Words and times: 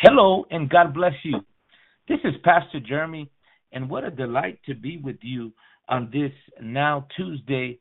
Hello 0.00 0.46
and 0.52 0.70
God 0.70 0.94
bless 0.94 1.14
you. 1.24 1.40
This 2.06 2.20
is 2.22 2.34
Pastor 2.44 2.78
Jeremy, 2.78 3.28
and 3.72 3.90
what 3.90 4.04
a 4.04 4.12
delight 4.12 4.60
to 4.66 4.76
be 4.76 4.98
with 4.98 5.16
you 5.22 5.52
on 5.88 6.08
this 6.12 6.30
now 6.62 7.08
Tuesday 7.16 7.80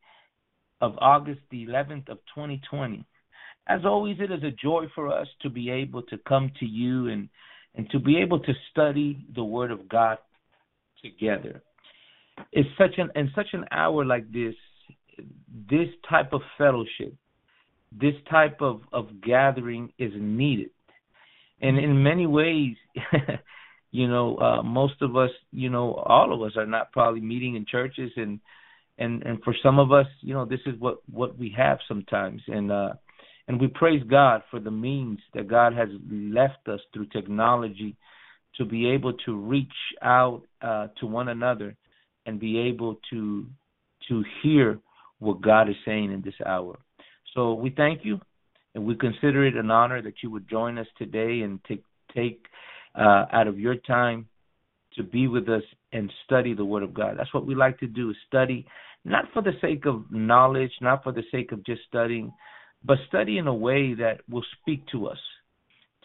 of 0.82 0.96
August 0.98 1.42
the 1.52 1.68
11th 1.68 2.10
of 2.10 2.18
2020. 2.34 3.06
As 3.68 3.82
always, 3.86 4.18
it 4.20 4.32
is 4.32 4.42
a 4.42 4.50
joy 4.50 4.86
for 4.96 5.14
us 5.14 5.28
to 5.44 5.50
be 5.52 5.70
able 5.70 6.02
to 6.04 6.18
come 6.28 6.52
to 6.60 6.66
you 6.66 7.10
and, 7.10 7.30
and 7.76 7.88
to 7.92 8.00
be 8.00 8.18
able 8.18 8.40
to 8.40 8.54
study 8.72 9.24
the 9.36 9.44
Word 9.44 9.70
of 9.70 9.88
God 9.88 10.18
together. 11.04 11.62
It's 12.52 12.70
such 12.80 12.98
an 12.98 13.12
in 13.16 13.30
such 13.36 13.50
an 13.54 13.66
hour 13.70 14.04
like 14.04 14.32
this, 14.32 14.56
this 15.70 15.90
type 16.10 16.34
of 16.34 16.42
fellowship, 16.58 17.14
this 17.92 18.16
type 18.28 18.60
of, 18.60 18.82
of 18.92 19.22
gathering 19.22 19.94
is 20.00 20.14
needed. 20.16 20.72
And 21.62 21.78
in 21.78 22.04
many 22.04 22.28
ways, 22.28 22.76
you 23.92 24.08
know, 24.08 24.38
uh, 24.38 24.64
most 24.64 25.02
of 25.02 25.16
us, 25.16 25.32
you 25.52 25.70
know, 25.70 25.94
all 25.94 26.34
of 26.34 26.42
us 26.42 26.56
are 26.58 26.66
not 26.66 26.92
probably 26.92 27.22
meeting 27.22 27.56
in 27.56 27.66
churches. 27.66 28.12
And 28.16 28.40
and 28.98 29.24
and 29.24 29.42
for 29.44 29.56
some 29.62 29.80
of 29.80 29.92
us, 29.92 30.08
you 30.22 30.34
know, 30.34 30.46
this 30.46 30.60
is 30.66 30.80
what 30.80 30.98
what 31.12 31.38
we 31.38 31.54
have 31.58 31.80
sometimes. 31.88 32.42
And 32.48 32.72
uh 32.72 32.94
and 33.48 33.62
we 33.62 33.68
praise 33.68 34.04
God 34.10 34.44
for 34.52 34.60
the 34.60 34.72
means 34.72 35.20
that 35.34 35.48
God 35.48 35.74
has 35.74 35.90
left 36.12 36.68
us 36.68 36.80
through 36.94 37.08
technology 37.08 37.96
to 38.58 38.66
be 38.66 38.90
able 38.90 39.14
to 39.26 39.38
reach 39.38 39.68
out 40.02 40.44
uh 40.62 40.88
to 41.00 41.06
one 41.06 41.30
another 41.30 41.76
and 42.26 42.40
be 42.40 42.60
able 42.60 43.00
to 43.12 43.46
to 44.10 44.24
hear 44.44 44.80
what 45.20 45.42
God 45.42 45.70
is 45.70 45.76
saying 45.86 46.12
in 46.12 46.22
this 46.22 46.36
hour. 46.46 46.78
So 47.34 47.54
we 47.54 47.72
thank 47.76 48.04
you, 48.04 48.20
and 48.78 48.86
we 48.86 48.96
consider 48.96 49.44
it 49.44 49.56
an 49.56 49.72
honor 49.72 50.04
that 50.04 50.22
you 50.22 50.30
would 50.30 50.48
join 50.48 50.78
us 50.78 50.86
today 51.00 51.42
and 51.42 51.60
take 51.68 51.84
take 52.16 52.46
uh, 52.94 53.26
out 53.34 53.48
of 53.48 53.60
your 53.60 53.76
time 53.76 54.28
to 54.96 55.02
be 55.02 55.28
with 55.28 55.50
us 55.50 55.64
and 55.92 56.14
study 56.26 56.54
the 56.54 56.64
Word 56.64 56.84
of 56.84 56.94
God. 56.94 57.16
That's 57.18 57.34
what 57.34 57.48
we 57.48 57.56
like 57.56 57.80
to 57.80 57.88
do: 57.88 58.12
is 58.12 58.16
study, 58.28 58.68
not 59.04 59.26
for 59.34 59.42
the 59.42 59.54
sake 59.62 59.88
of 59.88 60.06
knowledge, 60.12 60.72
not 60.80 61.04
for 61.04 61.12
the 61.12 61.24
sake 61.32 61.52
of 61.52 61.66
just 61.66 61.82
studying, 61.88 62.32
but 62.86 63.00
study 63.08 63.40
in 63.40 63.48
a 63.48 63.54
way 63.54 63.96
that 63.96 64.22
will 64.30 64.46
speak 64.62 64.86
to 64.92 65.08
us. 65.08 65.18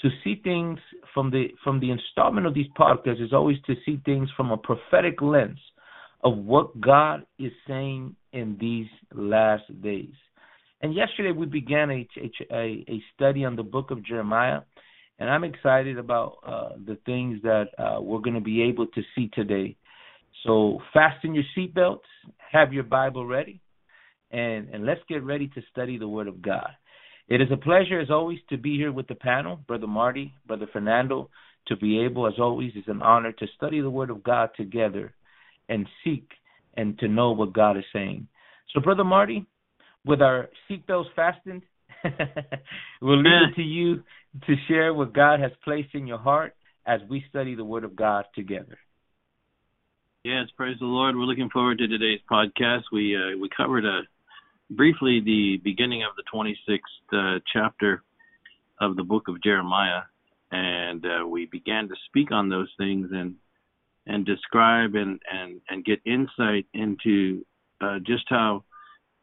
To 0.00 0.08
see 0.24 0.40
things 0.42 0.78
from 1.12 1.30
the 1.30 1.48
from 1.62 1.78
the 1.78 1.90
installment 1.90 2.46
of 2.46 2.54
these 2.54 2.72
podcasts 2.78 3.22
is 3.22 3.34
always 3.34 3.58
to 3.66 3.74
see 3.84 4.00
things 4.06 4.30
from 4.34 4.50
a 4.50 4.56
prophetic 4.56 5.20
lens 5.20 5.60
of 6.24 6.38
what 6.38 6.80
God 6.80 7.26
is 7.38 7.52
saying 7.68 8.16
in 8.32 8.56
these 8.58 8.88
last 9.14 9.64
days. 9.82 10.14
And 10.82 10.94
yesterday 10.94 11.30
we 11.30 11.46
began 11.46 11.90
a, 11.90 12.08
a, 12.50 12.84
a 12.88 13.02
study 13.14 13.44
on 13.44 13.54
the 13.54 13.62
book 13.62 13.92
of 13.92 14.04
Jeremiah, 14.04 14.62
and 15.20 15.30
I'm 15.30 15.44
excited 15.44 15.96
about 15.96 16.38
uh, 16.44 16.70
the 16.84 16.98
things 17.06 17.40
that 17.42 17.66
uh, 17.78 18.00
we're 18.00 18.18
going 18.18 18.34
to 18.34 18.40
be 18.40 18.62
able 18.62 18.88
to 18.88 19.02
see 19.14 19.30
today. 19.32 19.76
So 20.44 20.80
fasten 20.92 21.34
your 21.34 21.44
seatbelts, 21.56 22.00
have 22.50 22.72
your 22.72 22.82
Bible 22.82 23.24
ready, 23.24 23.60
and, 24.32 24.68
and 24.70 24.84
let's 24.84 25.02
get 25.08 25.22
ready 25.22 25.46
to 25.48 25.62
study 25.70 25.98
the 25.98 26.08
Word 26.08 26.26
of 26.26 26.42
God. 26.42 26.70
It 27.28 27.40
is 27.40 27.48
a 27.52 27.56
pleasure, 27.56 28.00
as 28.00 28.10
always, 28.10 28.40
to 28.50 28.58
be 28.58 28.76
here 28.76 28.90
with 28.90 29.06
the 29.06 29.14
panel, 29.14 29.60
Brother 29.68 29.86
Marty, 29.86 30.34
Brother 30.46 30.66
Fernando. 30.72 31.30
To 31.68 31.76
be 31.76 32.00
able, 32.00 32.26
as 32.26 32.34
always, 32.40 32.72
is 32.74 32.82
an 32.88 33.02
honor 33.02 33.30
to 33.30 33.46
study 33.54 33.80
the 33.80 33.88
Word 33.88 34.10
of 34.10 34.24
God 34.24 34.50
together 34.56 35.14
and 35.68 35.86
seek 36.02 36.28
and 36.76 36.98
to 36.98 37.06
know 37.06 37.30
what 37.30 37.52
God 37.52 37.76
is 37.76 37.84
saying. 37.92 38.26
So, 38.74 38.80
Brother 38.80 39.04
Marty, 39.04 39.46
with 40.04 40.20
our 40.20 40.48
seatbelts 40.68 41.06
fastened, 41.14 41.62
we'll 43.00 43.18
leave 43.18 43.50
it 43.50 43.56
to 43.56 43.62
you 43.62 44.02
to 44.46 44.54
share 44.68 44.92
what 44.92 45.12
God 45.12 45.40
has 45.40 45.52
placed 45.64 45.94
in 45.94 46.06
your 46.06 46.18
heart 46.18 46.54
as 46.86 47.00
we 47.08 47.24
study 47.28 47.54
the 47.54 47.64
Word 47.64 47.84
of 47.84 47.94
God 47.94 48.24
together. 48.34 48.78
Yes, 50.24 50.46
praise 50.56 50.76
the 50.78 50.86
Lord. 50.86 51.16
We're 51.16 51.22
looking 51.22 51.50
forward 51.50 51.78
to 51.78 51.88
today's 51.88 52.20
podcast. 52.30 52.82
We 52.92 53.16
uh, 53.16 53.36
we 53.38 53.48
covered 53.56 53.84
a, 53.84 53.88
uh, 53.88 54.00
briefly 54.70 55.20
the 55.24 55.60
beginning 55.62 56.04
of 56.04 56.12
the 56.16 56.22
26th 56.32 56.78
uh, 57.12 57.40
chapter 57.52 58.02
of 58.80 58.96
the 58.96 59.02
book 59.02 59.28
of 59.28 59.42
Jeremiah, 59.42 60.02
and 60.50 61.04
uh, 61.04 61.26
we 61.26 61.46
began 61.46 61.88
to 61.88 61.94
speak 62.06 62.30
on 62.30 62.48
those 62.48 62.68
things 62.78 63.08
and 63.12 63.34
and 64.06 64.24
describe 64.24 64.94
and 64.94 65.20
and 65.30 65.60
and 65.68 65.84
get 65.84 66.00
insight 66.04 66.66
into 66.72 67.44
uh, 67.80 67.98
just 68.06 68.24
how 68.28 68.64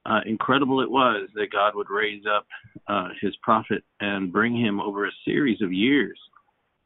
uh, 0.09 0.21
incredible 0.25 0.81
it 0.81 0.89
was 0.89 1.29
that 1.35 1.51
God 1.51 1.75
would 1.75 1.89
raise 1.89 2.23
up 2.25 2.47
uh, 2.87 3.09
his 3.21 3.35
prophet 3.43 3.83
and 3.99 4.33
bring 4.33 4.55
him 4.55 4.79
over 4.79 5.05
a 5.05 5.11
series 5.25 5.61
of 5.61 5.71
years 5.71 6.17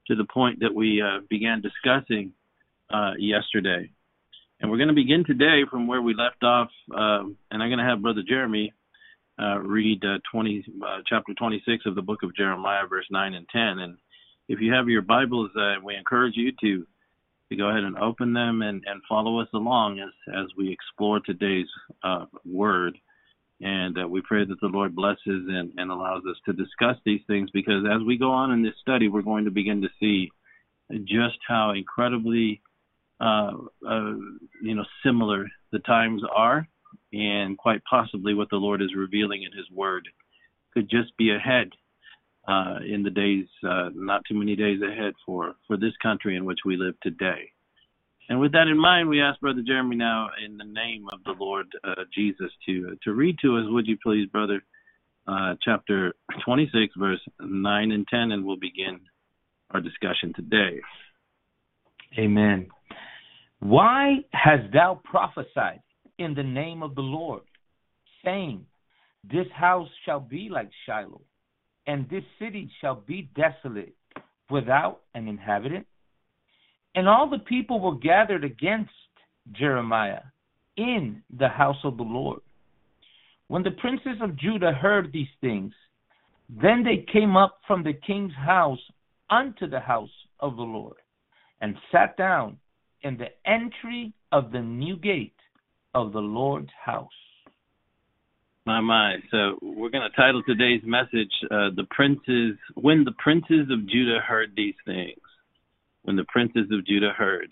to 0.08 0.16
the 0.16 0.26
point 0.26 0.60
that 0.60 0.74
we 0.74 1.02
uh, 1.02 1.22
began 1.30 1.62
discussing 1.62 2.34
uh, 2.94 3.12
yesterday. 3.18 3.90
And 4.60 4.70
we're 4.70 4.78
going 4.78 4.90
to 4.90 4.94
begin 4.94 5.24
today 5.26 5.62
from 5.70 5.88
where 5.88 6.02
we 6.02 6.14
left 6.14 6.44
off, 6.44 6.70
um, 6.96 7.38
and 7.52 7.64
I'm 7.64 7.70
going 7.70 7.80
to 7.80 7.86
have 7.86 8.02
Brother 8.02 8.24
Jeremy 8.28 8.74
uh, 9.42 9.60
read 9.60 10.04
20, 10.32 10.66
chapter 11.08 11.34
26 11.34 11.86
of 11.86 11.96
the 11.96 12.02
book 12.02 12.24
of 12.24 12.36
Jeremiah, 12.36 12.86
verse 12.88 13.08
9 13.10 13.34
and 13.34 13.48
10. 13.50 13.62
And 13.80 13.98
if 14.48 14.60
you 14.60 14.74
have 14.74 14.90
your 14.90 15.02
Bibles, 15.02 15.50
we 15.84 15.96
encourage 15.96 16.36
you 16.36 16.52
to 16.62 16.86
to 17.50 17.58
go 17.58 17.70
ahead 17.70 17.84
and 17.84 17.98
open 17.98 18.34
them 18.34 18.62
and, 18.62 18.84
and 18.88 19.02
follow 19.08 19.40
us 19.40 19.48
along 19.54 20.00
as, 20.00 20.34
as 20.34 20.48
we 20.58 20.72
explore 20.72 21.20
today's 21.20 21.68
uh, 22.04 22.26
word. 22.46 22.98
And 23.64 23.98
uh, 23.98 24.08
we 24.10 24.22
pray 24.22 24.44
that 24.44 24.60
the 24.60 24.68
Lord 24.68 24.94
blesses 24.94 25.22
and, 25.26 25.72
and 25.78 25.90
allows 25.90 26.24
us 26.30 26.36
to 26.46 26.54
discuss 26.54 26.98
these 27.06 27.22
things 27.28 27.50
because 27.52 27.86
as 27.90 28.06
we 28.06 28.18
go 28.18 28.30
on 28.30 28.52
in 28.52 28.62
this 28.62 28.74
study, 28.82 29.08
we're 29.08 29.22
going 29.22 29.46
to 29.46 29.52
begin 29.52 29.82
to 29.84 29.88
see 30.02 30.30
just 31.06 31.38
how 31.48 31.72
incredibly, 31.72 32.62
uh, 33.22 33.54
uh 33.90 34.16
you 34.62 34.76
know, 34.76 34.84
similar 35.06 35.48
the 35.72 35.80
times 35.80 36.22
are, 36.36 36.68
and 37.14 37.58
quite 37.58 37.82
possibly 37.90 38.34
what 38.34 38.50
the 38.50 38.58
Lord 38.58 38.82
is 38.82 38.94
revealing 38.98 39.44
in 39.44 39.58
His 39.58 39.70
Word 39.72 40.10
could 40.74 40.90
just 40.90 41.16
be 41.18 41.34
ahead 41.34 41.70
uh, 42.46 42.80
in 42.86 43.02
the 43.02 43.10
days, 43.10 43.46
uh, 43.66 43.92
not 43.96 44.24
too 44.28 44.36
many 44.36 44.58
days 44.58 44.82
ahead 44.82 45.14
for, 45.26 45.54
for 45.68 45.78
this 45.78 45.94
country 46.02 46.36
in 46.36 46.44
which 46.44 46.60
we 46.66 46.76
live 46.76 46.96
today. 47.02 47.50
And 48.30 48.40
with 48.40 48.54
that 48.54 48.68
in 48.68 48.78
mind, 48.78 49.10
we 49.10 49.22
ask 49.22 49.40
Brother 49.42 49.62
Jeremy 49.66 49.96
now, 49.96 50.30
in 50.44 50.58
the 50.58 50.64
name 50.64 51.08
of 51.12 51.24
the 51.26 51.34
Lord 51.38 51.68
uh, 51.84 52.04
Jesus, 52.14 52.52
to 52.66 52.98
to 53.04 53.14
read 53.14 53.38
to 53.42 53.58
us, 53.58 53.66
would 53.68 53.88
you 53.88 53.98
please, 54.02 54.28
Brother, 54.28 54.64
uh, 55.28 55.56
chapter 55.62 56.14
26, 56.46 56.94
verse 56.98 57.20
9 57.40 57.92
and 57.92 58.08
10, 58.08 58.32
and 58.32 58.46
we'll 58.46 58.58
begin 58.58 59.00
our 59.72 59.82
discussion 59.82 60.34
today. 60.36 60.80
Amen. 62.18 62.68
Why 63.60 64.20
hast 64.32 64.72
thou 64.74 65.02
prophesied 65.04 65.82
in 66.20 66.34
the 66.34 66.44
name 66.44 66.84
of 66.84 66.96
the 66.96 67.02
Lord, 67.02 67.44
saying, 68.24 68.66
This 69.24 69.48
house 69.54 69.90
shall 70.06 70.20
be 70.20 70.50
like 70.52 70.70
Shiloh, 70.86 71.22
and 71.88 72.10
this 72.10 72.24
city 72.40 72.70
shall 72.82 72.96
be 72.96 73.30
desolate 73.36 73.96
without 74.50 75.02
an 75.16 75.28
inhabitant? 75.28 75.88
And 76.96 77.08
all 77.08 77.30
the 77.30 77.40
people 77.40 77.80
were 77.80 77.96
gathered 77.96 78.44
against 78.44 78.92
Jeremiah 79.52 80.22
in 80.78 81.24
the 81.38 81.50
house 81.50 81.84
of 81.84 81.98
the 81.98 82.04
Lord. 82.04 82.42
When 83.48 83.64
the 83.64 83.72
princes 83.72 84.18
of 84.22 84.36
Judah 84.36 84.72
heard 84.72 85.12
these 85.12 85.28
things, 85.42 85.74
then 86.50 86.84
they 86.84 87.06
came 87.12 87.36
up 87.36 87.60
from 87.68 87.84
the 87.84 87.94
king's 87.94 88.34
house 88.34 88.80
unto 89.30 89.68
the 89.68 89.80
house 89.80 90.10
of 90.40 90.56
the 90.56 90.64
Lord, 90.64 90.98
and 91.62 91.76
sat 91.92 92.16
down 92.18 92.58
in 93.02 93.18
the 93.18 93.30
entry 93.50 94.14
of 94.32 94.52
the 94.52 94.62
new 94.62 94.98
gate 94.98 95.34
of 95.94 96.14
the 96.14 96.20
Lord's 96.20 96.72
house. 96.84 97.10
My 98.66 98.80
my. 98.80 99.16
So 99.30 99.58
we're 99.62 99.90
going 99.90 100.10
to 100.10 100.16
title 100.16 100.42
today's 100.44 100.82
message 100.86 101.32
uh, 101.52 101.70
"The 101.76 101.86
Princes." 101.90 102.58
When 102.76 103.04
the 103.04 103.12
princes 103.18 103.70
of 103.70 103.88
Judah 103.88 104.20
heard 104.20 104.54
these 104.56 104.76
things, 104.86 105.20
when 106.04 106.16
the 106.16 106.26
princes 106.28 106.68
of 106.72 106.86
Judah 106.86 107.12
heard, 107.16 107.50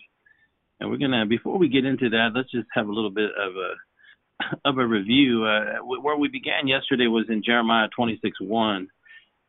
and 0.80 0.90
we're 0.90 0.98
gonna 0.98 1.26
before 1.26 1.58
we 1.58 1.68
get 1.68 1.84
into 1.84 2.10
that, 2.10 2.30
let's 2.34 2.50
just 2.50 2.68
have 2.74 2.88
a 2.88 2.92
little 2.92 3.10
bit 3.10 3.30
of 3.38 3.52
a 3.56 4.58
of 4.68 4.78
a 4.78 4.86
review. 4.86 5.44
Uh, 5.44 5.78
where 5.84 6.16
we 6.16 6.28
began 6.28 6.66
yesterday 6.66 7.06
was 7.06 7.26
in 7.28 7.42
Jeremiah 7.44 7.88
26:1, 7.98 8.86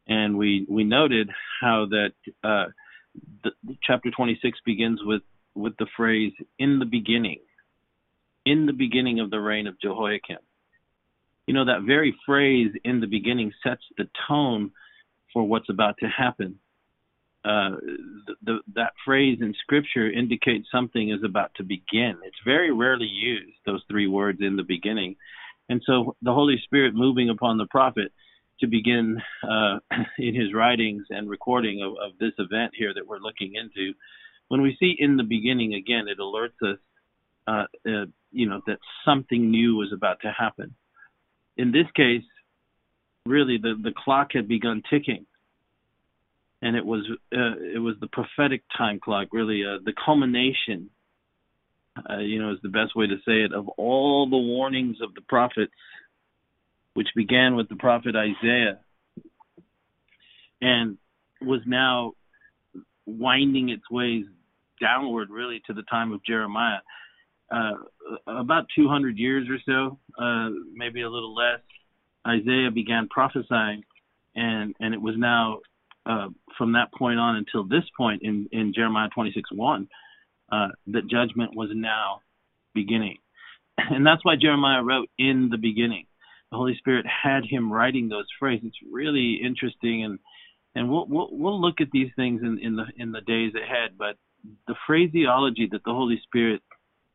and 0.07 0.38
we 0.38 0.65
we 0.69 0.83
noted 0.83 1.29
how 1.61 1.88
that 1.89 2.13
uh, 2.44 2.65
the, 3.44 3.51
chapter 3.83 4.11
26 4.11 4.59
begins 4.65 5.00
with 5.03 5.21
with 5.56 5.73
the 5.77 5.88
phrase 5.95 6.33
"in 6.59 6.79
the 6.79 6.85
beginning," 6.85 7.39
in 8.45 8.65
the 8.65 8.73
beginning 8.73 9.19
of 9.19 9.29
the 9.29 9.39
reign 9.39 9.67
of 9.67 9.79
Jehoiakim 9.79 10.39
you 11.47 11.53
know, 11.53 11.65
that 11.65 11.81
very 11.85 12.15
phrase 12.25 12.71
in 12.83 12.99
the 12.99 13.07
beginning 13.07 13.51
sets 13.63 13.81
the 13.97 14.07
tone 14.27 14.71
for 15.33 15.44
what's 15.44 15.69
about 15.69 15.97
to 15.99 16.07
happen. 16.07 16.59
Uh, 17.45 17.72
the, 18.44 18.60
that 18.74 18.94
phrase 19.06 19.40
in 19.42 19.54
scripture 19.62 20.10
indicates 20.10 20.68
something 20.72 21.10
is 21.10 21.24
about 21.25 21.51
to 21.56 21.63
begin. 21.63 22.16
It's 22.24 22.38
very 22.45 22.72
rarely 22.72 23.07
used, 23.07 23.57
those 23.66 23.84
three 23.90 24.07
words 24.07 24.40
in 24.42 24.56
the 24.56 24.63
beginning. 24.63 25.18
And 25.69 25.81
so 25.86 26.16
the 26.22 26.34
Holy 26.34 26.62
Spirit 26.63 26.95
moving 26.95 27.30
upon 27.30 27.57
the 27.57 27.66
prophet 27.66 28.13
to 28.60 28.68
begin 28.68 29.22
uh, 29.44 29.80
in 30.18 30.36
his 30.36 30.54
writings 30.54 31.04
and 31.10 31.30
recording 31.30 31.81
of, 31.81 31.94
of, 31.94 32.18
this 32.19 32.34
event 32.38 32.72
here 32.78 32.94
that 32.94 33.06
we're 33.06 33.19
looking 33.19 33.54
into. 33.56 33.94
When 34.48 34.62
we 34.62 34.78
see 34.80 34.95
in 34.98 35.18
the 35.18 35.24
beginning, 35.24 35.74
again, 35.74 36.07
it 36.07 36.19
alerts 36.19 36.62
us, 36.62 36.78
uh, 37.48 37.66
uh, 37.90 38.06
you 38.31 38.48
know, 38.48 38.62
that 38.68 38.80
something 39.04 39.51
new 39.51 39.75
was 39.75 39.92
about 39.94 40.22
to 40.22 40.31
happen. 40.31 40.75
In 41.57 41.72
this 41.72 41.88
case, 41.95 42.24
really, 43.25 43.57
the, 43.57 43.75
the 43.81 43.94
clock 43.95 44.30
had 44.34 44.48
begun 44.48 44.81
ticking, 44.90 45.25
and 46.63 46.77
it 46.77 46.86
was 46.86 47.06
uh, 47.36 47.60
it 47.75 47.80
was 47.80 47.95
the 48.00 48.07
prophetic 48.07 48.63
time 48.75 49.00
clock, 49.00 49.27
really, 49.33 49.63
uh, 49.65 49.80
the 49.83 49.94
culmination. 50.06 50.89
Uh, 52.10 52.18
you 52.18 52.42
know, 52.42 52.51
is 52.51 52.57
the 52.63 52.69
best 52.69 52.95
way 52.95 53.06
to 53.06 53.18
say 53.18 53.44
it 53.44 53.54
of 53.54 53.68
all 53.69 54.27
the 54.27 54.38
warnings 54.38 54.98
of 55.04 55.13
the 55.13 55.21
prophets 55.21 55.71
which 56.95 57.07
began 57.15 57.56
with 57.56 57.69
the 57.69 57.75
prophet 57.75 58.15
Isaiah 58.15 58.80
and 60.60 60.98
was 61.39 61.60
now 61.68 62.13
winding 63.06 63.69
its 63.69 63.83
ways 63.92 64.25
downward, 64.81 65.30
really, 65.30 65.62
to 65.68 65.74
the 65.74 65.83
time 65.83 66.12
of 66.13 66.25
Jeremiah. 66.25 66.80
Uh, 67.51 67.74
about 68.25 68.66
200 68.75 69.18
years 69.19 69.48
or 69.50 69.59
so, 69.68 70.00
uh, 70.18 70.50
maybe 70.74 71.01
a 71.01 71.09
little 71.09 71.36
less, 71.36 71.59
Isaiah 72.25 72.71
began 72.71 73.07
prophesying, 73.09 73.83
and 74.36 74.74
and 74.80 74.95
it 74.95 75.01
was 75.01 75.16
now 75.16 75.59
uh, 76.05 76.27
from 76.57 76.73
that 76.73 76.94
point 76.94 77.19
on 77.19 77.35
until 77.35 77.63
this 77.63 77.83
point 77.97 78.21
in 78.23 78.47
in 78.51 78.73
Jeremiah 78.73 79.09
26:1 79.15 79.88
uh, 80.51 80.67
that 80.88 81.07
judgment 81.07 81.55
was 81.55 81.69
now 81.73 82.21
beginning, 82.73 83.17
and 83.77 84.05
that's 84.05 84.23
why 84.23 84.35
Jeremiah 84.35 84.83
wrote 84.83 85.09
in 85.17 85.50
the 85.50 85.57
beginning 85.57 86.05
the 86.53 86.57
Holy 86.57 86.77
Spirit 86.77 87.07
had 87.07 87.45
him 87.50 87.73
writing 87.73 88.09
those 88.09 88.27
phrases. 88.39 88.67
It's 88.67 88.91
really 88.91 89.39
interesting, 89.44 90.03
and 90.03 90.19
and 90.75 90.88
we'll 90.88 91.07
we'll, 91.07 91.29
we'll 91.31 91.59
look 91.59 91.81
at 91.81 91.88
these 91.91 92.11
things 92.15 92.41
in, 92.44 92.59
in 92.59 92.75
the 92.75 92.85
in 92.95 93.11
the 93.11 93.21
days 93.21 93.53
ahead. 93.56 93.97
But 93.97 94.17
the 94.67 94.75
phraseology 94.85 95.67
that 95.71 95.83
the 95.83 95.91
Holy 95.91 96.21
Spirit 96.23 96.61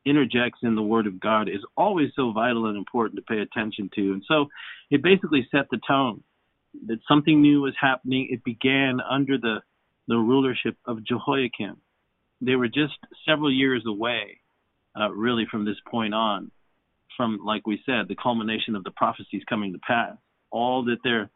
interjects 0.05 0.59
in 0.61 0.75
the 0.75 0.81
Word 0.81 1.07
of 1.07 1.21
God 1.21 1.47
is 1.47 1.63
always 1.77 2.09
so 2.17 2.33
vital 2.33 2.65
and 2.65 2.77
important 2.77 3.15
to 3.15 3.33
pay 3.33 3.39
attention 3.39 3.89
to. 3.95 4.11
And 4.11 4.23
so 4.27 4.47
it 4.91 5.01
basically 5.01 5.47
set 5.51 5.67
the 5.71 5.79
tone 5.87 6.21
that 6.87 6.99
something 7.07 7.41
new 7.41 7.61
was 7.61 7.73
happening. 7.79 8.27
It 8.31 8.43
began 8.43 8.99
under 9.01 9.37
the 9.37 9.61
the 10.07 10.17
rulership 10.17 10.75
of 10.85 11.05
Jehoiakim. 11.05 11.77
They 12.41 12.55
were 12.55 12.67
just 12.67 12.97
several 13.27 13.51
years 13.51 13.83
away, 13.85 14.39
uh, 14.99 15.11
really, 15.11 15.45
from 15.51 15.65
this 15.65 15.77
point 15.89 16.13
on 16.13 16.51
from, 17.19 17.37
like 17.43 17.67
we 17.67 17.83
said, 17.85 18.07
the 18.07 18.15
culmination 18.15 18.77
of 18.77 18.85
the 18.85 18.91
prophecies 18.91 19.43
coming 19.49 19.73
to 19.73 19.79
pass. 19.79 20.15
All 20.51 20.85
that 20.85 20.99
their 21.03 21.29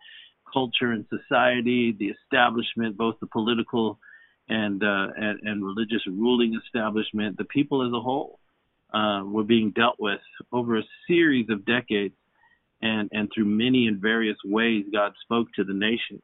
culture 0.52 0.92
and 0.92 1.06
society, 1.10 1.94
the 2.00 2.06
establishment, 2.06 2.96
both 2.96 3.16
the 3.20 3.28
political 3.28 4.00
and 4.48 4.82
uh, 4.82 5.08
and, 5.18 5.42
and, 5.44 5.66
religious 5.66 6.02
ruling 6.08 6.58
establishment, 6.66 7.38
the 7.38 7.44
people 7.44 7.86
as 7.86 7.92
a 7.94 8.00
whole, 8.00 8.40
uh, 8.94 9.24
were 9.26 9.44
being 9.44 9.72
dealt 9.72 9.98
with 10.00 10.22
over 10.54 10.78
a 10.78 10.84
series 11.06 11.50
of 11.50 11.66
decades, 11.66 12.16
and 12.84 13.10
and 13.14 13.32
through 13.34 13.46
many 13.46 13.88
and 13.88 14.00
various 14.00 14.38
ways, 14.44 14.86
God 14.92 15.14
spoke 15.24 15.48
to 15.56 15.64
the 15.64 15.74
nation. 15.74 16.22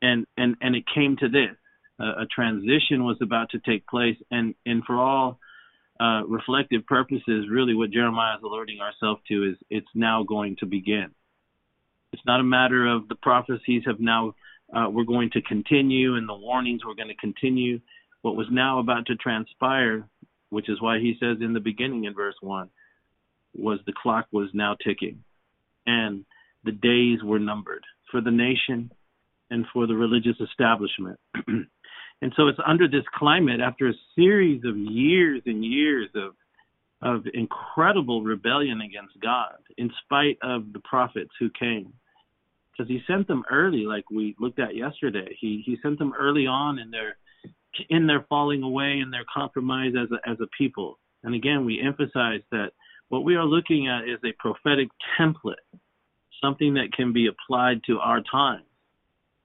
And 0.00 0.26
and 0.36 0.56
and 0.60 0.76
it 0.76 0.84
came 0.94 1.16
to 1.16 1.28
this: 1.28 1.56
a 1.98 2.26
transition 2.26 3.04
was 3.04 3.16
about 3.20 3.50
to 3.50 3.58
take 3.58 3.86
place, 3.88 4.16
and 4.30 4.54
and 4.66 4.84
for 4.84 4.96
all 4.96 5.40
uh, 5.98 6.22
reflective 6.28 6.86
purposes, 6.86 7.46
really 7.50 7.74
what 7.74 7.90
Jeremiah 7.90 8.36
is 8.36 8.42
alerting 8.44 8.78
ourselves 8.80 9.22
to 9.28 9.50
is 9.50 9.56
it's 9.70 9.88
now 9.94 10.22
going 10.22 10.56
to 10.60 10.66
begin. 10.66 11.10
It's 12.12 12.22
not 12.26 12.40
a 12.40 12.44
matter 12.44 12.86
of 12.86 13.08
the 13.08 13.16
prophecies 13.16 13.82
have 13.86 14.00
now, 14.00 14.34
uh, 14.72 14.88
we're 14.90 15.04
going 15.04 15.30
to 15.30 15.42
continue 15.42 16.14
and 16.14 16.28
the 16.28 16.34
warnings 16.34 16.82
we're 16.84 16.94
going 16.94 17.08
to 17.08 17.16
continue. 17.16 17.80
What 18.22 18.36
was 18.36 18.46
now 18.50 18.78
about 18.78 19.06
to 19.06 19.16
transpire, 19.16 20.08
which 20.50 20.68
is 20.68 20.80
why 20.80 21.00
he 21.00 21.16
says 21.20 21.38
in 21.40 21.52
the 21.52 21.60
beginning 21.60 22.04
in 22.04 22.14
verse 22.14 22.36
1, 22.40 22.70
was 23.54 23.80
the 23.84 23.92
clock 23.92 24.26
was 24.30 24.48
now 24.54 24.76
ticking 24.84 25.22
and 25.88 26.24
the 26.64 26.72
days 26.72 27.22
were 27.24 27.38
numbered 27.38 27.84
for 28.10 28.20
the 28.20 28.30
nation 28.30 28.90
and 29.50 29.64
for 29.72 29.86
the 29.86 29.94
religious 29.94 30.36
establishment. 30.40 31.18
And 32.20 32.32
so 32.36 32.48
it's 32.48 32.58
under 32.66 32.88
this 32.88 33.04
climate, 33.14 33.60
after 33.60 33.88
a 33.88 33.92
series 34.16 34.62
of 34.64 34.76
years 34.76 35.42
and 35.46 35.64
years 35.64 36.08
of 36.14 36.34
of 37.00 37.22
incredible 37.32 38.24
rebellion 38.24 38.80
against 38.80 39.14
God, 39.22 39.54
in 39.76 39.88
spite 40.02 40.36
of 40.42 40.72
the 40.72 40.80
prophets 40.80 41.30
who 41.38 41.48
came, 41.50 41.92
because 42.72 42.88
He 42.88 43.00
sent 43.06 43.28
them 43.28 43.44
early, 43.52 43.84
like 43.86 44.10
we 44.10 44.34
looked 44.40 44.58
at 44.58 44.74
yesterday. 44.74 45.28
He 45.40 45.62
He 45.64 45.76
sent 45.80 46.00
them 46.00 46.12
early 46.18 46.46
on 46.48 46.80
in 46.80 46.90
their 46.90 47.16
in 47.88 48.08
their 48.08 48.26
falling 48.28 48.64
away 48.64 48.98
and 48.98 49.12
their 49.12 49.26
compromise 49.32 49.92
as 49.96 50.08
a 50.10 50.28
as 50.28 50.38
a 50.40 50.48
people. 50.58 50.98
And 51.22 51.36
again, 51.36 51.64
we 51.64 51.80
emphasize 51.80 52.40
that 52.50 52.72
what 53.08 53.24
we 53.24 53.36
are 53.36 53.44
looking 53.44 53.88
at 53.88 54.08
is 54.08 54.18
a 54.24 54.36
prophetic 54.38 54.88
template, 55.18 55.54
something 56.42 56.74
that 56.74 56.92
can 56.92 57.12
be 57.12 57.28
applied 57.28 57.82
to 57.86 57.98
our 57.98 58.20
time. 58.30 58.62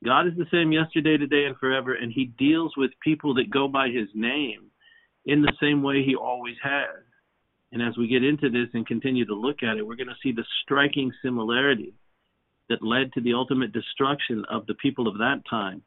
God 0.03 0.27
is 0.27 0.33
the 0.37 0.45
same 0.51 0.71
yesterday, 0.71 1.17
today, 1.17 1.45
and 1.45 1.55
forever, 1.57 1.93
and 1.93 2.11
He 2.11 2.25
deals 2.25 2.73
with 2.75 2.91
people 3.01 3.35
that 3.35 3.49
go 3.49 3.67
by 3.67 3.87
His 3.87 4.09
name 4.13 4.65
in 5.25 5.41
the 5.41 5.53
same 5.61 5.81
way 5.81 6.03
He 6.03 6.15
always 6.15 6.55
has. 6.61 7.03
And 7.71 7.81
as 7.81 7.97
we 7.97 8.07
get 8.07 8.23
into 8.23 8.49
this 8.49 8.67
and 8.73 8.85
continue 8.85 9.25
to 9.25 9.33
look 9.33 9.63
at 9.63 9.77
it, 9.77 9.87
we're 9.87 9.95
going 9.95 10.07
to 10.07 10.15
see 10.21 10.31
the 10.31 10.45
striking 10.61 11.11
similarity 11.23 11.93
that 12.69 12.83
led 12.83 13.13
to 13.13 13.21
the 13.21 13.33
ultimate 13.33 13.71
destruction 13.71 14.43
of 14.49 14.65
the 14.67 14.75
people 14.75 15.07
of 15.07 15.17
that 15.17 15.41
time, 15.49 15.81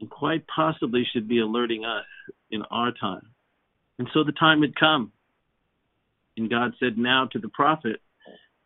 and 0.00 0.10
quite 0.10 0.44
possibly 0.48 1.06
should 1.12 1.28
be 1.28 1.40
alerting 1.40 1.84
us 1.84 2.04
in 2.50 2.62
our 2.70 2.92
time. 3.00 3.30
And 3.98 4.08
so 4.12 4.24
the 4.24 4.32
time 4.32 4.62
had 4.62 4.74
come. 4.74 5.12
And 6.36 6.50
God 6.50 6.72
said 6.80 6.98
now 6.98 7.26
to 7.32 7.38
the 7.38 7.48
prophet, 7.48 8.00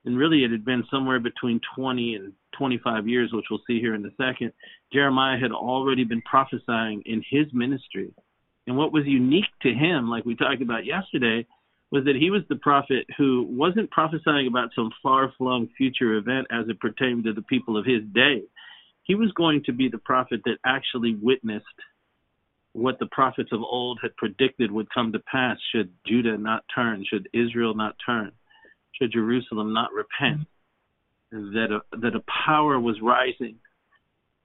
and 0.05 0.17
really 0.17 0.44
it 0.44 0.50
had 0.50 0.65
been 0.65 0.85
somewhere 0.91 1.20
between 1.20 1.61
20 1.76 2.15
and 2.15 2.32
25 2.56 3.06
years, 3.09 3.31
which 3.32 3.47
we'll 3.50 3.61
see 3.67 3.81
here 3.81 3.94
in 3.94 4.05
a 4.06 4.11
second, 4.17 4.53
Jeremiah 4.93 5.38
had 5.38 5.53
already 5.53 6.05
been 6.05 6.23
prophesying 6.23 7.03
in 7.05 7.23
his 7.29 7.47
ministry. 7.53 8.12
And 8.67 8.76
what 8.76 8.93
was 8.93 9.05
unique 9.06 9.47
to 9.62 9.73
him, 9.73 10.09
like 10.09 10.25
we 10.25 10.35
talked 10.35 10.62
about 10.62 10.87
yesterday, 10.87 11.47
was 11.91 12.05
that 12.05 12.17
he 12.17 12.31
was 12.31 12.43
the 12.49 12.56
prophet 12.56 13.06
who 13.17 13.47
wasn't 13.49 13.91
prophesying 13.91 14.47
about 14.47 14.71
some 14.75 14.91
far 15.03 15.32
flung 15.38 15.69
future 15.76 16.14
event 16.17 16.47
as 16.50 16.69
it 16.69 16.81
pertained 16.81 17.25
to 17.25 17.32
the 17.32 17.43
people 17.43 17.76
of 17.76 17.87
his 17.87 18.03
day. 18.12 18.43
He 19.05 19.14
was 19.14 19.32
going 19.32 19.64
to 19.64 19.73
be 19.73 19.88
the 19.88 19.99
prophet 19.99 20.43
that 20.44 20.59
actually 20.67 21.17
witnessed 21.21 21.64
what 22.78 22.98
the 22.98 23.06
prophets 23.06 23.50
of 23.52 23.60
old 23.60 23.98
had 24.02 24.16
predicted 24.16 24.70
would 24.70 24.92
come 24.92 25.12
to 25.12 25.18
pass. 25.18 25.56
Should 25.73 25.90
Judah 26.06 26.38
not 26.38 26.64
turn, 26.75 27.04
should 27.08 27.28
Israel 27.32 27.75
not 27.75 27.97
turn, 28.04 28.32
should 28.92 29.12
Jerusalem 29.12 29.73
not 29.73 29.90
repent? 29.92 30.47
That 31.30 31.68
a, 31.70 31.97
that 31.99 32.16
a 32.16 32.25
power 32.47 32.80
was 32.80 32.97
rising 33.02 33.56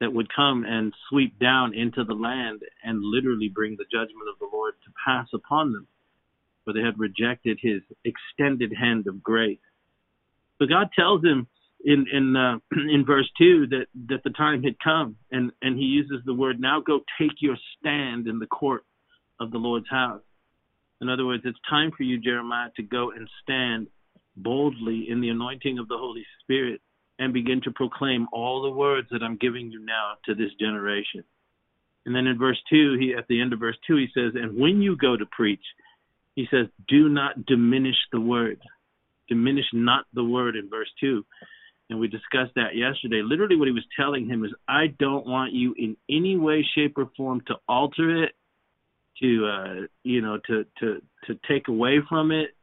that 0.02 0.12
would 0.12 0.28
come 0.36 0.66
and 0.68 0.94
sweep 1.10 1.40
down 1.40 1.74
into 1.74 2.04
the 2.04 2.14
land 2.14 2.62
and 2.84 3.02
literally 3.02 3.48
bring 3.48 3.78
the 3.78 3.86
judgment 3.86 4.28
of 4.32 4.38
the 4.40 4.50
Lord 4.52 4.74
to 4.84 4.92
pass 5.06 5.28
upon 5.34 5.72
them, 5.72 5.88
for 6.66 6.74
they 6.74 6.82
had 6.82 7.00
rejected 7.00 7.60
His 7.62 7.82
extended 8.04 8.74
hand 8.78 9.08
of 9.08 9.24
grace. 9.24 9.60
So 10.60 10.66
God 10.66 10.90
tells 10.94 11.24
him 11.24 11.48
in 11.84 12.06
in 12.12 12.36
uh, 12.36 12.58
in 12.72 13.06
verse 13.06 13.30
two 13.38 13.68
that 13.68 13.88
that 14.10 14.24
the 14.24 14.32
time 14.32 14.64
had 14.64 14.76
come, 14.84 15.18
and 15.32 15.52
and 15.62 15.78
He 15.78 15.86
uses 15.86 16.22
the 16.26 16.34
word 16.34 16.60
now. 16.60 16.80
Go 16.80 17.02
take 17.20 17.42
your 17.42 17.58
stand 17.80 18.28
in 18.28 18.40
the 18.40 18.48
court 18.48 18.86
of 19.40 19.52
the 19.52 19.58
Lord's 19.58 19.90
house. 19.90 20.22
In 21.02 21.10
other 21.10 21.26
words, 21.26 21.44
it's 21.46 21.60
time 21.70 21.92
for 21.96 22.04
you, 22.04 22.18
Jeremiah, 22.18 22.70
to 22.78 22.84
go 22.84 23.12
and 23.12 23.28
stand 23.42 23.88
boldly 24.38 25.08
in 25.10 25.22
the 25.22 25.30
anointing 25.30 25.78
of 25.78 25.88
the 25.88 25.98
Holy 25.98 26.26
Spirit 26.42 26.82
and 27.20 27.34
begin 27.34 27.62
to 27.64 27.72
proclaim 27.72 28.28
all 28.32 28.62
the 28.62 28.72
words 28.72 29.08
that 29.12 29.22
I'm 29.22 29.38
giving 29.38 29.70
you 29.70 29.84
now 29.84 30.14
to 30.26 30.34
this 30.34 30.52
generation. 30.60 31.24
And 32.06 32.16
then 32.16 32.28
in 32.28 32.38
verse 32.38 32.58
2, 32.70 32.98
he 33.00 33.14
at 33.18 33.28
the 33.28 33.42
end 33.42 33.54
of 33.54 33.60
verse 33.60 33.78
2 33.88 33.98
he 33.98 34.08
says, 34.14 34.34
"And 34.36 34.58
when 34.58 34.82
you 34.82 34.96
go 34.96 35.16
to 35.16 35.26
preach, 35.26 35.64
he 36.36 36.48
says, 36.50 36.68
do 36.88 37.10
not 37.10 37.46
diminish 37.46 37.98
the 38.12 38.20
word. 38.20 38.60
Diminish 39.30 39.68
not 39.74 40.06
the 40.14 40.24
word 40.24 40.56
in 40.56 40.70
verse 40.70 40.92
2." 41.00 41.24
And 41.90 42.00
we 42.00 42.08
discussed 42.08 42.54
that 42.56 42.76
yesterday. 42.76 43.22
Literally 43.24 43.56
what 43.56 43.68
he 43.68 43.74
was 43.74 43.86
telling 43.96 44.26
him 44.26 44.46
is, 44.46 44.54
"I 44.68 44.88
don't 44.88 45.28
want 45.28 45.54
you 45.54 45.74
in 45.78 45.98
any 46.10 46.38
way 46.38 46.64
shape 46.76 46.98
or 46.98 47.08
form 47.18 47.42
to 47.48 47.56
alter 47.68 48.24
it, 48.24 48.36
to 49.22 49.46
uh, 49.46 49.88
you 50.04 50.22
know, 50.22 50.40
to 50.48 50.66
to 50.80 51.02
to 51.26 51.40
take 51.48 51.68
away 51.68 52.00
from 52.08 52.32
it, 52.32 52.56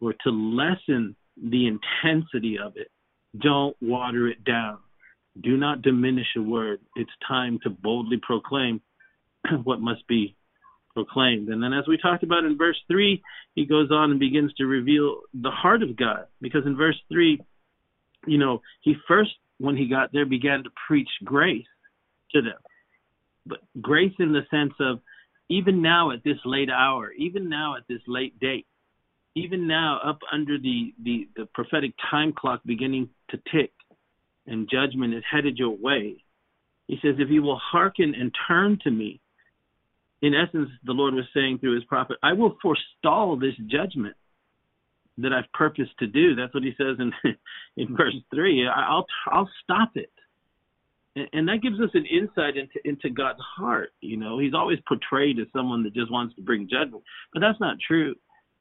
or 0.00 0.14
to 0.24 0.30
lessen 0.30 1.16
the 1.36 1.66
intensity 1.66 2.58
of 2.58 2.76
it. 2.76 2.90
Don't 3.38 3.76
water 3.80 4.28
it 4.28 4.44
down. 4.44 4.78
Do 5.40 5.56
not 5.56 5.82
diminish 5.82 6.28
a 6.36 6.42
word. 6.42 6.80
It's 6.94 7.10
time 7.26 7.58
to 7.62 7.70
boldly 7.70 8.18
proclaim 8.22 8.80
what 9.64 9.80
must 9.80 10.06
be 10.06 10.34
proclaimed. 10.94 11.48
And 11.48 11.62
then, 11.62 11.74
as 11.74 11.86
we 11.86 11.98
talked 11.98 12.22
about 12.22 12.44
in 12.44 12.56
verse 12.56 12.80
3, 12.88 13.22
he 13.54 13.66
goes 13.66 13.90
on 13.90 14.10
and 14.10 14.18
begins 14.20 14.52
to 14.54 14.64
reveal 14.64 15.20
the 15.34 15.50
heart 15.50 15.82
of 15.82 15.96
God. 15.96 16.26
Because 16.40 16.64
in 16.64 16.76
verse 16.76 16.98
3, 17.12 17.38
you 18.26 18.38
know, 18.38 18.62
he 18.82 18.94
first 19.08 19.30
when 19.58 19.76
he 19.76 19.88
got 19.88 20.12
there, 20.12 20.26
began 20.26 20.64
to 20.64 20.70
preach 20.86 21.08
grace 21.24 21.66
to 22.32 22.42
them. 22.42 22.58
But 23.46 23.58
grace 23.80 24.12
in 24.18 24.32
the 24.32 24.42
sense 24.50 24.74
of 24.80 25.00
even 25.48 25.80
now 25.80 26.10
at 26.10 26.24
this 26.24 26.38
late 26.44 26.70
hour, 26.70 27.12
even 27.12 27.48
now 27.48 27.76
at 27.76 27.86
this 27.88 28.02
late 28.06 28.38
date, 28.40 28.66
even 29.34 29.66
now 29.66 30.00
up 30.04 30.18
under 30.32 30.58
the, 30.58 30.94
the, 31.02 31.28
the 31.36 31.46
prophetic 31.54 31.92
time 32.10 32.32
clock 32.32 32.60
beginning 32.64 33.08
to 33.30 33.38
tick 33.52 33.72
and 34.46 34.68
judgment 34.70 35.14
is 35.14 35.22
headed 35.30 35.58
your 35.58 35.76
way, 35.76 36.24
he 36.86 36.98
says, 37.02 37.16
if 37.18 37.30
you 37.30 37.42
will 37.42 37.60
hearken 37.62 38.14
and 38.18 38.34
turn 38.48 38.78
to 38.84 38.90
me, 38.90 39.20
in 40.22 40.34
essence, 40.34 40.70
the 40.84 40.92
Lord 40.92 41.14
was 41.14 41.24
saying 41.34 41.58
through 41.58 41.74
his 41.74 41.84
prophet, 41.84 42.16
I 42.22 42.32
will 42.32 42.56
forestall 42.62 43.36
this 43.36 43.54
judgment 43.66 44.16
that 45.18 45.32
I've 45.32 45.50
purposed 45.52 45.98
to 45.98 46.06
do. 46.06 46.34
That's 46.34 46.52
what 46.54 46.62
he 46.62 46.72
says 46.76 46.96
in 46.98 47.12
in 47.76 47.96
verse 47.96 48.14
three. 48.34 48.66
I'll 48.66 49.06
I'll 49.26 49.50
stop 49.62 49.92
it, 49.94 50.12
and, 51.14 51.28
and 51.32 51.48
that 51.48 51.62
gives 51.62 51.80
us 51.80 51.90
an 51.94 52.06
insight 52.06 52.56
into 52.56 52.80
into 52.84 53.10
God's 53.10 53.40
heart. 53.56 53.92
You 54.00 54.16
know, 54.16 54.38
He's 54.38 54.54
always 54.54 54.78
portrayed 54.86 55.38
as 55.38 55.46
someone 55.54 55.82
that 55.84 55.94
just 55.94 56.12
wants 56.12 56.34
to 56.36 56.42
bring 56.42 56.68
judgment, 56.68 57.02
but 57.32 57.40
that's 57.40 57.60
not 57.60 57.76
true. 57.86 58.14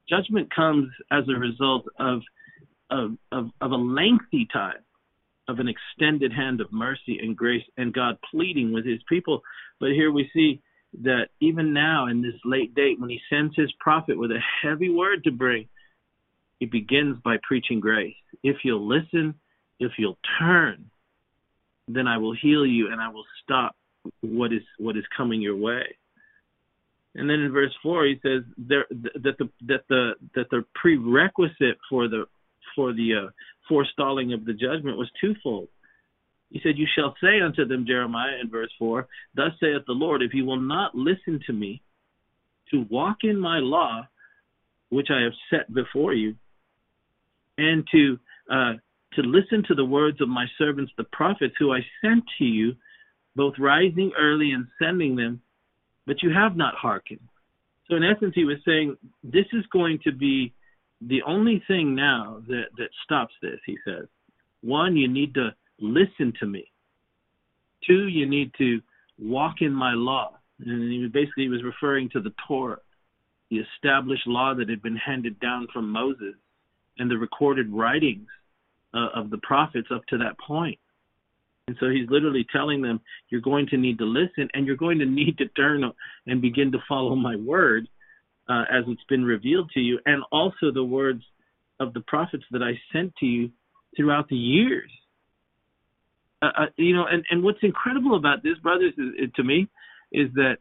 Judgment 0.10 0.54
comes 0.54 0.90
as 1.12 1.24
a 1.28 1.40
result 1.40 1.86
of 2.00 2.22
of 2.90 3.12
of, 3.32 3.50
of 3.62 3.72
a 3.72 3.76
lengthy 3.76 4.48
time 4.52 4.86
of 5.48 5.60
an 5.60 5.68
extended 5.68 6.34
hand 6.34 6.62
of 6.62 6.72
mercy 6.72 7.20
and 7.22 7.38
grace 7.38 7.64
and 7.78 7.94
God 7.94 8.18
pleading 8.32 8.74
with 8.74 8.86
his 8.86 9.00
people. 9.08 9.42
But 9.80 9.90
here 9.90 10.12
we 10.12 10.30
see 10.34 10.62
that 11.04 11.28
even 11.40 11.74
now 11.74 12.08
in 12.08 12.22
this 12.22 12.40
late 12.44 12.74
date, 12.74 13.00
when 13.00 13.10
he 13.10 13.20
sends 13.30 13.56
his 13.56 13.72
prophet 13.80 14.18
with 14.18 14.32
a 14.32 14.40
heavy 14.62 14.90
word 14.90 15.24
to 15.24 15.32
bring, 15.32 15.68
he 16.60 16.66
begins 16.66 17.18
by 17.24 17.38
preaching 17.44 17.80
grace. 17.80 18.16
If 18.44 18.58
you'll 18.64 18.88
listen, 18.88 19.36
if 19.80 19.94
you'll 19.98 20.18
turn, 20.40 20.90
then 21.88 22.08
I 22.08 22.18
will 22.18 22.34
heal 22.34 22.66
you 22.66 22.92
and 22.92 23.02
I 23.02 23.10
will 23.10 23.26
stop 23.44 23.76
what 24.22 24.54
is 24.54 24.62
what 24.78 24.98
is 24.98 25.04
coming 25.16 25.42
your 25.42 25.56
way. 25.56 25.84
And 27.16 27.30
then 27.30 27.40
in 27.40 27.52
verse 27.52 27.74
four, 27.82 28.06
he 28.06 28.20
says 28.22 28.44
there, 28.58 28.86
that 28.90 29.38
the 29.38 29.50
that 29.68 29.84
the 29.90 30.14
that 30.36 30.50
the 30.50 30.66
prerequisite 30.76 31.78
for 31.90 32.08
the 32.08 32.26
for 32.76 32.94
the 32.94 33.28
uh, 33.28 33.30
forestalling 33.70 34.34
of 34.34 34.46
the 34.46 34.54
judgment 34.54 34.98
was 34.98 35.10
twofold. 35.20 35.70
He 36.52 36.60
said, 36.62 36.78
"You 36.78 36.88
shall 36.96 37.16
say 37.22 37.42
unto 37.42 37.66
them, 37.66 37.86
Jeremiah, 37.86 38.38
in 38.42 38.50
verse 38.50 38.72
four, 38.78 39.08
Thus 39.36 39.52
saith 39.60 39.86
the 39.88 39.94
Lord: 39.94 40.22
If 40.22 40.34
you 40.34 40.46
will 40.46 40.60
not 40.60 40.96
listen 40.96 41.40
to 41.48 41.54
me, 41.54 41.82
to 42.72 42.86
walk 42.90 43.18
in 43.24 43.40
my 43.40 43.60
law, 43.60 44.08
which 44.90 45.08
I 45.10 45.22
have 45.22 45.34
set 45.50 45.74
before 45.74 46.14
you, 46.14 46.36
and 47.58 47.88
to 47.92 48.20
uh, 48.52 48.74
to 49.14 49.22
listen 49.22 49.64
to 49.68 49.76
the 49.76 49.86
words 49.86 50.22
of 50.22 50.30
my 50.30 50.46
servants 50.58 50.92
the 50.98 51.06
prophets 51.06 51.56
who 51.58 51.74
I 51.74 51.80
sent 52.02 52.24
to 52.38 52.44
you, 52.46 52.76
both 53.36 53.54
rising 53.58 54.12
early 54.18 54.52
and 54.52 54.68
sending 54.82 55.16
them, 55.16 55.42
but 56.06 56.22
you 56.22 56.32
have 56.32 56.56
not 56.58 56.76
hearkened. 56.76 57.28
So 57.90 57.96
in 57.96 58.04
essence, 58.04 58.34
he 58.36 58.46
was 58.46 58.58
saying 58.66 58.98
this 59.24 59.46
is 59.54 59.66
going 59.72 60.00
to 60.04 60.12
be 60.12 60.54
the 61.02 61.22
only 61.24 61.64
thing 61.68 61.96
now 61.96 62.42
that 62.48 62.66
that 62.78 62.90
stops 63.04 63.34
this. 63.42 63.60
He 63.66 63.78
says, 63.86 64.06
one, 64.62 64.96
you 64.96 65.08
need 65.08 65.34
to 65.36 65.54
listen 65.80 66.34
to 66.40 66.46
me. 66.46 66.72
Two, 67.86 68.08
you 68.08 68.28
need 68.28 68.52
to 68.58 68.82
walk 69.20 69.56
in 69.62 69.72
my 69.72 69.94
law. 69.94 70.32
And 70.66 70.92
he 70.92 71.08
basically 71.08 71.50
was 71.50 71.64
referring 71.64 72.10
to 72.10 72.22
the 72.22 72.34
Torah, 72.48 72.80
the 73.52 73.58
established 73.58 74.26
law 74.26 74.56
that 74.56 74.70
had 74.70 74.82
been 74.82 74.96
handed 74.96 75.40
down 75.40 75.68
from 75.72 75.92
Moses 75.92 76.36
and 76.98 77.10
the 77.10 77.18
recorded 77.18 77.72
writings 77.72 78.28
uh, 78.94 79.10
of 79.16 79.30
the 79.30 79.40
prophets 79.40 79.88
up 79.94 80.06
to 80.08 80.18
that 80.18 80.38
point. 80.40 80.80
And 81.68 81.76
so 81.80 81.90
he's 81.90 82.10
literally 82.10 82.46
telling 82.52 82.82
them, 82.82 83.02
you're 83.30 83.42
going 83.42 83.68
to 83.68 83.78
need 83.78 83.98
to 83.98 84.06
listen 84.06 84.50
and 84.54 84.68
you're 84.68 84.76
going 84.76 85.00
to 85.00 85.06
need 85.20 85.38
to 85.40 85.48
turn 85.50 85.84
and 86.28 86.42
begin 86.42 86.72
to 86.72 86.80
follow 86.88 87.16
my 87.16 87.36
word 87.36 87.88
uh, 88.48 88.64
as 88.72 88.84
it's 88.88 89.04
been 89.10 89.24
revealed 89.24 89.72
to 89.74 89.80
you, 89.80 90.00
and 90.06 90.24
also 90.32 90.72
the 90.72 90.84
words 90.84 91.24
of 91.80 91.94
the 91.94 92.02
prophets 92.02 92.44
that 92.52 92.62
I 92.62 92.80
sent 92.94 93.16
to 93.18 93.26
you 93.26 93.50
throughout 93.96 94.30
the 94.30 94.36
years. 94.36 94.92
Uh, 96.42 96.46
uh, 96.58 96.66
you 96.78 96.96
know, 96.96 97.06
and, 97.10 97.26
and 97.32 97.44
what's 97.44 97.60
incredible 97.64 98.16
about 98.16 98.44
this, 98.44 98.58
brothers, 98.62 98.94
is, 98.98 99.30
to 99.36 99.44
me, 99.44 99.68
is 100.12 100.30
that 100.36 100.58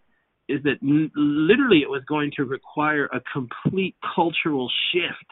is 0.47 0.63
that 0.63 0.77
literally 0.83 1.79
it 1.79 1.89
was 1.89 2.03
going 2.07 2.31
to 2.37 2.45
require 2.45 3.07
a 3.07 3.21
complete 3.33 3.97
cultural 4.15 4.71
shift 4.93 5.31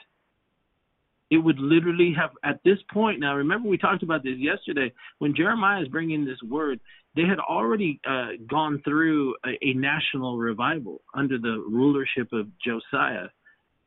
it 1.32 1.38
would 1.38 1.58
literally 1.58 2.14
have 2.16 2.30
at 2.44 2.60
this 2.64 2.78
point 2.92 3.18
now 3.18 3.34
remember 3.34 3.68
we 3.68 3.78
talked 3.78 4.02
about 4.02 4.22
this 4.22 4.38
yesterday 4.38 4.92
when 5.18 5.34
jeremiah 5.34 5.82
is 5.82 5.88
bringing 5.88 6.24
this 6.24 6.40
word 6.48 6.78
they 7.14 7.22
had 7.22 7.38
already 7.38 8.00
uh, 8.08 8.28
gone 8.48 8.80
through 8.84 9.34
a, 9.44 9.50
a, 9.62 9.74
national 9.74 10.38
revival 10.38 11.00
under 11.14 11.38
the 11.38 11.64
rulership 11.68 12.28
of 12.32 12.46
josiah 12.64 13.28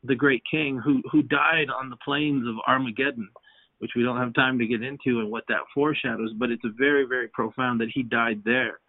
the 0.04 0.16
great 0.16 0.42
king 0.50 0.80
who 0.84 1.02
who 1.12 1.22
died 1.22 1.68
on 1.70 1.90
the 1.90 1.98
plains 2.04 2.48
of 2.48 2.56
armageddon 2.68 3.30
which 3.80 3.92
we 3.96 4.04
don't 4.04 4.18
have 4.18 4.34
time 4.34 4.58
to 4.58 4.66
get 4.66 4.82
into 4.82 5.20
and 5.20 5.30
what 5.30 5.44
that 5.48 5.62
foreshadows 5.74 6.32
but 6.38 6.50
it's 6.50 6.64
very 6.78 7.06
very 7.06 7.28
profound 7.30 7.80
that 7.80 7.92
he 7.94 8.04
died 8.04 8.42
there 8.44 8.80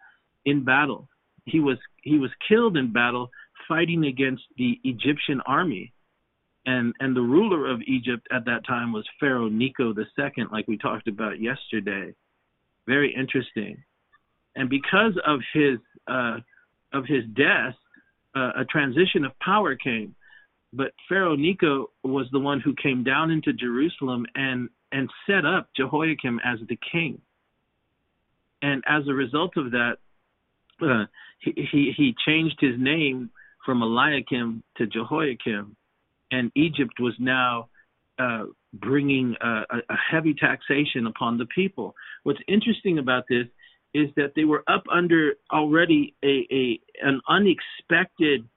in 0.47 0.63
battle. 0.63 1.07
He 1.45 1.59
was 1.59 1.77
he 2.01 2.17
was 2.17 2.31
killed 2.47 2.77
in 2.77 2.91
battle 2.91 3.29
fighting 3.67 4.05
against 4.05 4.43
the 4.57 4.79
egyptian 4.83 5.41
army 5.45 5.91
and 6.67 6.93
and 6.99 7.15
the 7.15 7.21
ruler 7.21 7.71
of 7.71 7.81
Egypt 7.87 8.27
at 8.31 8.45
that 8.45 8.67
time 8.67 8.91
was 8.91 9.07
Pharaoh 9.19 9.47
Necho 9.47 9.95
II, 9.97 10.45
like 10.51 10.67
we 10.67 10.77
talked 10.77 11.07
about 11.07 11.41
yesterday. 11.41 12.13
Very 12.85 13.15
interesting. 13.15 13.83
And 14.55 14.69
because 14.69 15.13
of 15.25 15.39
his 15.53 15.79
uh, 16.07 16.39
of 16.93 17.05
his 17.05 17.23
death, 17.35 17.75
uh, 18.35 18.51
a 18.59 18.65
transition 18.69 19.23
of 19.25 19.31
power 19.39 19.75
came. 19.75 20.13
But 20.73 20.91
Pharaoh 21.07 21.37
Necho 21.37 21.89
was 22.03 22.27
the 22.33 22.39
one 22.39 22.59
who 22.59 22.75
came 22.75 23.03
down 23.03 23.31
into 23.31 23.53
Jerusalem 23.53 24.25
and 24.35 24.69
and 24.91 25.09
set 25.25 25.45
up 25.45 25.69
Jehoiakim 25.75 26.41
as 26.43 26.59
the 26.67 26.77
king. 26.91 27.21
And 28.61 28.83
as 28.85 29.07
a 29.07 29.13
result 29.13 29.55
of 29.55 29.71
that, 29.71 29.97
uh, 30.81 31.05
he, 31.39 31.53
he 31.71 31.93
he 31.95 32.15
changed 32.25 32.57
his 32.59 32.75
name 32.77 33.29
from 33.65 33.81
Eliakim 33.81 34.63
to 34.77 34.85
Jehoiakim 34.85 35.77
and 36.31 36.51
Egypt 36.55 36.99
was 36.99 37.13
now 37.19 37.69
uh, 38.19 38.45
bringing 38.73 39.35
a, 39.41 39.63
a, 39.89 39.95
heavy 40.11 40.33
taxation 40.33 41.07
upon 41.07 41.37
the 41.37 41.45
people. 41.45 41.95
What's 42.23 42.39
interesting 42.47 42.97
about 42.97 43.25
this 43.29 43.45
is 43.93 44.09
that 44.15 44.33
they 44.35 44.43
were 44.43 44.63
up 44.67 44.83
under 44.91 45.33
already 45.51 46.15
a, 46.23 46.47
a 46.51 46.79
an 47.01 47.21
unexpected 47.29 48.47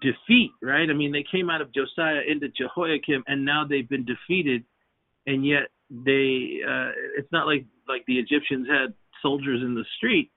defeat, 0.00 0.50
right? 0.62 0.88
I 0.88 0.92
mean, 0.92 1.12
they 1.12 1.24
came 1.30 1.50
out 1.50 1.60
of 1.60 1.74
Josiah 1.74 2.20
into 2.28 2.48
Jehoiakim, 2.48 3.24
and 3.26 3.44
now 3.44 3.64
they've 3.68 3.88
been 3.88 4.06
defeated, 4.06 4.64
and 5.26 5.44
yet 5.44 5.68
they 5.90 6.60
uh, 6.66 6.92
it's 7.18 7.30
not 7.32 7.46
like 7.46 7.66
like 7.88 8.04
the 8.06 8.18
Egyptians 8.18 8.68
had 8.68 8.94
soldiers 9.22 9.60
in 9.62 9.74
the 9.74 9.84
street, 9.96 10.30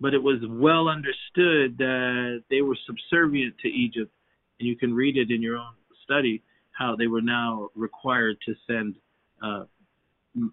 but 0.00 0.14
it 0.14 0.22
was 0.22 0.40
well 0.48 0.88
understood 0.88 1.78
that 1.78 2.42
they 2.50 2.60
were 2.60 2.76
subservient 2.86 3.54
to 3.62 3.68
Egypt, 3.68 4.12
and 4.58 4.68
you 4.68 4.76
can 4.76 4.92
read 4.92 5.16
it 5.16 5.30
in 5.30 5.42
your 5.42 5.56
own 5.56 5.74
study 6.06 6.42
how 6.72 6.96
they 6.96 7.06
were 7.06 7.22
now 7.22 7.68
required 7.74 8.36
to 8.46 8.54
send 8.66 8.94
uh, 9.42 9.64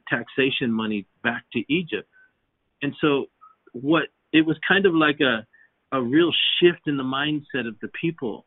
taxation 0.10 0.72
money 0.72 1.06
back 1.24 1.46
to 1.54 1.64
Egypt. 1.74 2.10
And 2.82 2.94
so, 3.00 3.26
what 3.72 4.04
it 4.34 4.46
was 4.46 4.58
kind 4.68 4.86
of 4.86 4.94
like 4.94 5.20
a 5.22 5.46
a 5.94 6.02
real 6.02 6.32
shift 6.60 6.88
in 6.88 6.98
the 6.98 7.04
mindset 7.04 7.68
of 7.68 7.80
the 7.82 7.88
people. 7.90 8.46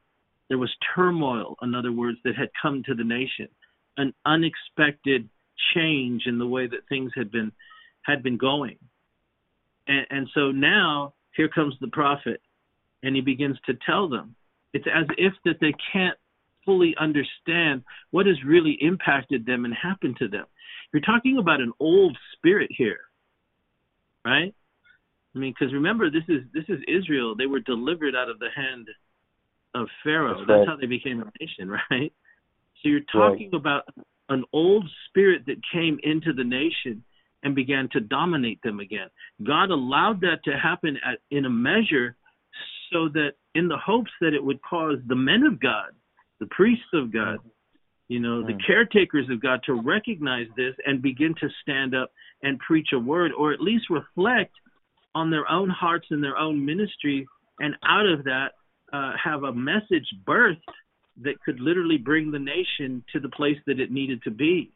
There 0.48 0.58
was 0.58 0.70
turmoil, 0.94 1.56
in 1.62 1.74
other 1.74 1.92
words, 1.92 2.18
that 2.24 2.36
had 2.36 2.50
come 2.60 2.82
to 2.84 2.94
the 2.94 3.04
nation, 3.04 3.48
an 3.96 4.12
unexpected 4.26 5.28
change 5.74 6.24
in 6.26 6.38
the 6.38 6.46
way 6.46 6.66
that 6.66 6.88
things 6.88 7.12
had 7.16 7.30
been 7.30 7.52
had 8.02 8.22
been 8.22 8.36
going. 8.36 8.76
And, 9.88 10.06
and 10.10 10.28
so 10.34 10.50
now 10.50 11.14
here 11.36 11.48
comes 11.48 11.74
the 11.80 11.88
prophet, 11.88 12.40
and 13.02 13.14
he 13.16 13.22
begins 13.22 13.58
to 13.66 13.74
tell 13.86 14.08
them. 14.08 14.34
It's 14.72 14.86
as 14.92 15.06
if 15.16 15.32
that 15.44 15.58
they 15.60 15.72
can't 15.92 16.18
fully 16.66 16.94
understand 17.00 17.82
what 18.10 18.26
has 18.26 18.36
really 18.44 18.76
impacted 18.80 19.46
them 19.46 19.64
and 19.64 19.72
happened 19.74 20.16
to 20.18 20.28
them. 20.28 20.44
You're 20.92 21.02
talking 21.02 21.38
about 21.38 21.60
an 21.60 21.72
old 21.80 22.16
spirit 22.34 22.70
here, 22.76 23.00
right? 24.24 24.54
I 25.34 25.38
mean, 25.38 25.54
because 25.58 25.72
remember, 25.72 26.10
this 26.10 26.24
is 26.28 26.42
this 26.52 26.64
is 26.68 26.78
Israel. 26.88 27.34
They 27.36 27.46
were 27.46 27.60
delivered 27.60 28.14
out 28.14 28.28
of 28.28 28.38
the 28.38 28.48
hand 28.54 28.88
of 29.74 29.88
Pharaoh. 30.02 30.38
That's, 30.38 30.48
That's 30.48 30.68
how 30.68 30.76
they 30.76 30.86
became 30.86 31.20
a 31.22 31.30
nation, 31.40 31.70
right? 31.90 32.12
So 32.82 32.88
you're 32.88 33.00
talking 33.12 33.50
right. 33.52 33.60
about 33.60 33.82
an 34.28 34.44
old 34.52 34.88
spirit 35.08 35.42
that 35.46 35.56
came 35.72 35.98
into 36.02 36.32
the 36.32 36.44
nation 36.44 37.02
and 37.42 37.54
began 37.54 37.88
to 37.92 38.00
dominate 38.00 38.60
them 38.62 38.80
again. 38.80 39.08
God 39.46 39.70
allowed 39.70 40.20
that 40.22 40.38
to 40.44 40.52
happen 40.52 40.98
at, 41.06 41.18
in 41.30 41.44
a 41.44 41.50
measure 41.50 42.16
so 42.92 43.08
that 43.10 43.32
in 43.54 43.68
the 43.68 43.76
hopes 43.76 44.10
that 44.20 44.34
it 44.34 44.42
would 44.42 44.60
cause 44.62 44.98
the 45.06 45.14
men 45.14 45.42
of 45.42 45.60
God 45.60 45.92
the 46.38 46.46
priests 46.46 46.92
of 46.92 47.12
God 47.12 47.38
You 48.08 48.20
know, 48.20 48.40
Mm. 48.40 48.46
the 48.46 48.62
caretakers 48.64 49.28
of 49.30 49.40
God 49.40 49.64
to 49.64 49.74
recognize 49.74 50.46
this 50.56 50.76
and 50.86 51.02
begin 51.02 51.34
to 51.40 51.50
stand 51.62 51.92
up 51.92 52.12
and 52.40 52.56
preach 52.60 52.92
a 52.92 52.98
word, 53.00 53.32
or 53.32 53.52
at 53.52 53.60
least 53.60 53.90
reflect 53.90 54.54
on 55.16 55.28
their 55.28 55.50
own 55.50 55.68
hearts 55.68 56.06
and 56.12 56.22
their 56.22 56.36
own 56.38 56.64
ministry, 56.64 57.26
and 57.58 57.74
out 57.84 58.06
of 58.06 58.22
that, 58.22 58.52
uh, 58.92 59.16
have 59.16 59.42
a 59.42 59.52
message 59.52 60.06
birthed 60.24 60.62
that 61.16 61.40
could 61.42 61.58
literally 61.58 61.98
bring 61.98 62.30
the 62.30 62.38
nation 62.38 63.02
to 63.12 63.18
the 63.18 63.30
place 63.30 63.58
that 63.66 63.80
it 63.80 63.90
needed 63.90 64.22
to 64.22 64.30
be. 64.30 64.70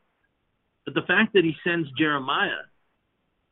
But 0.85 0.95
the 0.95 1.03
fact 1.03 1.33
that 1.35 1.45
he 1.45 1.55
sends 1.63 1.89
Jeremiah 1.93 2.65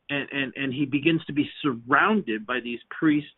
and, 0.09 0.27
and, 0.33 0.53
and 0.57 0.73
he 0.73 0.85
begins 0.85 1.23
to 1.25 1.31
be 1.33 1.49
surrounded 1.61 2.45
by 2.45 2.59
these 2.59 2.81
priests 2.89 3.29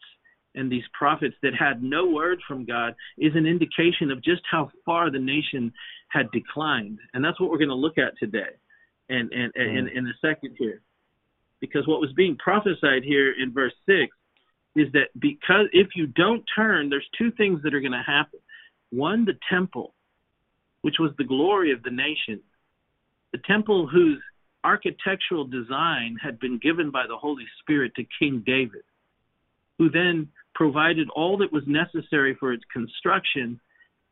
and 0.56 0.72
these 0.72 0.84
prophets 0.94 1.36
that 1.44 1.54
had 1.58 1.82
no 1.82 2.08
word 2.08 2.40
from 2.48 2.66
God 2.66 2.96
is 3.18 3.34
an 3.36 3.46
indication 3.46 4.12
of 4.12 4.24
just 4.24 4.42
how 4.50 4.70
far 4.86 5.10
the 5.10 5.20
nation 5.20 5.72
had 6.10 6.30
declined. 6.32 7.00
And 7.14 7.24
that's 7.24 7.40
what 7.40 7.50
we're 7.50 7.58
going 7.58 7.70
to 7.70 7.76
look 7.76 7.98
at 7.98 8.18
today 8.20 8.52
and, 9.10 9.32
and, 9.32 9.52
and 9.56 9.78
in, 9.78 9.86
mm. 9.86 9.98
in 9.98 10.08
a 10.08 10.14
second 10.22 10.56
here. 10.58 10.82
Because 11.60 11.88
what 11.88 12.02
was 12.02 12.12
being 12.14 12.38
prophesied 12.38 13.04
here 13.04 13.34
in 13.42 13.54
verse 13.54 13.74
6 13.86 14.16
is 14.76 14.92
that 14.94 15.08
because 15.20 15.68
if 15.74 15.90
you 15.96 16.08
don't 16.08 16.44
turn, 16.56 16.90
there's 16.90 17.08
two 17.18 17.32
things 17.32 17.62
that 17.64 17.74
are 17.74 17.82
going 17.82 17.92
to 17.92 18.04
happen. 18.06 18.40
One, 18.90 19.26
the 19.26 19.38
temple, 19.50 19.94
which 20.82 20.96
was 21.00 21.12
the 21.18 21.24
glory 21.24 21.72
of 21.72 21.84
the 21.84 21.92
nation, 21.92 22.42
the 23.32 23.40
temple 23.46 23.88
whose 23.88 24.22
architectural 24.64 25.46
design 25.46 26.18
had 26.22 26.40
been 26.40 26.58
given 26.58 26.92
by 26.92 27.06
the 27.08 27.18
Holy 27.18 27.46
Spirit 27.62 27.94
to 27.96 28.04
King 28.20 28.44
David, 28.46 28.84
who 29.82 29.90
then 29.90 30.28
provided 30.54 31.10
all 31.16 31.38
that 31.40 31.52
was 31.52 31.64
necessary 31.66 32.38
for 32.40 32.54
its 32.54 32.64
construction 32.72 33.60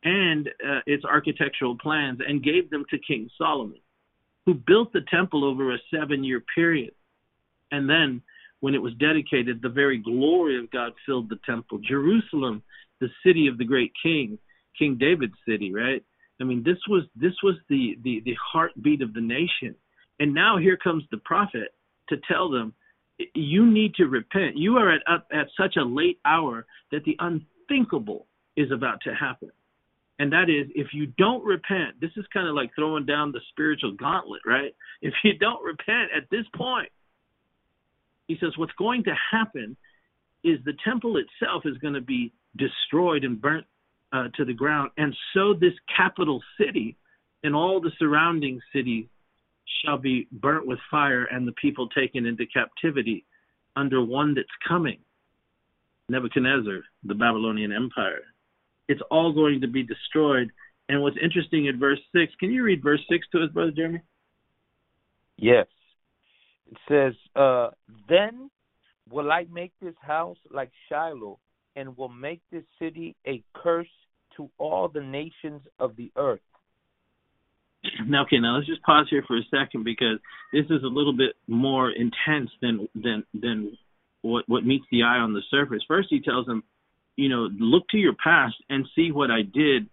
and 0.02 0.48
uh, 0.68 0.80
its 0.84 1.04
architectural 1.04 1.78
plans 1.78 2.18
and 2.26 2.42
gave 2.42 2.68
them 2.70 2.84
to 2.90 2.98
King 2.98 3.30
Solomon, 3.38 3.78
who 4.46 4.54
built 4.54 4.92
the 4.92 5.02
temple 5.08 5.44
over 5.44 5.72
a 5.72 5.78
seven 5.94 6.24
year 6.24 6.42
period. 6.56 6.90
And 7.70 7.88
then, 7.88 8.20
when 8.58 8.74
it 8.74 8.82
was 8.82 8.94
dedicated, 8.94 9.62
the 9.62 9.68
very 9.68 9.98
glory 9.98 10.58
of 10.58 10.72
God 10.72 10.90
filled 11.06 11.28
the 11.28 11.38
temple. 11.46 11.78
Jerusalem, 11.78 12.64
the 13.00 13.08
city 13.24 13.46
of 13.46 13.56
the 13.56 13.64
great 13.64 13.92
king, 14.02 14.40
King 14.76 14.98
David's 14.98 15.38
city, 15.48 15.72
right? 15.72 16.02
I 16.40 16.44
mean, 16.44 16.64
this 16.64 16.78
was 16.88 17.04
this 17.14 17.34
was 17.44 17.54
the 17.68 17.96
the 18.02 18.22
the 18.24 18.34
heartbeat 18.52 19.02
of 19.02 19.14
the 19.14 19.20
nation. 19.20 19.76
And 20.18 20.34
now 20.34 20.58
here 20.58 20.76
comes 20.76 21.04
the 21.12 21.18
prophet 21.18 21.68
to 22.08 22.16
tell 22.28 22.50
them, 22.50 22.74
you 23.34 23.70
need 23.70 23.94
to 23.94 24.06
repent. 24.06 24.56
You 24.56 24.76
are 24.78 24.90
at 24.92 25.02
up 25.10 25.26
at 25.32 25.46
such 25.58 25.76
a 25.76 25.82
late 25.82 26.18
hour 26.24 26.66
that 26.92 27.04
the 27.04 27.16
unthinkable 27.18 28.26
is 28.56 28.70
about 28.70 29.00
to 29.02 29.14
happen. 29.14 29.50
And 30.18 30.32
that 30.32 30.50
is, 30.50 30.70
if 30.74 30.88
you 30.92 31.06
don't 31.06 31.42
repent, 31.44 31.98
this 32.00 32.10
is 32.16 32.26
kind 32.32 32.46
of 32.46 32.54
like 32.54 32.70
throwing 32.74 33.06
down 33.06 33.32
the 33.32 33.40
spiritual 33.50 33.92
gauntlet, 33.92 34.42
right? 34.44 34.74
If 35.00 35.14
you 35.24 35.38
don't 35.38 35.64
repent 35.64 36.10
at 36.14 36.28
this 36.30 36.44
point, 36.54 36.90
he 38.28 38.36
says, 38.38 38.52
what's 38.56 38.72
going 38.78 39.04
to 39.04 39.14
happen 39.30 39.76
is 40.44 40.58
the 40.64 40.74
temple 40.84 41.16
itself 41.16 41.62
is 41.64 41.78
going 41.78 41.94
to 41.94 42.02
be 42.02 42.32
destroyed 42.56 43.24
and 43.24 43.40
burnt 43.40 43.66
uh, 44.12 44.28
to 44.36 44.44
the 44.44 44.52
ground. 44.52 44.90
And 44.98 45.16
so 45.34 45.54
this 45.54 45.72
capital 45.96 46.42
city 46.58 46.96
and 47.42 47.54
all 47.54 47.80
the 47.80 47.92
surrounding 47.98 48.60
cities 48.74 49.06
shall 49.84 49.98
be 49.98 50.28
burnt 50.32 50.66
with 50.66 50.78
fire 50.90 51.24
and 51.24 51.46
the 51.46 51.52
people 51.52 51.88
taken 51.88 52.26
into 52.26 52.44
captivity 52.46 53.24
under 53.76 54.04
one 54.04 54.34
that's 54.34 54.48
coming 54.66 54.98
Nebuchadnezzar, 56.10 56.80
the 57.04 57.14
Babylonian 57.14 57.72
Empire. 57.72 58.22
It's 58.88 59.00
all 59.10 59.32
going 59.32 59.60
to 59.60 59.68
be 59.68 59.82
destroyed. 59.82 60.50
And 60.88 61.02
what's 61.02 61.16
interesting 61.22 61.66
in 61.66 61.78
verse 61.78 62.00
6, 62.12 62.32
can 62.40 62.50
you 62.50 62.64
read 62.64 62.82
verse 62.82 63.00
6 63.08 63.26
to 63.32 63.44
us, 63.44 63.50
Brother 63.52 63.70
Jeremy? 63.70 64.00
Yes. 65.36 65.66
It 66.70 66.78
says, 66.88 67.14
uh, 67.36 67.70
Then 68.08 68.50
will 69.08 69.30
I 69.30 69.46
make 69.50 69.72
this 69.80 69.94
house 70.00 70.38
like 70.52 70.70
Shiloh, 70.88 71.38
and 71.76 71.96
will 71.96 72.08
make 72.08 72.42
this 72.50 72.64
city 72.80 73.16
a 73.26 73.42
curse 73.54 73.88
to 74.36 74.50
all 74.58 74.88
the 74.88 75.00
nations 75.00 75.62
of 75.78 75.94
the 75.96 76.10
earth. 76.16 76.40
Now, 78.06 78.22
okay, 78.22 78.38
now 78.38 78.56
let's 78.56 78.66
just 78.66 78.82
pause 78.82 79.06
here 79.08 79.24
for 79.26 79.36
a 79.36 79.42
second 79.50 79.84
because 79.84 80.18
this 80.52 80.66
is 80.66 80.82
a 80.82 80.88
little 80.88 81.16
bit 81.16 81.34
more 81.46 81.90
intense 81.90 82.50
than 82.60 82.88
than 82.94 83.24
than 83.32 83.76
what 84.22 84.44
what 84.48 84.64
meets 84.64 84.84
the 84.90 85.02
eye 85.02 85.18
on 85.18 85.32
the 85.32 85.42
surface. 85.50 85.82
First, 85.88 86.08
he 86.10 86.20
tells 86.20 86.46
them, 86.46 86.62
you 87.16 87.28
know, 87.28 87.48
look 87.58 87.88
to 87.88 87.96
your 87.96 88.14
past 88.22 88.56
and 88.68 88.86
see 88.94 89.12
what 89.12 89.30
I 89.30 89.42
did 89.42 89.88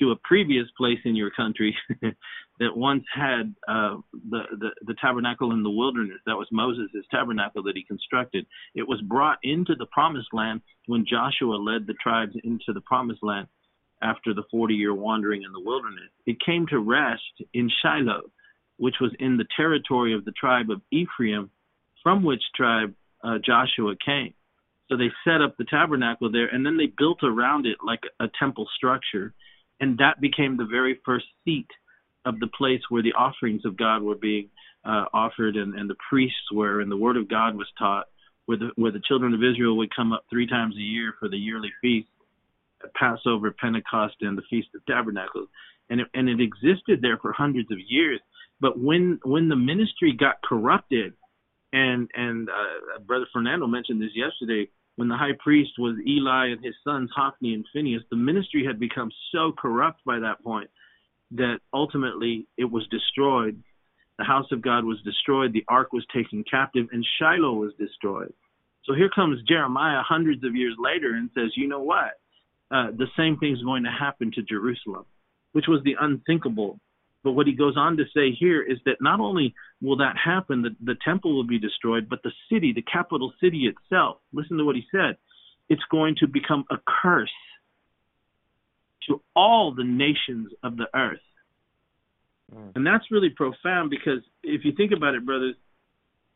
to 0.00 0.10
a 0.10 0.16
previous 0.16 0.66
place 0.76 0.98
in 1.04 1.14
your 1.14 1.30
country 1.30 1.76
that 2.00 2.76
once 2.76 3.04
had 3.14 3.54
uh, 3.66 3.96
the, 4.30 4.42
the 4.58 4.70
the 4.82 4.94
tabernacle 5.00 5.52
in 5.52 5.62
the 5.62 5.70
wilderness. 5.70 6.18
That 6.26 6.36
was 6.36 6.48
Moses' 6.52 6.90
tabernacle 7.10 7.62
that 7.62 7.76
he 7.76 7.84
constructed. 7.84 8.46
It 8.74 8.86
was 8.86 9.00
brought 9.00 9.38
into 9.42 9.74
the 9.74 9.86
promised 9.86 10.34
land 10.34 10.60
when 10.86 11.06
Joshua 11.08 11.54
led 11.54 11.86
the 11.86 11.94
tribes 11.94 12.34
into 12.44 12.74
the 12.74 12.82
promised 12.82 13.22
land 13.22 13.48
after 14.02 14.34
the 14.34 14.44
40 14.50 14.74
year 14.74 14.94
wandering 14.94 15.42
in 15.42 15.52
the 15.52 15.60
wilderness. 15.60 16.10
It 16.26 16.36
came 16.44 16.66
to 16.68 16.78
rest 16.78 17.42
in 17.54 17.70
Shiloh, 17.82 18.30
which 18.76 18.96
was 19.00 19.12
in 19.18 19.36
the 19.36 19.46
territory 19.56 20.14
of 20.14 20.24
the 20.24 20.32
tribe 20.32 20.70
of 20.70 20.80
Ephraim, 20.90 21.50
from 22.02 22.24
which 22.24 22.42
tribe 22.56 22.94
uh, 23.22 23.38
Joshua 23.44 23.94
came. 24.04 24.34
So 24.88 24.96
they 24.96 25.10
set 25.24 25.40
up 25.40 25.56
the 25.56 25.64
tabernacle 25.64 26.30
there, 26.30 26.48
and 26.48 26.66
then 26.66 26.76
they 26.76 26.92
built 26.98 27.20
around 27.22 27.66
it 27.66 27.78
like 27.84 28.00
a 28.20 28.26
temple 28.38 28.68
structure, 28.76 29.32
and 29.80 29.98
that 29.98 30.20
became 30.20 30.56
the 30.56 30.66
very 30.66 31.00
first 31.04 31.26
seat 31.44 31.68
of 32.24 32.38
the 32.40 32.48
place 32.58 32.80
where 32.88 33.02
the 33.02 33.14
offerings 33.14 33.64
of 33.64 33.76
God 33.76 34.02
were 34.02 34.16
being 34.16 34.50
uh, 34.84 35.06
offered, 35.14 35.56
and, 35.56 35.74
and 35.74 35.88
the 35.88 35.96
priests 36.08 36.52
were, 36.52 36.80
and 36.80 36.90
the 36.90 36.96
word 36.96 37.16
of 37.16 37.28
God 37.28 37.56
was 37.56 37.68
taught, 37.78 38.06
where 38.46 38.58
the, 38.58 38.70
where 38.76 38.92
the 38.92 39.02
children 39.06 39.32
of 39.32 39.40
Israel 39.42 39.76
would 39.78 39.94
come 39.94 40.12
up 40.12 40.24
three 40.28 40.46
times 40.46 40.74
a 40.76 40.80
year 40.80 41.14
for 41.18 41.28
the 41.28 41.38
yearly 41.38 41.72
feast. 41.80 42.08
Passover, 42.94 43.50
Pentecost, 43.52 44.16
and 44.20 44.36
the 44.36 44.42
Feast 44.50 44.68
of 44.74 44.84
Tabernacles, 44.86 45.48
and 45.90 46.00
it, 46.00 46.08
and 46.14 46.28
it 46.28 46.40
existed 46.40 47.00
there 47.02 47.18
for 47.18 47.32
hundreds 47.32 47.70
of 47.70 47.78
years. 47.86 48.20
But 48.60 48.78
when 48.78 49.20
when 49.24 49.48
the 49.48 49.56
ministry 49.56 50.12
got 50.18 50.42
corrupted, 50.42 51.14
and 51.72 52.10
and 52.14 52.48
uh, 52.48 53.00
Brother 53.06 53.26
Fernando 53.32 53.66
mentioned 53.66 54.00
this 54.00 54.14
yesterday, 54.14 54.70
when 54.96 55.08
the 55.08 55.16
high 55.16 55.36
priest 55.42 55.72
was 55.78 55.96
Eli 56.06 56.48
and 56.48 56.64
his 56.64 56.74
sons 56.84 57.10
Hophni 57.14 57.54
and 57.54 57.64
Phinehas, 57.72 58.02
the 58.10 58.16
ministry 58.16 58.64
had 58.64 58.78
become 58.78 59.10
so 59.32 59.52
corrupt 59.52 60.00
by 60.04 60.18
that 60.18 60.42
point 60.42 60.70
that 61.32 61.58
ultimately 61.72 62.46
it 62.58 62.70
was 62.70 62.86
destroyed. 62.90 63.62
The 64.18 64.24
house 64.24 64.52
of 64.52 64.62
God 64.62 64.84
was 64.84 65.00
destroyed. 65.02 65.52
The 65.52 65.64
ark 65.68 65.92
was 65.92 66.04
taken 66.14 66.44
captive, 66.48 66.88
and 66.92 67.06
Shiloh 67.18 67.54
was 67.54 67.72
destroyed. 67.78 68.32
So 68.84 68.94
here 68.94 69.08
comes 69.08 69.42
Jeremiah 69.48 70.02
hundreds 70.06 70.44
of 70.44 70.54
years 70.54 70.74
later 70.78 71.14
and 71.14 71.30
says, 71.34 71.52
you 71.56 71.68
know 71.68 71.82
what? 71.82 72.20
Uh, 72.72 72.90
the 72.96 73.06
same 73.16 73.36
thing 73.36 73.52
is 73.52 73.62
going 73.62 73.84
to 73.84 73.90
happen 73.90 74.32
to 74.34 74.42
Jerusalem, 74.42 75.04
which 75.52 75.66
was 75.68 75.82
the 75.84 75.96
unthinkable. 76.00 76.80
But 77.22 77.32
what 77.32 77.46
he 77.46 77.52
goes 77.52 77.76
on 77.76 77.98
to 77.98 78.04
say 78.14 78.32
here 78.32 78.62
is 78.62 78.78
that 78.86 78.96
not 79.00 79.20
only 79.20 79.54
will 79.80 79.98
that 79.98 80.16
happen, 80.16 80.62
the, 80.62 80.70
the 80.82 80.96
temple 81.04 81.36
will 81.36 81.46
be 81.46 81.58
destroyed, 81.58 82.08
but 82.08 82.22
the 82.22 82.32
city, 82.50 82.72
the 82.72 82.82
capital 82.82 83.32
city 83.40 83.66
itself, 83.70 84.16
listen 84.32 84.56
to 84.56 84.64
what 84.64 84.74
he 84.74 84.84
said, 84.90 85.16
it's 85.68 85.82
going 85.90 86.16
to 86.20 86.26
become 86.26 86.64
a 86.70 86.76
curse 87.02 87.30
to 89.08 89.20
all 89.36 89.74
the 89.74 89.84
nations 89.84 90.52
of 90.62 90.76
the 90.76 90.86
earth. 90.94 91.20
Mm. 92.54 92.72
And 92.74 92.86
that's 92.86 93.04
really 93.10 93.30
profound 93.30 93.90
because 93.90 94.20
if 94.42 94.64
you 94.64 94.72
think 94.72 94.92
about 94.92 95.14
it, 95.14 95.26
brothers, 95.26 95.56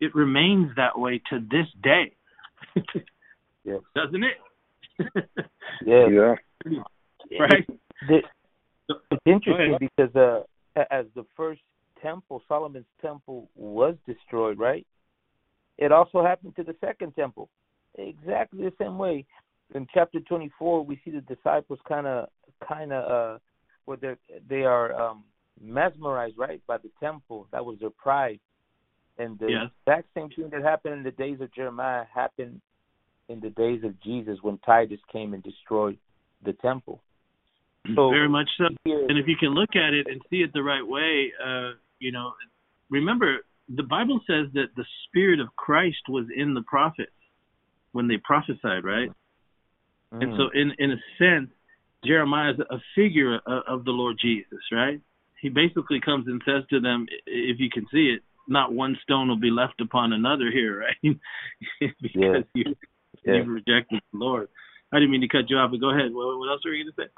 it 0.01 0.15
remains 0.15 0.73
that 0.77 0.99
way 0.99 1.23
to 1.31 1.41
this 1.41 1.67
day. 1.83 2.15
Yes. 3.67 3.81
Doesn't 3.97 4.23
it? 4.23 4.37
Yes. 5.85 6.11
Yeah. 6.11 6.35
right? 7.41 7.67
The- 8.09 8.23
it's 9.11 9.23
interesting 9.27 9.75
ahead. 9.75 9.81
because 9.81 10.15
uh, 10.17 10.85
as 10.91 11.07
the 11.15 11.25
first 11.37 11.61
temple, 12.01 12.43
Solomon's 12.47 12.87
temple, 13.03 13.49
was 13.57 13.95
destroyed, 14.07 14.59
right? 14.59 14.87
It 15.79 15.93
also 15.93 16.23
happened 16.23 16.55
to 16.57 16.63
the 16.63 16.75
second 16.81 17.15
temple, 17.17 17.49
exactly 17.97 18.65
the 18.65 18.73
same 18.81 18.97
way. 18.99 19.25
In 19.75 19.87
chapter 19.93 20.21
24, 20.21 20.85
we 20.85 21.01
see 21.05 21.11
the 21.11 21.21
disciples 21.23 21.81
kind 21.89 22.07
of, 22.07 22.29
kind 22.67 22.93
of, 22.93 23.11
uh, 23.11 23.39
where 23.85 23.97
they 23.97 24.15
they 24.49 24.63
are 24.63 24.95
um, 24.95 25.25
mesmerized, 25.61 26.39
right, 26.39 26.63
by 26.67 26.79
the 26.79 26.91
temple. 27.01 27.49
That 27.53 27.65
was 27.65 27.79
their 27.81 27.91
pride, 27.91 28.41
and 29.19 29.39
the 29.39 29.49
Yes. 29.51 29.71
exact 29.87 30.09
same 30.15 30.29
thing 30.31 30.51
that 30.51 30.63
happened 30.63 30.95
in 30.95 31.03
the 31.03 31.11
days 31.11 31.41
of 31.41 31.53
Jeremiah 31.53 32.05
happened 32.13 32.61
in 33.29 33.41
the 33.41 33.51
days 33.51 33.83
of 33.85 34.01
Jesus 34.03 34.39
when 34.43 34.59
Titus 34.59 35.01
came 35.13 35.35
and 35.35 35.43
destroyed 35.43 35.99
the 36.45 36.53
temple. 36.55 37.03
So 37.95 38.11
Very 38.11 38.29
much 38.29 38.49
so. 38.59 38.65
here, 38.85 39.07
And 39.09 39.19
if 39.19 39.29
you 39.29 39.37
can 39.37 39.51
look 39.51 39.77
at 39.77 39.95
it 39.95 40.07
and 40.09 40.21
see 40.29 40.39
it 40.39 40.53
the 40.53 40.63
right 40.63 40.87
way, 40.87 41.33
uh, 41.45 41.73
you 41.99 42.11
know, 42.13 42.33
remember 42.91 43.39
the 43.69 43.83
Bible 43.83 44.21
says 44.27 44.47
that 44.55 44.69
the 44.77 44.85
Spirit 45.07 45.41
of 45.41 45.49
Christ 45.57 46.03
was 46.09 46.27
in 46.35 46.55
the 46.55 46.63
prophets 46.63 47.11
when 47.93 48.09
they 48.09 48.17
prophesied, 48.19 48.85
right? 48.85 49.11
And 50.13 50.33
mm, 50.33 50.37
so, 50.37 50.51
in 50.55 50.73
in 50.79 50.93
a 50.93 50.97
sense, 51.19 51.51
Jeremiah 52.05 52.53
is 52.53 52.61
a 52.71 52.79
figure 52.95 53.37
of, 53.47 53.63
of 53.67 53.85
the 53.85 53.91
Lord 53.91 54.17
Jesus, 54.21 54.61
right? 54.71 55.01
he 55.41 55.49
basically 55.49 56.01
comes 56.01 56.27
and 56.27 56.43
says 56.45 56.65
to 56.71 56.81
them, 56.81 57.07
if 57.27 57.61
you 57.61 57.71
can 57.71 57.87
see 57.93 58.09
it, 58.17 58.23
not 58.49 58.73
one 58.73 58.97
stone 59.03 59.29
will 59.29 59.39
be 59.39 59.51
left 59.51 59.81
upon 59.81 60.13
another 60.13 60.51
here, 60.53 60.81
right? 61.05 61.17
because 62.03 62.15
yeah. 62.15 62.41
you, 62.55 62.65
yeah. 63.27 63.35
you've 63.37 63.49
rejected 63.49 64.01
the 64.13 64.19
Lord. 64.19 64.49
I 64.93 64.97
didn't 64.99 65.11
mean 65.11 65.21
to 65.23 65.29
cut 65.29 65.51
you 65.51 65.57
off, 65.57 65.71
but 65.71 65.81
go 65.81 65.91
ahead. 65.91 66.13
What, 66.13 66.39
what 66.39 66.49
else 66.49 66.63
were 66.65 66.73
you 66.73 66.85
going 66.85 66.95
to 66.95 67.03
say? 67.03 67.09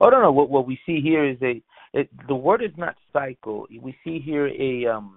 Oh 0.00 0.08
no, 0.10 0.20
no. 0.20 0.32
What 0.32 0.50
what 0.50 0.66
we 0.66 0.78
see 0.86 1.00
here 1.00 1.24
is 1.24 1.36
a 1.42 1.62
it, 1.92 2.08
the 2.26 2.34
word 2.34 2.62
is 2.62 2.76
not 2.76 2.94
cycle. 3.12 3.66
We 3.80 3.96
see 4.04 4.20
here 4.20 4.48
a 4.48 4.86
um 4.86 5.16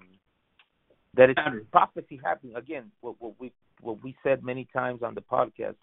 that 1.16 1.30
it's 1.30 1.40
prophecy 1.72 2.20
happening 2.24 2.56
again. 2.56 2.92
What 3.02 3.16
what 3.20 3.34
we 3.40 3.52
what 3.82 4.04
we 4.04 4.16
said 4.24 4.44
many 4.44 4.68
times 4.74 5.02
on 5.04 5.16
the 5.16 5.22
podcast. 5.22 5.76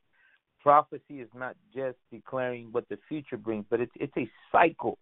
Prophecy 0.62 1.20
is 1.20 1.28
not 1.34 1.54
just 1.74 1.96
declaring 2.10 2.68
what 2.72 2.88
the 2.88 2.98
future 3.08 3.36
brings, 3.36 3.64
but 3.70 3.80
it's 3.80 3.92
it's 3.96 4.16
a 4.16 4.28
cycle 4.50 4.98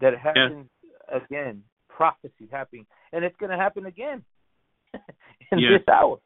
that 0.00 0.18
happens 0.18 0.66
yeah. 0.82 1.18
again. 1.18 1.62
Prophecy 1.88 2.48
happening, 2.50 2.86
and 3.12 3.24
it's 3.24 3.36
going 3.36 3.50
to 3.50 3.56
happen 3.56 3.86
again 3.86 4.24
in 5.52 5.58
yeah. 5.58 5.78
this 5.78 5.88
hour. 5.88 6.18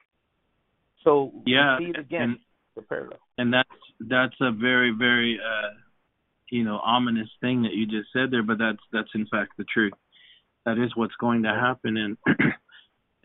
So 1.05 1.33
yeah, 1.47 1.79
see 1.79 1.87
it 1.87 1.99
again. 1.99 2.23
And, 2.23 2.39
the 2.77 2.83
parallel. 2.83 3.19
And 3.37 3.53
that's 3.53 3.69
that's 4.01 4.35
a 4.41 4.53
very 4.53 4.93
very 4.97 5.39
uh, 5.39 5.75
you 6.51 6.65
know 6.65 6.79
ominous 6.79 7.29
thing 7.41 7.63
that 7.63 7.73
you 7.73 7.87
just 7.87 8.13
said 8.13 8.31
there, 8.31 8.43
but 8.43 8.59
that's 8.59 8.83
that's 8.93 9.11
in 9.15 9.27
fact 9.27 9.53
the 9.59 9.65
truth. 9.65 9.93
That 10.65 10.79
is 10.79 10.95
what's 10.95 11.15
going 11.21 11.45
to 11.45 11.51
happen. 11.51 11.97
And 11.97 12.17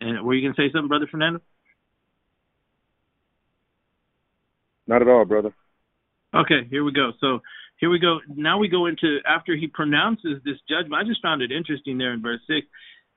and 0.00 0.24
were 0.24 0.34
you 0.34 0.42
going 0.42 0.54
to 0.54 0.60
say 0.60 0.72
something, 0.72 0.88
brother 0.88 1.08
Fernando? 1.10 1.40
Not 4.86 5.02
at 5.02 5.08
all, 5.08 5.24
brother. 5.24 5.54
Okay, 6.34 6.66
here 6.68 6.84
we 6.84 6.92
go. 6.92 7.12
So 7.20 7.40
here 7.78 7.90
we 7.90 7.98
go. 7.98 8.18
Now 8.28 8.58
we 8.58 8.68
go 8.68 8.86
into 8.86 9.18
after 9.26 9.56
he 9.56 9.66
pronounces 9.66 10.42
this 10.44 10.58
judgment. 10.68 10.94
I 10.94 11.06
just 11.06 11.22
found 11.22 11.42
it 11.42 11.52
interesting 11.52 11.98
there 11.98 12.12
in 12.12 12.22
verse 12.22 12.40
six 12.46 12.66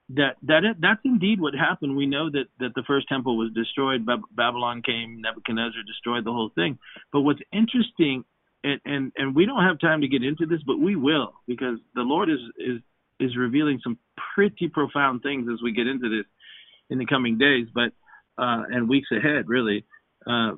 that 0.10 0.38
that 0.44 0.64
that's 0.80 1.02
indeed 1.04 1.42
what 1.42 1.54
happened. 1.54 1.98
We 1.98 2.06
know 2.06 2.30
that 2.30 2.46
that 2.60 2.74
the 2.76 2.84
first 2.88 3.10
temple 3.10 3.38
was 3.38 3.52
destroyed. 3.54 4.08
Babylon 4.32 4.82
came, 4.82 5.22
Nebuchadnezzar 5.22 5.84
destroyed 5.86 6.26
the 6.26 6.32
whole 6.32 6.52
thing. 6.56 6.80
But 7.12 7.22
what's 7.22 7.42
interesting, 7.52 8.24
and 8.64 8.80
and 8.86 9.12
and 9.18 9.36
we 9.36 9.46
don't 9.46 9.64
have 9.64 9.80
time 9.80 10.02
to 10.02 10.08
get 10.08 10.24
into 10.24 10.46
this, 10.46 10.62
but 10.66 10.80
we 10.80 10.96
will 10.96 11.34
because 11.46 11.78
the 11.94 12.04
Lord 12.04 12.30
is 12.30 12.40
is 12.58 12.82
is 13.20 13.36
revealing 13.36 13.80
some 13.84 13.98
pretty 14.34 14.70
profound 14.70 15.24
things 15.24 15.50
as 15.52 15.62
we 15.62 15.74
get 15.74 15.88
into 15.88 16.10
this 16.10 16.26
in 16.90 17.00
the 17.00 17.06
coming 17.06 17.38
days, 17.38 17.68
but 17.74 17.92
uh, 18.38 18.64
and 18.70 18.88
weeks 18.88 19.10
ahead, 19.12 19.48
really. 19.48 19.86
Uh, 20.26 20.54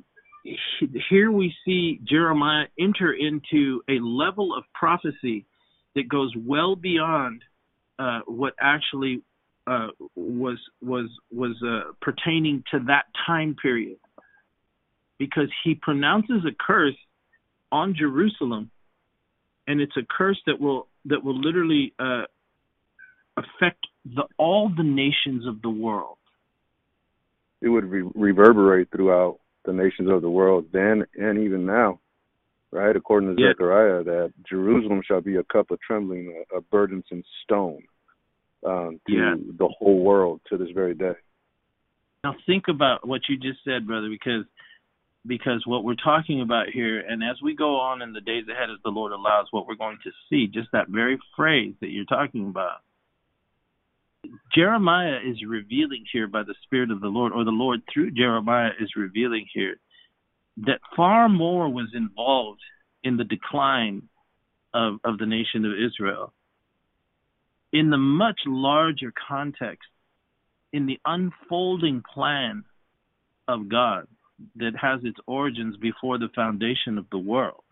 here 1.10 1.32
we 1.32 1.54
see 1.66 2.00
Jeremiah 2.04 2.68
enter 2.80 3.14
into 3.14 3.82
a 3.90 4.00
level 4.00 4.56
of 4.56 4.64
prophecy 4.74 5.46
that 5.96 6.08
goes 6.08 6.34
well 6.38 6.76
beyond 6.76 7.44
uh, 7.98 8.22
what 8.26 8.54
actually 8.60 9.22
uh, 9.68 9.88
was 10.16 10.58
was 10.82 11.10
was 11.32 11.56
uh, 11.66 11.92
pertaining 12.02 12.64
to 12.72 12.80
that 12.88 13.06
time 13.26 13.56
period, 13.62 13.98
because 15.18 15.50
he 15.64 15.76
pronounces 15.76 16.46
a 16.46 16.56
curse 16.60 16.96
on 17.72 17.94
Jerusalem, 17.96 18.72
and 19.68 19.80
it's 19.80 19.96
a 19.98 20.06
curse 20.10 20.42
that 20.48 20.60
will 20.60 20.88
that 21.06 21.24
will 21.24 21.40
literally 21.40 21.94
uh, 22.00 22.24
affect 23.38 23.86
the 24.06 24.24
all 24.38 24.72
the 24.76 24.84
nations 24.84 25.46
of 25.46 25.62
the 25.62 25.70
world. 25.70 26.18
It 27.62 27.70
would 27.70 27.86
re- 27.86 28.10
reverberate 28.16 28.90
throughout 28.92 29.40
the 29.66 29.74
nations 29.74 30.10
of 30.10 30.22
the 30.22 30.30
world 30.30 30.66
then 30.72 31.06
and 31.16 31.38
even 31.38 31.66
now, 31.66 32.00
right? 32.72 32.96
According 32.96 33.36
to 33.36 33.42
yeah. 33.42 33.50
Zechariah, 33.52 34.04
that 34.04 34.34
Jerusalem 34.50 35.02
shall 35.06 35.22
be 35.22 35.36
a 35.36 35.44
cup 35.44 35.70
of 35.70 35.80
trembling, 35.82 36.44
a, 36.54 36.58
a 36.58 36.62
burdensome 36.62 37.24
stone 37.44 37.84
um, 38.66 39.00
to 39.08 39.14
yeah. 39.14 39.36
the 39.58 39.68
whole 39.80 40.00
world 40.00 40.42
to 40.50 40.58
this 40.58 40.70
very 40.74 40.94
day. 40.94 41.14
Now 42.24 42.36
think 42.46 42.66
about 42.68 43.08
what 43.08 43.22
you 43.30 43.38
just 43.38 43.60
said, 43.64 43.88
brother, 43.88 44.10
because 44.10 44.46
because 45.26 45.64
what 45.66 45.84
we're 45.84 45.96
talking 45.96 46.42
about 46.42 46.68
here, 46.74 47.00
and 47.00 47.24
as 47.24 47.42
we 47.44 47.56
go 47.56 47.80
on 47.80 48.02
in 48.02 48.14
the 48.14 48.22
days 48.22 48.46
ahead, 48.50 48.70
as 48.70 48.82
the 48.84 48.90
Lord 48.90 49.12
allows, 49.12 49.48
what 49.52 49.68
we're 49.68 49.76
going 49.76 49.98
to 50.04 50.12
see, 50.30 50.48
just 50.48 50.70
that 50.72 50.90
very 50.90 51.20
phrase 51.36 51.74
that 51.82 51.90
you're 51.90 52.06
talking 52.06 52.48
about. 52.48 52.80
Jeremiah 54.54 55.20
is 55.26 55.38
revealing 55.48 56.06
here 56.12 56.28
by 56.28 56.44
the 56.44 56.56
Spirit 56.64 56.92
of 56.92 57.02
the 57.02 57.08
Lord, 57.08 57.34
or 57.34 57.44
the 57.44 57.52
Lord 57.52 57.82
through 57.94 58.12
Jeremiah 58.12 58.72
is 58.80 58.90
revealing 58.96 59.46
here 59.54 59.76
that 60.66 60.80
far 60.96 61.30
more 61.30 61.70
was 61.70 61.90
involved 61.94 62.62
in 63.04 63.18
the 63.18 63.24
decline 63.24 64.04
of, 64.74 64.96
of 65.04 65.18
the 65.18 65.26
nation 65.26 65.66
of 65.66 65.72
Israel 65.72 66.34
in 67.72 67.90
the 67.90 67.98
much 67.98 68.40
larger 68.46 69.14
context, 69.28 69.88
in 70.74 70.86
the 70.86 71.00
unfolding 71.06 72.04
plan 72.14 72.64
of 73.48 73.70
God 73.70 74.08
that 74.56 74.74
has 74.80 75.02
its 75.04 75.18
origins 75.28 75.76
before 75.78 76.18
the 76.18 76.30
foundation 76.34 76.98
of 76.98 77.06
the 77.12 77.18
world. 77.18 77.64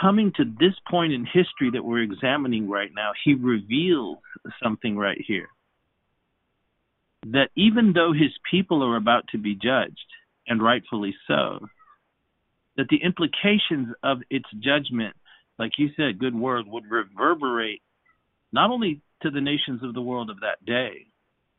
Coming 0.00 0.32
to 0.36 0.44
this 0.44 0.74
point 0.90 1.12
in 1.12 1.24
history 1.24 1.70
that 1.72 1.84
we're 1.84 2.02
examining 2.02 2.68
right 2.68 2.90
now, 2.94 3.12
he 3.24 3.34
reveals 3.34 4.18
something 4.62 4.96
right 4.96 5.20
here. 5.26 5.48
That 7.26 7.50
even 7.56 7.92
though 7.92 8.12
his 8.12 8.32
people 8.50 8.82
are 8.82 8.96
about 8.96 9.24
to 9.28 9.38
be 9.38 9.54
judged, 9.54 9.98
and 10.48 10.62
rightfully 10.62 11.14
so, 11.26 11.68
that 12.76 12.88
the 12.88 13.02
implications 13.02 13.88
of 14.02 14.18
its 14.30 14.48
judgment 14.60 15.14
like 15.58 15.72
you 15.78 15.88
said, 15.96 16.18
good 16.18 16.34
word 16.34 16.66
would 16.66 16.90
reverberate 16.90 17.82
not 18.52 18.70
only 18.70 19.00
to 19.22 19.30
the 19.30 19.40
nations 19.40 19.82
of 19.82 19.94
the 19.94 20.02
world 20.02 20.30
of 20.30 20.40
that 20.40 20.64
day, 20.64 21.06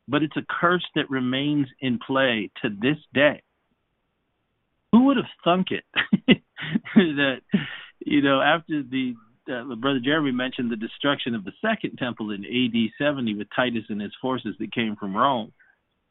but 0.08 0.22
it's 0.22 0.36
a 0.36 0.46
curse 0.60 0.84
that 0.94 1.10
remains 1.10 1.66
in 1.80 1.98
play 2.04 2.50
to 2.62 2.68
this 2.68 2.96
day. 3.14 3.42
Who 4.92 5.04
would 5.06 5.18
have 5.18 5.26
thunk 5.44 5.68
it 5.70 5.84
that 6.96 7.36
you 8.00 8.22
know 8.22 8.40
after 8.40 8.82
the 8.82 9.14
uh, 9.50 9.74
brother 9.76 10.00
Jeremy 10.02 10.32
mentioned 10.32 10.70
the 10.70 10.76
destruction 10.76 11.34
of 11.34 11.44
the 11.44 11.52
second 11.62 11.96
temple 11.96 12.30
in 12.32 12.44
AD 12.44 12.90
70 12.98 13.34
with 13.34 13.48
Titus 13.54 13.84
and 13.88 14.00
his 14.00 14.12
forces 14.20 14.54
that 14.58 14.74
came 14.74 14.96
from 14.96 15.16
Rome, 15.16 15.52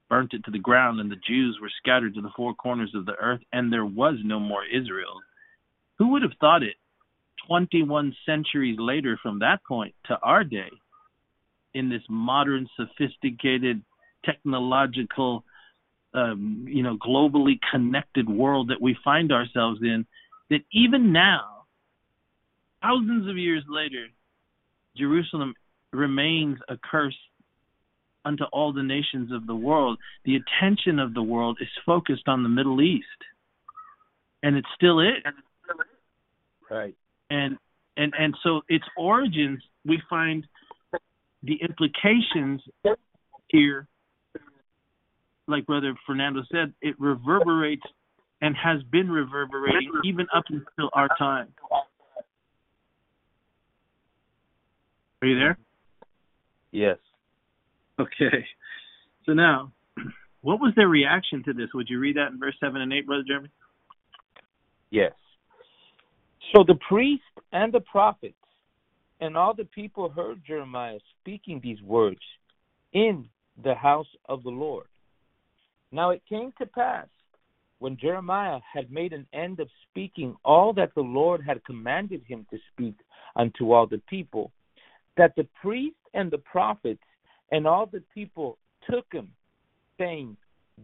burnt 0.10 0.34
it 0.34 0.44
to 0.46 0.52
the 0.52 0.60
ground, 0.60 1.00
and 1.00 1.12
the 1.12 1.22
Jews 1.28 1.58
were 1.62 1.72
scattered 1.78 2.16
to 2.16 2.22
the 2.22 2.32
four 2.36 2.54
corners 2.54 2.92
of 2.96 3.06
the 3.06 3.16
earth, 3.16 3.42
and 3.52 3.72
there 3.72 3.86
was 3.86 4.16
no 4.24 4.40
more 4.40 4.64
Israel. 4.66 5.20
Who 5.98 6.10
would 6.10 6.22
have 6.22 6.32
thought 6.40 6.64
it 6.64 6.76
21 7.50 8.16
centuries 8.26 8.78
later 8.80 9.20
from 9.22 9.40
that 9.40 9.64
point 9.68 9.96
to 10.06 10.18
our 10.22 10.44
day, 10.44 10.70
in 11.74 11.90
this 11.90 12.02
modern, 12.10 12.68
sophisticated, 12.78 13.82
technological, 14.24 15.44
um, 16.14 16.66
you 16.68 16.84
know, 16.84 16.98
globally 16.98 17.60
connected 17.72 18.30
world 18.30 18.70
that 18.70 18.82
we 18.82 18.96
find 19.04 19.32
ourselves 19.32 19.80
in, 19.82 20.06
that 20.50 20.62
even 20.72 21.12
now, 21.12 21.66
thousands 22.82 23.30
of 23.30 23.38
years 23.38 23.64
later, 23.68 24.08
Jerusalem 24.96 25.54
remains 25.92 26.58
a 26.70 26.76
curse 26.78 27.18
unto 28.26 28.44
all 28.46 28.74
the 28.74 28.84
nations 28.84 29.32
of 29.32 29.48
the 29.48 29.56
world. 29.56 29.98
The 30.26 30.38
attention 30.38 31.00
of 31.00 31.14
the 31.14 31.24
world 31.24 31.58
is 31.62 31.70
focused 31.86 32.28
on 32.28 32.44
the 32.44 32.50
Middle 32.50 32.82
East, 32.82 33.06
and 34.44 34.56
it 34.56 34.66
still 34.76 35.00
is. 35.00 35.24
Right 36.70 36.96
and 37.30 37.58
and 37.98 38.14
and 38.18 38.36
so 38.44 38.62
its 38.68 38.86
origins 38.98 39.62
we 39.86 40.02
find 40.10 40.46
the 41.44 41.58
implications 41.62 42.62
here 43.48 43.88
like 45.48 45.66
brother 45.66 45.94
fernando 46.06 46.42
said 46.52 46.74
it 46.82 46.96
reverberates 47.00 47.86
and 48.42 48.56
has 48.56 48.82
been 48.84 49.10
reverberating 49.10 49.92
even 50.04 50.28
up 50.34 50.46
until 50.50 50.90
our 50.94 51.10
time. 51.18 51.48
Are 55.22 55.28
you 55.28 55.38
there? 55.38 55.58
Yes. 56.72 56.98
Okay. 58.00 58.46
So 59.26 59.34
now 59.34 59.72
what 60.42 60.62
was 60.62 60.74
their 60.76 60.88
reaction 60.88 61.44
to 61.44 61.54
this? 61.54 61.68
Would 61.74 61.90
you 61.90 62.00
read 62.00 62.16
that 62.16 62.32
in 62.32 62.40
verse 62.40 62.56
7 62.60 62.80
and 62.80 62.94
8 62.94 63.06
brother 63.06 63.24
jeremy? 63.28 63.50
Yes 64.90 65.12
so 66.54 66.64
the 66.64 66.80
priest 66.88 67.24
and 67.52 67.74
the 67.74 67.82
prophets 67.82 68.36
and 69.20 69.36
all 69.36 69.54
the 69.54 69.66
people 69.66 70.10
heard 70.10 70.42
Jeremiah 70.46 71.00
speaking 71.22 71.60
these 71.62 71.82
words 71.82 72.20
in 72.94 73.28
the 73.64 73.76
house 73.76 74.08
of 74.28 74.44
the 74.44 74.50
Lord. 74.50 74.88
Now 75.92 76.12
it 76.12 76.22
came 76.28 76.54
to 76.58 76.66
pass 76.66 77.08
when 77.80 77.98
Jeremiah 77.98 78.60
had 78.72 78.92
made 78.92 79.14
an 79.14 79.26
end 79.34 79.60
of 79.60 79.70
speaking 79.90 80.36
all 80.44 80.74
that 80.74 80.94
the 80.96 81.02
Lord 81.02 81.42
had 81.46 81.64
commanded 81.66 82.22
him 82.28 82.46
to 82.52 82.58
speak 82.72 82.96
unto 83.36 83.72
all 83.72 83.88
the 83.88 84.02
people, 84.10 84.52
that 85.18 85.34
the 85.36 85.48
priest 85.62 85.96
and 86.14 86.30
the 86.30 86.38
prophets 86.40 87.02
and 87.52 87.66
all 87.66 87.86
the 87.86 88.04
people 88.14 88.58
took 88.90 89.06
him, 89.12 89.32
saying, 89.98 90.36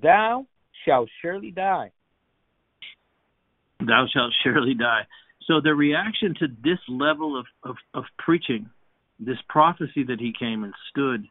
Thou 0.01 0.45
shalt 0.85 1.09
surely 1.21 1.51
die. 1.51 1.91
Thou 3.79 4.07
shalt 4.11 4.33
surely 4.43 4.73
die. 4.73 5.05
So 5.47 5.61
the 5.61 5.75
reaction 5.75 6.33
to 6.39 6.47
this 6.47 6.79
level 6.89 7.39
of, 7.39 7.45
of, 7.63 7.75
of 7.93 8.03
preaching, 8.17 8.69
this 9.19 9.37
prophecy 9.47 10.03
that 10.07 10.19
he 10.19 10.33
came 10.37 10.63
and 10.63 10.73
stood, 10.89 11.27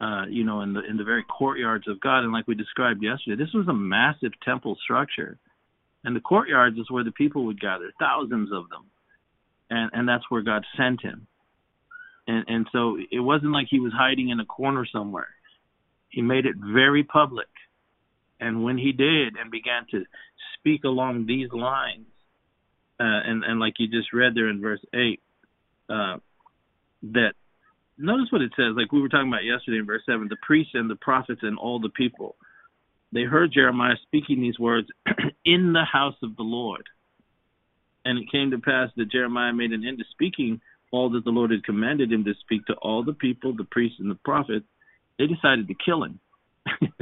uh, 0.00 0.26
you 0.28 0.44
know, 0.44 0.62
in 0.62 0.72
the 0.72 0.80
in 0.88 0.96
the 0.96 1.04
very 1.04 1.24
courtyards 1.24 1.86
of 1.88 2.00
God, 2.00 2.20
and 2.20 2.32
like 2.32 2.46
we 2.46 2.54
described 2.54 3.02
yesterday, 3.02 3.42
this 3.42 3.52
was 3.52 3.68
a 3.68 3.74
massive 3.74 4.32
temple 4.44 4.76
structure, 4.82 5.38
and 6.04 6.16
the 6.16 6.20
courtyards 6.20 6.78
is 6.78 6.90
where 6.90 7.04
the 7.04 7.12
people 7.12 7.44
would 7.46 7.60
gather, 7.60 7.92
thousands 7.98 8.50
of 8.52 8.70
them, 8.70 8.86
and 9.68 9.90
and 9.92 10.08
that's 10.08 10.24
where 10.30 10.42
God 10.42 10.64
sent 10.76 11.02
him, 11.02 11.26
and 12.26 12.44
and 12.48 12.66
so 12.72 12.96
it 13.10 13.20
wasn't 13.20 13.52
like 13.52 13.66
he 13.68 13.80
was 13.80 13.92
hiding 13.92 14.30
in 14.30 14.40
a 14.40 14.46
corner 14.46 14.86
somewhere. 14.90 15.28
He 16.08 16.22
made 16.22 16.46
it 16.46 16.56
very 16.56 17.04
public, 17.04 17.50
and 18.38 18.64
when 18.64 18.78
he 18.78 18.92
did 18.92 19.36
and 19.36 19.50
began 19.50 19.86
to 19.90 20.04
speak 20.58 20.84
along 20.84 21.26
these 21.26 21.52
lines, 21.52 22.06
uh, 23.00 23.20
and 23.24 23.44
and 23.44 23.58
like 23.58 23.74
you 23.78 23.88
just 23.88 24.12
read 24.12 24.34
there 24.34 24.48
in 24.48 24.60
verse 24.60 24.80
eight, 24.94 25.20
uh, 25.88 26.18
that 27.02 27.32
notice 27.96 28.26
what 28.30 28.42
it 28.42 28.52
says. 28.56 28.74
Like 28.76 28.92
we 28.92 29.00
were 29.00 29.08
talking 29.08 29.28
about 29.28 29.44
yesterday 29.44 29.78
in 29.78 29.86
verse 29.86 30.02
seven, 30.04 30.28
the 30.28 30.36
priests 30.42 30.72
and 30.74 30.90
the 30.90 30.96
prophets 30.96 31.40
and 31.42 31.58
all 31.58 31.80
the 31.80 31.88
people, 31.88 32.36
they 33.12 33.22
heard 33.22 33.52
Jeremiah 33.52 33.96
speaking 34.02 34.40
these 34.40 34.58
words 34.58 34.88
in 35.44 35.72
the 35.72 35.84
house 35.90 36.16
of 36.22 36.36
the 36.36 36.42
Lord. 36.42 36.84
And 38.04 38.18
it 38.18 38.30
came 38.30 38.50
to 38.50 38.58
pass 38.58 38.90
that 38.96 39.10
Jeremiah 39.10 39.52
made 39.52 39.72
an 39.72 39.86
end 39.86 40.00
of 40.00 40.06
speaking 40.10 40.60
all 40.92 41.10
that 41.10 41.24
the 41.24 41.30
Lord 41.30 41.50
had 41.50 41.64
commanded 41.64 42.12
him 42.12 42.24
to 42.24 42.34
speak 42.40 42.66
to 42.66 42.74
all 42.74 43.04
the 43.04 43.12
people, 43.12 43.54
the 43.54 43.64
priests 43.64 43.98
and 44.00 44.10
the 44.10 44.18
prophets. 44.24 44.66
They 45.18 45.26
decided 45.26 45.68
to 45.68 45.74
kill 45.74 46.04
him. 46.04 46.18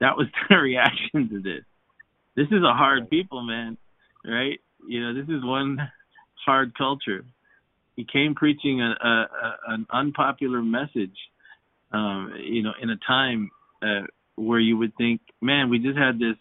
that 0.00 0.16
was 0.16 0.26
their 0.48 0.60
reaction 0.62 1.28
to 1.30 1.40
this. 1.40 1.64
This 2.36 2.46
is 2.46 2.62
a 2.62 2.74
hard 2.74 3.10
people, 3.10 3.42
man. 3.42 3.76
Right? 4.24 4.60
You 4.88 5.00
know, 5.02 5.14
this 5.14 5.28
is 5.28 5.44
one 5.44 5.78
hard 6.46 6.76
culture. 6.76 7.24
He 7.96 8.06
came 8.10 8.34
preaching 8.34 8.80
a, 8.80 8.94
a, 9.02 9.08
a 9.08 9.56
an 9.68 9.86
unpopular 9.92 10.62
message, 10.62 11.16
um, 11.92 12.34
you 12.42 12.62
know, 12.62 12.72
in 12.80 12.90
a 12.90 12.96
time 13.06 13.50
uh, 13.82 14.06
where 14.36 14.60
you 14.60 14.76
would 14.78 14.96
think, 14.96 15.20
man, 15.40 15.70
we 15.70 15.78
just 15.78 15.98
had 15.98 16.18
this, 16.18 16.36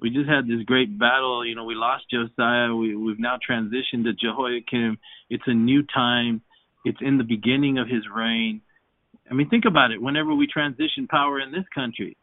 we 0.00 0.10
just 0.10 0.28
had 0.28 0.46
this 0.46 0.62
great 0.64 0.98
battle. 0.98 1.46
You 1.46 1.54
know, 1.54 1.64
we 1.64 1.74
lost 1.74 2.04
Josiah. 2.10 2.74
We, 2.74 2.96
we've 2.96 3.20
now 3.20 3.38
transitioned 3.48 4.04
to 4.04 4.12
Jehoiakim. 4.12 4.98
It's 5.30 5.44
a 5.46 5.54
new 5.54 5.82
time. 5.82 6.42
It's 6.84 6.98
in 7.00 7.18
the 7.18 7.24
beginning 7.24 7.78
of 7.78 7.88
his 7.88 8.02
reign. 8.12 8.60
I 9.30 9.34
mean, 9.34 9.48
think 9.48 9.64
about 9.64 9.92
it. 9.92 10.02
Whenever 10.02 10.34
we 10.34 10.46
transition 10.46 11.06
power 11.08 11.38
in 11.38 11.52
this 11.52 11.64
country, 11.74 12.16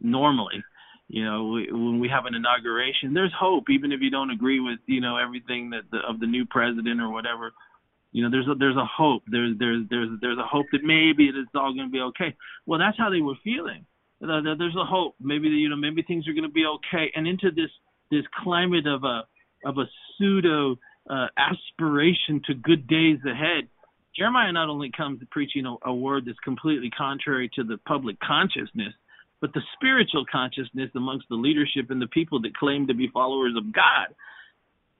normally, 0.00 0.62
you 1.08 1.24
know, 1.24 1.48
we, 1.48 1.70
when 1.70 2.00
we 2.00 2.08
have 2.08 2.26
an 2.26 2.34
inauguration, 2.34 3.12
there's 3.12 3.32
hope, 3.38 3.64
even 3.70 3.92
if 3.92 4.00
you 4.00 4.10
don't 4.10 4.30
agree 4.30 4.60
with, 4.60 4.78
you 4.86 5.00
know, 5.00 5.16
everything 5.16 5.70
that 5.70 5.82
the, 5.90 5.98
of 5.98 6.20
the 6.20 6.26
new 6.26 6.46
president 6.46 7.00
or 7.00 7.10
whatever. 7.10 7.52
You 8.12 8.22
know, 8.22 8.30
there's 8.30 8.46
a, 8.48 8.54
there's 8.54 8.76
a 8.76 8.86
hope. 8.86 9.22
There's 9.26 9.58
there's 9.58 9.84
there's 9.90 10.08
there's 10.20 10.38
a 10.38 10.46
hope 10.46 10.66
that 10.72 10.84
maybe 10.84 11.26
it's 11.28 11.50
all 11.54 11.74
going 11.74 11.88
to 11.88 11.92
be 11.92 12.00
okay. 12.00 12.34
Well, 12.64 12.78
that's 12.78 12.96
how 12.96 13.10
they 13.10 13.20
were 13.20 13.34
feeling. 13.42 13.86
There's 14.20 14.76
a 14.76 14.84
hope. 14.84 15.16
Maybe 15.20 15.48
you 15.48 15.68
know, 15.68 15.76
maybe 15.76 16.02
things 16.02 16.26
are 16.28 16.32
going 16.32 16.44
to 16.44 16.48
be 16.48 16.64
okay. 16.64 17.10
And 17.14 17.26
into 17.26 17.50
this 17.50 17.70
this 18.10 18.24
climate 18.42 18.86
of 18.86 19.02
a 19.04 19.24
of 19.66 19.78
a 19.78 19.84
pseudo 20.16 20.76
uh, 21.10 21.26
aspiration 21.36 22.40
to 22.46 22.54
good 22.54 22.86
days 22.86 23.18
ahead, 23.26 23.68
Jeremiah 24.16 24.52
not 24.52 24.68
only 24.68 24.90
comes 24.96 25.20
preaching 25.30 25.66
a, 25.66 25.74
a 25.88 25.94
word 25.94 26.24
that's 26.26 26.38
completely 26.38 26.90
contrary 26.90 27.50
to 27.56 27.64
the 27.64 27.78
public 27.78 28.18
consciousness, 28.20 28.94
but 29.44 29.52
the 29.52 29.60
spiritual 29.74 30.24
consciousness 30.32 30.88
amongst 30.96 31.28
the 31.28 31.34
leadership 31.34 31.90
and 31.90 32.00
the 32.00 32.06
people 32.06 32.40
that 32.40 32.56
claim 32.56 32.86
to 32.86 32.94
be 32.94 33.10
followers 33.12 33.52
of 33.58 33.74
God. 33.74 34.06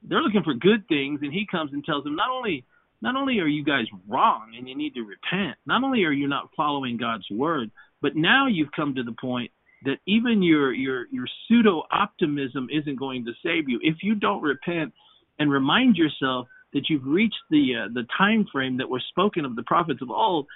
They're 0.07 0.20
looking 0.20 0.42
for 0.42 0.52
good 0.52 0.87
things, 0.87 1.20
and 1.22 1.33
he 1.33 1.46
comes 1.50 1.72
and 1.72 1.83
tells 1.83 2.04
them 2.04 2.14
not 2.14 2.28
only 2.28 2.62
not 3.00 3.16
only 3.16 3.38
are 3.38 3.46
you 3.46 3.64
guys 3.64 3.87
wrong 4.07 4.52
and 4.54 4.68
you 4.68 4.76
need 4.76 4.92
to 4.96 5.00
repent, 5.00 5.57
not 5.64 5.83
only 5.83 6.04
are 6.04 6.12
you 6.12 6.28
not 6.28 6.50
following 6.54 6.98
God's 6.98 7.24
word, 7.30 7.70
but 8.02 8.16
now 8.16 8.46
you've 8.46 8.70
come 8.76 8.94
to 8.96 9.02
the 9.02 9.14
point 9.18 9.50
that 9.87 9.96
even 10.07 10.42
your 10.42 10.74
your 10.74 11.07
your 11.11 11.24
pseudo 11.48 11.85
optimism 11.90 12.68
isn't 12.70 12.98
going 12.98 13.24
to 13.24 13.33
save 13.42 13.66
you 13.66 13.80
if 13.83 14.02
you 14.02 14.14
don't 14.14 14.42
repent 14.42 14.92
and 15.38 15.50
remind 15.50 15.96
yourself 15.96 16.48
that 16.74 16.90
you've 16.90 17.07
reached 17.07 17.40
the 17.48 17.87
uh, 17.87 17.88
the 17.94 18.07
time 18.18 18.46
frame 18.52 18.76
that 18.76 18.90
was 18.90 19.02
spoken 19.09 19.46
of 19.46 19.57
the 19.57 19.62
prophets 19.62 20.02
of 20.02 20.11
old 20.11 20.46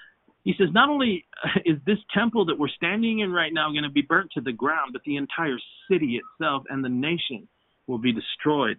he 0.48 0.54
says, 0.56 0.68
not 0.72 0.88
only 0.88 1.26
uh, 1.44 1.60
is 1.66 1.76
this 1.84 1.98
temple 2.16 2.46
that 2.46 2.58
we're 2.58 2.70
standing 2.70 3.18
in 3.18 3.30
right 3.30 3.52
now 3.52 3.70
going 3.70 3.82
to 3.82 3.90
be 3.90 4.00
burnt 4.00 4.30
to 4.32 4.40
the 4.40 4.50
ground, 4.50 4.94
but 4.94 5.02
the 5.04 5.16
entire 5.16 5.58
city 5.90 6.18
itself 6.18 6.62
and 6.70 6.82
the 6.82 6.88
nation 6.88 7.46
will 7.86 7.98
be 7.98 8.14
destroyed. 8.14 8.78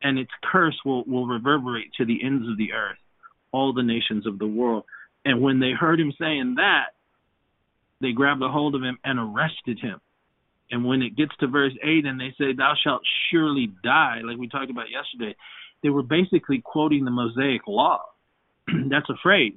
And 0.00 0.18
its 0.18 0.30
curse 0.50 0.76
will, 0.86 1.04
will 1.04 1.26
reverberate 1.26 1.92
to 1.98 2.06
the 2.06 2.24
ends 2.24 2.48
of 2.48 2.56
the 2.56 2.72
earth, 2.72 2.96
all 3.52 3.74
the 3.74 3.82
nations 3.82 4.26
of 4.26 4.38
the 4.38 4.46
world. 4.46 4.84
And 5.22 5.42
when 5.42 5.60
they 5.60 5.72
heard 5.78 6.00
him 6.00 6.14
saying 6.18 6.54
that, 6.56 6.94
they 8.00 8.12
grabbed 8.12 8.42
a 8.42 8.48
hold 8.48 8.74
of 8.74 8.82
him 8.82 8.96
and 9.04 9.18
arrested 9.18 9.78
him. 9.82 10.00
And 10.70 10.82
when 10.82 11.02
it 11.02 11.14
gets 11.14 11.32
to 11.40 11.46
verse 11.46 11.74
8 11.84 12.06
and 12.06 12.18
they 12.18 12.34
say, 12.38 12.54
Thou 12.54 12.72
shalt 12.82 13.02
surely 13.30 13.70
die, 13.84 14.22
like 14.24 14.38
we 14.38 14.48
talked 14.48 14.70
about 14.70 14.86
yesterday, 14.88 15.36
they 15.82 15.90
were 15.90 16.02
basically 16.02 16.62
quoting 16.64 17.04
the 17.04 17.10
Mosaic 17.10 17.66
law. 17.66 18.00
That's 18.88 19.10
a 19.10 19.18
phrase 19.22 19.52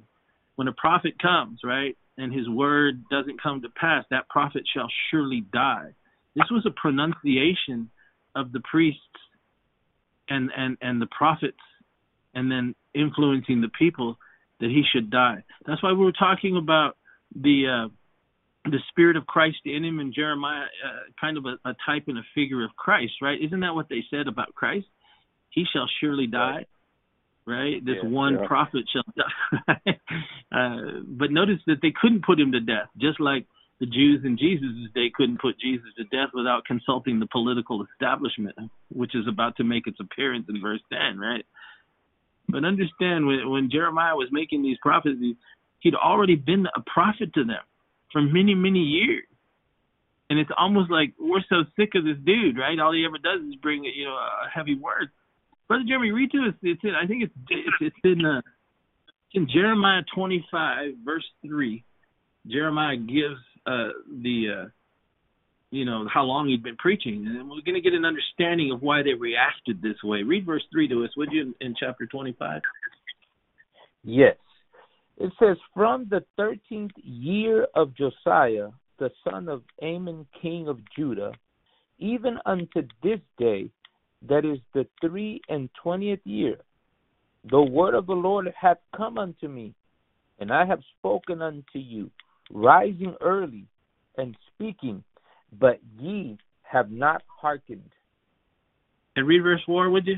when 0.62 0.68
a 0.68 0.74
prophet 0.74 1.18
comes, 1.20 1.62
right, 1.64 1.98
and 2.20 2.32
his 2.32 2.48
word 2.48 3.04
doesn't 3.10 3.42
come 3.42 3.64
to 3.64 3.70
pass, 3.70 4.06
that 4.12 4.30
prophet 4.30 4.62
shall 4.72 4.88
surely 5.10 5.44
die. 5.52 5.88
This 6.36 6.52
was 6.52 6.68
a 6.68 6.80
pronunciation 6.80 7.90
of 8.36 8.52
the 8.52 8.62
priests 8.70 9.02
and 10.30 10.52
and 10.56 10.78
and 10.80 11.02
the 11.02 11.08
prophets, 11.08 11.58
and 12.36 12.52
then 12.52 12.76
influencing 12.94 13.62
the 13.62 13.70
people 13.70 14.20
that 14.60 14.70
he 14.70 14.84
should 14.94 15.10
die. 15.10 15.44
That's 15.66 15.82
why 15.82 15.94
we 15.94 16.06
were 16.06 16.12
talking 16.12 16.56
about 16.58 16.96
the 17.36 17.88
uh, 17.88 18.70
the 18.70 18.82
spirit 18.90 19.18
of 19.18 19.26
Christ 19.26 19.62
in 19.66 19.84
him 19.84 20.00
and 20.00 20.14
Jeremiah, 20.14 20.66
uh, 20.86 21.10
kind 21.20 21.40
of 21.40 21.46
a, 21.48 21.58
a 21.68 21.74
type 21.88 22.04
and 22.06 22.20
a 22.20 22.26
figure 22.36 22.64
of 22.64 22.70
Christ, 22.76 23.14
right? 23.20 23.42
Isn't 23.42 23.62
that 23.62 23.74
what 23.74 23.90
they 23.90 24.04
said 24.12 24.28
about 24.28 24.54
Christ? 24.54 24.86
He 25.50 25.66
shall 25.74 25.90
surely 26.00 26.28
die 26.28 26.68
right? 27.46 27.84
This 27.84 27.98
yeah, 28.04 28.10
one 28.10 28.38
yeah. 28.40 28.48
prophet 28.48 28.84
shall 28.92 29.04
die. 29.16 29.76
uh, 30.52 31.02
but 31.06 31.32
notice 31.32 31.60
that 31.68 31.78
they 31.82 31.94
couldn't 32.00 32.26
put 32.26 32.40
him 32.40 32.52
to 32.52 32.60
death, 32.60 32.88
just 32.98 33.20
like 33.20 33.46
the 33.80 33.86
Jews 33.88 34.22
in 34.24 34.38
Jesus' 34.38 34.92
day 34.94 35.12
couldn't 35.14 35.42
put 35.42 35.60
Jesus 35.60 35.88
to 35.98 36.04
death 36.06 36.30
without 36.34 36.66
consulting 36.66 37.20
the 37.20 37.28
political 37.32 37.86
establishment, 37.92 38.56
which 38.90 39.16
is 39.16 39.28
about 39.28 39.58
to 39.58 39.64
make 39.64 39.88
its 39.88 39.98
appearance 40.00 40.46
in 40.50 40.62
verse 40.62 40.82
10, 40.92 41.18
right? 41.18 41.46
But 42.48 42.64
understand, 42.66 43.26
when, 43.26 43.50
when 43.50 43.70
Jeremiah 43.72 44.16
was 44.16 44.30
making 44.32 44.62
these 44.62 44.78
prophecies, 44.82 45.36
he'd 45.80 45.96
already 45.96 46.36
been 46.36 46.68
a 46.76 46.82
prophet 46.82 47.34
to 47.34 47.44
them 47.44 47.64
for 48.12 48.22
many, 48.22 48.54
many 48.54 48.80
years. 48.80 49.26
And 50.30 50.40
it's 50.40 50.52
almost 50.58 50.92
like 50.92 51.14
we're 51.20 51.44
so 51.50 51.64
sick 51.76 51.90
of 51.96 52.06
this 52.06 52.18
dude, 52.24 52.58
right? 52.58 52.80
All 52.80 52.94
he 52.94 53.04
ever 53.06 53.18
does 53.18 53.42
is 53.50 53.56
bring, 53.56 53.84
you 53.84 54.06
know, 54.06 54.14
a 54.14 54.48
heavy 54.54 54.76
word 54.76 55.10
Brother 55.72 55.86
Jeremy, 55.88 56.12
read 56.12 56.32
to 56.32 56.50
us. 56.50 56.54
It's 56.64 56.84
in, 56.84 56.96
I 57.02 57.08
think 57.08 57.24
it's 57.24 57.34
it's, 57.80 57.96
in 58.04 58.26
uh, 58.26 58.40
it's 58.40 59.36
in 59.36 59.48
Jeremiah 59.48 60.02
25 60.14 60.96
verse 61.06 61.24
three. 61.48 61.86
Jeremiah 62.46 62.98
gives 62.98 63.40
uh, 63.66 63.92
the 64.22 64.48
uh, 64.64 64.68
you 65.70 65.86
know 65.86 66.10
how 66.14 66.24
long 66.24 66.50
he'd 66.50 66.62
been 66.62 66.76
preaching, 66.76 67.26
and 67.26 67.50
we're 67.50 67.62
going 67.62 67.76
to 67.76 67.80
get 67.80 67.94
an 67.94 68.04
understanding 68.04 68.74
of 68.74 68.82
why 68.82 69.02
they 69.02 69.14
reacted 69.14 69.82
this 69.82 69.96
way. 70.04 70.24
Read 70.24 70.46
verse 70.46 70.64
three 70.74 70.90
to 70.90 71.06
us, 71.06 71.12
would 71.16 71.32
you, 71.32 71.54
in, 71.62 71.68
in 71.68 71.76
chapter 71.80 72.06
25? 72.06 72.62
Yes, 74.04 74.36
it 75.20 75.32
says, 75.40 75.56
"From 75.74 76.06
the 76.10 76.26
thirteenth 76.36 76.92
year 77.02 77.66
of 77.76 77.96
Josiah, 77.96 78.72
the 79.00 79.10
son 79.24 79.48
of 79.48 79.64
Amon, 79.82 80.28
king 80.42 80.68
of 80.68 80.80
Judah, 80.98 81.32
even 81.98 82.40
unto 82.46 82.82
this 83.02 83.22
day." 83.38 83.70
That 84.28 84.46
is 84.46 84.60
the 84.74 84.86
three 85.00 85.42
and 85.50 85.70
twentieth 85.82 86.20
year, 86.26 86.58
the 87.50 87.62
word 87.62 87.96
of 87.96 88.06
the 88.06 88.14
Lord 88.14 88.52
hath 88.60 88.78
come 88.96 89.18
unto 89.18 89.48
me, 89.48 89.74
and 90.40 90.52
I 90.52 90.66
have 90.66 90.82
spoken 90.98 91.42
unto 91.42 91.80
you, 91.80 92.12
rising 92.52 93.16
early 93.22 93.66
and 94.18 94.36
speaking, 94.54 95.04
but 95.60 95.80
ye 96.00 96.38
have 96.64 96.92
not 96.92 97.24
hearkened. 97.28 97.90
And 99.16 99.28
read 99.28 99.42
verse 99.42 99.62
4, 99.66 99.90
would 99.90 100.08
you? 100.08 100.18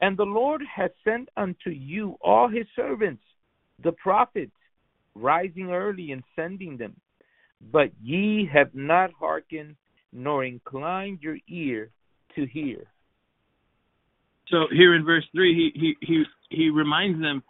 And 0.00 0.16
the 0.16 0.24
Lord 0.24 0.62
hath 0.74 0.92
sent 1.04 1.28
unto 1.36 1.70
you 1.70 2.16
all 2.20 2.48
his 2.48 2.66
servants, 2.76 3.22
the 3.82 3.92
prophets, 3.92 4.52
rising 5.14 5.70
early 5.70 6.12
and 6.12 6.22
sending 6.36 6.76
them. 6.76 6.94
But 7.72 7.90
ye 8.00 8.48
have 8.52 8.74
not 8.74 9.10
hearkened 9.18 9.76
nor 10.12 10.44
incline 10.44 11.18
your 11.20 11.36
ear 11.48 11.90
to 12.34 12.46
hear. 12.46 12.86
So 14.50 14.64
here 14.72 14.94
in 14.94 15.04
verse 15.04 15.24
three, 15.34 15.54
he 15.54 15.78
he 15.78 16.06
he 16.06 16.24
he 16.50 16.70
reminds 16.70 17.20
them, 17.20 17.42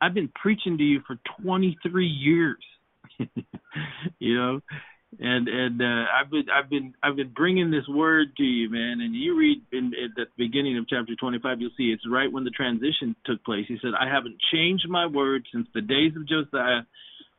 I've 0.00 0.14
been 0.14 0.30
preaching 0.34 0.78
to 0.78 0.84
you 0.84 1.00
for 1.06 1.18
23 1.42 2.06
years. 2.06 2.64
you 4.18 4.36
know, 4.36 4.60
and 5.18 5.48
and 5.48 5.80
uh, 5.80 6.04
I've 6.18 6.30
been 6.30 6.46
I've 6.52 6.70
been 6.70 6.94
I've 7.02 7.16
been 7.16 7.32
bringing 7.34 7.70
this 7.70 7.86
word 7.88 8.28
to 8.36 8.42
you, 8.42 8.70
man. 8.70 9.00
And 9.00 9.14
you 9.14 9.36
read 9.38 9.62
in 9.72 9.92
at 10.02 10.14
the 10.16 10.24
beginning 10.36 10.78
of 10.78 10.88
chapter 10.88 11.14
25, 11.14 11.60
you'll 11.60 11.70
see 11.76 11.92
it's 11.92 12.04
right 12.10 12.30
when 12.30 12.44
the 12.44 12.50
transition 12.50 13.14
took 13.24 13.44
place. 13.44 13.66
He 13.68 13.78
said, 13.82 13.92
"I 13.98 14.08
haven't 14.08 14.36
changed 14.52 14.88
my 14.88 15.06
word 15.06 15.46
since 15.52 15.68
the 15.74 15.82
days 15.82 16.12
of 16.16 16.28
Josiah, 16.28 16.82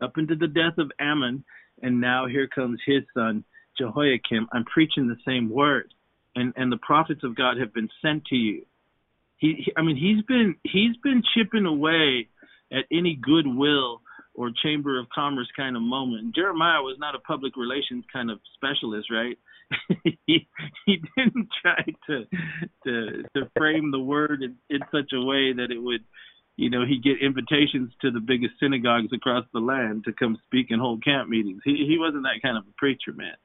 up 0.01 0.17
into 0.17 0.35
the 0.35 0.47
death 0.47 0.77
of 0.77 0.91
Amon, 0.99 1.43
and 1.81 2.01
now 2.01 2.27
here 2.27 2.47
comes 2.47 2.79
his 2.85 3.03
son 3.13 3.43
Jehoiakim. 3.77 4.47
I'm 4.51 4.65
preaching 4.65 5.07
the 5.07 5.17
same 5.25 5.49
word, 5.49 5.93
and 6.35 6.53
and 6.55 6.71
the 6.71 6.77
prophets 6.77 7.21
of 7.23 7.35
God 7.35 7.57
have 7.57 7.73
been 7.73 7.89
sent 8.01 8.25
to 8.25 8.35
you. 8.35 8.65
He, 9.37 9.63
he 9.65 9.73
I 9.77 9.81
mean, 9.81 9.97
he's 9.97 10.23
been 10.25 10.55
he's 10.63 10.97
been 11.03 11.23
chipping 11.35 11.65
away 11.65 12.29
at 12.71 12.85
any 12.91 13.15
goodwill." 13.15 14.01
or 14.37 14.51
chamber 14.63 14.99
of 14.99 15.09
commerce 15.09 15.47
kind 15.57 15.75
of 15.75 15.81
moment. 15.81 16.33
Jeremiah 16.35 16.81
was 16.83 16.97
not 16.99 17.15
a 17.15 17.19
public 17.19 17.57
relations 17.57 18.05
kind 18.13 18.29
of 18.29 18.39
specialist, 18.53 19.09
right? 19.11 19.37
he 20.25 20.47
he 20.85 21.01
didn't 21.17 21.49
try 21.61 21.83
to 22.07 22.25
to 22.85 23.23
to 23.35 23.51
frame 23.57 23.91
the 23.91 23.99
word 23.99 24.43
in, 24.43 24.55
in 24.69 24.79
such 24.91 25.11
a 25.13 25.19
way 25.19 25.53
that 25.53 25.71
it 25.71 25.81
would 25.81 26.03
you 26.55 26.69
know 26.69 26.85
he'd 26.85 27.03
get 27.03 27.21
invitations 27.21 27.91
to 28.01 28.11
the 28.11 28.21
biggest 28.21 28.53
synagogues 28.59 29.11
across 29.13 29.45
the 29.53 29.59
land 29.59 30.05
to 30.05 30.13
come 30.13 30.37
speak 30.45 30.67
and 30.69 30.79
hold 30.79 31.03
camp 31.03 31.27
meetings. 31.27 31.61
He 31.65 31.85
he 31.87 31.97
wasn't 31.99 32.23
that 32.23 32.41
kind 32.41 32.57
of 32.57 32.63
a 32.63 32.73
preacher, 32.77 33.11
man. 33.13 33.35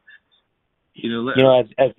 You 0.94 1.10
know, 1.10 1.20
let, 1.22 1.36
you 1.36 1.42
know 1.42 1.60
as 1.60 1.66
as 1.78 1.90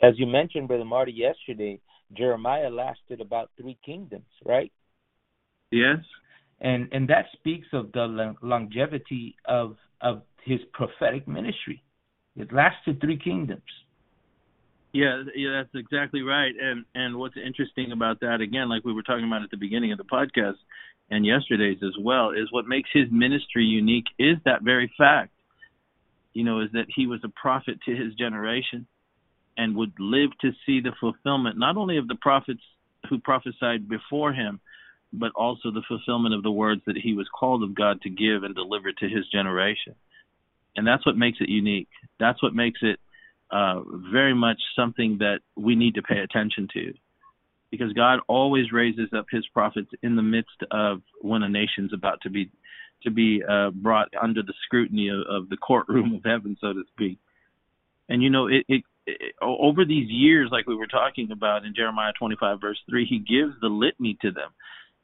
as 0.00 0.18
you 0.18 0.26
mentioned, 0.26 0.68
brother 0.68 0.84
Marty, 0.84 1.12
yesterday, 1.12 1.80
Jeremiah 2.16 2.70
lasted 2.70 3.20
about 3.20 3.50
three 3.56 3.78
kingdoms, 3.84 4.26
right? 4.44 4.72
Yes 5.70 5.98
and 6.60 6.88
and 6.92 7.08
that 7.08 7.26
speaks 7.32 7.68
of 7.72 7.92
the 7.92 8.34
longevity 8.42 9.36
of 9.44 9.76
of 10.00 10.22
his 10.44 10.60
prophetic 10.72 11.26
ministry. 11.28 11.82
It 12.36 12.52
lasted 12.52 13.00
three 13.00 13.18
kingdoms. 13.18 13.62
Yeah, 14.92 15.22
yeah, 15.34 15.62
that's 15.62 15.74
exactly 15.74 16.22
right. 16.22 16.52
And 16.60 16.84
and 16.94 17.16
what's 17.16 17.36
interesting 17.36 17.92
about 17.92 18.20
that, 18.20 18.40
again, 18.40 18.68
like 18.68 18.84
we 18.84 18.92
were 18.92 19.02
talking 19.02 19.26
about 19.26 19.42
at 19.42 19.50
the 19.50 19.56
beginning 19.56 19.92
of 19.92 19.98
the 19.98 20.04
podcast 20.04 20.56
and 21.10 21.24
yesterday's 21.24 21.78
as 21.82 21.94
well, 22.00 22.30
is 22.30 22.48
what 22.50 22.66
makes 22.66 22.90
his 22.92 23.06
ministry 23.10 23.64
unique 23.64 24.06
is 24.18 24.36
that 24.44 24.62
very 24.62 24.92
fact. 24.98 25.32
You 26.34 26.44
know, 26.44 26.60
is 26.60 26.70
that 26.72 26.86
he 26.94 27.06
was 27.06 27.20
a 27.24 27.28
prophet 27.28 27.78
to 27.86 27.96
his 27.96 28.14
generation 28.14 28.86
and 29.56 29.76
would 29.76 29.92
live 29.98 30.30
to 30.40 30.52
see 30.64 30.80
the 30.80 30.92
fulfillment 31.00 31.58
not 31.58 31.76
only 31.76 31.96
of 31.96 32.06
the 32.06 32.14
prophets 32.14 32.62
who 33.08 33.18
prophesied 33.18 33.88
before 33.88 34.32
him, 34.32 34.60
but 35.12 35.32
also 35.34 35.70
the 35.70 35.82
fulfillment 35.88 36.34
of 36.34 36.42
the 36.42 36.50
words 36.50 36.82
that 36.86 36.96
he 36.96 37.14
was 37.14 37.26
called 37.38 37.62
of 37.62 37.74
God 37.74 38.00
to 38.02 38.10
give 38.10 38.44
and 38.44 38.54
deliver 38.54 38.92
to 38.92 39.08
his 39.08 39.26
generation. 39.32 39.94
And 40.76 40.86
that's 40.86 41.04
what 41.04 41.16
makes 41.16 41.38
it 41.40 41.48
unique. 41.48 41.88
That's 42.20 42.42
what 42.42 42.54
makes 42.54 42.80
it 42.82 43.00
uh, 43.50 43.80
very 44.12 44.34
much 44.34 44.58
something 44.76 45.18
that 45.18 45.40
we 45.56 45.74
need 45.74 45.94
to 45.94 46.02
pay 46.02 46.18
attention 46.18 46.68
to. 46.74 46.94
Because 47.70 47.92
God 47.92 48.20
always 48.28 48.72
raises 48.72 49.08
up 49.16 49.26
his 49.30 49.46
prophets 49.48 49.90
in 50.02 50.16
the 50.16 50.22
midst 50.22 50.62
of 50.70 51.02
when 51.20 51.42
a 51.42 51.48
nation's 51.48 51.92
about 51.92 52.20
to 52.22 52.30
be 52.30 52.50
to 53.02 53.10
be 53.10 53.42
uh, 53.48 53.70
brought 53.70 54.08
under 54.20 54.42
the 54.42 54.54
scrutiny 54.64 55.08
of, 55.08 55.20
of 55.28 55.48
the 55.48 55.56
courtroom 55.56 56.14
of 56.16 56.24
heaven, 56.24 56.56
so 56.60 56.72
to 56.72 56.82
speak. 56.92 57.18
And 58.08 58.22
you 58.22 58.30
know, 58.30 58.46
it, 58.46 58.64
it, 58.68 58.84
it, 59.06 59.34
over 59.40 59.84
these 59.84 60.08
years, 60.08 60.48
like 60.50 60.66
we 60.66 60.76
were 60.76 60.86
talking 60.86 61.30
about 61.30 61.64
in 61.64 61.74
Jeremiah 61.74 62.12
25 62.18 62.60
verse 62.60 62.78
3, 62.88 63.06
he 63.06 63.18
gives 63.18 63.54
the 63.60 63.68
litany 63.68 64.16
to 64.22 64.30
them. 64.30 64.50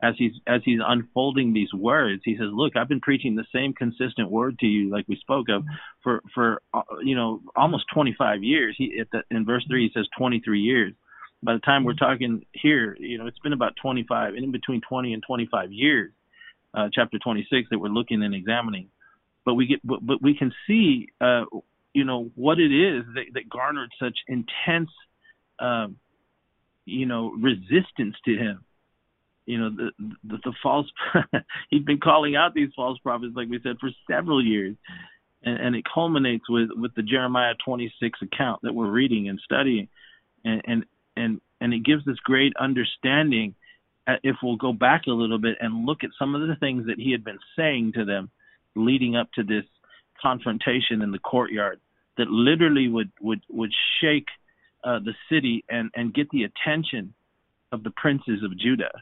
As 0.02 0.14
he's 0.18 0.32
as 0.46 0.60
he's 0.64 0.80
unfolding 0.86 1.54
these 1.54 1.72
words 1.72 2.20
he 2.24 2.36
says 2.36 2.48
look 2.52 2.76
i've 2.76 2.88
been 2.88 3.00
preaching 3.00 3.36
the 3.36 3.46
same 3.54 3.72
consistent 3.72 4.28
word 4.28 4.58
to 4.58 4.66
you 4.66 4.90
like 4.90 5.06
we 5.08 5.16
spoke 5.16 5.46
of 5.48 5.64
for 6.02 6.20
for 6.34 6.60
uh, 6.74 6.82
you 7.02 7.14
know 7.14 7.40
almost 7.56 7.84
25 7.94 8.42
years. 8.42 8.74
He 8.76 9.02
the, 9.12 9.22
in 9.30 9.46
verse 9.46 9.64
3 9.66 9.88
he 9.88 9.98
says 9.98 10.06
23 10.18 10.60
years. 10.60 10.92
By 11.42 11.54
the 11.54 11.60
time 11.60 11.84
we're 11.84 11.94
talking 11.94 12.44
here 12.52 12.96
you 12.98 13.16
know 13.16 13.28
it's 13.28 13.38
been 13.38 13.54
about 13.54 13.76
25 13.80 14.34
in 14.34 14.50
between 14.50 14.82
20 14.86 15.14
and 15.14 15.22
25 15.26 15.72
years 15.72 16.12
uh, 16.74 16.88
chapter 16.92 17.18
26 17.18 17.68
that 17.70 17.78
we're 17.78 17.88
looking 17.88 18.22
and 18.22 18.34
examining. 18.34 18.88
But 19.44 19.54
we 19.54 19.66
get 19.66 19.80
but, 19.84 20.04
but 20.04 20.22
we 20.22 20.36
can 20.36 20.52
see 20.66 21.08
uh, 21.20 21.44
you 21.92 22.04
know 22.04 22.30
what 22.34 22.58
it 22.58 22.72
is 22.72 23.04
that, 23.14 23.24
that 23.34 23.48
garnered 23.48 23.90
such 24.00 24.18
intense 24.26 24.90
um, 25.58 25.96
you 26.84 27.06
know 27.06 27.32
resistance 27.32 28.16
to 28.24 28.36
him. 28.36 28.64
You 29.46 29.58
know 29.58 29.70
the 29.70 29.90
the, 30.24 30.38
the 30.44 30.52
false 30.62 30.86
he's 31.70 31.84
been 31.84 32.00
calling 32.00 32.36
out 32.36 32.54
these 32.54 32.70
false 32.74 32.98
prophets 32.98 33.34
like 33.36 33.48
we 33.48 33.60
said 33.62 33.76
for 33.80 33.90
several 34.10 34.44
years. 34.44 34.76
And, 35.46 35.60
and 35.60 35.76
it 35.76 35.84
culminates 35.92 36.48
with 36.48 36.70
with 36.74 36.94
the 36.94 37.02
Jeremiah 37.02 37.52
26 37.66 38.18
account 38.22 38.62
that 38.62 38.74
we're 38.74 38.90
reading 38.90 39.28
and 39.28 39.38
studying. 39.44 39.88
And 40.42 40.62
and 40.64 40.84
and, 41.16 41.40
and 41.60 41.74
it 41.74 41.84
gives 41.84 42.08
us 42.08 42.16
great 42.24 42.54
understanding 42.58 43.54
if 44.22 44.36
we'll 44.42 44.56
go 44.56 44.72
back 44.72 45.02
a 45.06 45.10
little 45.10 45.38
bit 45.38 45.56
and 45.60 45.86
look 45.86 46.04
at 46.04 46.10
some 46.18 46.34
of 46.34 46.46
the 46.46 46.56
things 46.56 46.86
that 46.86 46.98
he 46.98 47.12
had 47.12 47.24
been 47.24 47.38
saying 47.56 47.92
to 47.94 48.04
them 48.04 48.30
leading 48.76 49.16
up 49.16 49.30
to 49.32 49.42
this 49.42 49.64
confrontation 50.20 51.02
in 51.02 51.10
the 51.10 51.18
courtyard 51.18 51.80
that 52.16 52.28
literally 52.28 52.88
would 52.88 53.10
would 53.20 53.40
would 53.50 53.72
shake 54.00 54.28
uh, 54.84 54.98
the 54.98 55.14
city 55.30 55.64
and 55.68 55.90
and 55.94 56.14
get 56.14 56.28
the 56.30 56.44
attention 56.44 57.14
of 57.72 57.82
the 57.82 57.90
princes 57.90 58.42
of 58.44 58.58
Judah 58.58 58.92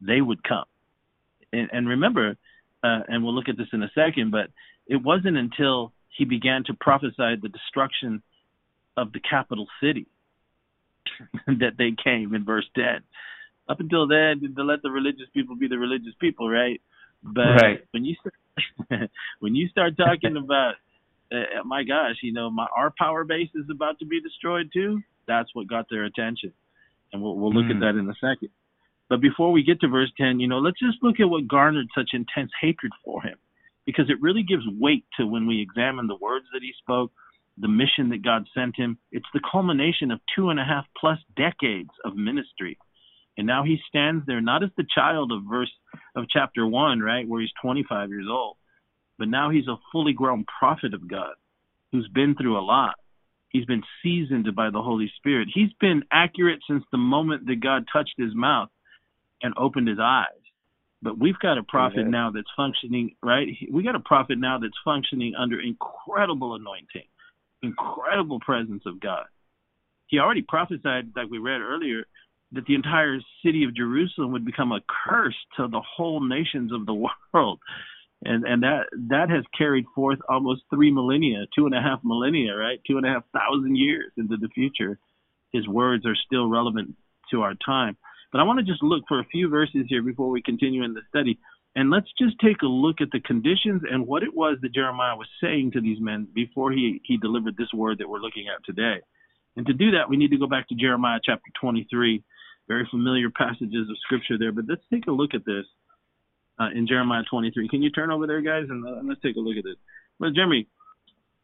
they 0.00 0.20
would 0.20 0.42
come. 0.42 0.64
And, 1.52 1.68
and 1.72 1.88
remember, 1.88 2.36
uh, 2.82 3.00
and 3.08 3.24
we'll 3.24 3.34
look 3.34 3.48
at 3.48 3.56
this 3.56 3.68
in 3.72 3.82
a 3.82 3.90
second, 3.94 4.30
but 4.30 4.50
it 4.86 4.96
wasn't 4.96 5.36
until 5.36 5.92
he 6.08 6.24
began 6.24 6.64
to 6.64 6.74
prophesy 6.74 7.36
the 7.40 7.48
destruction 7.52 8.22
of 8.96 9.12
the 9.12 9.20
capital 9.20 9.66
city 9.80 10.06
that 11.46 11.76
they 11.78 11.92
came 12.02 12.34
in 12.34 12.44
verse 12.44 12.66
10. 12.74 12.84
Up 13.68 13.80
until 13.80 14.06
then, 14.06 14.40
to 14.56 14.62
let 14.62 14.82
the 14.82 14.90
religious 14.90 15.26
people 15.34 15.56
be 15.56 15.68
the 15.68 15.78
religious 15.78 16.14
people, 16.20 16.48
right? 16.48 16.80
But 17.22 17.62
right. 17.62 17.80
when 17.90 18.04
you 18.04 18.14
start, 18.20 19.10
when 19.40 19.54
you 19.54 19.68
start 19.68 19.96
talking 19.96 20.36
about, 20.42 20.74
uh, 21.32 21.64
my 21.64 21.82
gosh, 21.82 22.16
you 22.22 22.32
know, 22.32 22.50
my 22.50 22.66
our 22.76 22.92
power 22.96 23.24
base 23.24 23.50
is 23.54 23.66
about 23.70 23.98
to 23.98 24.06
be 24.06 24.20
destroyed 24.20 24.70
too. 24.72 25.00
That's 25.26 25.48
what 25.54 25.66
got 25.66 25.86
their 25.90 26.04
attention, 26.04 26.52
and 27.12 27.20
we'll 27.20 27.36
we'll 27.36 27.52
look 27.52 27.66
mm. 27.66 27.74
at 27.74 27.80
that 27.80 27.98
in 27.98 28.08
a 28.08 28.14
second. 28.14 28.50
But 29.08 29.20
before 29.20 29.52
we 29.52 29.62
get 29.62 29.80
to 29.80 29.88
verse 29.88 30.10
10, 30.18 30.40
you 30.40 30.48
know, 30.48 30.58
let's 30.58 30.80
just 30.80 30.98
look 31.02 31.20
at 31.20 31.30
what 31.30 31.46
garnered 31.46 31.86
such 31.94 32.10
intense 32.12 32.50
hatred 32.60 32.92
for 33.04 33.22
him 33.22 33.36
because 33.86 34.10
it 34.10 34.20
really 34.20 34.42
gives 34.42 34.64
weight 34.78 35.04
to 35.18 35.26
when 35.26 35.46
we 35.46 35.62
examine 35.62 36.08
the 36.08 36.16
words 36.16 36.44
that 36.52 36.62
he 36.62 36.72
spoke, 36.82 37.12
the 37.56 37.68
mission 37.68 38.10
that 38.10 38.24
God 38.24 38.46
sent 38.52 38.76
him. 38.76 38.98
It's 39.12 39.26
the 39.32 39.40
culmination 39.50 40.10
of 40.10 40.20
two 40.34 40.50
and 40.50 40.58
a 40.58 40.64
half 40.64 40.84
plus 40.98 41.18
decades 41.36 41.90
of 42.04 42.16
ministry. 42.16 42.78
And 43.36 43.46
now 43.46 43.64
he 43.64 43.78
stands 43.88 44.24
there 44.26 44.40
not 44.40 44.62
as 44.62 44.70
the 44.76 44.86
child 44.94 45.30
of 45.30 45.42
verse 45.48 45.72
of 46.14 46.24
chapter 46.30 46.66
1, 46.66 47.00
right, 47.00 47.28
where 47.28 47.40
he's 47.40 47.50
25 47.60 48.08
years 48.08 48.26
old, 48.30 48.56
but 49.18 49.28
now 49.28 49.50
he's 49.50 49.68
a 49.68 49.76
fully 49.92 50.12
grown 50.12 50.44
prophet 50.58 50.94
of 50.94 51.08
God 51.08 51.34
who's 51.92 52.08
been 52.08 52.34
through 52.34 52.58
a 52.58 52.60
lot. 52.60 52.94
He's 53.50 53.64
been 53.64 53.82
seasoned 54.02 54.48
by 54.54 54.70
the 54.70 54.82
Holy 54.82 55.10
Spirit. 55.16 55.48
He's 55.52 55.72
been 55.80 56.02
accurate 56.10 56.60
since 56.68 56.84
the 56.90 56.98
moment 56.98 57.46
that 57.46 57.60
God 57.60 57.84
touched 57.92 58.14
his 58.18 58.34
mouth 58.34 58.68
and 59.42 59.54
opened 59.56 59.88
his 59.88 59.98
eyes. 60.00 60.26
But 61.02 61.18
we've 61.18 61.38
got 61.38 61.58
a 61.58 61.62
prophet 61.62 62.00
Amen. 62.00 62.10
now 62.10 62.30
that's 62.30 62.50
functioning, 62.56 63.14
right? 63.22 63.48
We 63.70 63.82
got 63.82 63.94
a 63.94 64.00
prophet 64.00 64.38
now 64.38 64.58
that's 64.58 64.74
functioning 64.84 65.34
under 65.38 65.60
incredible 65.60 66.54
anointing, 66.54 67.06
incredible 67.62 68.40
presence 68.40 68.82
of 68.86 68.98
God. 68.98 69.26
He 70.08 70.18
already 70.18 70.42
prophesied, 70.42 71.12
like 71.14 71.30
we 71.30 71.38
read 71.38 71.60
earlier, 71.60 72.04
that 72.52 72.66
the 72.66 72.74
entire 72.74 73.18
city 73.44 73.64
of 73.64 73.74
Jerusalem 73.74 74.32
would 74.32 74.44
become 74.44 74.72
a 74.72 74.80
curse 75.08 75.36
to 75.56 75.68
the 75.68 75.80
whole 75.80 76.20
nations 76.20 76.72
of 76.72 76.86
the 76.86 76.94
world. 77.34 77.60
And 78.24 78.44
and 78.44 78.62
that 78.62 78.86
that 79.10 79.28
has 79.28 79.44
carried 79.56 79.84
forth 79.94 80.18
almost 80.28 80.62
three 80.72 80.90
millennia, 80.90 81.44
two 81.54 81.66
and 81.66 81.74
a 81.74 81.82
half 81.82 82.00
millennia, 82.02 82.54
right? 82.56 82.80
Two 82.86 82.96
and 82.96 83.06
a 83.06 83.10
half 83.10 83.24
thousand 83.32 83.76
years 83.76 84.10
into 84.16 84.36
the 84.38 84.48
future. 84.48 84.98
His 85.52 85.68
words 85.68 86.06
are 86.06 86.16
still 86.26 86.48
relevant 86.48 86.94
to 87.30 87.42
our 87.42 87.54
time. 87.54 87.96
But 88.32 88.40
I 88.40 88.44
want 88.44 88.58
to 88.58 88.64
just 88.64 88.82
look 88.82 89.04
for 89.06 89.20
a 89.20 89.24
few 89.24 89.48
verses 89.48 89.86
here 89.88 90.02
before 90.02 90.30
we 90.30 90.42
continue 90.42 90.82
in 90.82 90.94
the 90.94 91.02
study. 91.08 91.38
And 91.74 91.90
let's 91.90 92.08
just 92.18 92.36
take 92.40 92.62
a 92.62 92.66
look 92.66 93.02
at 93.02 93.08
the 93.12 93.20
conditions 93.20 93.82
and 93.90 94.06
what 94.06 94.22
it 94.22 94.34
was 94.34 94.56
that 94.62 94.72
Jeremiah 94.72 95.14
was 95.14 95.28
saying 95.42 95.72
to 95.72 95.80
these 95.80 96.00
men 96.00 96.26
before 96.34 96.72
he, 96.72 97.02
he 97.04 97.18
delivered 97.18 97.56
this 97.56 97.72
word 97.74 97.98
that 97.98 98.08
we're 98.08 98.18
looking 98.18 98.46
at 98.48 98.64
today. 98.64 99.02
And 99.56 99.66
to 99.66 99.74
do 99.74 99.90
that, 99.92 100.08
we 100.08 100.16
need 100.16 100.30
to 100.30 100.38
go 100.38 100.46
back 100.46 100.68
to 100.68 100.74
Jeremiah 100.74 101.20
chapter 101.22 101.50
23, 101.60 102.22
very 102.68 102.86
familiar 102.90 103.30
passages 103.30 103.88
of 103.88 103.96
scripture 104.02 104.38
there. 104.38 104.52
But 104.52 104.64
let's 104.68 104.82
take 104.92 105.06
a 105.06 105.12
look 105.12 105.34
at 105.34 105.44
this 105.44 105.64
uh, 106.60 106.68
in 106.74 106.86
Jeremiah 106.86 107.22
23. 107.30 107.68
Can 107.68 107.82
you 107.82 107.90
turn 107.90 108.10
over 108.10 108.26
there, 108.26 108.40
guys, 108.40 108.64
and 108.68 108.86
uh, 108.86 109.00
let's 109.04 109.20
take 109.20 109.36
a 109.36 109.40
look 109.40 109.56
at 109.56 109.64
this. 109.64 109.76
Well, 110.18 110.30
Jeremy, 110.30 110.66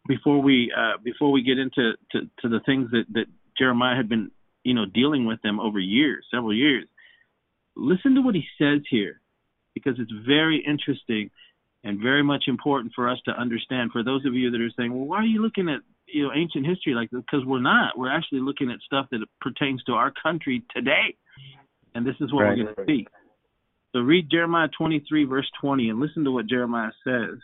before 0.08 0.40
we 0.40 0.72
uh, 0.76 0.98
before 1.02 1.30
we 1.30 1.42
get 1.42 1.58
into 1.58 1.92
to, 2.12 2.20
to 2.40 2.48
the 2.48 2.60
things 2.66 2.90
that, 2.90 3.04
that 3.12 3.26
Jeremiah 3.58 3.96
had 3.96 4.08
been 4.08 4.30
you 4.64 4.74
know, 4.74 4.86
dealing 4.86 5.26
with 5.26 5.40
them 5.42 5.60
over 5.60 5.78
years, 5.78 6.24
several 6.30 6.54
years. 6.54 6.86
Listen 7.76 8.14
to 8.14 8.20
what 8.20 8.34
he 8.34 8.44
says 8.58 8.80
here, 8.90 9.20
because 9.74 9.94
it's 9.98 10.12
very 10.26 10.62
interesting 10.66 11.30
and 11.84 11.98
very 12.00 12.22
much 12.22 12.44
important 12.46 12.92
for 12.94 13.08
us 13.08 13.18
to 13.24 13.32
understand. 13.32 13.90
For 13.92 14.04
those 14.04 14.24
of 14.24 14.34
you 14.34 14.50
that 14.50 14.60
are 14.60 14.70
saying, 14.76 14.92
"Well, 14.92 15.06
why 15.06 15.18
are 15.18 15.26
you 15.26 15.42
looking 15.42 15.68
at 15.68 15.80
you 16.06 16.24
know 16.24 16.32
ancient 16.34 16.66
history 16.66 16.94
like 16.94 17.10
this?" 17.10 17.20
Because 17.20 17.46
we're 17.46 17.60
not. 17.60 17.98
We're 17.98 18.10
actually 18.10 18.40
looking 18.40 18.70
at 18.70 18.80
stuff 18.80 19.06
that 19.10 19.20
pertains 19.40 19.82
to 19.84 19.92
our 19.92 20.12
country 20.22 20.62
today, 20.74 21.16
and 21.94 22.06
this 22.06 22.16
is 22.20 22.32
what 22.32 22.42
right, 22.42 22.58
we're 22.58 22.64
going 22.64 22.76
to 22.76 22.84
see. 22.86 23.06
So 23.92 24.00
read 24.00 24.30
Jeremiah 24.30 24.68
23 24.76 25.24
verse 25.24 25.50
20 25.60 25.90
and 25.90 26.00
listen 26.00 26.24
to 26.24 26.30
what 26.30 26.46
Jeremiah 26.46 26.92
says. 27.04 27.38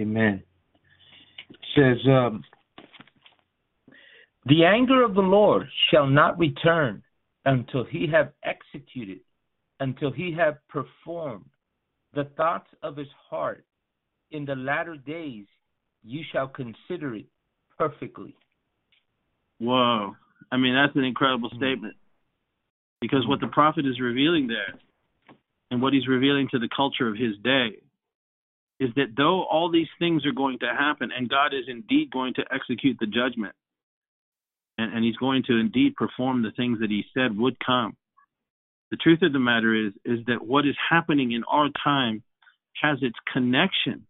Amen. 0.00 0.42
It 1.50 1.56
says, 1.76 2.08
um, 2.08 2.42
"The 4.46 4.64
anger 4.64 5.02
of 5.02 5.14
the 5.14 5.20
Lord 5.20 5.68
shall 5.90 6.06
not 6.06 6.38
return 6.38 7.02
until 7.44 7.84
He 7.84 8.06
have 8.08 8.32
executed, 8.44 9.20
until 9.80 10.10
He 10.10 10.32
have 10.32 10.56
performed." 10.68 11.44
the 12.14 12.24
thoughts 12.36 12.68
of 12.82 12.96
his 12.96 13.08
heart. 13.30 13.64
In 14.30 14.44
the 14.44 14.54
latter 14.54 14.96
days 14.96 15.46
you 16.04 16.22
shall 16.32 16.48
consider 16.48 17.14
it 17.14 17.26
perfectly. 17.78 18.34
Whoa. 19.58 20.14
I 20.50 20.56
mean, 20.56 20.74
that's 20.74 20.96
an 20.96 21.04
incredible 21.04 21.48
mm-hmm. 21.48 21.58
statement. 21.58 21.94
Because 23.00 23.26
what 23.26 23.40
the 23.40 23.48
prophet 23.48 23.84
is 23.86 24.00
revealing 24.00 24.46
there, 24.46 24.78
and 25.70 25.82
what 25.82 25.92
he's 25.92 26.06
revealing 26.06 26.48
to 26.52 26.58
the 26.58 26.68
culture 26.74 27.08
of 27.08 27.16
his 27.16 27.36
day, 27.42 27.78
is 28.78 28.90
that 28.96 29.14
though 29.16 29.44
all 29.44 29.70
these 29.70 29.88
things 29.98 30.24
are 30.26 30.32
going 30.32 30.58
to 30.60 30.66
happen, 30.66 31.10
and 31.16 31.28
God 31.28 31.54
is 31.54 31.64
indeed 31.68 32.10
going 32.10 32.34
to 32.34 32.44
execute 32.52 32.96
the 33.00 33.06
judgment, 33.06 33.54
and, 34.78 34.92
and 34.92 35.04
he's 35.04 35.16
going 35.16 35.42
to 35.48 35.58
indeed 35.58 35.96
perform 35.96 36.42
the 36.42 36.52
things 36.52 36.80
that 36.80 36.90
he 36.90 37.04
said 37.14 37.36
would 37.36 37.56
come, 37.64 37.96
the 38.90 38.96
truth 38.96 39.22
of 39.22 39.32
the 39.32 39.38
matter 39.38 39.74
is 39.74 39.92
is 40.04 40.18
that 40.26 40.44
what 40.46 40.66
is 40.66 40.76
happening 40.90 41.32
in 41.32 41.44
our 41.44 41.68
time 41.82 42.22
has 42.80 42.98
its 43.00 43.16
connection 43.32 44.06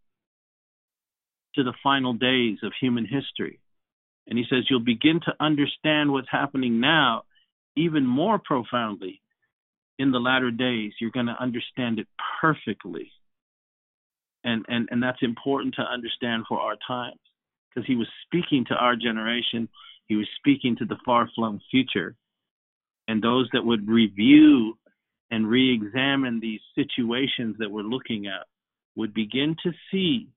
to 1.54 1.64
the 1.64 1.74
final 1.82 2.12
days 2.12 2.58
of 2.62 2.72
human 2.80 3.04
history. 3.04 3.60
And 4.26 4.38
he 4.38 4.44
says 4.48 4.64
you'll 4.68 4.80
begin 4.80 5.20
to 5.24 5.34
understand 5.40 6.12
what's 6.12 6.30
happening 6.30 6.80
now 6.80 7.24
even 7.76 8.06
more 8.06 8.38
profoundly 8.38 9.20
in 9.98 10.10
the 10.10 10.18
latter 10.18 10.50
days. 10.50 10.92
You're 11.00 11.10
going 11.10 11.26
to 11.26 11.40
understand 11.40 11.98
it 11.98 12.06
perfectly. 12.40 13.10
And 14.44 14.64
and 14.68 14.88
and 14.90 15.02
that's 15.02 15.22
important 15.22 15.76
to 15.76 15.82
understand 15.82 16.44
for 16.48 16.58
our 16.58 16.76
times 16.86 17.20
because 17.68 17.86
he 17.86 17.94
was 17.94 18.08
speaking 18.26 18.64
to 18.68 18.74
our 18.74 18.96
generation, 18.96 19.68
he 20.06 20.16
was 20.16 20.26
speaking 20.38 20.76
to 20.76 20.84
the 20.84 20.96
far-flung 21.04 21.60
future 21.70 22.16
and 23.08 23.22
those 23.22 23.48
that 23.52 23.64
would 23.64 23.88
review 23.88 24.76
and 25.30 25.48
re 25.48 25.74
examine 25.74 26.40
these 26.40 26.60
situations 26.74 27.56
that 27.58 27.70
we're 27.70 27.82
looking 27.82 28.26
at 28.26 28.46
would 28.96 29.14
begin 29.14 29.56
to 29.62 29.72
see 29.90 30.28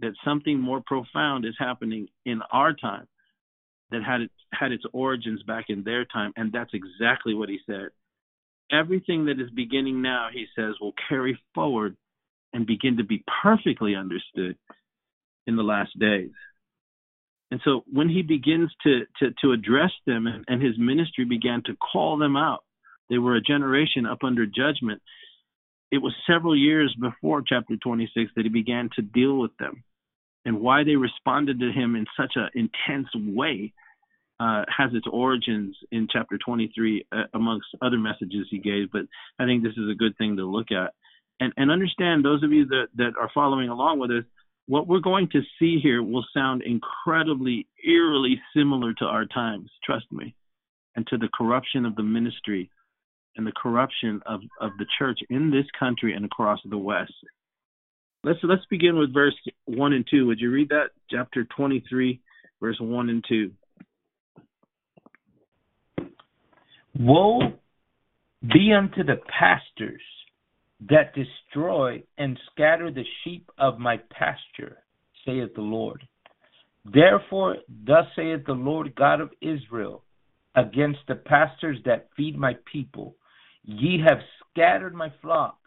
that 0.00 0.14
something 0.24 0.58
more 0.58 0.82
profound 0.84 1.44
is 1.44 1.54
happening 1.58 2.08
in 2.24 2.40
our 2.52 2.72
time 2.72 3.06
that 3.90 4.02
had 4.02 4.22
it, 4.22 4.30
had 4.52 4.72
its 4.72 4.84
origins 4.92 5.42
back 5.42 5.66
in 5.68 5.84
their 5.84 6.04
time 6.04 6.32
and 6.36 6.52
that's 6.52 6.72
exactly 6.74 7.34
what 7.34 7.48
he 7.48 7.58
said 7.66 7.88
everything 8.72 9.26
that 9.26 9.40
is 9.40 9.50
beginning 9.50 10.02
now 10.02 10.28
he 10.32 10.46
says 10.56 10.74
will 10.80 10.94
carry 11.08 11.38
forward 11.54 11.96
and 12.52 12.66
begin 12.66 12.96
to 12.96 13.04
be 13.04 13.24
perfectly 13.42 13.94
understood 13.94 14.56
in 15.46 15.56
the 15.56 15.62
last 15.62 15.96
days 15.98 16.30
and 17.50 17.60
so 17.64 17.84
when 17.92 18.08
he 18.08 18.22
begins 18.22 18.70
to 18.82 19.02
to, 19.18 19.30
to 19.42 19.52
address 19.52 19.92
them 20.06 20.26
and, 20.26 20.44
and 20.48 20.62
his 20.62 20.78
ministry 20.78 21.24
began 21.24 21.62
to 21.64 21.76
call 21.76 22.16
them 22.16 22.36
out 22.36 22.64
they 23.10 23.18
were 23.18 23.36
a 23.36 23.40
generation 23.40 24.06
up 24.06 24.24
under 24.24 24.46
judgment. 24.46 25.02
It 25.94 26.02
was 26.02 26.12
several 26.26 26.56
years 26.56 26.92
before 27.00 27.40
chapter 27.40 27.76
26 27.76 28.32
that 28.34 28.42
he 28.42 28.48
began 28.48 28.90
to 28.96 29.02
deal 29.02 29.38
with 29.38 29.56
them. 29.58 29.84
And 30.44 30.60
why 30.60 30.82
they 30.82 30.96
responded 30.96 31.60
to 31.60 31.70
him 31.70 31.94
in 31.94 32.04
such 32.16 32.32
an 32.34 32.48
intense 32.52 33.06
way 33.14 33.72
uh, 34.40 34.64
has 34.76 34.90
its 34.92 35.06
origins 35.08 35.76
in 35.92 36.08
chapter 36.10 36.36
23, 36.36 37.06
uh, 37.12 37.22
amongst 37.32 37.68
other 37.80 37.96
messages 37.96 38.48
he 38.50 38.58
gave. 38.58 38.90
But 38.90 39.02
I 39.38 39.44
think 39.44 39.62
this 39.62 39.76
is 39.76 39.88
a 39.88 39.94
good 39.94 40.18
thing 40.18 40.36
to 40.38 40.44
look 40.44 40.72
at. 40.72 40.94
And, 41.38 41.52
and 41.56 41.70
understand, 41.70 42.24
those 42.24 42.42
of 42.42 42.50
you 42.50 42.66
that, 42.66 42.88
that 42.96 43.12
are 43.16 43.30
following 43.32 43.68
along 43.68 44.00
with 44.00 44.10
us, 44.10 44.24
what 44.66 44.88
we're 44.88 44.98
going 44.98 45.28
to 45.28 45.42
see 45.60 45.78
here 45.80 46.02
will 46.02 46.24
sound 46.34 46.62
incredibly, 46.62 47.68
eerily 47.86 48.42
similar 48.52 48.94
to 48.94 49.04
our 49.04 49.26
times, 49.26 49.70
trust 49.84 50.10
me, 50.10 50.34
and 50.96 51.06
to 51.06 51.18
the 51.18 51.28
corruption 51.32 51.86
of 51.86 51.94
the 51.94 52.02
ministry 52.02 52.68
and 53.36 53.46
the 53.46 53.52
corruption 53.52 54.20
of, 54.26 54.40
of 54.60 54.70
the 54.78 54.86
church 54.98 55.18
in 55.30 55.50
this 55.50 55.66
country 55.78 56.14
and 56.14 56.24
across 56.24 56.60
the 56.68 56.78
West. 56.78 57.12
Let's 58.22 58.38
let's 58.42 58.64
begin 58.70 58.98
with 58.98 59.12
verse 59.12 59.34
one 59.66 59.92
and 59.92 60.06
two. 60.10 60.26
Would 60.26 60.40
you 60.40 60.50
read 60.50 60.70
that? 60.70 60.90
Chapter 61.10 61.44
twenty 61.56 61.84
three, 61.88 62.20
verse 62.60 62.78
one 62.80 63.10
and 63.10 63.24
two. 63.28 63.50
Woe 66.98 67.40
be 68.40 68.72
unto 68.72 69.04
the 69.04 69.20
pastors 69.28 70.00
that 70.88 71.14
destroy 71.14 72.02
and 72.18 72.38
scatter 72.52 72.90
the 72.90 73.04
sheep 73.22 73.50
of 73.58 73.78
my 73.78 73.98
pasture, 74.10 74.78
saith 75.26 75.54
the 75.54 75.62
Lord. 75.62 76.02
Therefore, 76.84 77.56
thus 77.86 78.06
saith 78.14 78.44
the 78.46 78.52
Lord 78.52 78.94
God 78.94 79.20
of 79.20 79.30
Israel, 79.40 80.04
against 80.54 81.00
the 81.08 81.14
pastors 81.14 81.78
that 81.84 82.08
feed 82.16 82.38
my 82.38 82.56
people, 82.70 83.16
Ye 83.64 84.02
have 84.06 84.18
scattered 84.50 84.94
my 84.94 85.12
flock 85.22 85.58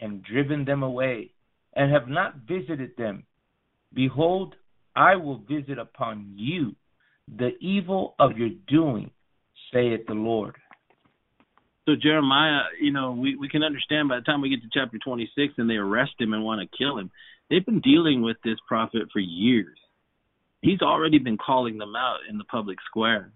and 0.00 0.22
driven 0.22 0.64
them 0.64 0.82
away, 0.82 1.32
and 1.74 1.92
have 1.92 2.08
not 2.08 2.36
visited 2.48 2.92
them. 2.96 3.24
Behold, 3.92 4.54
I 4.94 5.16
will 5.16 5.38
visit 5.38 5.78
upon 5.78 6.32
you 6.36 6.74
the 7.36 7.50
evil 7.60 8.14
of 8.18 8.36
your 8.36 8.50
doing, 8.68 9.10
saith 9.72 10.06
the 10.06 10.14
Lord. 10.14 10.56
So 11.86 11.94
Jeremiah, 12.00 12.62
you 12.80 12.92
know, 12.92 13.12
we, 13.12 13.36
we 13.36 13.48
can 13.48 13.62
understand 13.62 14.08
by 14.08 14.16
the 14.16 14.22
time 14.22 14.40
we 14.40 14.50
get 14.50 14.62
to 14.62 14.68
chapter 14.72 14.98
26 14.98 15.54
and 15.56 15.68
they 15.68 15.74
arrest 15.74 16.12
him 16.18 16.32
and 16.32 16.44
want 16.44 16.60
to 16.60 16.76
kill 16.76 16.98
him, 16.98 17.10
they've 17.48 17.64
been 17.64 17.80
dealing 17.80 18.22
with 18.22 18.36
this 18.44 18.58
prophet 18.66 19.08
for 19.12 19.20
years. 19.20 19.78
He's 20.60 20.82
already 20.82 21.18
been 21.18 21.38
calling 21.38 21.78
them 21.78 21.96
out 21.96 22.18
in 22.28 22.38
the 22.38 22.44
public 22.44 22.78
square. 22.86 23.32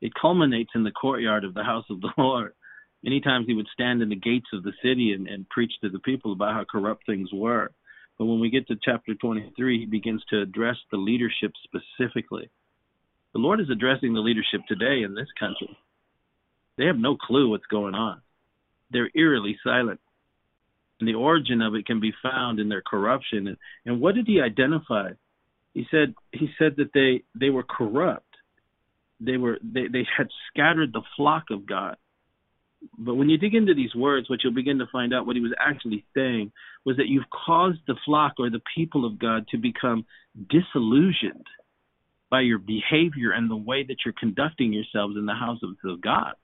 It 0.00 0.12
culminates 0.20 0.70
in 0.74 0.84
the 0.84 0.90
courtyard 0.90 1.44
of 1.44 1.54
the 1.54 1.62
house 1.62 1.86
of 1.90 2.00
the 2.00 2.10
Lord 2.18 2.52
many 3.04 3.20
times 3.20 3.46
he 3.46 3.54
would 3.54 3.68
stand 3.72 4.02
in 4.02 4.08
the 4.08 4.16
gates 4.16 4.46
of 4.52 4.62
the 4.62 4.72
city 4.82 5.12
and, 5.12 5.28
and 5.28 5.48
preach 5.50 5.72
to 5.82 5.90
the 5.90 5.98
people 5.98 6.32
about 6.32 6.54
how 6.54 6.64
corrupt 6.64 7.04
things 7.06 7.28
were. 7.32 7.70
But 8.18 8.24
when 8.24 8.40
we 8.40 8.50
get 8.50 8.66
to 8.68 8.76
chapter 8.82 9.14
23, 9.14 9.80
he 9.80 9.86
begins 9.86 10.22
to 10.30 10.40
address 10.40 10.76
the 10.90 10.96
leadership 10.96 11.52
specifically. 11.64 12.48
The 13.34 13.40
Lord 13.40 13.60
is 13.60 13.68
addressing 13.70 14.14
the 14.14 14.20
leadership 14.20 14.62
today 14.66 15.02
in 15.02 15.14
this 15.14 15.28
country. 15.38 15.76
They 16.78 16.86
have 16.86 16.96
no 16.96 17.16
clue 17.16 17.50
what's 17.50 17.66
going 17.66 17.94
on. 17.94 18.22
They're 18.90 19.10
eerily 19.14 19.58
silent. 19.62 20.00
And 21.00 21.08
the 21.08 21.14
origin 21.14 21.60
of 21.60 21.74
it 21.74 21.86
can 21.86 22.00
be 22.00 22.12
found 22.22 22.60
in 22.60 22.68
their 22.68 22.82
corruption. 22.82 23.48
And, 23.48 23.56
and 23.84 24.00
what 24.00 24.14
did 24.14 24.26
he 24.26 24.40
identify? 24.40 25.10
He 25.74 25.84
said 25.90 26.14
he 26.30 26.48
said 26.56 26.76
that 26.76 26.92
they, 26.94 27.24
they 27.38 27.50
were 27.50 27.64
corrupt. 27.64 28.28
They 29.20 29.36
were 29.36 29.58
they, 29.60 29.88
they 29.88 30.06
had 30.16 30.28
scattered 30.48 30.92
the 30.92 31.02
flock 31.16 31.46
of 31.50 31.66
God 31.66 31.96
but 32.98 33.14
when 33.14 33.28
you 33.28 33.38
dig 33.38 33.54
into 33.54 33.74
these 33.74 33.94
words, 33.94 34.28
what 34.28 34.40
you'll 34.42 34.54
begin 34.54 34.78
to 34.78 34.86
find 34.90 35.14
out 35.14 35.26
what 35.26 35.36
he 35.36 35.42
was 35.42 35.54
actually 35.58 36.04
saying 36.14 36.52
was 36.84 36.96
that 36.96 37.08
you've 37.08 37.28
caused 37.30 37.78
the 37.86 37.96
flock 38.04 38.34
or 38.38 38.50
the 38.50 38.62
people 38.74 39.04
of 39.04 39.18
God 39.18 39.46
to 39.48 39.58
become 39.58 40.04
disillusioned 40.50 41.46
by 42.30 42.40
your 42.40 42.58
behavior 42.58 43.32
and 43.32 43.50
the 43.50 43.56
way 43.56 43.84
that 43.84 43.98
you're 44.04 44.14
conducting 44.18 44.72
yourselves 44.72 45.16
in 45.16 45.26
the 45.26 45.34
house 45.34 45.60
of 45.62 46.00
God. 46.00 46.34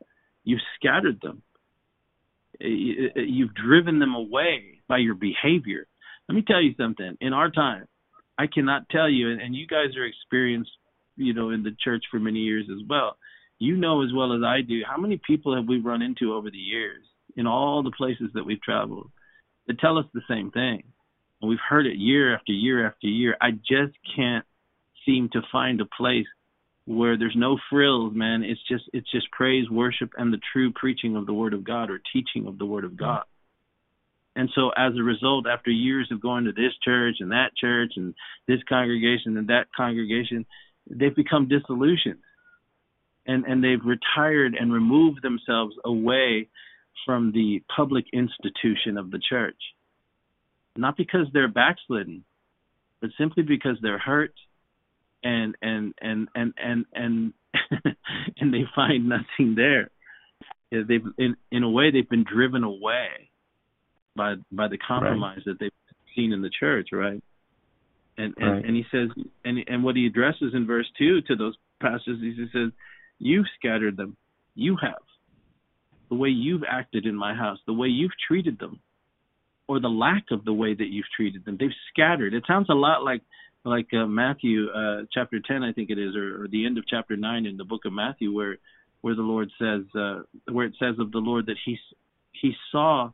You've 0.45 0.61
scattered 0.76 1.20
them. 1.20 1.43
Eh, 2.61 2.66
eh, 2.66 3.07
eh, 3.16 3.20
you've 3.26 3.55
driven 3.55 3.99
them 3.99 4.14
away 4.14 4.80
by 4.88 4.99
your 4.99 5.14
behavior. 5.14 5.86
Let 6.28 6.34
me 6.34 6.43
tell 6.47 6.62
you 6.62 6.74
something. 6.78 7.16
In 7.20 7.32
our 7.32 7.51
time, 7.51 7.86
I 8.38 8.47
cannot 8.47 8.88
tell 8.88 9.09
you, 9.09 9.30
and 9.30 9.55
you 9.55 9.66
guys 9.66 9.97
are 9.97 10.07
experienced, 10.07 10.70
you 11.16 11.34
know, 11.34 11.51
in 11.51 11.62
the 11.62 11.76
church 11.82 12.05
for 12.11 12.18
many 12.18 12.41
years 12.41 12.66
as 12.70 12.86
well 12.88 13.16
you 13.61 13.76
know 13.76 14.02
as 14.02 14.11
well 14.12 14.32
as 14.32 14.42
I 14.42 14.62
do 14.62 14.80
how 14.84 14.96
many 14.96 15.20
people 15.24 15.54
have 15.54 15.68
we 15.68 15.78
run 15.78 16.02
into 16.02 16.34
over 16.34 16.50
the 16.50 16.58
years 16.58 17.04
in 17.36 17.46
all 17.46 17.82
the 17.82 17.92
places 17.92 18.30
that 18.34 18.44
we've 18.44 18.62
traveled 18.62 19.11
that 19.68 19.78
tell 19.78 19.98
us 19.98 20.06
the 20.12 20.22
same 20.28 20.50
thing. 20.50 20.82
And 21.40 21.48
we've 21.48 21.58
heard 21.68 21.86
it 21.86 21.96
year 21.96 22.34
after 22.34 22.52
year 22.52 22.86
after 22.86 23.06
year. 23.06 23.36
I 23.40 23.52
just 23.52 23.96
can't 24.16 24.44
seem 25.06 25.28
to 25.32 25.42
find 25.52 25.80
a 25.80 25.86
place 25.86 26.26
where 26.86 27.16
there's 27.16 27.36
no 27.36 27.58
frills, 27.70 28.14
man. 28.14 28.42
It's 28.42 28.61
just 28.68 28.84
it's 28.92 29.11
just 29.11 29.30
praise, 29.30 29.70
worship, 29.70 30.11
and 30.16 30.32
the 30.32 30.40
true 30.52 30.72
preaching 30.72 31.14
of 31.14 31.26
the 31.26 31.34
Word 31.34 31.54
of 31.54 31.62
God 31.62 31.90
or 31.90 32.00
teaching 32.12 32.46
of 32.46 32.58
the 32.58 32.66
Word 32.66 32.84
of 32.84 32.96
God. 32.96 33.22
And 34.36 34.48
so, 34.54 34.70
as 34.70 34.92
a 34.98 35.02
result, 35.02 35.46
after 35.46 35.70
years 35.70 36.08
of 36.11 36.20
going 36.20 36.44
to 36.44 36.52
this 36.52 36.72
church 36.82 37.16
and 37.20 37.30
that 37.30 37.50
church 37.56 37.92
and 37.96 38.14
this 38.48 38.61
congregation 38.68 39.36
and 39.36 39.48
that 39.48 39.66
congregation, 39.76 40.46
they've 40.88 41.14
become 41.14 41.48
disillusioned 41.48 42.20
and 43.27 43.45
and 43.45 43.62
they've 43.62 43.85
retired 43.85 44.55
and 44.59 44.73
removed 44.73 45.23
themselves 45.23 45.75
away 45.85 46.49
from 47.07 47.33
the 47.33 47.62
public 47.75 48.05
institution 48.12 48.97
of 48.99 49.11
the 49.11 49.21
church 49.29 49.57
not 50.77 50.97
because 50.97 51.27
they're 51.33 51.49
backslidden, 51.49 52.25
but 53.01 53.11
simply 53.18 53.43
because 53.43 53.77
they're 53.83 53.99
hurt 53.99 54.35
and 55.23 55.57
and 55.61 55.95
and 56.01 56.29
and 56.35 56.55
and 56.57 56.85
and 56.95 57.33
and 58.39 58.55
they 58.55 58.64
find 58.75 59.09
nothing 59.09 59.55
there. 59.55 59.91
They've 60.71 61.05
in 61.18 61.37
in 61.51 61.62
a 61.62 61.71
way 61.71 61.91
they've 61.91 62.09
been 62.09 62.25
driven 62.25 62.64
away 62.64 63.31
by 64.16 64.35
by 64.53 64.68
the 64.68 64.79
compromise 64.79 65.39
right. 65.39 65.47
that 65.47 65.61
they've 65.61 65.71
seen 66.14 66.33
in 66.33 66.43
the 66.43 66.51
church, 66.59 66.89
right? 66.93 67.23
And 68.16 68.35
and, 68.39 68.53
right. 68.53 68.64
and 68.64 68.77
he 68.77 68.85
says 68.91 69.09
and 69.45 69.59
and 69.66 69.83
what 69.83 69.97
he 69.97 70.07
addresses 70.07 70.55
in 70.55 70.66
verse 70.66 70.87
two 70.97 71.21
to 71.23 71.37
those 71.37 71.57
pastors, 71.81 72.18
is 72.18 72.37
he 72.37 72.47
says, 72.53 72.71
"You 73.21 73.45
scattered 73.57 73.97
them, 73.97 74.16
you 74.55 74.77
have 74.83 75.03
the 76.09 76.16
way 76.16 76.29
you've 76.29 76.64
acted 76.68 77.07
in 77.07 77.14
my 77.14 77.35
house, 77.35 77.59
the 77.66 77.73
way 77.73 77.89
you've 77.89 78.11
treated 78.27 78.59
them, 78.59 78.81
or 79.68 79.81
the 79.81 79.89
lack 79.89 80.25
of 80.33 80.45
the 80.45 80.53
way 80.53 80.75
that 80.75 80.89
you've 80.89 81.07
treated 81.16 81.45
them. 81.45 81.57
They've 81.59 81.71
scattered. 81.93 82.35
It 82.35 82.45
sounds 82.47 82.68
a 82.68 82.75
lot 82.75 83.05
like 83.05 83.23
like 83.64 83.89
uh, 83.93 84.07
Matthew 84.07 84.68
uh, 84.71 85.03
chapter 85.12 85.39
10, 85.39 85.62
I 85.62 85.73
think 85.73 85.91
it 85.91 85.99
is, 85.99 86.16
or, 86.16 86.45
or, 86.45 86.49
the 86.49 86.64
end 86.64 86.79
of 86.79 86.85
chapter 86.89 87.14
9 87.14 87.45
in 87.45 87.59
the 87.59 87.64
book 87.64 87.83
of 87.85 87.93
Matthew, 87.93 88.33
where 88.33 88.57
where 89.03 89.14
the 89.14 89.23
Lord 89.23 89.51
says, 89.59 89.83
uh, 89.95 90.23
where 90.51 90.66
it 90.66 90.75
says 90.79 90.97
of 90.99 91.12
the 91.12 91.18
Lord 91.18 91.47
that 91.47 91.57
he 91.64 91.79
he 92.33 92.53
saw 92.73 93.11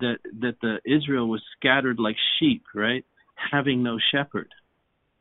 that 0.00 0.18
that 0.40 0.56
the 0.60 0.78
Israel 0.84 1.28
was 1.28 1.42
scattered 1.56 1.98
like 1.98 2.16
sheep, 2.38 2.64
right, 2.74 3.04
having 3.34 3.82
no 3.82 3.98
shepherd. 4.12 4.52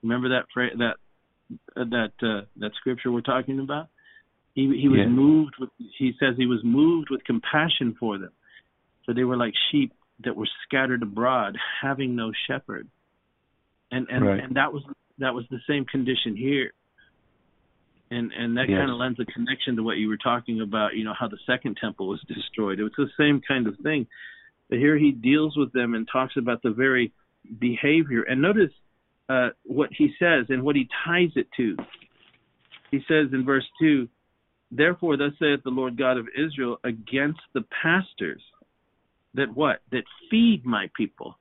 Remember 0.04 0.30
that 0.30 0.46
that 0.78 0.96
that 1.76 2.12
uh, 2.22 2.46
that 2.58 2.72
scripture 2.80 3.12
we're 3.12 3.22
talking 3.22 3.60
about? 3.60 3.88
He 4.56 4.62
he 4.82 4.88
was 4.88 5.00
yeah. 5.00 5.08
moved 5.08 5.56
with. 5.60 5.70
He 5.78 6.14
says 6.20 6.36
he 6.38 6.48
was 6.48 6.62
moved 6.64 7.10
with 7.12 7.24
compassion 7.26 7.96
for 8.00 8.18
them, 8.18 8.32
for 9.06 9.14
they 9.14 9.26
were 9.26 9.38
like 9.38 9.54
sheep 9.70 9.94
that 10.24 10.36
were 10.36 10.48
scattered 10.66 11.04
abroad, 11.04 11.58
having 11.82 12.16
no 12.16 12.32
shepherd. 12.48 12.88
And 13.92 14.08
and 14.10 14.26
right. 14.26 14.40
and 14.40 14.56
that 14.56 14.72
was 14.72 14.84
that 15.20 15.34
was 15.34 15.46
the 15.52 15.60
same 15.68 15.86
condition 15.86 16.38
here. 16.38 16.72
And 18.10 18.32
and 18.32 18.56
that 18.58 18.70
yes. 18.70 18.80
kind 18.80 18.90
of 18.90 18.98
lends 18.98 19.20
a 19.20 19.26
connection 19.26 19.76
to 19.76 19.84
what 19.84 19.98
you 19.98 20.08
were 20.08 20.18
talking 20.18 20.62
about. 20.62 20.96
You 20.96 21.04
know 21.04 21.14
how 21.18 21.28
the 21.28 21.40
second 21.46 21.78
temple 21.80 22.08
was 22.08 22.22
destroyed. 22.26 22.80
It 22.80 22.84
was 22.84 22.94
the 22.98 23.10
same 23.20 23.42
kind 23.46 23.68
of 23.68 23.76
thing. 23.84 24.08
But 24.70 24.80
here 24.80 24.98
he 24.98 25.12
deals 25.12 25.58
with 25.58 25.74
them 25.74 25.94
and 25.94 26.08
talks 26.10 26.38
about 26.38 26.62
the 26.64 26.72
very 26.72 27.12
behavior. 27.60 28.24
And 28.24 28.42
notice 28.42 28.72
uh, 29.28 29.50
what 29.64 29.90
he 29.96 30.14
says 30.18 30.46
and 30.50 30.64
what 30.64 30.76
he 30.76 30.88
ties 31.06 31.32
it 31.36 31.48
to. 31.58 31.76
He 32.90 33.00
says 33.08 33.28
in 33.34 33.46
verse 33.46 33.66
2 33.80 34.08
Therefore, 34.72 35.18
thus 35.18 35.32
saith 35.40 35.64
the 35.64 35.70
Lord 35.70 35.98
God 35.98 36.18
of 36.18 36.28
Israel 36.38 36.80
against 36.84 37.42
the 37.54 37.64
pastors 37.82 38.42
that 39.36 39.56
what? 39.56 39.82
That 39.92 40.04
feed 40.30 40.66
my 40.66 40.90
people. 40.96 41.38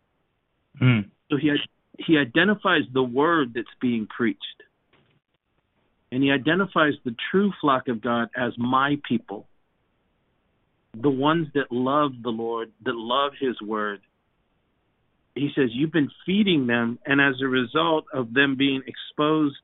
Mm. 0.81 1.11
So 1.31 1.37
he 1.37 1.51
he 1.99 2.19
identifies 2.19 2.83
the 2.93 3.03
word 3.03 3.53
that's 3.55 3.67
being 3.81 4.07
preached. 4.07 4.41
And 6.11 6.23
he 6.23 6.31
identifies 6.31 6.95
the 7.05 7.15
true 7.31 7.53
flock 7.61 7.89
of 7.89 8.01
God 8.03 8.29
as 8.37 8.53
my 8.59 8.97
people. 9.09 9.47
The 11.01 11.11
ones 11.11 11.49
that 11.55 11.73
love 11.73 12.13
the 12.23 12.31
Lord, 12.31 12.71
that 12.85 12.95
love 12.95 13.33
his 13.41 13.61
word. 13.61 14.01
He 15.35 15.51
says, 15.57 15.71
You've 15.73 15.93
been 15.93 16.11
feeding 16.25 16.69
them, 16.69 16.99
and 17.05 17.21
as 17.21 17.35
a 17.43 17.49
result 17.49 18.05
of 18.13 18.33
them 18.33 18.55
being 18.57 18.83
exposed 18.87 19.57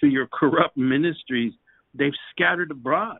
to 0.00 0.06
your 0.06 0.28
corrupt 0.28 0.76
ministries, 0.76 1.52
they've 1.94 2.12
scattered 2.32 2.70
abroad. 2.70 3.18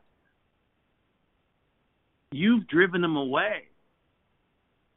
You've 2.33 2.69
driven 2.69 3.01
them 3.01 3.17
away. 3.17 3.65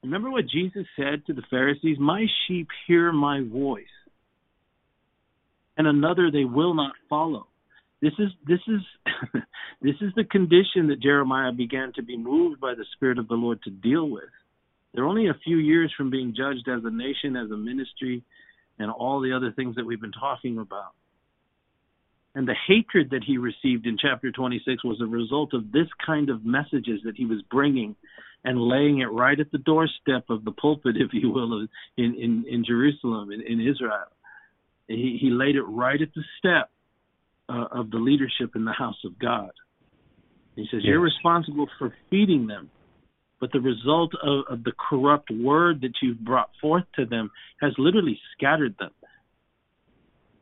Remember 0.04 0.30
what 0.30 0.48
Jesus 0.48 0.86
said 0.96 1.26
to 1.26 1.34
the 1.34 1.44
Pharisees? 1.50 1.98
My 2.00 2.26
sheep 2.46 2.68
hear 2.88 3.12
my 3.12 3.42
voice, 3.42 3.86
and 5.78 5.88
another 5.88 6.30
they 6.30 6.44
will 6.44 6.74
not 6.74 6.94
follow. 7.10 7.48
This 8.02 8.12
is 8.20 8.30
this 8.46 8.60
is 8.68 8.82
this 9.82 9.96
is 10.02 10.12
the 10.16 10.26
condition 10.26 10.88
that 10.88 11.02
Jeremiah 11.02 11.54
began 11.54 11.94
to 11.96 12.04
be 12.04 12.18
moved 12.18 12.60
by 12.60 12.76
the 12.76 12.86
Spirit 12.96 13.18
of 13.18 13.30
the 13.30 13.36
Lord 13.36 13.64
to 13.64 13.70
deal 13.70 14.10
with. 14.10 14.30
They're 14.94 15.06
only 15.06 15.28
a 15.28 15.40
few 15.44 15.58
years 15.58 15.92
from 15.98 16.10
being 16.10 16.36
judged 16.36 16.68
as 16.68 16.82
a 16.84 16.92
nation, 16.92 17.38
as 17.38 17.50
a 17.50 17.58
ministry, 17.58 18.24
and 18.78 18.92
all 18.92 19.22
the 19.22 19.32
other 19.32 19.54
things 19.54 19.76
that 19.76 19.86
we've 19.86 20.02
been 20.02 20.12
talking 20.12 20.60
about. 20.60 20.92
And 22.36 22.48
the 22.48 22.56
hatred 22.68 23.12
that 23.12 23.24
he 23.24 23.38
received 23.38 23.86
in 23.86 23.98
chapter 24.02 24.32
26 24.32 24.84
was 24.84 25.00
a 25.02 25.06
result 25.06 25.54
of 25.54 25.72
this 25.72 25.88
kind 26.04 26.30
of 26.30 26.44
messages 26.44 27.02
that 27.06 27.16
he 27.16 27.26
was 27.26 27.42
bringing 27.52 27.96
and 28.44 28.60
laying 28.60 29.00
it 29.00 29.12
right 29.12 29.40
at 29.40 29.52
the 29.52 29.60
doorstep 29.60 30.26
of 30.30 30.44
the 30.44 30.52
pulpit, 30.52 30.96
if 31.00 31.12
you 31.14 31.30
will, 31.30 31.68
in, 31.98 32.16
in, 32.16 32.46
in 32.50 32.66
Jerusalem, 32.66 33.32
in, 33.32 33.42
in 33.42 33.60
Israel. 33.60 34.08
He, 34.88 35.18
he 35.22 35.30
laid 35.30 35.56
it 35.56 35.64
right 35.64 36.02
at 36.02 36.14
the 36.16 36.24
step 36.40 36.70
uh, 37.50 37.68
of 37.72 37.92
the 37.92 37.98
leadership 37.98 38.56
in 38.56 38.66
the 38.66 38.74
house 38.74 38.98
of 39.06 39.18
God. 39.20 39.52
He 40.56 40.64
says, 40.64 40.82
yes. 40.84 40.90
You're 40.90 41.00
responsible 41.00 41.68
for 41.80 41.94
feeding 42.10 42.48
them, 42.48 42.70
but 43.40 43.52
the 43.52 43.62
result 43.62 44.14
of, 44.22 44.46
of 44.50 44.64
the 44.64 44.74
corrupt 44.90 45.32
word 45.32 45.82
that 45.82 45.94
you've 46.02 46.20
brought 46.20 46.50
forth 46.62 46.84
to 46.96 47.06
them 47.06 47.32
has 47.62 47.74
literally 47.78 48.20
scattered 48.36 48.76
them. 48.80 48.92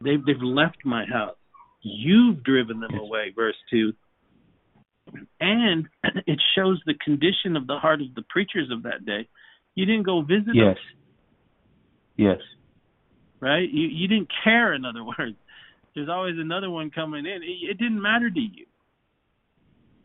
They've, 0.01 0.23
they've 0.25 0.41
left 0.41 0.77
my 0.83 1.05
house. 1.05 1.35
You've 1.81 2.43
driven 2.43 2.79
them 2.79 2.93
away, 2.93 3.33
verse 3.35 3.55
2. 3.69 3.93
And 5.39 5.87
it 6.27 6.39
shows 6.55 6.81
the 6.85 6.93
condition 6.93 7.55
of 7.55 7.67
the 7.67 7.77
heart 7.77 8.01
of 8.01 8.13
the 8.15 8.23
preachers 8.29 8.69
of 8.71 8.83
that 8.83 9.05
day. 9.05 9.27
You 9.75 9.85
didn't 9.85 10.03
go 10.03 10.21
visit 10.21 10.53
yes. 10.53 10.75
them. 10.75 10.75
Yes. 12.17 12.37
Yes. 12.37 12.37
Right? 13.39 13.67
You 13.71 13.87
you 13.87 14.07
didn't 14.07 14.29
care, 14.43 14.73
in 14.73 14.85
other 14.85 15.03
words. 15.19 15.37
There's 15.95 16.09
always 16.09 16.35
another 16.37 16.69
one 16.69 16.91
coming 16.91 17.25
in. 17.25 17.41
It, 17.43 17.71
it 17.71 17.77
didn't 17.77 18.01
matter 18.01 18.29
to 18.29 18.39
you. 18.39 18.65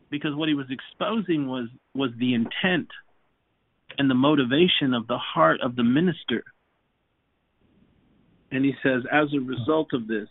Because 0.09 0.35
what 0.35 0.47
he 0.47 0.55
was 0.55 0.67
exposing 0.71 1.47
was 1.47 1.67
was 1.93 2.11
the 2.17 2.33
intent 2.33 2.87
and 3.97 4.09
the 4.09 4.15
motivation 4.15 4.93
of 4.93 5.07
the 5.07 5.17
heart 5.17 5.59
of 5.61 5.75
the 5.75 5.83
minister. 5.83 6.43
And 8.51 8.63
he 8.63 8.73
says, 8.81 9.03
as 9.11 9.27
a 9.33 9.39
result 9.39 9.89
of 9.93 10.07
this, 10.07 10.29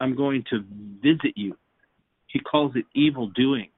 I'm 0.00 0.16
going 0.16 0.44
to 0.50 0.62
visit 1.02 1.32
you. 1.36 1.56
He 2.26 2.40
calls 2.40 2.72
it 2.74 2.84
evil 2.94 3.28
doings. 3.28 3.70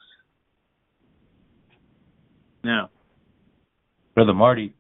Now, 2.65 2.91
Brother 4.15 4.35
Marty, 4.35 4.75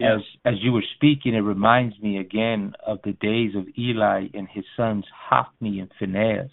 as 0.00 0.20
as 0.44 0.54
you 0.60 0.72
were 0.72 0.84
speaking, 0.96 1.34
it 1.34 1.40
reminds 1.40 1.98
me 2.00 2.18
again 2.18 2.74
of 2.84 2.98
the 3.04 3.12
days 3.12 3.54
of 3.54 3.66
Eli 3.78 4.26
and 4.34 4.48
his 4.52 4.64
sons 4.76 5.04
Hophni 5.30 5.80
and 5.80 5.90
Phinehas. 5.98 6.50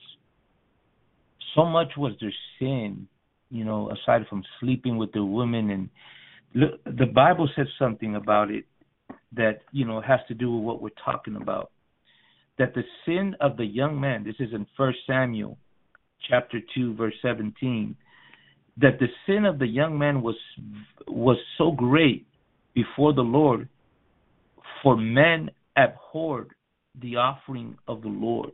So 1.56 1.66
much 1.66 1.90
was 1.98 2.14
their 2.22 2.34
sin, 2.60 3.08
you 3.50 3.66
know, 3.66 3.92
aside 3.92 4.28
from 4.30 4.44
sleeping 4.60 4.98
with 4.98 5.12
the 5.12 5.24
women, 5.24 5.70
and 5.72 5.90
look, 6.54 6.84
the 6.86 7.08
Bible 7.08 7.50
says 7.56 7.68
something 7.80 8.16
about 8.16 8.52
it 8.52 8.66
that 9.36 9.62
you 9.72 9.86
know 9.86 10.02
has 10.02 10.20
to 10.28 10.34
do 10.34 10.56
with 10.56 10.64
what 10.64 10.82
we're 10.82 10.90
talking 11.04 11.36
about 11.36 11.72
that 12.58 12.74
the 12.74 12.84
sin 13.06 13.36
of 13.40 13.58
the 13.58 13.66
young 13.66 14.00
man, 14.00 14.24
this 14.24 14.36
is 14.40 14.54
in 14.54 14.66
First 14.78 15.00
Samuel 15.08 15.58
chapter 16.30 16.60
2 16.76 16.96
verse 16.96 17.16
17, 17.22 17.96
that 18.78 19.00
the 19.00 19.08
sin 19.26 19.46
of 19.46 19.60
the 19.60 19.68
young 19.68 19.98
man 19.98 20.22
was 20.22 20.36
was 21.08 21.38
so 21.58 21.72
great 21.72 22.26
before 22.74 23.14
the 23.14 23.22
Lord 23.22 23.70
for 24.82 24.98
men 24.98 25.52
abhorred 25.78 26.52
the 27.02 27.16
offering 27.18 27.78
of 27.88 28.02
the 28.02 28.08
Lord. 28.08 28.52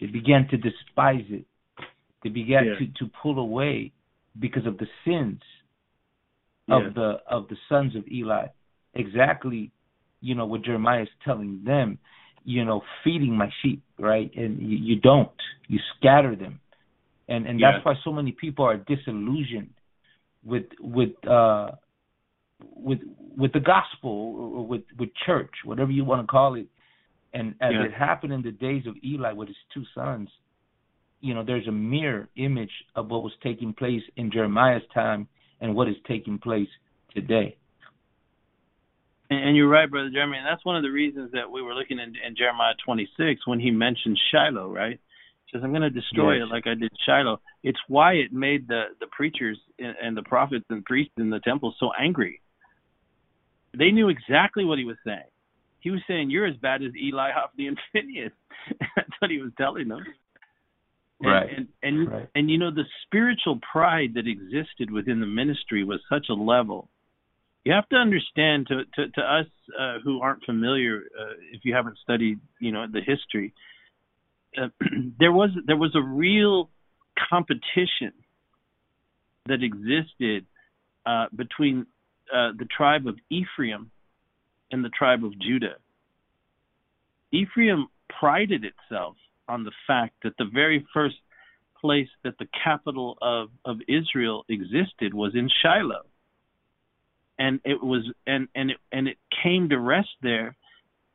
They 0.00 0.06
began 0.06 0.46
to 0.50 0.56
despise 0.56 1.24
it. 1.28 1.44
They 2.22 2.30
began 2.30 2.66
yeah. 2.66 2.74
to, 2.78 3.04
to 3.04 3.10
pull 3.22 3.38
away 3.38 3.92
because 4.38 4.66
of 4.66 4.78
the 4.78 4.86
sins 5.04 5.40
of 6.68 6.82
yeah. 6.82 6.90
the 6.94 7.16
of 7.30 7.48
the 7.48 7.56
sons 7.68 7.94
of 7.96 8.06
Eli. 8.08 8.46
Exactly, 8.94 9.70
you 10.20 10.34
know, 10.34 10.46
what 10.46 10.64
Jeremiah 10.64 11.02
is 11.02 11.08
telling 11.24 11.62
them 11.64 11.98
you 12.46 12.64
know, 12.64 12.80
feeding 13.02 13.36
my 13.36 13.50
sheep, 13.60 13.82
right? 13.98 14.30
And 14.36 14.60
you, 14.60 14.78
you 14.78 14.96
don't. 15.00 15.28
You 15.66 15.80
scatter 15.98 16.36
them. 16.36 16.60
And 17.28 17.44
and 17.44 17.58
yeah. 17.58 17.72
that's 17.72 17.84
why 17.84 17.94
so 18.04 18.12
many 18.12 18.30
people 18.30 18.64
are 18.64 18.76
disillusioned 18.76 19.70
with 20.44 20.66
with 20.80 21.10
uh 21.28 21.72
with 22.60 23.00
with 23.36 23.52
the 23.52 23.60
gospel 23.60 24.54
or 24.54 24.66
with 24.66 24.82
with 24.96 25.08
church, 25.26 25.50
whatever 25.64 25.90
you 25.90 26.04
want 26.04 26.22
to 26.22 26.26
call 26.28 26.54
it. 26.54 26.68
And 27.34 27.56
as 27.60 27.72
yeah. 27.72 27.86
it 27.86 27.92
happened 27.92 28.32
in 28.32 28.42
the 28.42 28.52
days 28.52 28.86
of 28.86 28.94
Eli 29.04 29.32
with 29.32 29.48
his 29.48 29.56
two 29.74 29.82
sons, 29.92 30.28
you 31.20 31.34
know, 31.34 31.44
there's 31.44 31.66
a 31.66 31.72
mirror 31.72 32.28
image 32.36 32.70
of 32.94 33.08
what 33.08 33.24
was 33.24 33.32
taking 33.42 33.74
place 33.74 34.02
in 34.16 34.30
Jeremiah's 34.30 34.84
time 34.94 35.26
and 35.60 35.74
what 35.74 35.88
is 35.88 35.96
taking 36.06 36.38
place 36.38 36.68
today. 37.12 37.56
And 39.30 39.56
you're 39.56 39.68
right, 39.68 39.90
brother 39.90 40.10
Jeremy. 40.10 40.38
And 40.38 40.46
that's 40.46 40.64
one 40.64 40.76
of 40.76 40.82
the 40.82 40.90
reasons 40.90 41.32
that 41.32 41.50
we 41.50 41.62
were 41.62 41.74
looking 41.74 41.98
in, 41.98 42.14
in 42.24 42.36
Jeremiah 42.36 42.74
26 42.84 43.46
when 43.46 43.60
he 43.60 43.70
mentioned 43.70 44.18
Shiloh, 44.30 44.72
right? 44.72 45.00
He 45.46 45.50
says, 45.52 45.62
"I'm 45.64 45.70
going 45.70 45.82
to 45.82 45.90
destroy 45.90 46.34
yes. 46.34 46.44
it 46.44 46.52
like 46.52 46.66
I 46.66 46.74
did 46.74 46.92
Shiloh." 47.04 47.40
It's 47.62 47.78
why 47.88 48.14
it 48.14 48.32
made 48.32 48.68
the 48.68 48.84
the 49.00 49.06
preachers 49.08 49.58
and 49.78 50.16
the 50.16 50.22
prophets 50.22 50.64
and 50.70 50.84
priests 50.84 51.14
in 51.18 51.30
the 51.30 51.40
temple 51.40 51.74
so 51.78 51.90
angry, 51.98 52.40
they 53.76 53.90
knew 53.90 54.08
exactly 54.08 54.64
what 54.64 54.78
he 54.78 54.84
was 54.84 54.96
saying. 55.04 55.30
He 55.80 55.90
was 55.90 56.00
saying, 56.08 56.30
"You're 56.30 56.46
as 56.46 56.56
bad 56.56 56.82
as 56.82 56.92
Eli, 56.96 57.30
Hophni, 57.32 57.68
and 57.68 57.78
Phinehas." 57.92 58.32
That's 58.96 59.10
what 59.20 59.30
he 59.30 59.38
was 59.38 59.52
telling 59.56 59.88
them. 59.88 60.04
And, 61.20 61.32
right. 61.32 61.48
And 61.56 61.68
and, 61.82 62.12
right. 62.12 62.28
and 62.34 62.50
you 62.50 62.58
know 62.58 62.70
the 62.70 62.84
spiritual 63.04 63.58
pride 63.72 64.14
that 64.14 64.26
existed 64.26 64.90
within 64.90 65.20
the 65.20 65.26
ministry 65.26 65.84
was 65.84 66.00
such 66.08 66.26
a 66.28 66.34
level. 66.34 66.90
You 67.66 67.72
have 67.72 67.88
to 67.88 67.96
understand 67.96 68.68
to 68.68 68.84
to, 68.94 69.08
to 69.08 69.20
us 69.20 69.46
uh, 69.76 69.98
who 70.04 70.20
aren't 70.20 70.44
familiar, 70.44 71.02
uh, 71.20 71.32
if 71.52 71.64
you 71.64 71.74
haven't 71.74 71.98
studied, 72.00 72.38
you 72.60 72.70
know, 72.70 72.86
the 72.88 73.00
history. 73.00 73.54
Uh, 74.56 74.68
there 75.18 75.32
was 75.32 75.50
there 75.66 75.76
was 75.76 75.92
a 75.96 76.00
real 76.00 76.70
competition 77.28 78.12
that 79.46 79.64
existed 79.64 80.46
uh, 81.06 81.26
between 81.34 81.86
uh, 82.32 82.52
the 82.56 82.66
tribe 82.66 83.08
of 83.08 83.16
Ephraim 83.30 83.90
and 84.70 84.84
the 84.84 84.90
tribe 84.90 85.24
of 85.24 85.36
Judah. 85.40 85.78
Ephraim 87.32 87.88
prided 88.20 88.64
itself 88.64 89.16
on 89.48 89.64
the 89.64 89.72
fact 89.88 90.14
that 90.22 90.34
the 90.38 90.48
very 90.54 90.86
first 90.94 91.16
place 91.80 92.10
that 92.22 92.38
the 92.38 92.46
capital 92.62 93.18
of, 93.20 93.48
of 93.64 93.78
Israel 93.88 94.44
existed 94.48 95.12
was 95.12 95.34
in 95.34 95.50
Shiloh. 95.62 96.04
And 97.38 97.60
it 97.64 97.82
was 97.82 98.02
and, 98.26 98.48
and 98.54 98.70
it 98.70 98.78
and 98.92 99.08
it 99.08 99.18
came 99.42 99.68
to 99.68 99.78
rest 99.78 100.08
there, 100.22 100.56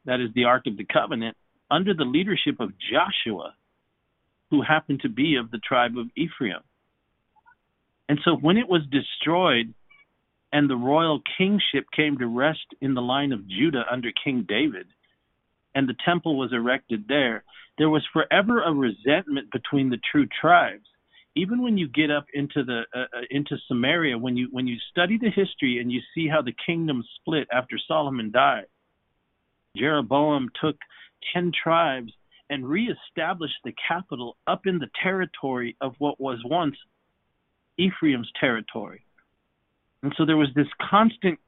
that 0.05 0.19
is 0.19 0.30
the 0.36 0.45
Ark 0.45 0.67
of 0.67 0.78
the 0.78 0.86
Covenant, 0.86 1.36
under 1.69 1.93
the 1.93 2.03
leadership 2.03 2.59
of 2.59 2.74
Joshua, 2.78 3.55
who 4.51 4.61
happened 4.61 5.01
to 5.01 5.09
be 5.09 5.36
of 5.36 5.49
the 5.49 5.57
tribe 5.59 5.97
of 5.97 6.07
Ephraim. 6.15 6.61
And 8.09 8.19
so 8.26 8.36
when 8.36 8.57
it 8.57 8.67
was 8.67 8.82
destroyed 8.91 9.74
and 10.53 10.69
the 10.69 10.76
royal 10.76 11.22
kingship 11.38 11.86
came 11.95 12.17
to 12.17 12.28
rest 12.28 12.65
in 12.82 12.93
the 12.93 13.01
line 13.01 13.32
of 13.32 13.47
Judah 13.47 13.86
under 13.89 14.11
King 14.24 14.45
David, 14.47 14.88
and 15.74 15.88
the 15.88 15.95
temple 16.05 16.38
was 16.38 16.51
erected 16.51 17.05
there, 17.07 17.45
there 17.78 17.89
was 17.89 18.05
forever 18.11 18.61
a 18.61 18.74
resentment 18.74 19.49
between 19.51 19.89
the 19.89 19.99
true 20.11 20.28
tribes. 20.41 20.86
Even 21.36 21.64
when 21.64 21.78
you 21.78 21.88
get 21.88 22.12
up 22.12 22.26
into 22.34 22.64
the 22.64 22.82
uh, 22.94 23.00
uh, 23.00 23.22
into 23.30 23.58
Samaria, 23.68 24.18
when 24.18 24.36
you 24.36 24.50
when 24.52 24.68
you 24.68 24.78
study 24.92 25.18
the 25.18 25.30
history 25.30 25.80
and 25.80 25.92
you 25.92 26.02
see 26.14 26.28
how 26.28 26.42
the 26.42 26.54
kingdom 26.66 27.04
split 27.20 27.48
after 27.54 27.78
Solomon 27.88 28.32
died, 28.32 28.66
Jeroboam 29.78 30.50
took 30.62 30.76
ten 31.34 31.52
tribes 31.52 32.12
and 32.50 32.68
reestablished 32.68 33.62
the 33.64 33.74
capital 33.88 34.36
up 34.46 34.66
in 34.66 34.80
the 34.80 34.90
territory 35.02 35.78
of 35.80 35.94
what 36.00 36.20
was 36.20 36.40
once 36.44 36.76
Ephraim's 37.78 38.30
territory. 38.40 39.06
And 40.04 40.14
so 40.18 40.26
there 40.26 40.36
was 40.36 40.50
this 40.54 40.68
constant 40.90 41.40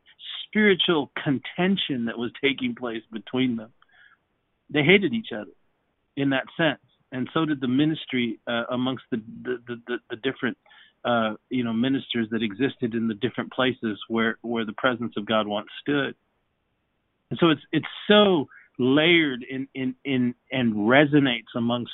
spiritual 0.45 1.11
contention 1.21 2.05
that 2.05 2.17
was 2.17 2.31
taking 2.41 2.73
place 2.75 3.03
between 3.11 3.57
them. 3.57 3.71
They 4.69 4.83
hated 4.83 5.13
each 5.13 5.33
other 5.33 5.51
in 6.15 6.29
that 6.29 6.45
sense, 6.55 6.79
and 7.13 7.29
so 7.33 7.45
did 7.45 7.61
the 7.61 7.67
ministry 7.67 8.39
uh, 8.47 8.63
amongst 8.69 9.03
the 9.11 9.21
the, 9.43 9.81
the, 9.87 9.97
the 10.09 10.15
different 10.17 10.57
uh, 11.05 11.35
you 11.49 11.63
know 11.63 11.71
ministers 11.71 12.27
that 12.31 12.43
existed 12.43 12.93
in 12.93 13.07
the 13.07 13.13
different 13.13 13.53
places 13.53 13.97
where 14.09 14.37
where 14.41 14.65
the 14.65 14.73
presence 14.73 15.13
of 15.15 15.25
God 15.25 15.47
once 15.47 15.69
stood. 15.81 16.15
And 17.29 17.39
so 17.39 17.49
it's 17.49 17.61
it's 17.71 17.85
so 18.07 18.47
layered 18.77 19.45
in 19.49 19.67
in 19.73 19.95
in 20.03 20.35
and 20.51 20.73
resonates 20.73 21.53
amongst 21.55 21.93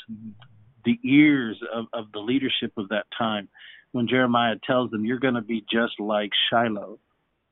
the 0.86 0.98
ears 1.04 1.60
of, 1.74 1.86
of 1.94 2.12
the 2.14 2.20
leadership 2.20 2.72
of 2.78 2.90
that 2.90 3.06
time 3.18 3.50
when 3.92 4.08
Jeremiah 4.08 4.56
tells 4.66 4.92
them, 4.92 5.06
You're 5.06 5.20
going 5.20 5.36
to 5.36 5.42
be 5.42 5.66
just 5.72 6.00
like 6.00 6.32
Shiloh. 6.50 7.00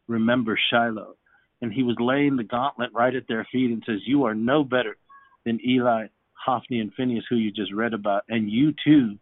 Remember 0.07 0.59
Shiloh. 0.71 1.15
And 1.61 1.73
he 1.73 1.83
was 1.83 1.95
laying 1.99 2.37
the 2.37 2.43
gauntlet 2.43 2.91
right 2.93 3.15
at 3.15 3.27
their 3.27 3.45
feet 3.51 3.71
and 3.71 3.83
says, 3.85 3.99
You 4.05 4.25
are 4.25 4.35
no 4.35 4.63
better 4.63 4.95
than 5.45 5.59
Eli, 5.65 6.07
Hophni, 6.45 6.79
and 6.79 6.93
Phinehas, 6.93 7.25
who 7.29 7.35
you 7.35 7.51
just 7.51 7.73
read 7.73 7.93
about. 7.93 8.23
And 8.29 8.49
you 8.49 8.73
too, 8.83 9.17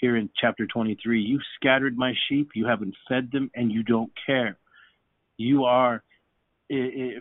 here 0.00 0.16
in 0.16 0.30
chapter 0.40 0.66
23, 0.66 1.20
you 1.20 1.38
scattered 1.56 1.96
my 1.96 2.12
sheep, 2.28 2.50
you 2.54 2.66
haven't 2.66 2.94
fed 3.08 3.30
them, 3.32 3.50
and 3.54 3.70
you 3.70 3.82
don't 3.82 4.12
care. 4.26 4.58
You 5.36 5.64
are, 5.64 6.02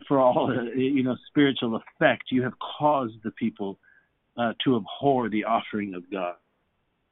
for 0.08 0.20
all 0.20 0.54
you 0.76 1.04
know, 1.04 1.18
spiritual 1.28 1.76
effect, 1.76 2.26
you 2.32 2.43
have 2.43 2.54
caused 2.80 3.16
the 3.24 3.32
people 3.32 3.80
uh, 4.38 4.54
to 4.64 4.78
abhor 4.78 5.30
the 5.30 5.43
offering 5.45 5.93
of 5.93 6.10
God. 6.10 6.36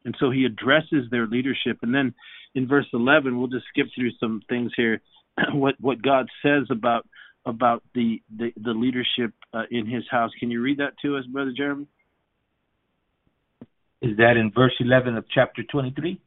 And 0.06 0.16
so 0.20 0.32
he 0.32 0.46
addresses 0.46 1.10
their 1.12 1.28
leadership. 1.28 1.80
And 1.82 1.94
then 1.94 2.14
in 2.56 2.68
verse 2.68 2.88
11, 2.94 3.38
we'll 3.38 3.48
just 3.48 3.66
skip 3.68 3.88
through 3.94 4.12
some 4.20 4.42
things 4.48 4.72
here. 4.76 5.02
what 5.54 5.76
what 5.80 6.02
God 6.02 6.28
says 6.42 6.64
about 6.70 7.06
about 7.46 7.84
the 7.94 8.22
the, 8.36 8.54
the 8.56 8.72
leadership 8.72 9.34
uh, 9.54 9.64
in 9.70 9.86
His 9.86 10.04
house. 10.10 10.32
Can 10.40 10.50
you 10.50 10.62
read 10.62 10.78
that 10.80 10.94
to 11.02 11.18
us, 11.18 11.26
Brother 11.26 11.54
Jeremy? 11.56 11.88
Is 14.02 14.18
that 14.18 14.38
in 14.38 14.52
verse 14.54 14.74
11 14.80 15.18
of 15.18 15.26
chapter 15.34 15.64
23? 15.64 16.20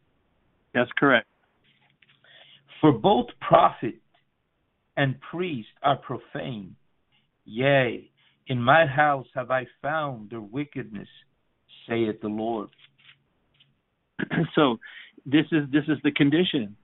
That's 0.75 0.91
correct. 0.99 1.27
For 2.81 2.93
both 2.93 3.27
prophet 3.41 3.97
and 4.97 5.17
priest 5.31 5.69
are 5.83 5.97
profane. 5.97 6.77
Yea, 7.45 8.11
in 8.47 8.61
my 8.61 8.87
house 8.87 9.27
have 9.35 9.51
I 9.51 9.67
found 9.83 10.31
their 10.31 10.41
wickedness, 10.41 11.09
saith 11.89 12.21
the 12.21 12.29
Lord. 12.29 12.69
so 14.55 14.79
this 15.27 15.47
is 15.53 15.65
this 15.73 15.85
is 15.89 15.99
the 16.03 16.11
condition. 16.13 16.77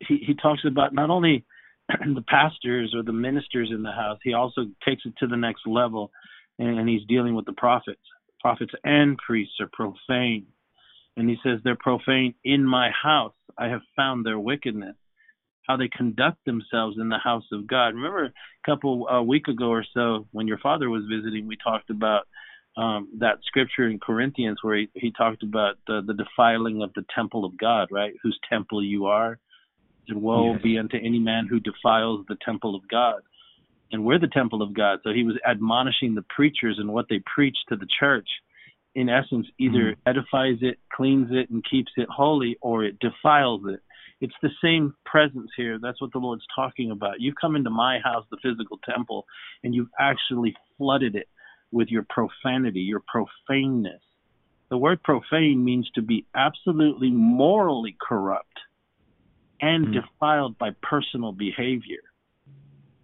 He 0.00 0.18
he 0.26 0.34
talks 0.34 0.62
about 0.66 0.92
not 0.92 1.10
only 1.10 1.44
the 1.88 2.24
pastors 2.26 2.94
or 2.96 3.02
the 3.02 3.12
ministers 3.12 3.70
in 3.70 3.82
the 3.82 3.92
house, 3.92 4.18
he 4.22 4.34
also 4.34 4.62
takes 4.86 5.02
it 5.04 5.14
to 5.18 5.26
the 5.26 5.36
next 5.36 5.66
level 5.66 6.10
and 6.58 6.88
he's 6.88 7.06
dealing 7.08 7.34
with 7.34 7.46
the 7.46 7.52
prophets. 7.52 8.00
Prophets 8.42 8.72
and 8.82 9.16
priests 9.16 9.54
are 9.60 9.70
profane. 9.72 10.46
And 11.16 11.30
he 11.30 11.36
says 11.44 11.60
they're 11.62 11.76
profane 11.76 12.34
in 12.44 12.64
my 12.64 12.90
house. 12.90 13.34
I 13.56 13.68
have 13.68 13.82
found 13.96 14.26
their 14.26 14.38
wickedness. 14.38 14.96
How 15.68 15.76
they 15.76 15.88
conduct 15.88 16.44
themselves 16.44 16.96
in 17.00 17.08
the 17.08 17.18
house 17.18 17.44
of 17.52 17.68
God. 17.68 17.94
Remember 17.94 18.24
a 18.24 18.32
couple 18.66 19.06
a 19.08 19.22
week 19.22 19.46
ago 19.46 19.68
or 19.68 19.84
so 19.94 20.26
when 20.32 20.48
your 20.48 20.58
father 20.58 20.90
was 20.90 21.04
visiting, 21.08 21.46
we 21.46 21.56
talked 21.56 21.88
about 21.88 22.26
um, 22.76 23.08
that 23.20 23.38
scripture 23.44 23.88
in 23.88 24.00
Corinthians 24.00 24.58
where 24.62 24.76
he, 24.76 24.88
he 24.94 25.12
talked 25.12 25.44
about 25.44 25.76
the, 25.86 26.02
the 26.04 26.14
defiling 26.14 26.82
of 26.82 26.92
the 26.94 27.04
temple 27.14 27.44
of 27.44 27.56
God, 27.56 27.88
right? 27.92 28.12
Whose 28.22 28.38
temple 28.50 28.82
you 28.82 29.06
are. 29.06 29.38
And 30.08 30.20
woe 30.20 30.54
yes. 30.54 30.62
be 30.62 30.78
unto 30.78 30.96
any 30.96 31.20
man 31.20 31.46
who 31.48 31.60
defiles 31.60 32.24
the 32.28 32.36
temple 32.44 32.74
of 32.74 32.82
God. 32.88 33.22
And 33.92 34.04
we're 34.04 34.18
the 34.18 34.26
temple 34.26 34.62
of 34.62 34.74
God. 34.74 35.00
So 35.04 35.10
he 35.12 35.22
was 35.22 35.38
admonishing 35.48 36.14
the 36.14 36.24
preachers 36.34 36.78
and 36.78 36.92
what 36.92 37.06
they 37.08 37.22
preach 37.34 37.56
to 37.68 37.76
the 37.76 37.86
church. 38.00 38.28
In 38.94 39.08
essence, 39.08 39.46
either 39.58 39.92
mm-hmm. 39.92 40.08
edifies 40.08 40.58
it, 40.62 40.78
cleans 40.92 41.28
it, 41.30 41.50
and 41.50 41.64
keeps 41.68 41.92
it 41.96 42.08
holy, 42.10 42.56
or 42.60 42.84
it 42.84 42.98
defiles 42.98 43.62
it. 43.66 43.80
It's 44.20 44.34
the 44.42 44.50
same 44.62 44.94
presence 45.04 45.50
here. 45.56 45.78
That's 45.82 46.00
what 46.00 46.12
the 46.12 46.18
Lord's 46.18 46.44
talking 46.54 46.90
about. 46.90 47.20
You've 47.20 47.34
come 47.40 47.56
into 47.56 47.70
my 47.70 47.98
house, 48.02 48.24
the 48.30 48.38
physical 48.42 48.78
temple, 48.88 49.26
and 49.64 49.74
you've 49.74 49.90
actually 49.98 50.54
flooded 50.78 51.16
it 51.16 51.28
with 51.70 51.88
your 51.88 52.06
profanity, 52.08 52.80
your 52.80 53.02
profaneness. 53.06 54.00
The 54.70 54.78
word 54.78 55.02
profane 55.02 55.64
means 55.64 55.90
to 55.96 56.02
be 56.02 56.26
absolutely 56.34 57.10
morally 57.10 57.96
corrupt 58.00 58.46
and 59.60 59.88
mm. 59.88 59.94
defiled 59.94 60.56
by 60.56 60.70
personal 60.82 61.32
behavior. 61.32 62.00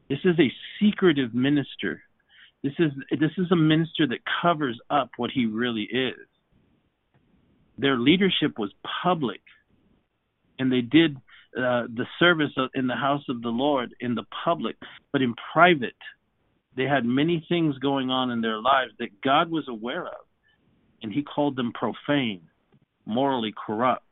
This 0.09 0.19
is 0.25 0.37
a 0.39 0.53
secretive 0.81 1.35
minister. 1.35 2.03
This 2.63 2.73
is 2.79 2.93
this 3.11 3.31
is 3.37 3.51
a 3.53 3.57
minister 3.57 4.07
that 4.09 4.19
covers 4.43 4.79
up 4.91 5.11
what 5.17 5.31
he 5.31 5.47
really 5.47 5.83
is. 5.83 6.27
Their 7.77 7.97
leadership 7.97 8.59
was 8.59 8.71
public, 9.03 9.41
and 10.59 10.73
they 10.73 10.81
did 10.81 11.17
uh, 11.57 11.87
the 11.95 12.07
service 12.19 12.51
in 12.75 12.87
the 12.87 12.97
house 12.97 13.23
of 13.29 13.43
the 13.43 13.49
Lord 13.49 13.95
in 14.01 14.15
the 14.15 14.25
public, 14.45 14.77
but 15.13 15.23
in 15.23 15.35
private 15.53 15.95
they 16.77 16.85
had 16.85 17.05
many 17.05 17.45
things 17.49 17.77
going 17.79 18.09
on 18.11 18.31
in 18.31 18.41
their 18.41 18.61
lives 18.61 18.93
that 18.99 19.21
God 19.23 19.51
was 19.51 19.67
aware 19.69 20.07
of, 20.07 20.25
and 21.03 21.13
He 21.13 21.23
called 21.23 21.57
them 21.57 21.73
profane, 21.73 22.43
morally 23.05 23.53
corrupt. 23.67 24.08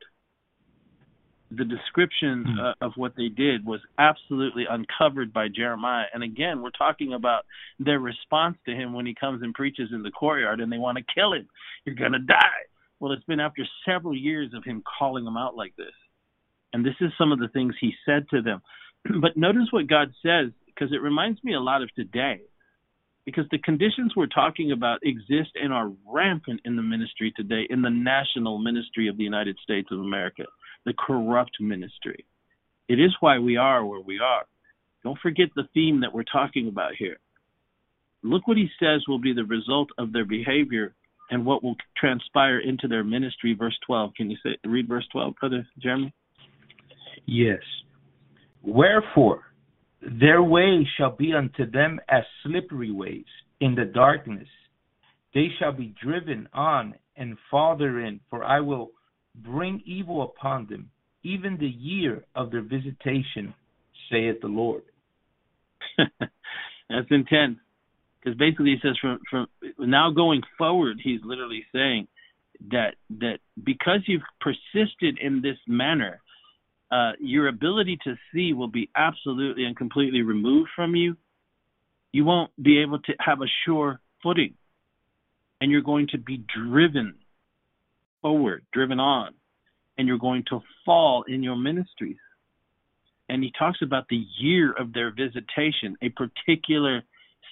The 1.51 1.65
description 1.65 2.45
hmm. 2.45 2.59
uh, 2.59 2.73
of 2.85 2.93
what 2.95 3.13
they 3.15 3.29
did 3.29 3.65
was 3.65 3.79
absolutely 3.97 4.65
uncovered 4.69 5.31
by 5.31 5.47
Jeremiah. 5.47 6.05
And 6.13 6.23
again, 6.23 6.61
we're 6.61 6.71
talking 6.71 7.13
about 7.13 7.45
their 7.79 7.99
response 7.99 8.57
to 8.65 8.73
him 8.73 8.93
when 8.93 9.05
he 9.05 9.15
comes 9.15 9.41
and 9.41 9.53
preaches 9.53 9.89
in 9.93 10.03
the 10.03 10.11
courtyard 10.11 10.59
and 10.59 10.71
they 10.71 10.77
want 10.77 10.97
to 10.97 11.03
kill 11.13 11.33
him. 11.33 11.47
You're 11.85 11.95
going 11.95 12.13
to 12.13 12.19
die. 12.19 12.65
Well, 12.99 13.11
it's 13.11 13.23
been 13.23 13.39
after 13.39 13.63
several 13.85 14.15
years 14.15 14.53
of 14.53 14.63
him 14.63 14.83
calling 14.99 15.23
them 15.23 15.37
out 15.37 15.55
like 15.55 15.75
this. 15.77 15.93
And 16.73 16.85
this 16.85 16.95
is 16.99 17.11
some 17.17 17.31
of 17.31 17.39
the 17.39 17.47
things 17.47 17.75
he 17.79 17.93
said 18.05 18.27
to 18.31 18.41
them. 18.41 18.61
but 19.21 19.37
notice 19.37 19.67
what 19.71 19.87
God 19.87 20.11
says, 20.25 20.51
because 20.65 20.91
it 20.91 21.01
reminds 21.01 21.43
me 21.43 21.53
a 21.53 21.59
lot 21.59 21.81
of 21.81 21.93
today 21.95 22.41
because 23.27 23.43
the 23.51 23.57
conditions 23.57 24.13
we're 24.15 24.25
talking 24.25 24.71
about 24.71 24.99
exist 25.03 25.51
and 25.55 25.73
are 25.73 25.91
rampant 26.07 26.61
in 26.63 26.77
the 26.77 26.81
ministry 26.81 27.33
today, 27.35 27.67
in 27.69 27.81
the 27.81 27.89
national 27.89 28.57
ministry 28.57 29.09
of 29.09 29.17
the 29.17 29.23
United 29.23 29.57
States 29.61 29.89
of 29.91 29.99
America, 29.99 30.43
the 30.85 30.93
corrupt 30.93 31.57
ministry. 31.59 32.25
It 32.87 32.99
is 32.99 33.15
why 33.19 33.39
we 33.39 33.57
are 33.57 33.85
where 33.85 34.01
we 34.01 34.19
are. 34.19 34.45
Don't 35.03 35.19
forget 35.19 35.49
the 35.55 35.67
theme 35.73 36.01
that 36.01 36.13
we're 36.13 36.23
talking 36.23 36.67
about 36.67 36.91
here. 36.97 37.17
Look 38.23 38.47
what 38.47 38.57
he 38.57 38.67
says 38.79 39.03
will 39.07 39.19
be 39.19 39.33
the 39.33 39.45
result 39.45 39.89
of 39.97 40.11
their 40.11 40.25
behavior 40.25 40.95
and 41.29 41.45
what 41.45 41.63
will 41.63 41.75
transpire 41.97 42.59
into 42.59 42.87
their 42.87 43.03
ministry. 43.03 43.53
Verse 43.53 43.77
12. 43.85 44.13
Can 44.15 44.29
you 44.29 44.37
say 44.43 44.57
read 44.65 44.87
verse 44.87 45.07
12, 45.11 45.35
Brother 45.39 45.67
Jeremy? 45.79 46.13
Yes. 47.25 47.61
Wherefore, 48.63 49.43
their 50.01 50.41
way 50.41 50.87
shall 50.97 51.15
be 51.15 51.33
unto 51.33 51.69
them 51.69 51.99
as 52.09 52.23
slippery 52.43 52.91
ways 52.91 53.25
in 53.59 53.75
the 53.75 53.85
darkness. 53.85 54.47
They 55.33 55.47
shall 55.59 55.71
be 55.71 55.93
driven 56.01 56.47
on 56.53 56.95
and 57.15 57.37
fall 57.49 57.77
therein, 57.77 58.19
for 58.29 58.43
I 58.43 58.59
will 58.59 58.91
bring 59.37 59.81
evil 59.85 60.23
upon 60.23 60.67
them, 60.67 60.89
even 61.23 61.57
the 61.57 61.67
year 61.67 62.23
of 62.35 62.51
their 62.51 62.61
visitation, 62.61 63.53
saith 64.09 64.41
the 64.41 64.47
Lord. 64.47 64.83
That's 65.97 67.07
intense. 67.09 67.57
Because 68.19 68.37
basically 68.37 68.71
he 68.71 68.77
says 68.81 68.97
from 68.99 69.19
from 69.29 69.47
now 69.79 70.11
going 70.11 70.41
forward, 70.57 70.97
he's 71.01 71.21
literally 71.23 71.63
saying 71.71 72.07
that 72.71 72.95
that 73.19 73.39
because 73.63 74.01
you've 74.07 74.21
persisted 74.41 75.19
in 75.19 75.41
this 75.41 75.57
manner, 75.67 76.19
uh, 76.91 77.11
your 77.19 77.47
ability 77.47 77.97
to 78.03 78.15
see 78.33 78.53
will 78.53 78.67
be 78.67 78.89
absolutely 78.95 79.65
and 79.65 79.77
completely 79.77 80.21
removed 80.21 80.69
from 80.75 80.95
you. 80.95 81.15
You 82.11 82.25
won't 82.25 82.51
be 82.61 82.81
able 82.81 82.99
to 82.99 83.13
have 83.19 83.41
a 83.41 83.51
sure 83.65 83.99
footing, 84.23 84.55
and 85.61 85.71
you're 85.71 85.81
going 85.81 86.07
to 86.11 86.17
be 86.17 86.43
driven 86.53 87.15
forward, 88.27 88.65
driven 88.73 88.99
on, 88.99 89.33
and 89.97 90.05
you're 90.05 90.17
going 90.17 90.43
to 90.49 90.59
fall 90.85 91.23
in 91.29 91.41
your 91.41 91.55
ministries. 91.55 92.17
And 93.29 93.41
he 93.41 93.53
talks 93.57 93.79
about 93.81 94.03
the 94.09 94.25
year 94.37 94.73
of 94.73 94.91
their 94.91 95.11
visitation, 95.11 95.95
a 96.01 96.09
particular 96.09 97.03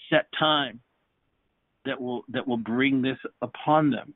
set 0.09 0.27
time 0.37 0.81
that 1.85 1.99
will 1.99 2.23
that 2.29 2.45
will 2.45 2.57
bring 2.57 3.01
this 3.01 3.17
upon 3.41 3.89
them. 3.89 4.13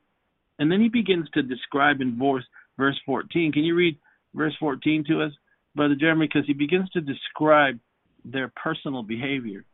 And 0.58 0.70
then 0.70 0.82
he 0.82 0.88
begins 0.90 1.28
to 1.32 1.42
describe 1.42 2.02
in 2.02 2.18
verse 2.18 2.44
verse 2.76 3.00
14. 3.06 3.52
Can 3.52 3.64
you 3.64 3.74
read 3.74 3.96
verse 4.34 4.54
14 4.60 5.04
to 5.08 5.22
us, 5.22 5.32
Brother 5.74 5.94
Jeremy? 5.94 6.26
Because 6.26 6.46
he 6.46 6.52
begins 6.52 6.90
to 6.90 7.00
describe 7.00 7.78
their 8.22 8.52
personal 8.62 9.02
behavior. 9.02 9.64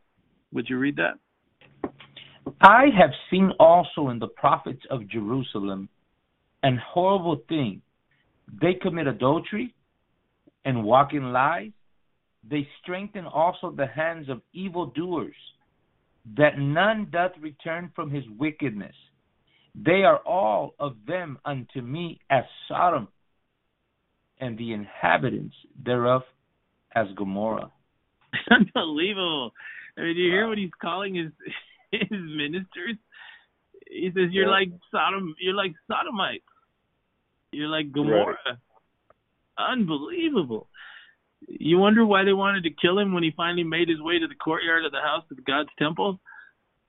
Would 0.53 0.69
you 0.69 0.77
read 0.77 0.95
that? 0.97 1.15
I 2.61 2.85
have 2.97 3.11
seen 3.29 3.51
also 3.59 4.07
in 4.07 4.19
the 4.19 4.29
prophets 4.29 4.83
of 4.89 5.09
Jerusalem 5.09 5.89
an 6.67 6.77
horrible 6.85 7.41
thing. 7.47 7.81
They 8.61 8.73
commit 8.73 9.07
adultery 9.07 9.73
and 10.65 10.83
walk 10.83 11.13
in 11.13 11.31
lies. 11.31 11.71
They 12.49 12.67
strengthen 12.81 13.25
also 13.25 13.71
the 13.71 13.87
hands 13.87 14.27
of 14.27 14.41
evildoers 14.51 15.35
that 16.35 16.59
none 16.59 17.07
doth 17.09 17.31
return 17.39 17.89
from 17.95 18.11
his 18.11 18.25
wickedness. 18.37 18.95
They 19.75 20.03
are 20.03 20.17
all 20.17 20.73
of 20.77 20.97
them 21.07 21.39
unto 21.45 21.81
me 21.81 22.19
as 22.29 22.43
Sodom, 22.67 23.07
and 24.41 24.57
the 24.57 24.73
inhabitants 24.73 25.55
thereof 25.85 26.23
as 26.93 27.07
Gomorrah. 27.15 27.71
Unbelievable. 28.51 29.51
I 29.97 30.01
mean, 30.01 30.15
do 30.15 30.21
you 30.21 30.31
hear 30.31 30.49
what 30.49 30.57
he's 30.57 30.69
calling 30.81 31.15
his 31.15 31.31
his 31.91 32.11
ministers? 32.11 32.97
He 33.89 34.11
says, 34.13 34.31
"You're 34.31 34.47
yeah. 34.47 34.51
like 34.51 34.69
Sodom. 34.91 35.33
You're 35.39 35.53
like 35.53 35.73
Sodomites. 35.89 36.43
You're 37.51 37.69
like 37.69 37.91
Gomorrah." 37.91 38.37
Right. 38.45 38.57
Unbelievable. 39.57 40.67
You 41.47 41.77
wonder 41.77 42.05
why 42.05 42.23
they 42.23 42.33
wanted 42.33 42.63
to 42.63 42.69
kill 42.81 42.97
him 42.97 43.13
when 43.13 43.23
he 43.23 43.31
finally 43.35 43.63
made 43.63 43.89
his 43.89 44.01
way 44.01 44.19
to 44.19 44.27
the 44.27 44.35
courtyard 44.35 44.85
of 44.85 44.91
the 44.91 45.01
house 45.01 45.23
of 45.31 45.43
God's 45.45 45.69
temple. 45.77 46.19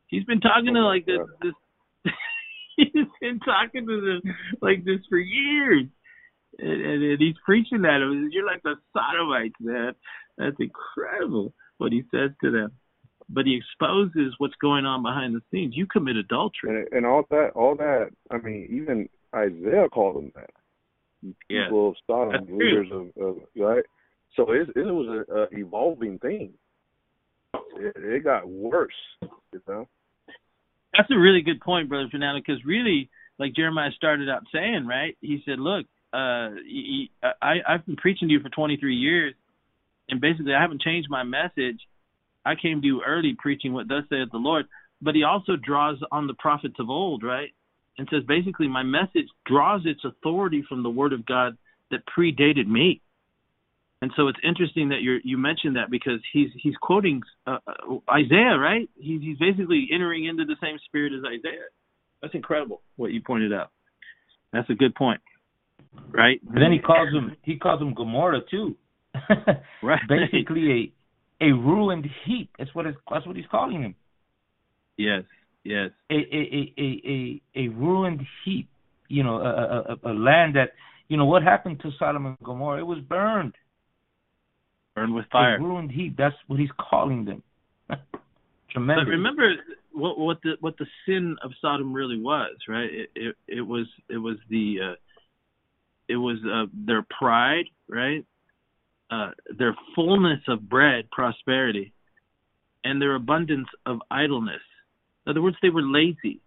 He's 0.09 0.25
been 0.25 0.41
talking 0.41 0.75
to 0.75 0.81
like 0.85 1.07
this. 1.07 1.19
Oh, 1.21 1.27
this 1.43 2.13
he's 2.77 3.07
been 3.21 3.41
talking 3.41 3.87
to 3.87 4.01
them 4.01 4.35
like 4.63 4.85
this 4.85 5.01
for 5.09 5.19
years, 5.19 5.87
and, 6.59 6.81
and, 6.81 7.03
and 7.03 7.21
he's 7.21 7.37
preaching 7.45 7.83
that. 7.83 7.99
You're 8.31 8.47
like 8.47 8.63
the 8.63 8.77
Sodomites, 8.93 9.55
man. 9.61 9.95
That's 10.39 10.57
incredible 10.59 11.53
what 11.77 11.93
he 11.93 12.03
says 12.11 12.31
to 12.43 12.51
them. 12.51 12.73
But 13.29 13.45
he 13.45 13.61
exposes 13.61 14.35
what's 14.39 14.55
going 14.61 14.87
on 14.87 15.03
behind 15.03 15.35
the 15.35 15.43
scenes. 15.51 15.77
You 15.77 15.87
commit 15.87 16.17
adultery, 16.17 16.71
and, 16.71 16.89
and 16.93 17.07
all 17.07 17.25
that. 17.31 17.51
All 17.55 17.77
that. 17.77 18.09
I 18.31 18.39
mean, 18.39 18.69
even 18.71 19.09
Isaiah 19.35 19.89
called 19.89 20.16
them 20.16 20.33
that. 20.35 20.51
People 21.20 21.37
yeah. 21.49 21.89
of 21.89 21.95
Sodom, 22.07 22.59
leaders 22.59 22.89
of, 22.93 23.09
of 23.22 23.37
right 23.57 23.85
so 24.39 24.53
it, 24.53 24.68
it 24.76 24.83
was 24.83 25.24
a, 25.29 25.35
a 25.35 25.47
evolving 25.51 26.18
thing. 26.20 26.53
It, 27.76 27.93
it 27.97 28.24
got 28.24 28.49
worse, 28.49 28.93
you 29.20 29.61
know. 29.66 29.89
That's 30.97 31.11
a 31.11 31.18
really 31.18 31.43
good 31.43 31.61
point, 31.61 31.89
brother 31.89 32.09
Fernando. 32.11 32.41
Because 32.41 32.64
really, 32.64 33.11
like 33.39 33.55
Jeremiah 33.55 33.91
started 33.97 34.29
out 34.29 34.43
saying, 34.53 34.87
right? 34.87 35.16
He 35.20 35.43
said, 35.45 35.59
"Look, 35.59 35.87
uh, 36.12 36.51
he, 36.64 37.11
I 37.22 37.57
I've 37.66 37.85
been 37.85 37.97
preaching 37.97 38.29
to 38.29 38.35
you 38.35 38.41
for 38.41 38.49
23 38.49 38.95
years, 38.95 39.35
and 40.09 40.20
basically 40.20 40.55
I 40.55 40.61
haven't 40.61 40.83
changed 40.83 41.09
my 41.11 41.24
message. 41.24 41.81
I 42.45 42.55
came 42.55 42.81
to 42.81 42.87
you 42.87 43.03
early 43.05 43.37
preaching 43.39 43.72
what 43.72 43.89
thus 43.89 44.05
saith 44.09 44.31
the 44.31 44.39
Lord." 44.39 44.66
But 45.01 45.14
he 45.14 45.22
also 45.22 45.55
draws 45.57 45.99
on 46.11 46.26
the 46.26 46.35
prophets 46.35 46.74
of 46.81 46.91
old, 46.91 47.22
right? 47.22 47.51
And 47.99 48.09
says 48.11 48.23
basically 48.27 48.69
my 48.69 48.85
message 48.85 49.29
draws 49.45 49.83
its 49.85 50.01
authority 50.05 50.65
from 50.69 50.83
the 50.83 50.91
word 50.91 51.13
of 51.13 51.27
God 51.27 51.59
that 51.91 52.01
predated 52.07 52.67
me. 52.67 53.03
And 54.01 54.13
so 54.17 54.29
it's 54.29 54.39
interesting 54.45 54.91
that 54.91 55.01
you 55.01 55.19
you 55.25 55.37
mentioned 55.37 55.75
that 55.75 55.91
because 55.91 56.21
he's 56.33 56.51
he's 56.63 56.77
quoting 56.81 57.21
uh, 57.49 57.59
uh, 57.67 57.97
Isaiah, 58.09 58.57
right? 58.57 58.89
He's 58.97 59.21
he's 59.21 59.39
basically 59.39 59.89
entering 59.93 60.27
into 60.27 60.45
the 60.45 60.55
same 60.63 60.79
spirit 60.87 61.13
as 61.13 61.25
Isaiah. 61.25 61.67
That's 62.23 62.35
incredible 62.35 62.81
what 62.95 63.11
you 63.11 63.21
pointed 63.21 63.53
out. 63.53 63.73
That's 64.53 64.71
a 64.71 64.75
good 64.75 64.95
point, 64.95 65.21
right? 66.13 66.41
And 66.49 66.63
then 66.63 66.71
he 66.71 66.79
calls 66.79 67.13
him 67.13 67.37
he 67.43 67.57
calls 67.59 67.83
him 67.83 67.93
Gomorrah 67.95 68.43
too. 68.49 68.77
right. 69.83 70.01
Basically 70.09 70.93
a 71.41 71.47
a 71.47 71.53
ruined 71.53 72.07
heap. 72.25 72.51
That's 72.57 72.73
what 72.77 72.87
that's 73.11 73.27
what 73.27 73.35
he's 73.35 73.47
calling 73.51 73.83
him. 73.83 73.95
Yes. 74.97 75.25
Yes. 75.69 75.91
A 76.11 76.14
a 76.14 76.73
a 76.79 76.83
a 76.83 77.43
a 77.55 77.69
ruined 77.69 78.23
heap. 78.45 78.69
You 79.09 79.23
know, 79.23 79.37
a, 79.37 79.99
a, 80.09 80.12
a 80.12 80.14
land 80.14 80.57
that 80.57 80.73
you 81.09 81.16
know 81.19 81.27
what 81.27 81.43
happened 81.43 81.81
to 81.81 81.91
Sodom 81.99 82.25
and 82.25 82.39
Gomorrah? 82.43 82.81
It 82.81 82.87
was 82.87 83.01
burned 83.01 83.55
burned 84.95 85.14
with 85.14 85.27
fire. 85.31 85.57
A 85.57 85.61
ruined 85.61 85.91
heap. 85.91 86.16
That's 86.16 86.35
what 86.47 86.59
he's 86.59 86.71
calling 86.79 87.27
them. 87.27 87.43
Tremendous. 88.71 89.05
But 89.05 89.11
remember 89.11 89.55
what 89.93 90.19
what 90.19 90.39
the 90.43 90.55
what 90.61 90.79
the 90.79 90.87
sin 91.05 91.37
of 91.43 91.51
Sodom 91.61 91.93
really 91.93 92.19
was, 92.19 92.57
right? 92.66 92.89
It 92.91 93.11
it, 93.14 93.37
it 93.47 93.61
was 93.61 93.87
it 94.09 94.16
was 94.16 94.37
the 94.49 94.77
uh, 94.83 94.95
it 96.09 96.16
was 96.16 96.39
uh, 96.51 96.64
their 96.87 97.05
pride, 97.19 97.66
right? 97.91 98.25
Uh, 99.11 99.31
their 99.59 99.77
fullness 99.95 100.41
of 100.49 100.66
bread, 100.66 101.11
prosperity, 101.11 101.93
and 102.85 103.01
their 103.03 103.14
abundance 103.16 103.69
of 103.85 103.99
idleness. 104.11 104.61
In 105.29 105.33
other 105.33 105.43
words, 105.43 105.59
they 105.61 105.68
were 105.68 105.83
lazy. 105.83 106.41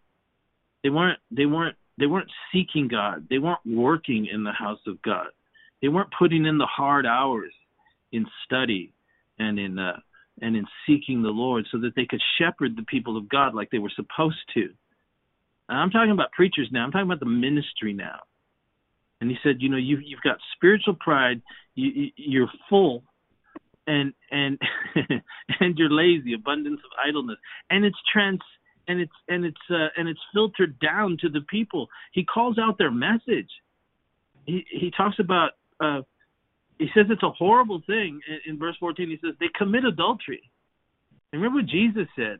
They 0.83 0.89
weren't 0.89 1.19
they 1.29 1.45
weren't 1.45 1.75
they 1.99 2.07
weren't 2.07 2.31
seeking 2.51 2.87
God. 2.87 3.27
They 3.29 3.37
weren't 3.37 3.59
working 3.63 4.25
in 4.25 4.43
the 4.43 4.51
house 4.51 4.79
of 4.87 4.99
God. 5.03 5.27
They 5.83 5.87
weren't 5.87 6.09
putting 6.17 6.47
in 6.47 6.57
the 6.57 6.65
hard 6.65 7.05
hours 7.05 7.53
in 8.11 8.25
study 8.43 8.91
and 9.37 9.59
in 9.59 9.77
uh, 9.77 9.99
and 10.41 10.55
in 10.55 10.65
seeking 10.87 11.21
the 11.21 11.29
Lord 11.29 11.67
so 11.71 11.77
that 11.81 11.95
they 11.95 12.05
could 12.05 12.21
shepherd 12.39 12.75
the 12.75 12.81
people 12.81 13.17
of 13.17 13.29
God 13.29 13.53
like 13.53 13.69
they 13.69 13.77
were 13.77 13.91
supposed 13.95 14.41
to. 14.55 14.69
I'm 15.69 15.91
talking 15.91 16.11
about 16.11 16.31
preachers 16.31 16.67
now. 16.71 16.83
I'm 16.83 16.91
talking 16.91 17.05
about 17.05 17.19
the 17.19 17.27
ministry 17.27 17.93
now. 17.93 18.19
And 19.21 19.29
he 19.29 19.37
said, 19.43 19.57
you 19.59 19.69
know, 19.69 19.77
you've 19.77 20.01
you've 20.03 20.21
got 20.21 20.37
spiritual 20.55 20.95
pride. 20.99 21.43
You, 21.75 22.09
you're 22.15 22.51
full, 22.67 23.03
and 23.85 24.11
and 24.31 24.57
and 25.59 25.77
you're 25.77 25.91
lazy, 25.91 26.33
abundance 26.33 26.79
of 26.83 26.91
idleness, 27.07 27.37
and 27.69 27.85
it's 27.85 27.97
trans 28.11 28.39
and 28.87 28.99
it's 28.99 29.11
and 29.27 29.45
it's 29.45 29.57
uh, 29.69 29.87
and 29.97 30.07
it's 30.07 30.19
filtered 30.33 30.79
down 30.79 31.17
to 31.21 31.29
the 31.29 31.41
people. 31.41 31.87
He 32.13 32.23
calls 32.23 32.57
out 32.57 32.77
their 32.77 32.91
message. 32.91 33.49
He 34.45 34.65
he 34.69 34.91
talks 34.95 35.17
about 35.19 35.51
uh, 35.79 36.01
he 36.79 36.87
says 36.93 37.05
it's 37.09 37.23
a 37.23 37.31
horrible 37.31 37.81
thing. 37.85 38.19
In, 38.27 38.53
in 38.53 38.59
verse 38.59 38.75
14 38.79 39.09
he 39.09 39.17
says 39.23 39.35
they 39.39 39.49
commit 39.55 39.85
adultery. 39.85 40.41
And 41.31 41.41
remember 41.41 41.61
what 41.61 41.69
jesus 41.69 42.07
said. 42.15 42.39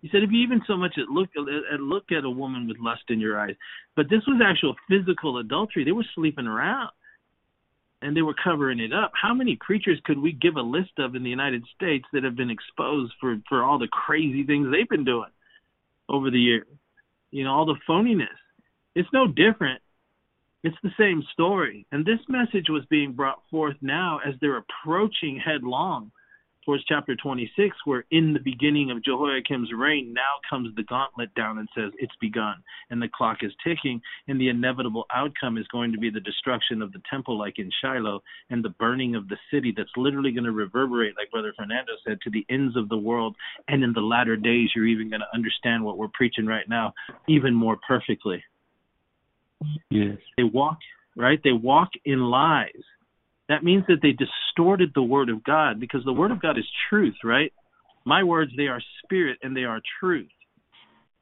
He 0.00 0.08
said 0.12 0.22
if 0.22 0.30
you 0.30 0.42
even 0.42 0.60
so 0.66 0.76
much 0.76 0.94
at 0.98 1.08
look 1.08 1.30
at 1.36 1.80
look 1.80 2.12
at 2.12 2.24
a 2.24 2.30
woman 2.30 2.68
with 2.68 2.78
lust 2.78 3.04
in 3.08 3.20
your 3.20 3.38
eyes. 3.38 3.54
But 3.96 4.08
this 4.10 4.22
was 4.26 4.40
actual 4.44 4.74
physical 4.88 5.38
adultery. 5.38 5.84
They 5.84 5.92
were 5.92 6.06
sleeping 6.14 6.46
around 6.46 6.90
and 8.02 8.16
they 8.16 8.22
were 8.22 8.34
covering 8.42 8.80
it 8.80 8.92
up. 8.92 9.12
How 9.20 9.32
many 9.32 9.56
preachers 9.56 9.98
could 10.04 10.18
we 10.18 10.32
give 10.32 10.56
a 10.56 10.62
list 10.62 10.92
of 10.98 11.14
in 11.14 11.22
the 11.22 11.30
united 11.30 11.64
states 11.74 12.04
that 12.12 12.22
have 12.22 12.36
been 12.36 12.50
exposed 12.50 13.12
for 13.20 13.36
for 13.48 13.64
all 13.64 13.78
the 13.78 13.88
crazy 13.88 14.44
things 14.44 14.68
they've 14.70 14.88
been 14.88 15.04
doing 15.04 15.30
over 16.08 16.30
the 16.30 16.40
years. 16.40 16.66
You 17.30 17.44
know 17.44 17.52
all 17.52 17.66
the 17.66 17.76
phoniness. 17.88 18.26
It's 18.94 19.08
no 19.12 19.26
different. 19.26 19.80
It's 20.62 20.76
the 20.82 20.92
same 20.98 21.22
story. 21.32 21.86
And 21.92 22.06
this 22.06 22.20
message 22.28 22.68
was 22.68 22.84
being 22.88 23.12
brought 23.12 23.42
forth 23.50 23.76
now 23.82 24.20
as 24.26 24.34
they're 24.40 24.58
approaching 24.58 25.40
headlong 25.44 26.10
towards 26.64 26.84
chapter 26.84 27.14
26, 27.16 27.76
where 27.84 28.04
in 28.10 28.32
the 28.32 28.40
beginning 28.40 28.90
of 28.90 29.02
Jehoiakim's 29.04 29.72
reign, 29.76 30.12
now 30.12 30.40
comes 30.48 30.74
the 30.76 30.82
gauntlet 30.82 31.34
down 31.34 31.58
and 31.58 31.68
says, 31.74 31.92
It's 31.98 32.14
begun, 32.20 32.56
and 32.90 33.00
the 33.00 33.08
clock 33.14 33.38
is 33.42 33.52
ticking, 33.62 34.00
and 34.28 34.40
the 34.40 34.48
inevitable 34.48 35.04
outcome 35.14 35.58
is 35.58 35.66
going 35.68 35.92
to 35.92 35.98
be 35.98 36.10
the 36.10 36.20
destruction 36.20 36.82
of 36.82 36.92
the 36.92 37.02
temple, 37.10 37.38
like 37.38 37.58
in 37.58 37.70
Shiloh, 37.82 38.22
and 38.50 38.64
the 38.64 38.70
burning 38.70 39.14
of 39.14 39.28
the 39.28 39.36
city 39.52 39.72
that's 39.76 39.90
literally 39.96 40.32
going 40.32 40.44
to 40.44 40.52
reverberate, 40.52 41.14
like 41.16 41.30
Brother 41.30 41.52
Fernando 41.56 41.92
said, 42.06 42.18
to 42.22 42.30
the 42.30 42.46
ends 42.48 42.76
of 42.76 42.88
the 42.88 42.96
world. 42.96 43.36
And 43.68 43.82
in 43.82 43.92
the 43.92 44.00
latter 44.00 44.36
days, 44.36 44.70
you're 44.74 44.86
even 44.86 45.10
going 45.10 45.20
to 45.20 45.34
understand 45.34 45.84
what 45.84 45.98
we're 45.98 46.08
preaching 46.08 46.46
right 46.46 46.68
now 46.68 46.92
even 47.28 47.54
more 47.54 47.78
perfectly. 47.86 48.42
Yes. 49.90 50.18
They 50.36 50.44
walk, 50.44 50.78
right? 51.16 51.40
They 51.42 51.52
walk 51.52 51.90
in 52.04 52.20
lies 52.20 52.70
that 53.48 53.62
means 53.62 53.84
that 53.88 53.98
they 54.02 54.12
distorted 54.12 54.92
the 54.94 55.02
word 55.02 55.28
of 55.28 55.44
God 55.44 55.78
because 55.78 56.02
the 56.04 56.12
word 56.12 56.30
of 56.30 56.40
God 56.40 56.58
is 56.58 56.64
truth, 56.88 57.16
right? 57.22 57.52
My 58.04 58.22
words, 58.22 58.52
they 58.56 58.66
are 58.66 58.82
spirit 59.02 59.38
and 59.42 59.56
they 59.56 59.64
are 59.64 59.80
truth. 60.00 60.28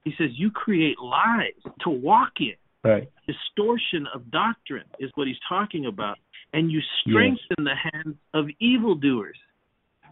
He 0.05 0.12
says, 0.18 0.31
You 0.33 0.51
create 0.51 0.99
lies 1.01 1.53
to 1.83 1.91
walk 1.91 2.33
in. 2.41 2.55
Right. 2.85 3.09
Distortion 3.27 4.07
of 4.12 4.31
doctrine 4.31 4.87
is 4.99 5.11
what 5.14 5.29
he's 5.29 5.37
talking 5.49 5.87
about. 5.87 6.18
And 6.53 6.70
you 6.70 6.81
strengthen 7.01 7.39
yes. 7.59 7.59
the 7.59 7.91
hands 7.93 8.16
of 8.35 8.47
evildoers. 8.61 9.37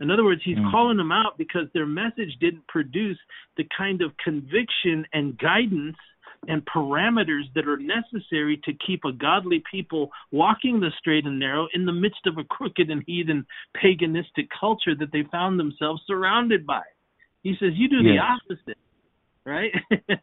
In 0.01 0.11
other 0.11 0.25
words, 0.25 0.41
he's 0.45 0.57
mm. 0.57 0.71
calling 0.71 0.97
them 0.97 1.13
out 1.13 1.37
because 1.37 1.67
their 1.75 1.87
message 1.87 2.31
didn't 2.41 2.67
produce 2.69 3.19
the 3.57 3.65
kind 3.77 4.01
of 4.01 4.13
conviction 4.25 5.05
and 5.13 5.37
guidance 5.37 5.97
and 6.49 6.65
parameters 6.65 7.45
that 7.55 7.69
are 7.69 7.77
necessary 7.77 8.61
to 8.65 8.73
keep 8.87 9.05
a 9.05 9.13
godly 9.13 9.63
people 9.71 10.11
walking 10.31 10.81
the 10.81 10.91
straight 10.99 11.27
and 11.27 11.39
narrow 11.39 11.69
in 11.75 11.85
the 11.85 11.93
midst 11.93 12.27
of 12.27 12.39
a 12.39 12.45
crooked 12.45 12.91
and 12.91 13.03
heathen 13.07 13.45
paganistic 13.77 14.49
culture 14.59 14.95
that 14.99 15.13
they 15.13 15.23
found 15.31 15.61
themselves 15.61 16.03
surrounded 16.07 16.67
by. 16.67 16.83
He 17.43 17.55
says, 17.61 17.71
You 17.75 17.89
do 17.89 17.97
yes. 17.97 18.15
the 18.49 18.55
opposite, 18.55 18.79
right? 19.45 19.73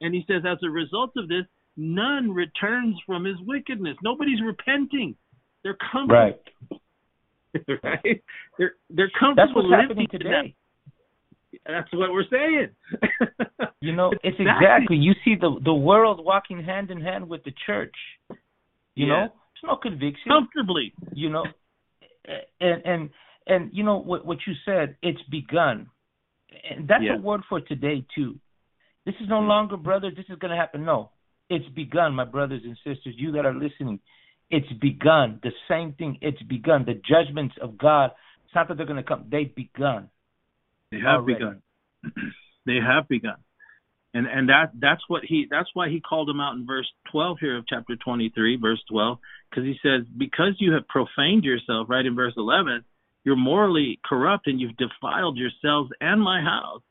and 0.00 0.14
he 0.14 0.24
says, 0.26 0.42
As 0.50 0.58
a 0.64 0.70
result 0.70 1.12
of 1.16 1.28
this, 1.28 1.44
none 1.76 2.32
returns 2.32 2.96
from 3.06 3.24
his 3.24 3.36
wickedness. 3.46 3.96
Nobody's 4.02 4.40
repenting. 4.44 5.14
They're 5.62 5.78
comfortable. 5.92 6.14
Right. 6.14 6.40
right? 7.82 8.22
They're 8.58 8.74
they're 8.90 9.10
comfortable 9.18 9.62
That's 9.62 9.70
what's 9.70 9.82
happening 9.82 10.06
today. 10.10 10.54
That's 11.66 11.92
what 11.92 12.12
we're 12.12 12.24
saying. 12.30 12.68
you 13.80 13.94
know, 13.94 14.12
it's 14.22 14.36
exactly. 14.38 14.96
You 14.96 15.14
see 15.24 15.34
the 15.40 15.58
the 15.64 15.74
world 15.74 16.24
walking 16.24 16.62
hand 16.62 16.90
in 16.90 17.00
hand 17.00 17.28
with 17.28 17.42
the 17.44 17.52
church. 17.66 17.94
You 18.94 19.06
yeah. 19.06 19.06
know, 19.06 19.24
it's 19.24 19.64
no 19.64 19.76
conviction. 19.76 20.28
Comfortably. 20.28 20.92
You 21.12 21.30
know, 21.30 21.44
and 22.60 22.82
and 22.84 23.10
and 23.46 23.70
you 23.72 23.84
know 23.84 23.98
what 23.98 24.24
what 24.24 24.38
you 24.46 24.54
said. 24.64 24.96
It's 25.02 25.22
begun, 25.30 25.88
and 26.70 26.86
that's 26.86 27.02
yeah. 27.02 27.16
a 27.16 27.20
word 27.20 27.42
for 27.48 27.60
today 27.60 28.04
too. 28.14 28.38
This 29.06 29.14
is 29.20 29.28
no 29.28 29.36
mm-hmm. 29.36 29.48
longer, 29.48 29.76
brother. 29.76 30.10
This 30.14 30.26
is 30.28 30.38
going 30.38 30.50
to 30.50 30.56
happen. 30.56 30.84
No, 30.84 31.10
it's 31.48 31.68
begun, 31.74 32.14
my 32.14 32.24
brothers 32.24 32.62
and 32.64 32.76
sisters. 32.76 33.14
You 33.16 33.32
that 33.32 33.46
are 33.46 33.54
listening, 33.54 34.00
it's 34.50 34.72
begun. 34.80 35.40
The 35.42 35.52
same 35.68 35.94
thing. 35.94 36.18
It's 36.20 36.42
begun. 36.42 36.84
The 36.86 36.94
judgments 36.94 37.54
of 37.60 37.76
God. 37.76 38.12
It's 38.44 38.54
not 38.54 38.68
that 38.68 38.76
they're 38.76 38.86
going 38.86 39.02
to 39.02 39.08
come. 39.08 39.26
They've 39.30 39.54
begun. 39.54 40.10
They 40.90 40.98
have 40.98 41.20
Already. 41.20 41.34
begun. 41.34 41.62
they 42.66 42.76
have 42.76 43.08
begun. 43.08 43.36
And 44.12 44.26
and 44.26 44.48
that 44.48 44.72
that's 44.74 45.02
what 45.06 45.22
he 45.24 45.46
that's 45.48 45.68
why 45.72 45.88
he 45.88 46.00
called 46.00 46.28
them 46.28 46.40
out 46.40 46.56
in 46.56 46.66
verse 46.66 46.90
12 47.12 47.38
here 47.40 47.56
of 47.56 47.64
chapter 47.68 47.94
23 47.94 48.56
verse 48.56 48.82
12 48.90 49.18
because 49.48 49.64
he 49.64 49.76
says 49.84 50.04
because 50.18 50.56
you 50.58 50.72
have 50.72 50.88
profaned 50.88 51.44
yourself 51.44 51.86
right 51.88 52.04
in 52.04 52.16
verse 52.16 52.34
11 52.36 52.84
you're 53.22 53.36
morally 53.36 54.00
corrupt 54.04 54.48
and 54.48 54.60
you've 54.60 54.76
defiled 54.76 55.36
yourselves 55.36 55.90
and 56.00 56.20
my 56.20 56.40
house 56.40 56.82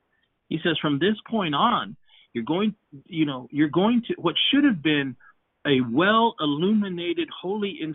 he 0.47 0.59
says 0.63 0.77
from 0.81 0.97
this 0.97 1.15
point 1.29 1.53
on 1.53 1.97
you're 2.31 2.45
going 2.45 2.73
you 3.05 3.25
know 3.25 3.49
you're 3.51 3.67
going 3.67 4.01
to 4.07 4.13
what 4.17 4.35
should 4.49 4.63
have 4.63 4.81
been 4.81 5.17
a 5.67 5.81
well 5.91 6.35
illuminated 6.39 7.27
holy 7.37 7.79
in, 7.81 7.93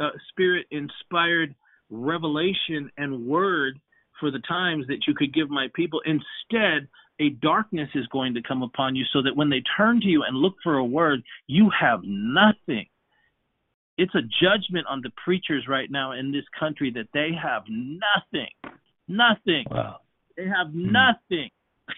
uh, 0.00 0.08
spirit 0.30 0.66
inspired 0.70 1.54
revelation 1.90 2.90
and 2.96 3.26
word 3.26 3.78
for 4.22 4.30
the 4.30 4.38
times 4.38 4.86
that 4.86 5.08
you 5.08 5.14
could 5.14 5.34
give 5.34 5.50
my 5.50 5.66
people. 5.74 6.00
Instead, 6.06 6.86
a 7.20 7.30
darkness 7.42 7.88
is 7.96 8.06
going 8.06 8.34
to 8.34 8.42
come 8.42 8.62
upon 8.62 8.94
you 8.94 9.04
so 9.12 9.20
that 9.20 9.34
when 9.34 9.50
they 9.50 9.62
turn 9.76 10.00
to 10.00 10.06
you 10.06 10.22
and 10.22 10.36
look 10.36 10.54
for 10.62 10.76
a 10.76 10.84
word, 10.84 11.22
you 11.48 11.70
have 11.78 12.00
nothing. 12.04 12.86
It's 13.98 14.14
a 14.14 14.22
judgment 14.22 14.86
on 14.88 15.00
the 15.02 15.10
preachers 15.24 15.66
right 15.68 15.90
now 15.90 16.12
in 16.12 16.30
this 16.30 16.44
country 16.58 16.92
that 16.92 17.08
they 17.12 17.30
have 17.40 17.64
nothing. 17.68 18.48
Nothing. 19.08 19.64
Wow. 19.68 19.96
They 20.36 20.44
have 20.44 20.68
hmm. 20.68 20.92
nothing. 20.92 21.50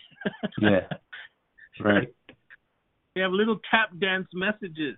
yeah. 0.62 0.88
Right. 1.78 2.08
They 3.14 3.20
have 3.20 3.32
little 3.32 3.58
tap 3.70 3.90
dance 4.00 4.28
messages. 4.32 4.96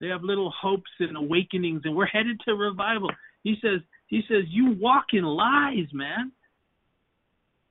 They 0.00 0.08
have 0.08 0.22
little 0.22 0.52
hopes 0.60 0.90
and 1.00 1.16
awakenings, 1.16 1.82
and 1.84 1.96
we're 1.96 2.04
headed 2.04 2.38
to 2.44 2.54
revival. 2.54 3.10
He 3.42 3.56
says, 3.62 3.80
he 4.14 4.22
says, 4.28 4.44
You 4.48 4.76
walk 4.78 5.06
in 5.12 5.24
lies, 5.24 5.88
man. 5.92 6.30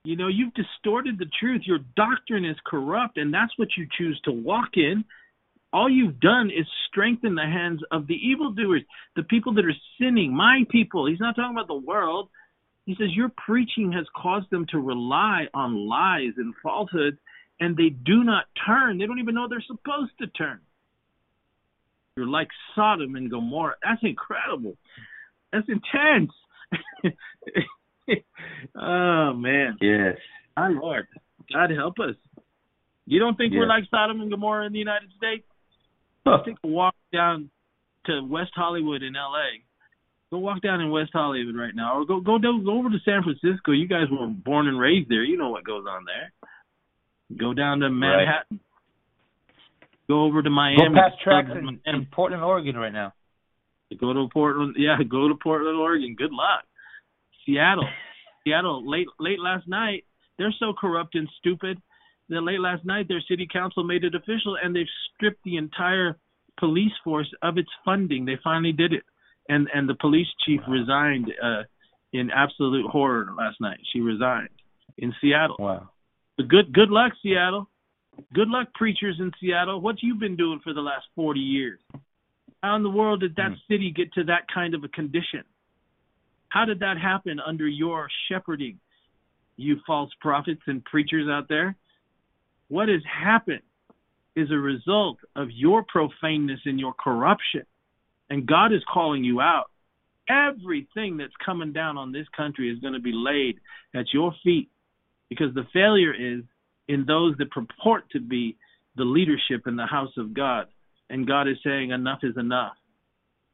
You 0.03 0.17
know, 0.17 0.27
you've 0.27 0.53
distorted 0.53 1.17
the 1.17 1.29
truth. 1.39 1.61
Your 1.63 1.79
doctrine 1.95 2.43
is 2.43 2.57
corrupt, 2.65 3.17
and 3.17 3.33
that's 3.33 3.57
what 3.57 3.69
you 3.77 3.87
choose 3.97 4.19
to 4.25 4.33
walk 4.33 4.71
in. 4.73 5.05
All 5.71 5.89
you've 5.89 6.19
done 6.19 6.51
is 6.51 6.67
strengthen 6.89 7.35
the 7.35 7.43
hands 7.43 7.79
of 7.91 8.07
the 8.07 8.15
evildoers, 8.15 8.81
the 9.15 9.23
people 9.23 9.53
that 9.53 9.63
are 9.63 9.73
sinning, 9.97 10.35
my 10.35 10.63
people. 10.69 11.07
He's 11.07 11.21
not 11.21 11.37
talking 11.37 11.55
about 11.55 11.69
the 11.69 11.75
world. 11.75 12.27
He 12.85 12.95
says, 12.95 13.15
Your 13.15 13.31
preaching 13.45 13.93
has 13.93 14.05
caused 14.13 14.49
them 14.49 14.65
to 14.71 14.79
rely 14.79 15.45
on 15.53 15.87
lies 15.87 16.33
and 16.35 16.53
falsehoods, 16.61 17.17
and 17.61 17.77
they 17.77 17.89
do 17.89 18.25
not 18.25 18.47
turn. 18.67 18.97
They 18.97 19.05
don't 19.05 19.19
even 19.19 19.35
know 19.35 19.47
they're 19.47 19.63
supposed 19.65 20.11
to 20.19 20.27
turn. 20.27 20.59
You're 22.17 22.27
like 22.27 22.49
Sodom 22.75 23.15
and 23.15 23.31
Gomorrah. 23.31 23.75
That's 23.81 24.03
incredible. 24.03 24.75
That's 25.53 25.67
intense. 25.69 26.31
oh 28.75 29.33
man. 29.33 29.77
Yes. 29.79 30.17
My 30.57 30.69
Lord. 30.69 31.07
God 31.53 31.69
help 31.69 31.95
us. 31.99 32.15
You 33.05 33.19
don't 33.19 33.37
think 33.37 33.53
yes. 33.53 33.59
we're 33.59 33.67
like 33.67 33.83
Sodom 33.91 34.21
and 34.21 34.31
Gomorrah 34.31 34.65
in 34.65 34.73
the 34.73 34.79
United 34.79 35.09
States? 35.17 35.45
Huh. 36.25 36.39
Take 36.45 36.55
a 36.63 36.67
walk 36.67 36.95
down 37.11 37.51
to 38.05 38.21
West 38.23 38.51
Hollywood 38.55 39.03
in 39.03 39.13
LA. 39.13 39.61
Go 40.31 40.39
walk 40.39 40.61
down 40.61 40.81
in 40.81 40.89
West 40.89 41.11
Hollywood 41.13 41.55
right 41.55 41.75
now, 41.75 41.99
or 41.99 42.05
go 42.05 42.19
go 42.19 42.39
go 42.39 42.79
over 42.79 42.89
to 42.89 42.97
San 43.05 43.21
Francisco. 43.21 43.71
You 43.71 43.87
guys 43.87 44.07
were 44.11 44.25
born 44.27 44.67
and 44.67 44.79
raised 44.79 45.09
there. 45.09 45.23
You 45.23 45.37
know 45.37 45.49
what 45.49 45.63
goes 45.63 45.83
on 45.87 46.05
there. 46.05 46.33
Go 47.37 47.53
down 47.53 47.79
to 47.81 47.89
Manhattan. 47.89 48.45
Right. 48.49 48.59
Go 50.07 50.23
over 50.23 50.41
to 50.41 50.49
Miami. 50.49 50.77
Go 50.77 50.95
past 50.95 51.21
tracks 51.23 51.49
in, 51.51 51.79
in 51.85 52.07
Portland, 52.11 52.43
Oregon 52.43 52.75
right 52.75 52.91
now. 52.91 53.13
Go 53.99 54.13
to 54.13 54.27
Portland. 54.31 54.75
Yeah, 54.79 54.97
go 55.09 55.27
to 55.27 55.35
Portland, 55.35 55.77
Oregon. 55.77 56.15
Good 56.17 56.31
luck. 56.31 56.65
Seattle. 57.45 57.87
Seattle. 58.43 58.89
Late 58.89 59.07
late 59.19 59.39
last 59.39 59.67
night, 59.67 60.05
they're 60.37 60.53
so 60.59 60.73
corrupt 60.79 61.15
and 61.15 61.29
stupid 61.39 61.81
that 62.29 62.41
late 62.41 62.59
last 62.59 62.85
night 62.85 63.07
their 63.07 63.23
city 63.29 63.47
council 63.51 63.83
made 63.83 64.03
it 64.03 64.15
official 64.15 64.57
and 64.61 64.75
they've 64.75 64.85
stripped 65.15 65.43
the 65.43 65.57
entire 65.57 66.17
police 66.59 66.91
force 67.03 67.31
of 67.41 67.57
its 67.57 67.69
funding. 67.83 68.25
They 68.25 68.37
finally 68.43 68.71
did 68.71 68.93
it, 68.93 69.03
and 69.49 69.67
and 69.73 69.87
the 69.87 69.95
police 69.95 70.27
chief 70.45 70.61
wow. 70.67 70.73
resigned 70.73 71.31
uh, 71.41 71.63
in 72.11 72.29
absolute 72.31 72.89
horror 72.89 73.33
last 73.37 73.59
night. 73.59 73.79
She 73.91 74.01
resigned 74.01 74.49
in 74.97 75.13
Seattle. 75.21 75.57
Wow. 75.59 75.89
But 76.37 76.47
good 76.47 76.73
good 76.73 76.89
luck, 76.89 77.13
Seattle. 77.21 77.69
Good 78.33 78.47
luck, 78.47 78.67
preachers 78.75 79.15
in 79.19 79.31
Seattle. 79.39 79.81
What 79.81 80.03
you 80.03 80.15
been 80.15 80.35
doing 80.35 80.59
for 80.63 80.73
the 80.73 80.81
last 80.81 81.05
forty 81.15 81.39
years? 81.39 81.79
How 82.63 82.77
in 82.77 82.83
the 82.83 82.89
world 82.89 83.19
did 83.19 83.35
that 83.35 83.51
mm. 83.51 83.57
city 83.69 83.91
get 83.91 84.13
to 84.13 84.23
that 84.23 84.47
kind 84.51 84.73
of 84.73 84.85
a 84.85 84.87
condition? 84.87 85.43
How 86.47 86.63
did 86.63 86.79
that 86.79 86.97
happen 86.97 87.39
under 87.45 87.67
your 87.67 88.07
shepherding, 88.29 88.79
you 89.57 89.77
false 89.85 90.11
prophets 90.21 90.61
and 90.65 90.83
preachers 90.85 91.27
out 91.29 91.49
there? 91.49 91.75
What 92.69 92.87
has 92.87 93.01
happened 93.03 93.63
is 94.37 94.49
a 94.49 94.55
result 94.55 95.17
of 95.35 95.49
your 95.51 95.83
profaneness 95.83 96.61
and 96.63 96.79
your 96.79 96.93
corruption. 96.93 97.63
And 98.29 98.47
God 98.47 98.71
is 98.71 98.81
calling 98.91 99.25
you 99.25 99.41
out. 99.41 99.69
Everything 100.29 101.17
that's 101.17 101.33
coming 101.45 101.73
down 101.73 101.97
on 101.97 102.13
this 102.13 102.27
country 102.35 102.71
is 102.71 102.79
going 102.79 102.93
to 102.93 102.99
be 102.99 103.11
laid 103.13 103.59
at 103.93 104.05
your 104.13 104.33
feet 104.41 104.69
because 105.29 105.53
the 105.53 105.67
failure 105.73 106.13
is 106.13 106.43
in 106.87 107.05
those 107.05 107.35
that 107.39 107.51
purport 107.51 108.09
to 108.11 108.21
be 108.21 108.55
the 108.95 109.03
leadership 109.03 109.67
in 109.67 109.75
the 109.75 109.85
house 109.85 110.13
of 110.17 110.33
God 110.33 110.67
and 111.09 111.27
God 111.27 111.47
is 111.47 111.57
saying 111.63 111.91
enough 111.91 112.19
is 112.23 112.37
enough. 112.37 112.73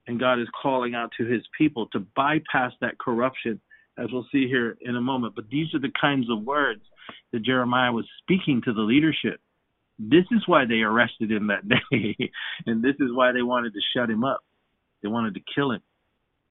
And 0.07 0.19
God 0.19 0.39
is 0.39 0.47
calling 0.61 0.95
out 0.95 1.11
to 1.17 1.25
his 1.25 1.43
people 1.57 1.87
to 1.87 1.99
bypass 2.15 2.71
that 2.81 2.97
corruption, 2.97 3.61
as 3.97 4.07
we'll 4.11 4.25
see 4.31 4.47
here 4.47 4.77
in 4.81 4.95
a 4.95 5.01
moment. 5.01 5.35
But 5.35 5.49
these 5.51 5.73
are 5.73 5.79
the 5.79 5.91
kinds 5.99 6.29
of 6.31 6.43
words 6.43 6.81
that 7.31 7.43
Jeremiah 7.43 7.91
was 7.91 8.07
speaking 8.21 8.61
to 8.65 8.73
the 8.73 8.81
leadership. 8.81 9.39
This 9.99 10.25
is 10.31 10.47
why 10.47 10.65
they 10.65 10.81
arrested 10.81 11.31
him 11.31 11.47
that 11.47 11.67
day, 11.91 12.31
and 12.65 12.83
this 12.83 12.95
is 12.99 13.13
why 13.13 13.31
they 13.33 13.41
wanted 13.41 13.73
to 13.73 13.79
shut 13.95 14.09
him 14.09 14.23
up. 14.23 14.41
They 15.03 15.09
wanted 15.09 15.35
to 15.35 15.41
kill 15.53 15.71
him. 15.71 15.81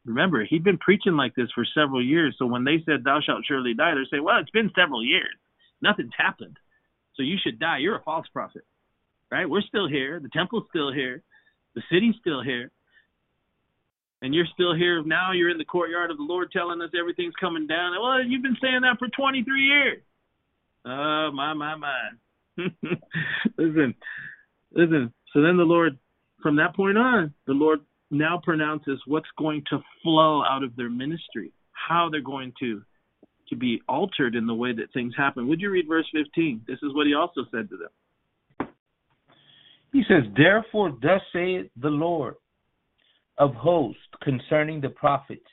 Remember, 0.04 0.44
he'd 0.44 0.64
been 0.64 0.78
preaching 0.78 1.16
like 1.16 1.34
this 1.34 1.48
for 1.54 1.66
several 1.74 2.04
years. 2.04 2.36
So 2.38 2.46
when 2.46 2.64
they 2.64 2.82
said, 2.86 3.04
Thou 3.04 3.20
shalt 3.20 3.44
surely 3.46 3.74
die, 3.74 3.92
they're 3.94 4.06
saying, 4.10 4.24
Well, 4.24 4.38
it's 4.38 4.50
been 4.50 4.70
several 4.74 5.04
years. 5.04 5.34
Nothing's 5.82 6.12
happened. 6.16 6.56
So 7.14 7.22
you 7.22 7.36
should 7.42 7.58
die. 7.58 7.78
You're 7.78 7.96
a 7.96 8.02
false 8.02 8.26
prophet. 8.32 8.62
Right? 9.30 9.48
We're 9.48 9.62
still 9.62 9.88
here. 9.88 10.20
The 10.20 10.30
temple's 10.30 10.64
still 10.70 10.92
here. 10.92 11.22
The 11.74 11.82
city's 11.92 12.14
still 12.20 12.42
here. 12.42 12.70
And 14.20 14.34
you're 14.34 14.46
still 14.52 14.74
here 14.74 15.02
now. 15.04 15.32
You're 15.32 15.50
in 15.50 15.58
the 15.58 15.64
courtyard 15.64 16.10
of 16.10 16.16
the 16.16 16.22
Lord 16.22 16.50
telling 16.50 16.80
us 16.82 16.90
everything's 16.98 17.34
coming 17.40 17.66
down. 17.66 17.92
Well, 18.00 18.22
you've 18.24 18.42
been 18.42 18.56
saying 18.60 18.80
that 18.82 18.98
for 18.98 19.08
23 19.08 19.60
years. 19.60 20.02
Oh, 20.84 21.30
my, 21.32 21.52
my, 21.54 21.76
my. 21.76 22.10
listen, 23.58 23.94
listen. 24.72 25.12
So 25.32 25.42
then 25.42 25.56
the 25.56 25.64
Lord, 25.64 25.98
from 26.42 26.56
that 26.56 26.74
point 26.74 26.98
on, 26.98 27.32
the 27.46 27.52
Lord 27.52 27.80
now 28.10 28.40
pronounces 28.42 29.00
what's 29.06 29.28
going 29.38 29.62
to 29.70 29.78
flow 30.02 30.42
out 30.42 30.64
of 30.64 30.74
their 30.74 30.90
ministry, 30.90 31.52
how 31.72 32.08
they're 32.10 32.20
going 32.20 32.52
to 32.60 32.82
to 33.48 33.56
be 33.56 33.80
altered 33.88 34.34
in 34.34 34.46
the 34.46 34.54
way 34.54 34.74
that 34.74 34.92
things 34.92 35.14
happen. 35.16 35.48
Would 35.48 35.60
you 35.60 35.70
read 35.70 35.88
verse 35.88 36.06
15? 36.12 36.62
This 36.66 36.78
is 36.82 36.94
what 36.94 37.06
he 37.06 37.14
also 37.14 37.42
said 37.50 37.70
to 37.70 37.76
them. 37.76 37.88
He 39.92 40.02
says, 40.08 40.24
Therefore, 40.36 40.96
thus 41.00 41.20
saith 41.32 41.66
the 41.80 41.88
Lord 41.88 42.34
of 43.38 43.54
hosts 43.54 44.00
concerning 44.22 44.80
the 44.80 44.90
prophets 44.90 45.46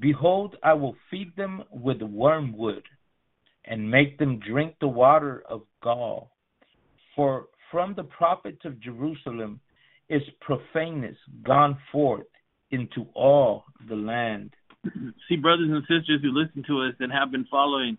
Behold, 0.00 0.56
I 0.62 0.72
will 0.72 0.96
feed 1.10 1.34
them 1.36 1.62
with 1.70 2.02
wormwood 2.02 2.82
and 3.64 3.88
make 3.88 4.18
them 4.18 4.40
drink 4.40 4.74
the 4.80 4.88
water 4.88 5.44
of 5.48 5.62
gall. 5.82 6.32
For 7.14 7.46
from 7.70 7.94
the 7.94 8.04
prophets 8.04 8.64
of 8.64 8.80
Jerusalem 8.80 9.60
is 10.08 10.22
profaneness 10.40 11.16
gone 11.44 11.78
forth 11.92 12.26
into 12.70 13.06
all 13.14 13.64
the 13.88 13.94
land. 13.94 14.50
See, 15.28 15.36
brothers 15.36 15.70
and 15.70 15.82
sisters 15.82 16.20
who 16.22 16.32
listen 16.32 16.64
to 16.66 16.82
us 16.82 16.94
and 16.98 17.12
have 17.12 17.30
been 17.30 17.46
following 17.50 17.96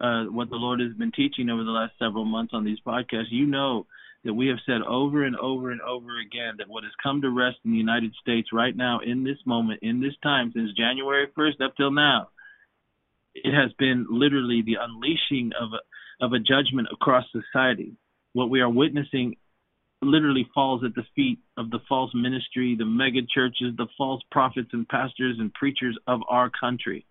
uh, 0.00 0.24
what 0.24 0.50
the 0.50 0.56
Lord 0.56 0.80
has 0.80 0.92
been 0.98 1.12
teaching 1.12 1.48
over 1.48 1.64
the 1.64 1.70
last 1.70 1.92
several 1.98 2.24
months 2.24 2.52
on 2.52 2.64
these 2.64 2.78
podcasts, 2.86 3.30
you 3.30 3.46
know 3.46 3.86
that 4.26 4.34
we 4.34 4.48
have 4.48 4.58
said 4.66 4.82
over 4.82 5.24
and 5.24 5.36
over 5.36 5.70
and 5.70 5.80
over 5.80 6.18
again 6.20 6.54
that 6.58 6.68
what 6.68 6.84
has 6.84 6.92
come 7.02 7.22
to 7.22 7.30
rest 7.30 7.56
in 7.64 7.70
the 7.70 7.76
United 7.76 8.12
States 8.20 8.48
right 8.52 8.76
now, 8.76 8.98
in 9.04 9.24
this 9.24 9.38
moment, 9.46 9.80
in 9.82 10.00
this 10.00 10.14
time, 10.22 10.50
since 10.54 10.72
January 10.76 11.28
1st 11.38 11.64
up 11.64 11.74
till 11.76 11.92
now, 11.92 12.28
it 13.34 13.54
has 13.54 13.72
been 13.78 14.06
literally 14.10 14.62
the 14.66 14.76
unleashing 14.80 15.52
of 15.60 15.70
a, 15.72 16.24
of 16.24 16.32
a 16.32 16.38
judgment 16.38 16.88
across 16.92 17.24
society. 17.30 17.92
What 18.32 18.50
we 18.50 18.60
are 18.60 18.68
witnessing 18.68 19.36
literally 20.02 20.48
falls 20.52 20.82
at 20.84 20.94
the 20.94 21.04
feet 21.14 21.38
of 21.56 21.70
the 21.70 21.78
false 21.88 22.10
ministry, 22.12 22.74
the 22.76 22.84
mega 22.84 23.20
churches, 23.32 23.76
the 23.76 23.86
false 23.96 24.22
prophets 24.30 24.70
and 24.72 24.88
pastors 24.88 25.36
and 25.38 25.54
preachers 25.54 25.96
of 26.06 26.20
our 26.28 26.50
country. 26.50 27.06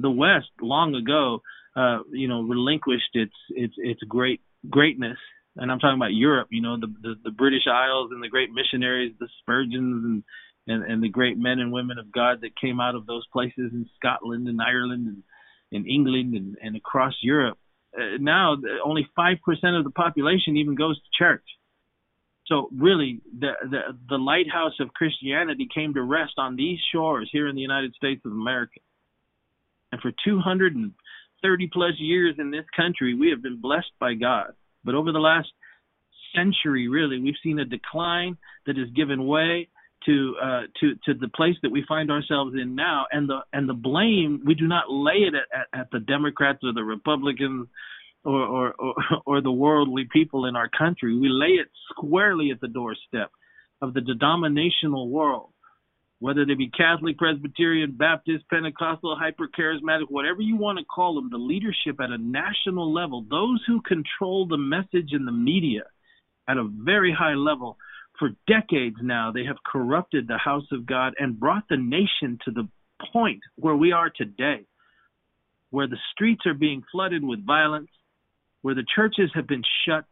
The 0.00 0.10
West, 0.10 0.50
long 0.60 0.94
ago, 0.94 1.40
uh, 1.76 2.00
you 2.10 2.26
know, 2.26 2.42
relinquished 2.42 3.14
its 3.14 3.34
its 3.50 3.74
its 3.78 4.00
great 4.02 4.40
greatness, 4.68 5.18
and 5.56 5.70
I'm 5.70 5.78
talking 5.78 5.98
about 5.98 6.14
Europe. 6.14 6.48
You 6.50 6.62
know, 6.62 6.78
the 6.78 6.88
the, 7.02 7.14
the 7.24 7.30
British 7.30 7.66
Isles 7.70 8.10
and 8.12 8.22
the 8.22 8.28
great 8.28 8.50
missionaries, 8.52 9.14
the 9.18 9.28
Spurgeons 9.40 10.04
and, 10.04 10.22
and 10.66 10.90
and 10.90 11.02
the 11.02 11.08
great 11.08 11.38
men 11.38 11.58
and 11.58 11.72
women 11.72 11.98
of 11.98 12.12
God 12.12 12.40
that 12.42 12.58
came 12.60 12.80
out 12.80 12.94
of 12.94 13.06
those 13.06 13.26
places 13.32 13.72
in 13.72 13.88
Scotland 13.96 14.48
and 14.48 14.60
Ireland 14.60 15.06
and 15.08 15.22
in 15.72 15.88
England 15.88 16.34
and, 16.34 16.56
and 16.62 16.76
across 16.76 17.14
Europe. 17.22 17.58
Uh, 17.96 18.18
now, 18.20 18.56
only 18.84 19.08
five 19.16 19.38
percent 19.44 19.76
of 19.76 19.84
the 19.84 19.90
population 19.90 20.56
even 20.56 20.74
goes 20.74 20.96
to 20.96 21.24
church 21.24 21.44
so 22.46 22.68
really, 22.72 23.20
the, 23.38 23.52
the 23.62 23.80
the 24.08 24.16
lighthouse 24.18 24.74
of 24.80 24.94
Christianity 24.94 25.68
came 25.72 25.94
to 25.94 26.02
rest 26.02 26.34
on 26.38 26.54
these 26.54 26.78
shores 26.92 27.28
here 27.32 27.48
in 27.48 27.56
the 27.56 27.62
United 27.62 27.94
States 27.94 28.22
of 28.24 28.32
America. 28.32 28.78
And 29.90 30.00
for 30.00 30.12
230 30.24 31.70
plus 31.72 31.92
years 31.98 32.36
in 32.38 32.50
this 32.50 32.64
country, 32.76 33.14
we 33.14 33.30
have 33.30 33.42
been 33.42 33.60
blessed 33.60 33.90
by 33.98 34.14
God. 34.14 34.52
But 34.86 34.94
over 34.94 35.12
the 35.12 35.18
last 35.18 35.48
century, 36.34 36.88
really, 36.88 37.20
we've 37.20 37.34
seen 37.42 37.58
a 37.58 37.64
decline 37.64 38.38
that 38.66 38.78
has 38.78 38.88
given 38.96 39.26
way 39.26 39.68
to 40.06 40.34
uh, 40.42 40.60
to 40.80 40.94
to 41.04 41.14
the 41.18 41.28
place 41.28 41.56
that 41.62 41.70
we 41.70 41.84
find 41.86 42.10
ourselves 42.10 42.54
in 42.54 42.74
now. 42.74 43.04
And 43.10 43.28
the 43.28 43.40
and 43.52 43.68
the 43.68 43.74
blame 43.74 44.42
we 44.46 44.54
do 44.54 44.66
not 44.66 44.84
lay 44.88 45.26
it 45.28 45.34
at, 45.34 45.60
at, 45.60 45.80
at 45.80 45.90
the 45.90 46.00
Democrats 46.00 46.60
or 46.62 46.72
the 46.72 46.84
Republicans 46.84 47.68
or, 48.26 48.42
or, 48.42 48.74
or, 48.78 48.94
or 49.26 49.40
the 49.40 49.52
worldly 49.52 50.06
people 50.12 50.46
in 50.46 50.56
our 50.56 50.68
country. 50.68 51.16
We 51.16 51.28
lay 51.28 51.60
it 51.60 51.68
squarely 51.90 52.50
at 52.50 52.60
the 52.60 52.68
doorstep 52.68 53.30
of 53.80 53.94
the 53.94 54.00
denominational 54.00 55.08
world, 55.08 55.50
whether 56.18 56.46
they 56.46 56.54
be 56.54 56.70
Catholic, 56.70 57.18
Presbyterian, 57.18 57.92
Baptist, 57.92 58.48
Pentecostal, 58.48 59.16
hyper 59.16 59.48
charismatic, 59.48 60.06
whatever 60.08 60.40
you 60.40 60.56
want 60.56 60.78
to 60.78 60.84
call 60.84 61.14
them, 61.14 61.28
the 61.30 61.36
leadership 61.36 62.00
at 62.00 62.10
a 62.10 62.18
national 62.18 62.92
level, 62.92 63.24
those 63.28 63.62
who 63.66 63.82
control 63.82 64.46
the 64.46 64.56
message 64.56 65.12
in 65.12 65.26
the 65.26 65.32
media 65.32 65.82
at 66.48 66.56
a 66.56 66.64
very 66.64 67.12
high 67.12 67.34
level. 67.34 67.76
For 68.18 68.30
decades 68.46 68.96
now, 69.02 69.30
they 69.30 69.44
have 69.44 69.56
corrupted 69.64 70.26
the 70.26 70.38
house 70.38 70.66
of 70.72 70.86
God 70.86 71.14
and 71.18 71.38
brought 71.38 71.64
the 71.68 71.76
nation 71.76 72.38
to 72.46 72.50
the 72.50 72.66
point 73.12 73.40
where 73.56 73.76
we 73.76 73.92
are 73.92 74.08
today, 74.08 74.64
where 75.68 75.86
the 75.86 75.98
streets 76.12 76.46
are 76.46 76.54
being 76.54 76.82
flooded 76.90 77.22
with 77.22 77.44
violence, 77.44 77.90
where 78.62 78.74
the 78.74 78.86
churches 78.94 79.30
have 79.34 79.46
been 79.46 79.62
shut, 79.86 80.06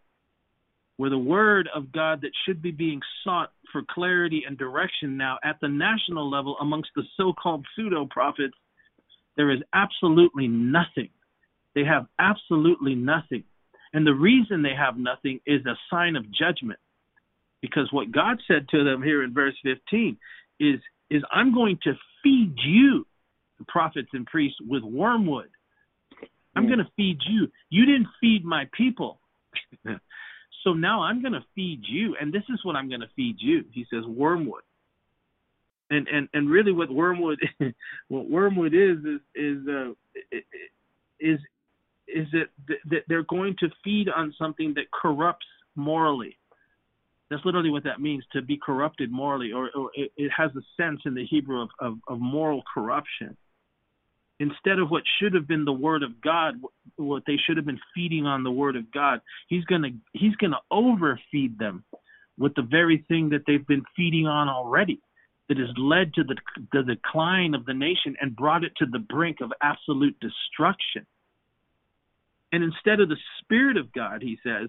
where 0.96 1.10
the 1.10 1.18
word 1.18 1.68
of 1.74 1.92
God 1.92 2.20
that 2.22 2.30
should 2.46 2.62
be 2.62 2.70
being 2.70 3.00
sought 3.24 3.52
for 3.72 3.82
clarity 3.88 4.44
and 4.46 4.56
direction 4.56 5.16
now 5.16 5.38
at 5.44 5.56
the 5.60 5.68
national 5.68 6.30
level 6.30 6.56
amongst 6.60 6.90
the 6.94 7.02
so 7.16 7.32
called 7.32 7.66
pseudo 7.74 8.06
prophets, 8.10 8.54
there 9.36 9.50
is 9.50 9.60
absolutely 9.72 10.46
nothing. 10.46 11.10
They 11.74 11.84
have 11.84 12.06
absolutely 12.18 12.94
nothing. 12.94 13.44
And 13.92 14.06
the 14.06 14.14
reason 14.14 14.62
they 14.62 14.74
have 14.76 14.96
nothing 14.96 15.40
is 15.46 15.64
a 15.66 15.76
sign 15.90 16.16
of 16.16 16.30
judgment. 16.32 16.78
Because 17.60 17.88
what 17.90 18.12
God 18.12 18.40
said 18.46 18.68
to 18.68 18.84
them 18.84 19.02
here 19.02 19.24
in 19.24 19.34
verse 19.34 19.54
15 19.64 20.16
is, 20.60 20.80
is 21.10 21.22
I'm 21.32 21.54
going 21.54 21.78
to 21.84 21.94
feed 22.22 22.54
you, 22.64 23.06
the 23.58 23.64
prophets 23.66 24.10
and 24.12 24.26
priests, 24.26 24.58
with 24.60 24.82
wormwood 24.82 25.48
I'm 26.56 26.66
going 26.66 26.78
to 26.78 26.90
feed 26.96 27.18
you. 27.28 27.48
You 27.70 27.86
didn't 27.86 28.08
feed 28.20 28.44
my 28.44 28.68
people. 28.76 29.18
so 30.64 30.72
now 30.72 31.02
I'm 31.02 31.20
going 31.20 31.34
to 31.34 31.44
feed 31.54 31.82
you. 31.86 32.16
And 32.20 32.32
this 32.32 32.42
is 32.48 32.64
what 32.64 32.74
I'm 32.74 32.88
going 32.88 33.02
to 33.02 33.10
feed 33.14 33.36
you. 33.38 33.64
He 33.72 33.86
says 33.92 34.04
wormwood. 34.06 34.62
And 35.90 36.08
and 36.08 36.28
and 36.32 36.50
really 36.50 36.72
what 36.72 36.90
wormwood 36.90 37.38
what 38.08 38.28
wormwood 38.28 38.72
is 38.74 38.98
is 39.04 39.20
is 39.34 39.68
uh, 39.68 39.92
is 41.20 41.38
is 42.08 42.26
that 42.32 42.48
that 42.86 43.02
they're 43.06 43.24
going 43.24 43.54
to 43.60 43.68
feed 43.84 44.08
on 44.08 44.34
something 44.38 44.72
that 44.74 44.90
corrupts 44.90 45.46
morally. 45.76 46.38
That's 47.30 47.44
literally 47.44 47.70
what 47.70 47.84
that 47.84 48.00
means 48.00 48.24
to 48.32 48.42
be 48.42 48.58
corrupted 48.64 49.12
morally, 49.12 49.52
or, 49.52 49.70
or 49.74 49.90
it, 49.94 50.10
it, 50.16 50.30
has 50.36 50.50
a 50.56 50.60
sense 50.80 51.00
in 51.04 51.14
the 51.14 51.24
Hebrew 51.24 51.62
of, 51.62 51.70
of, 51.80 51.98
of 52.06 52.20
moral 52.20 52.62
corruption 52.72 53.36
instead 54.50 54.78
of 54.78 54.90
what 54.90 55.02
should 55.18 55.34
have 55.34 55.48
been 55.48 55.64
the 55.64 55.72
word 55.72 56.02
of 56.02 56.20
God, 56.20 56.60
what 56.96 57.22
they 57.26 57.36
should 57.36 57.56
have 57.56 57.66
been 57.66 57.80
feeding 57.94 58.26
on 58.26 58.42
the 58.42 58.50
word 58.50 58.76
of 58.76 58.90
God, 58.92 59.20
he's 59.48 59.64
gonna 59.64 59.90
he's 60.12 60.36
gonna 60.36 60.60
overfeed 60.70 61.58
them 61.58 61.84
with 62.38 62.54
the 62.54 62.62
very 62.62 63.04
thing 63.08 63.30
that 63.30 63.42
they've 63.46 63.66
been 63.66 63.84
feeding 63.96 64.26
on 64.26 64.48
already, 64.48 65.00
that 65.48 65.58
has 65.58 65.68
led 65.76 66.12
to 66.14 66.24
the 66.24 66.36
the 66.72 66.82
decline 66.82 67.54
of 67.54 67.64
the 67.64 67.74
nation 67.74 68.16
and 68.20 68.36
brought 68.36 68.64
it 68.64 68.72
to 68.78 68.86
the 68.86 68.98
brink 68.98 69.38
of 69.40 69.52
absolute 69.62 70.16
destruction. 70.20 71.06
And 72.52 72.62
instead 72.62 73.00
of 73.00 73.08
the 73.08 73.16
spirit 73.40 73.76
of 73.76 73.92
God, 73.92 74.22
he 74.22 74.38
says, 74.44 74.68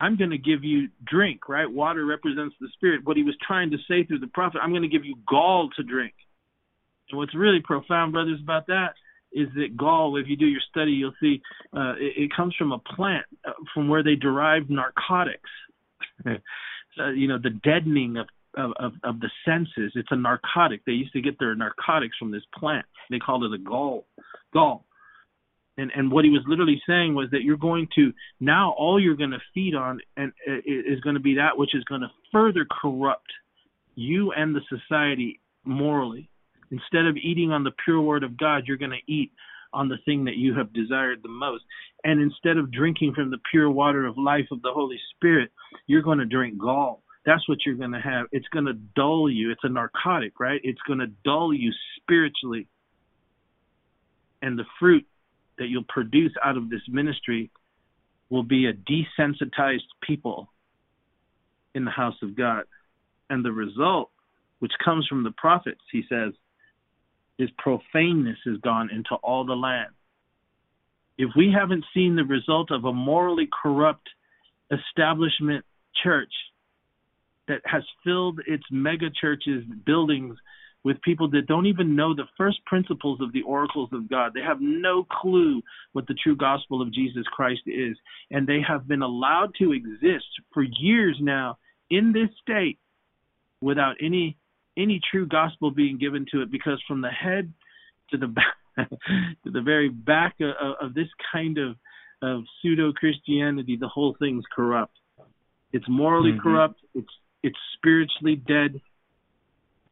I'm 0.00 0.16
going 0.16 0.30
to 0.30 0.38
give 0.38 0.62
you 0.62 0.88
drink, 1.04 1.48
right? 1.48 1.70
Water 1.70 2.04
represents 2.04 2.54
the 2.60 2.68
spirit. 2.74 3.04
What 3.04 3.16
he 3.16 3.22
was 3.22 3.36
trying 3.44 3.70
to 3.70 3.78
say 3.88 4.04
through 4.04 4.20
the 4.20 4.28
prophet, 4.28 4.60
I'm 4.62 4.70
going 4.70 4.82
to 4.82 4.88
give 4.88 5.04
you 5.04 5.16
gall 5.28 5.70
to 5.76 5.82
drink. 5.82 6.14
And 7.10 7.18
what's 7.18 7.34
really 7.34 7.60
profound, 7.62 8.12
brothers, 8.12 8.40
about 8.42 8.66
that 8.68 8.94
is 9.32 9.48
that 9.56 9.76
gall, 9.76 10.16
if 10.16 10.28
you 10.28 10.36
do 10.36 10.46
your 10.46 10.60
study, 10.70 10.92
you'll 10.92 11.14
see 11.20 11.42
uh, 11.76 11.94
it, 11.98 12.24
it, 12.24 12.30
comes 12.34 12.54
from 12.56 12.72
a 12.72 12.78
plant 12.78 13.26
uh, 13.46 13.52
from 13.74 13.88
where 13.88 14.02
they 14.02 14.14
derived 14.14 14.70
narcotics. 14.70 15.50
uh, 16.26 17.10
you 17.10 17.26
know, 17.26 17.38
the 17.42 17.50
deadening 17.50 18.16
of, 18.16 18.28
of, 18.78 18.92
of 19.02 19.20
the 19.20 19.30
senses. 19.44 19.92
It's 19.94 20.08
a 20.12 20.16
narcotic. 20.16 20.84
They 20.84 20.92
used 20.92 21.12
to 21.14 21.20
get 21.20 21.38
their 21.38 21.54
narcotics 21.54 22.16
from 22.18 22.30
this 22.30 22.44
plant. 22.56 22.86
They 23.10 23.18
called 23.18 23.44
it 23.44 23.52
a 23.52 23.58
gall. 23.58 24.06
Gall. 24.52 24.84
And 25.76 25.90
and 25.96 26.12
what 26.12 26.24
he 26.24 26.30
was 26.30 26.42
literally 26.46 26.80
saying 26.86 27.16
was 27.16 27.30
that 27.32 27.42
you're 27.42 27.56
going 27.56 27.88
to 27.96 28.12
now 28.38 28.74
all 28.78 29.00
you're 29.00 29.16
going 29.16 29.32
to 29.32 29.42
feed 29.52 29.74
on 29.74 30.00
and 30.16 30.32
uh, 30.48 30.58
is 30.64 31.00
going 31.00 31.14
to 31.14 31.20
be 31.20 31.34
that 31.34 31.58
which 31.58 31.74
is 31.74 31.82
going 31.84 32.02
to 32.02 32.10
further 32.30 32.64
corrupt 32.64 33.26
you 33.96 34.30
and 34.30 34.54
the 34.54 34.60
society 34.68 35.40
morally 35.64 36.30
Instead 36.70 37.06
of 37.06 37.16
eating 37.16 37.50
on 37.50 37.64
the 37.64 37.72
pure 37.84 38.00
word 38.00 38.24
of 38.24 38.36
God, 38.36 38.64
you're 38.66 38.76
going 38.76 38.90
to 38.90 39.12
eat 39.12 39.32
on 39.72 39.88
the 39.88 39.98
thing 40.04 40.24
that 40.24 40.36
you 40.36 40.54
have 40.54 40.72
desired 40.72 41.20
the 41.22 41.28
most. 41.28 41.64
And 42.04 42.20
instead 42.20 42.56
of 42.56 42.70
drinking 42.70 43.14
from 43.14 43.30
the 43.30 43.38
pure 43.50 43.70
water 43.70 44.06
of 44.06 44.16
life 44.16 44.46
of 44.52 44.62
the 44.62 44.72
Holy 44.72 45.00
Spirit, 45.14 45.50
you're 45.86 46.02
going 46.02 46.18
to 46.18 46.24
drink 46.24 46.58
gall. 46.58 47.02
that's 47.26 47.48
what 47.48 47.58
you're 47.64 47.74
going 47.74 47.92
to 47.92 48.00
have. 48.00 48.26
It's 48.32 48.48
going 48.48 48.66
to 48.66 48.74
dull 48.94 49.30
you. 49.30 49.50
It's 49.50 49.64
a 49.64 49.68
narcotic, 49.68 50.38
right? 50.38 50.60
It's 50.62 50.80
going 50.86 51.00
to 51.00 51.08
dull 51.24 51.52
you 51.52 51.72
spiritually. 51.96 52.68
And 54.42 54.58
the 54.58 54.64
fruit 54.78 55.06
that 55.58 55.68
you'll 55.68 55.84
produce 55.88 56.32
out 56.44 56.56
of 56.56 56.68
this 56.68 56.82
ministry 56.88 57.50
will 58.28 58.42
be 58.42 58.66
a 58.66 58.72
desensitized 58.74 59.88
people 60.02 60.48
in 61.74 61.84
the 61.84 61.90
house 61.90 62.16
of 62.22 62.36
God. 62.36 62.64
And 63.30 63.44
the 63.44 63.52
result, 63.52 64.10
which 64.58 64.72
comes 64.84 65.06
from 65.08 65.24
the 65.24 65.32
prophets, 65.32 65.80
he 65.90 66.02
says, 66.08 66.34
is 67.38 67.50
profaneness 67.58 68.38
has 68.44 68.58
gone 68.58 68.90
into 68.90 69.14
all 69.16 69.44
the 69.44 69.54
land. 69.54 69.90
If 71.18 71.30
we 71.36 71.52
haven't 71.56 71.84
seen 71.94 72.16
the 72.16 72.24
result 72.24 72.70
of 72.70 72.84
a 72.84 72.92
morally 72.92 73.48
corrupt 73.62 74.08
establishment 74.70 75.64
church 76.02 76.32
that 77.46 77.60
has 77.64 77.82
filled 78.02 78.40
its 78.46 78.64
mega 78.70 79.10
churches, 79.20 79.64
buildings 79.84 80.36
with 80.84 81.00
people 81.00 81.30
that 81.30 81.46
don't 81.46 81.66
even 81.66 81.96
know 81.96 82.14
the 82.14 82.28
first 82.36 82.64
principles 82.66 83.20
of 83.20 83.32
the 83.32 83.42
oracles 83.42 83.88
of 83.92 84.08
God. 84.08 84.32
They 84.34 84.42
have 84.42 84.60
no 84.60 85.04
clue 85.10 85.62
what 85.92 86.06
the 86.06 86.14
true 86.22 86.36
gospel 86.36 86.82
of 86.82 86.92
Jesus 86.92 87.24
Christ 87.32 87.62
is. 87.66 87.96
And 88.30 88.46
they 88.46 88.60
have 88.66 88.86
been 88.86 89.02
allowed 89.02 89.52
to 89.60 89.72
exist 89.72 90.26
for 90.52 90.62
years 90.62 91.16
now 91.20 91.56
in 91.90 92.12
this 92.12 92.28
state 92.42 92.78
without 93.62 93.96
any 94.00 94.36
any 94.76 95.00
true 95.10 95.26
gospel 95.26 95.70
being 95.70 95.98
given 95.98 96.26
to 96.32 96.42
it 96.42 96.50
because 96.50 96.82
from 96.86 97.00
the 97.00 97.10
head 97.10 97.52
to 98.10 98.18
the 98.18 98.26
back 98.26 98.54
to 99.44 99.50
the 99.50 99.60
very 99.60 99.88
back 99.88 100.34
of, 100.40 100.88
of 100.88 100.94
this 100.94 101.08
kind 101.32 101.58
of 101.58 101.76
of 102.22 102.44
pseudo 102.60 102.92
Christianity, 102.92 103.76
the 103.78 103.88
whole 103.88 104.16
thing's 104.18 104.44
corrupt. 104.54 104.96
It's 105.72 105.84
morally 105.88 106.30
mm-hmm. 106.30 106.40
corrupt. 106.40 106.80
It's 106.94 107.08
it's 107.42 107.58
spiritually 107.76 108.36
dead. 108.36 108.80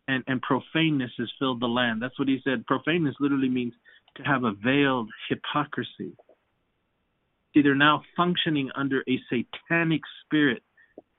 And 0.08 0.24
and 0.26 0.42
profaneness 0.42 1.12
has 1.18 1.30
filled 1.38 1.60
the 1.60 1.66
land. 1.66 2.02
That's 2.02 2.18
what 2.18 2.28
he 2.28 2.40
said. 2.42 2.66
Profaneness 2.66 3.14
literally 3.20 3.48
means 3.48 3.74
to 4.16 4.22
have 4.22 4.44
a 4.44 4.52
veiled 4.52 5.10
hypocrisy. 5.28 6.16
See, 7.54 7.62
they're 7.62 7.74
now 7.74 8.02
functioning 8.16 8.70
under 8.74 9.04
a 9.08 9.20
satanic 9.30 10.00
spirit 10.24 10.62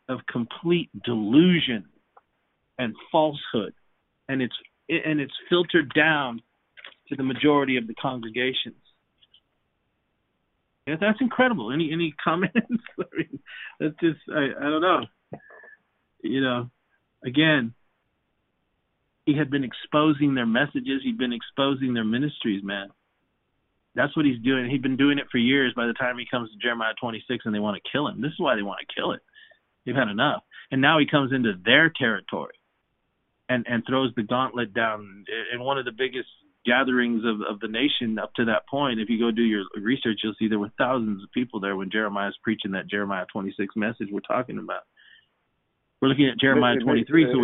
of 0.09 0.19
complete 0.31 0.89
delusion 1.05 1.85
and 2.77 2.95
falsehood, 3.11 3.73
and 4.27 4.41
it's 4.41 4.55
and 4.89 5.19
it's 5.19 5.33
filtered 5.49 5.93
down 5.93 6.41
to 7.09 7.15
the 7.15 7.23
majority 7.23 7.77
of 7.77 7.87
the 7.87 7.93
congregations. 7.95 8.75
Yeah, 10.87 10.95
that's 10.99 11.21
incredible. 11.21 11.71
Any 11.71 11.91
any 11.91 12.13
comments? 12.23 12.57
That's 13.79 13.95
just 13.99 14.19
I, 14.33 14.49
I 14.59 14.63
don't 14.63 14.81
know. 14.81 15.05
You 16.21 16.41
know, 16.41 16.69
again, 17.25 17.73
he 19.25 19.37
had 19.37 19.49
been 19.49 19.63
exposing 19.63 20.35
their 20.35 20.45
messages. 20.45 21.01
He'd 21.03 21.17
been 21.17 21.33
exposing 21.33 21.93
their 21.93 22.05
ministries, 22.05 22.63
man. 22.63 22.89
That's 23.95 24.15
what 24.15 24.25
he's 24.25 24.41
doing. 24.41 24.69
He'd 24.69 24.81
been 24.81 24.97
doing 24.97 25.19
it 25.19 25.27
for 25.31 25.37
years. 25.37 25.73
By 25.75 25.85
the 25.85 25.93
time 25.93 26.17
he 26.17 26.25
comes 26.29 26.49
to 26.51 26.57
Jeremiah 26.57 26.93
26 26.99 27.45
and 27.45 27.53
they 27.53 27.59
want 27.59 27.81
to 27.81 27.89
kill 27.91 28.07
him, 28.07 28.21
this 28.21 28.31
is 28.31 28.39
why 28.39 28.55
they 28.55 28.63
want 28.63 28.79
to 28.79 28.95
kill 28.95 29.11
it. 29.11 29.21
They've 29.85 29.95
had 29.95 30.07
enough. 30.07 30.43
And 30.71 30.81
now 30.81 30.97
he 30.97 31.05
comes 31.05 31.31
into 31.31 31.53
their 31.63 31.89
territory 31.95 32.55
and 33.53 33.65
and 33.69 33.83
throws 33.87 34.11
the 34.15 34.23
gauntlet 34.23 34.73
down. 34.73 35.25
In 35.53 35.61
one 35.61 35.77
of 35.77 35.85
the 35.85 35.91
biggest 35.91 36.29
gatherings 36.65 37.23
of, 37.25 37.41
of 37.49 37.59
the 37.59 37.67
nation 37.67 38.17
up 38.17 38.33
to 38.35 38.45
that 38.45 38.67
point, 38.67 38.99
if 38.99 39.09
you 39.09 39.19
go 39.19 39.31
do 39.31 39.43
your 39.43 39.63
research, 39.75 40.21
you'll 40.23 40.33
see 40.39 40.47
there 40.47 40.59
were 40.59 40.71
thousands 40.77 41.23
of 41.23 41.31
people 41.31 41.59
there 41.59 41.75
when 41.75 41.91
Jeremiah 41.91 42.29
is 42.29 42.37
preaching 42.41 42.71
that 42.71 42.89
Jeremiah 42.89 43.25
26 43.31 43.75
message 43.75 44.07
we're 44.11 44.21
talking 44.21 44.57
about. 44.57 44.83
We're 46.01 46.07
looking 46.09 46.27
at 46.27 46.39
Jeremiah 46.39 46.75
it, 46.75 46.83
23. 46.83 47.23
It, 47.23 47.29
so 47.33 47.43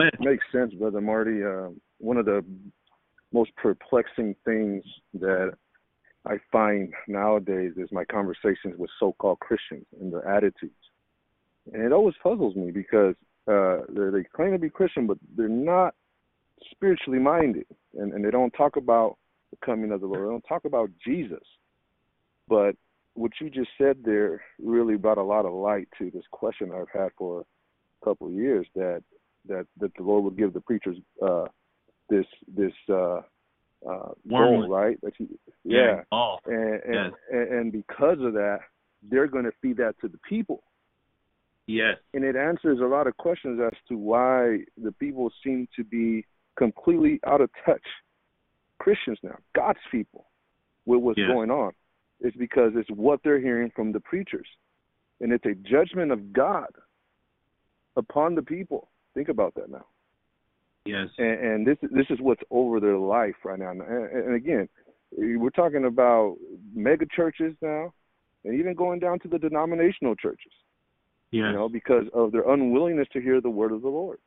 it, 0.00 0.14
it 0.14 0.20
makes 0.20 0.44
sense, 0.52 0.72
brother 0.74 1.00
Marty. 1.00 1.42
Uh, 1.42 1.70
one 1.98 2.16
of 2.16 2.26
the 2.26 2.44
most 3.32 3.50
perplexing 3.56 4.34
things 4.44 4.82
that 5.14 5.54
I 6.26 6.38
find 6.52 6.92
nowadays 7.08 7.72
is 7.76 7.88
my 7.92 8.04
conversations 8.04 8.74
with 8.76 8.90
so-called 8.98 9.40
Christians 9.40 9.86
and 10.00 10.12
their 10.12 10.26
attitudes, 10.26 10.74
and 11.72 11.82
it 11.82 11.92
always 11.92 12.14
puzzles 12.22 12.54
me 12.56 12.70
because 12.70 13.14
uh, 13.50 13.80
they 13.88 14.24
claim 14.34 14.52
to 14.52 14.58
be 14.58 14.70
Christian, 14.70 15.06
but 15.06 15.18
they're 15.36 15.48
not 15.48 15.94
spiritually 16.70 17.18
minded, 17.18 17.66
and, 17.98 18.12
and 18.12 18.24
they 18.24 18.30
don't 18.30 18.52
talk 18.52 18.76
about 18.76 19.16
the 19.50 19.56
coming 19.64 19.90
of 19.92 20.00
the 20.00 20.06
Lord. 20.06 20.20
They 20.20 20.30
don't 20.30 20.48
talk 20.48 20.64
about 20.64 20.90
Jesus. 21.04 21.42
But 22.48 22.76
what 23.14 23.32
you 23.40 23.50
just 23.50 23.70
said 23.78 23.98
there 24.04 24.42
really 24.62 24.96
brought 24.96 25.18
a 25.18 25.22
lot 25.22 25.46
of 25.46 25.52
light 25.52 25.88
to 25.98 26.10
this 26.10 26.24
question 26.30 26.70
I've 26.74 26.86
had 26.92 27.10
for 27.16 27.40
a 27.40 28.04
couple 28.04 28.28
of 28.28 28.32
years 28.32 28.66
that 28.74 29.02
that 29.48 29.66
that 29.78 29.92
the 29.96 30.02
Lord 30.02 30.24
would 30.24 30.36
give 30.36 30.52
the 30.52 30.60
preachers 30.60 30.96
uh, 31.26 31.46
this 32.08 32.26
this 32.54 32.72
uh, 32.88 33.20
uh, 33.88 34.10
goal, 34.28 34.68
right? 34.68 34.98
You, 35.18 35.38
yeah, 35.64 35.76
yeah. 35.76 36.02
And, 36.46 36.82
and, 36.82 37.12
yes. 37.32 37.48
and 37.50 37.72
because 37.72 38.18
of 38.20 38.34
that, 38.34 38.60
they're 39.02 39.28
going 39.28 39.44
to 39.44 39.52
feed 39.62 39.78
that 39.78 39.94
to 40.00 40.08
the 40.08 40.18
people. 40.28 40.62
Yes. 41.70 41.96
And 42.14 42.24
it 42.24 42.36
answers 42.36 42.80
a 42.80 42.86
lot 42.86 43.06
of 43.06 43.16
questions 43.16 43.60
as 43.64 43.76
to 43.88 43.96
why 43.96 44.58
the 44.82 44.92
people 44.92 45.30
seem 45.44 45.68
to 45.76 45.84
be 45.84 46.26
completely 46.56 47.20
out 47.26 47.40
of 47.40 47.50
touch. 47.64 47.82
Christians 48.78 49.18
now, 49.22 49.36
God's 49.54 49.78
people, 49.90 50.26
with 50.86 51.00
what's 51.00 51.18
going 51.18 51.50
on. 51.50 51.72
It's 52.20 52.36
because 52.36 52.72
it's 52.74 52.90
what 52.90 53.20
they're 53.22 53.40
hearing 53.40 53.70
from 53.76 53.92
the 53.92 54.00
preachers. 54.00 54.46
And 55.20 55.32
it's 55.32 55.44
a 55.44 55.54
judgment 55.54 56.12
of 56.12 56.32
God 56.32 56.70
upon 57.96 58.34
the 58.34 58.42
people. 58.42 58.88
Think 59.14 59.28
about 59.28 59.54
that 59.54 59.70
now. 59.70 59.84
Yes. 60.86 61.08
And, 61.18 61.40
and 61.44 61.66
this 61.66 61.76
this 61.82 62.06
is 62.08 62.18
what's 62.20 62.42
over 62.50 62.80
their 62.80 62.96
life 62.96 63.34
right 63.44 63.58
now. 63.58 63.70
And, 63.70 63.82
and 63.82 64.34
again, 64.34 64.68
we're 65.12 65.50
talking 65.50 65.84
about 65.84 66.36
mega 66.74 67.04
churches 67.14 67.54
now, 67.60 67.92
and 68.44 68.58
even 68.58 68.74
going 68.74 68.98
down 68.98 69.18
to 69.20 69.28
the 69.28 69.38
denominational 69.38 70.14
churches. 70.14 70.52
Yes. 71.30 71.46
You 71.46 71.52
know, 71.52 71.68
because 71.68 72.04
of 72.12 72.32
their 72.32 72.48
unwillingness 72.48 73.08
to 73.12 73.20
hear 73.20 73.40
the 73.40 73.50
word 73.50 73.72
of 73.72 73.82
the 73.82 73.88
Lord. 73.88 74.18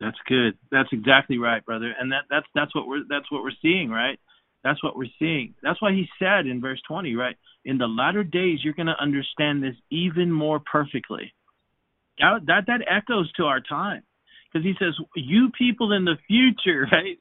That's 0.00 0.18
good. 0.26 0.58
That's 0.70 0.88
exactly 0.92 1.38
right, 1.38 1.64
brother. 1.64 1.94
And 1.98 2.12
that 2.12 2.24
that's 2.28 2.46
that's 2.54 2.74
what 2.74 2.86
we're 2.86 3.04
that's 3.08 3.30
what 3.30 3.42
we're 3.42 3.52
seeing, 3.62 3.90
right? 3.90 4.18
That's 4.62 4.82
what 4.82 4.96
we're 4.96 5.12
seeing. 5.18 5.54
That's 5.62 5.80
why 5.80 5.92
he 5.92 6.08
said 6.18 6.46
in 6.46 6.60
verse 6.60 6.80
20, 6.88 7.14
right? 7.16 7.36
In 7.64 7.78
the 7.78 7.86
latter 7.86 8.24
days 8.24 8.60
you're 8.62 8.74
going 8.74 8.86
to 8.86 9.00
understand 9.00 9.62
this 9.62 9.76
even 9.90 10.32
more 10.32 10.58
perfectly. 10.60 11.34
That 12.18 12.40
that, 12.46 12.66
that 12.66 12.80
echoes 12.90 13.30
to 13.34 13.44
our 13.44 13.60
time. 13.60 14.02
Because 14.52 14.64
he 14.64 14.74
says, 14.78 14.94
"You 15.16 15.50
people 15.56 15.92
in 15.92 16.04
the 16.04 16.16
future, 16.26 16.86
right? 16.92 17.18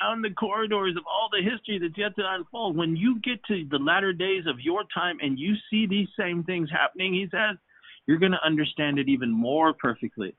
Down 0.00 0.22
the 0.22 0.30
corridors 0.30 0.96
of 0.96 1.04
all 1.06 1.28
the 1.30 1.42
history 1.42 1.78
that's 1.78 1.96
yet 1.96 2.16
to 2.16 2.22
unfold, 2.26 2.76
when 2.76 2.96
you 2.96 3.20
get 3.20 3.42
to 3.44 3.64
the 3.70 3.78
latter 3.78 4.12
days 4.12 4.44
of 4.46 4.60
your 4.60 4.84
time 4.94 5.18
and 5.20 5.38
you 5.38 5.54
see 5.70 5.86
these 5.86 6.08
same 6.18 6.44
things 6.44 6.68
happening, 6.70 7.12
he 7.14 7.26
says, 7.30 7.56
you're 8.06 8.18
going 8.18 8.32
to 8.32 8.44
understand 8.44 8.98
it 8.98 9.08
even 9.08 9.30
more 9.30 9.72
perfectly. 9.72 10.34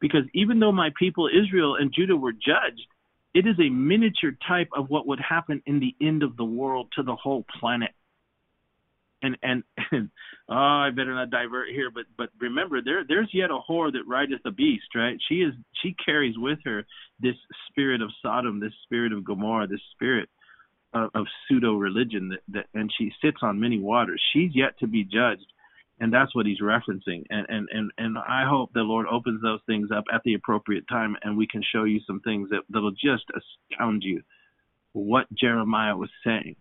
Because 0.00 0.24
even 0.34 0.60
though 0.60 0.72
my 0.72 0.90
people 0.98 1.28
Israel 1.28 1.76
and 1.76 1.92
Judah 1.92 2.16
were 2.16 2.32
judged, 2.32 2.86
it 3.34 3.46
is 3.46 3.56
a 3.60 3.70
miniature 3.70 4.32
type 4.46 4.68
of 4.74 4.90
what 4.90 5.06
would 5.06 5.20
happen 5.20 5.62
in 5.66 5.78
the 5.78 5.94
end 6.00 6.22
of 6.22 6.36
the 6.36 6.44
world 6.44 6.88
to 6.96 7.02
the 7.02 7.14
whole 7.14 7.44
planet. 7.60 7.90
And 9.22 9.36
and, 9.42 9.62
and 9.92 10.10
oh, 10.48 10.54
I 10.54 10.90
better 10.90 11.14
not 11.14 11.30
divert 11.30 11.68
here, 11.70 11.90
but 11.92 12.04
but 12.16 12.30
remember 12.40 12.80
there 12.82 13.04
there's 13.06 13.30
yet 13.32 13.50
a 13.50 13.58
whore 13.68 13.92
that 13.92 14.06
rideth 14.06 14.42
the 14.44 14.50
beast, 14.50 14.94
right? 14.94 15.16
She 15.28 15.36
is 15.36 15.54
she 15.82 15.94
carries 16.04 16.36
with 16.36 16.58
her 16.64 16.84
this 17.20 17.36
spirit 17.68 18.02
of 18.02 18.10
Sodom, 18.22 18.60
this 18.60 18.74
spirit 18.84 19.12
of 19.12 19.24
Gomorrah, 19.24 19.66
this 19.66 19.80
spirit 19.92 20.28
of, 20.92 21.10
of 21.14 21.26
pseudo 21.48 21.76
religion 21.76 22.28
that, 22.30 22.40
that 22.48 22.66
and 22.78 22.92
she 22.96 23.12
sits 23.22 23.38
on 23.42 23.60
many 23.60 23.78
waters. 23.78 24.22
She's 24.32 24.50
yet 24.54 24.78
to 24.80 24.86
be 24.86 25.04
judged 25.04 25.46
and 26.00 26.12
that's 26.12 26.34
what 26.34 26.46
he's 26.46 26.60
referencing 26.60 27.24
and 27.30 27.46
and 27.48 27.68
and 27.70 27.90
and 27.98 28.18
i 28.18 28.44
hope 28.48 28.70
the 28.72 28.80
lord 28.80 29.06
opens 29.10 29.40
those 29.42 29.60
things 29.66 29.88
up 29.94 30.04
at 30.12 30.22
the 30.24 30.34
appropriate 30.34 30.86
time 30.88 31.16
and 31.22 31.36
we 31.36 31.46
can 31.46 31.62
show 31.72 31.84
you 31.84 32.00
some 32.06 32.20
things 32.20 32.48
that 32.50 32.60
that'll 32.70 32.90
just 32.90 33.24
astound 33.34 34.02
you 34.02 34.22
what 34.92 35.26
jeremiah 35.32 35.96
was 35.96 36.10
saying 36.24 36.56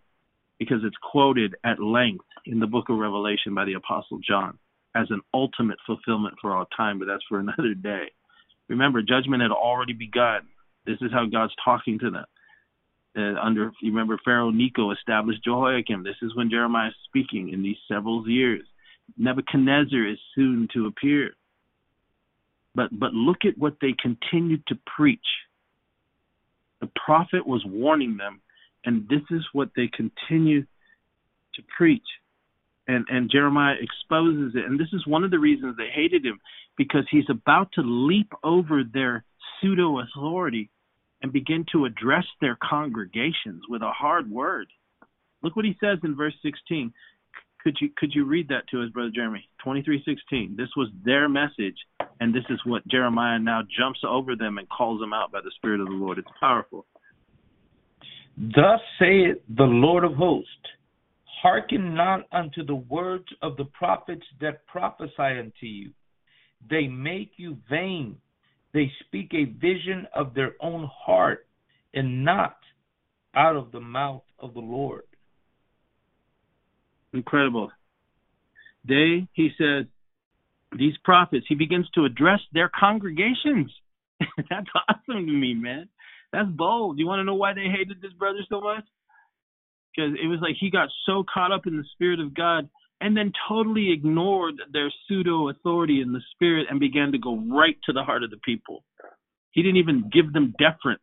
because 0.60 0.80
it's 0.84 0.96
quoted 1.12 1.56
at 1.64 1.82
length 1.82 2.26
in 2.46 2.60
the 2.60 2.68
book 2.68 2.90
of 2.90 2.98
revelation 2.98 3.54
by 3.54 3.66
the 3.66 3.74
apostle 3.74 4.20
john 4.28 4.58
as 4.96 5.08
an 5.10 5.22
ultimate 5.34 5.78
fulfillment 5.86 6.36
for 6.42 6.56
all 6.56 6.66
time 6.78 6.98
but 6.98 7.06
that's 7.06 7.24
for 7.28 7.40
another 7.40 7.74
day. 7.74 8.12
Remember 8.68 9.02
judgment 9.02 9.44
had 9.44 9.52
already 9.52 9.94
begun. 9.94 10.42
This 10.86 10.98
is 11.02 11.12
how 11.12 11.26
god's 11.26 11.54
talking 11.64 12.00
to 12.00 12.10
them. 12.10 12.26
Uh, 13.18 13.40
under 13.42 13.72
you 13.82 13.92
remember 13.92 14.20
pharaoh 14.26 14.50
necho 14.50 14.92
established 14.92 15.44
jehoiakim. 15.44 16.04
This 16.04 16.18
is 16.22 16.36
when 16.36 16.50
jeremiah 16.50 16.90
is 16.90 16.96
speaking 17.06 17.50
in 17.50 17.62
these 17.62 17.78
several 17.88 18.28
years. 18.28 18.66
Nebuchadnezzar 19.18 20.06
is 20.06 20.18
soon 20.34 20.68
to 20.74 20.88
appear. 20.88 21.32
But 22.74 22.98
but 22.98 23.14
look 23.14 23.46
at 23.46 23.58
what 23.58 23.78
they 23.82 23.96
continued 24.02 24.66
to 24.68 24.78
preach. 24.98 25.20
The 26.82 26.90
prophet 27.06 27.48
was 27.48 27.64
warning 27.66 28.18
them, 28.18 28.42
and 28.86 29.08
this 29.10 29.22
is 29.32 29.44
what 29.54 29.70
they 29.76 29.88
continue 29.88 30.62
to 31.56 31.62
preach. 31.78 32.08
and 32.88 33.06
and 33.10 33.32
Jeremiah 33.32 33.76
exposes 33.80 34.54
it. 34.56 34.66
And 34.66 34.80
this 34.80 34.94
is 34.94 35.08
one 35.08 35.24
of 35.24 35.32
the 35.32 35.40
reasons 35.40 35.76
they 35.78 35.90
hated 35.90 36.26
him 36.26 36.40
because 36.78 37.06
he's 37.10 37.30
about 37.30 37.72
to 37.74 37.82
leap 37.82 38.32
over 38.44 38.84
their 38.84 39.24
pseudo 39.60 40.00
authority 40.00 40.70
and 41.22 41.32
begin 41.34 41.66
to 41.72 41.86
address 41.86 42.26
their 42.42 42.58
congregations 42.62 43.64
with 43.70 43.82
a 43.82 43.92
hard 43.92 44.30
word. 44.30 44.68
Look 45.42 45.56
what 45.56 45.66
he 45.66 45.78
says 45.80 46.00
in 46.04 46.16
verse 46.16 46.36
16. 46.44 46.94
Could 47.64 47.78
you 47.82 47.90
could 47.98 48.14
you 48.14 48.26
read 48.26 48.50
that 48.50 48.68
to 48.70 48.84
us, 48.84 48.92
brother 48.92 49.10
Jeremy? 49.10 49.48
23:16. 49.66 50.56
This 50.56 50.70
was 50.76 50.90
their 51.04 51.28
message, 51.28 51.78
and 52.20 52.34
this 52.34 52.46
is 52.50 52.60
what 52.66 52.88
Jeremiah 52.88 53.40
now 53.40 53.62
jumps 53.64 54.02
over 54.04 54.36
them 54.36 54.60
and 54.60 54.70
calls 54.70 55.00
them 55.00 55.14
out 55.14 55.32
by 55.32 55.42
the 55.42 55.52
Spirit 55.52 55.80
of 55.80 55.88
the 55.88 55.94
Lord. 55.94 56.20
It's 56.20 56.28
powerful. 56.40 56.86
Thus 58.38 58.82
saith 59.00 59.38
the 59.56 59.64
Lord 59.64 60.04
of 60.04 60.14
hosts 60.16 60.50
Hearken 61.42 61.94
not 61.94 62.22
unto 62.32 62.66
the 62.66 62.76
words 62.76 63.28
of 63.44 63.56
the 63.56 63.66
prophets 63.66 64.26
that 64.42 64.66
prophesy 64.66 65.14
unto 65.20 65.68
you. 65.68 65.92
They 66.70 66.88
make 66.88 67.34
you 67.38 67.58
vain. 67.70 68.18
They 68.74 68.92
speak 69.06 69.32
a 69.34 69.46
vision 69.46 70.08
of 70.16 70.34
their 70.34 70.54
own 70.60 70.90
heart 70.92 71.46
and 71.94 72.26
not 72.26 72.58
out 73.36 73.56
of 73.56 73.72
the 73.72 73.80
mouth 73.80 74.24
of 74.40 74.54
the 74.54 74.60
Lord. 74.60 75.04
Incredible. 77.14 77.72
They, 78.88 79.28
he 79.34 79.52
said, 79.58 79.88
these 80.76 80.98
prophets, 81.04 81.46
he 81.48 81.56
begins 81.56 81.88
to 81.96 82.06
address 82.06 82.40
their 82.54 82.70
congregations. 82.78 83.72
That's 84.50 84.68
awesome 84.90 85.26
to 85.28 85.32
me, 85.32 85.54
man. 85.54 85.88
That's 86.36 86.50
bold. 86.50 87.00
You 87.00 87.08
want 87.08 87.20
to 87.22 87.24
know 87.24 87.36
why 87.36 87.54
they 87.54 87.72
hated 87.72 88.02
this 88.02 88.14
brother 88.14 88.40
so 88.50 88.60
much? 88.60 88.84
because 89.96 90.12
it 90.22 90.28
was 90.28 90.40
like 90.42 90.56
he 90.60 90.70
got 90.70 90.90
so 91.06 91.24
caught 91.32 91.52
up 91.52 91.68
in 91.68 91.78
the 91.78 91.84
spirit 91.94 92.20
of 92.20 92.34
God 92.34 92.70
and 93.02 93.16
then 93.16 93.32
totally 93.48 93.92
ignored 93.92 94.56
their 94.72 94.92
pseudo 95.08 95.50
authority 95.50 96.02
in 96.02 96.14
the 96.14 96.22
spirit 96.32 96.68
and 96.70 96.80
began 96.80 97.12
to 97.12 97.18
go 97.18 97.38
right 97.38 97.78
to 97.86 97.94
the 97.94 98.04
heart 98.04 98.24
of 98.24 98.30
the 98.30 98.40
people. 98.44 98.84
He 99.52 99.62
didn't 99.62 99.78
even 99.78 100.10
give 100.12 100.34
them 100.34 100.54
deference. 100.60 101.02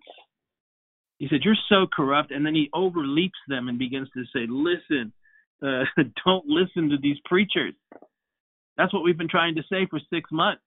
He 1.18 1.28
said, 1.28 1.40
You're 1.44 1.54
so 1.68 1.86
corrupt. 1.94 2.32
And 2.32 2.44
then 2.44 2.54
he 2.54 2.70
overleaps 2.74 3.38
them 3.48 3.68
and 3.68 3.78
begins 3.78 4.08
to 4.14 4.24
say, 4.34 4.46
Listen, 4.48 5.12
uh, 5.62 5.84
don't 6.24 6.46
listen 6.46 6.90
to 6.90 6.96
these 7.00 7.18
preachers. 7.24 7.74
That's 8.76 8.92
what 8.92 9.04
we've 9.04 9.18
been 9.18 9.28
trying 9.28 9.54
to 9.56 9.62
say 9.70 9.86
for 9.88 10.00
six 10.12 10.30
months. 10.32 10.62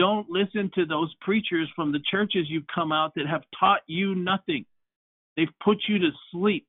Don't 0.00 0.30
listen 0.30 0.70
to 0.76 0.86
those 0.86 1.14
preachers 1.20 1.68
from 1.76 1.92
the 1.92 2.00
churches 2.10 2.46
you've 2.48 2.66
come 2.74 2.90
out 2.90 3.12
that 3.16 3.26
have 3.26 3.42
taught 3.58 3.80
you 3.86 4.14
nothing. 4.14 4.64
They've 5.36 5.46
put 5.62 5.76
you 5.88 5.98
to 5.98 6.08
sleep. 6.32 6.66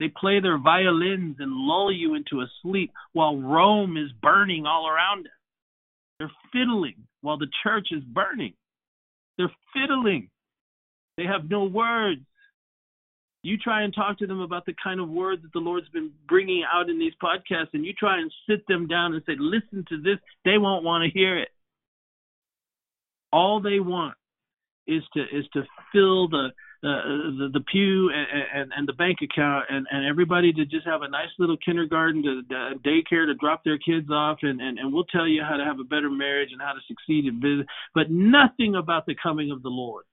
They 0.00 0.08
play 0.08 0.40
their 0.40 0.58
violins 0.58 1.36
and 1.38 1.52
lull 1.52 1.92
you 1.92 2.16
into 2.16 2.40
a 2.40 2.50
sleep 2.60 2.90
while 3.12 3.36
Rome 3.36 3.96
is 3.96 4.10
burning 4.20 4.66
all 4.66 4.88
around 4.88 5.26
us. 5.26 5.32
They're 6.18 6.32
fiddling 6.52 6.96
while 7.20 7.38
the 7.38 7.46
church 7.62 7.90
is 7.92 8.02
burning. 8.02 8.54
They're 9.38 9.52
fiddling. 9.72 10.28
They 11.16 11.26
have 11.26 11.48
no 11.48 11.66
words. 11.66 12.22
You 13.44 13.58
try 13.58 13.82
and 13.82 13.94
talk 13.94 14.18
to 14.18 14.26
them 14.26 14.40
about 14.40 14.66
the 14.66 14.74
kind 14.82 14.98
of 14.98 15.08
words 15.08 15.42
that 15.42 15.52
the 15.52 15.60
Lord's 15.60 15.88
been 15.90 16.10
bringing 16.26 16.64
out 16.64 16.90
in 16.90 16.98
these 16.98 17.12
podcasts, 17.22 17.74
and 17.74 17.86
you 17.86 17.92
try 17.92 18.18
and 18.18 18.32
sit 18.50 18.66
them 18.66 18.88
down 18.88 19.14
and 19.14 19.22
say, 19.24 19.34
listen 19.38 19.84
to 19.90 20.02
this, 20.02 20.18
they 20.44 20.58
won't 20.58 20.82
want 20.82 21.04
to 21.04 21.16
hear 21.16 21.38
it. 21.38 21.50
All 23.34 23.60
they 23.60 23.80
want 23.80 24.14
is 24.86 25.02
to 25.14 25.22
is 25.22 25.44
to 25.54 25.62
fill 25.92 26.28
the 26.28 26.50
the 26.82 27.50
the 27.52 27.64
pew 27.72 28.10
and, 28.10 28.26
and 28.54 28.72
and 28.76 28.86
the 28.86 28.92
bank 28.92 29.18
account 29.22 29.64
and 29.70 29.86
and 29.90 30.06
everybody 30.06 30.52
to 30.52 30.64
just 30.64 30.86
have 30.86 31.02
a 31.02 31.08
nice 31.08 31.30
little 31.40 31.56
kindergarten 31.56 32.22
to, 32.22 32.42
to 32.42 32.54
uh, 32.54 32.70
daycare 32.86 33.26
to 33.26 33.34
drop 33.34 33.64
their 33.64 33.78
kids 33.78 34.08
off 34.10 34.38
and 34.42 34.60
and 34.60 34.78
and 34.78 34.92
we'll 34.92 35.10
tell 35.16 35.26
you 35.26 35.42
how 35.42 35.56
to 35.56 35.64
have 35.64 35.80
a 35.80 35.84
better 35.84 36.10
marriage 36.10 36.50
and 36.52 36.62
how 36.62 36.72
to 36.72 36.80
succeed 36.86 37.26
in 37.26 37.40
business 37.40 37.66
but 37.92 38.10
nothing 38.10 38.76
about 38.76 39.04
the 39.06 39.16
coming 39.20 39.50
of 39.50 39.62
the 39.62 39.68
lord. 39.68 40.04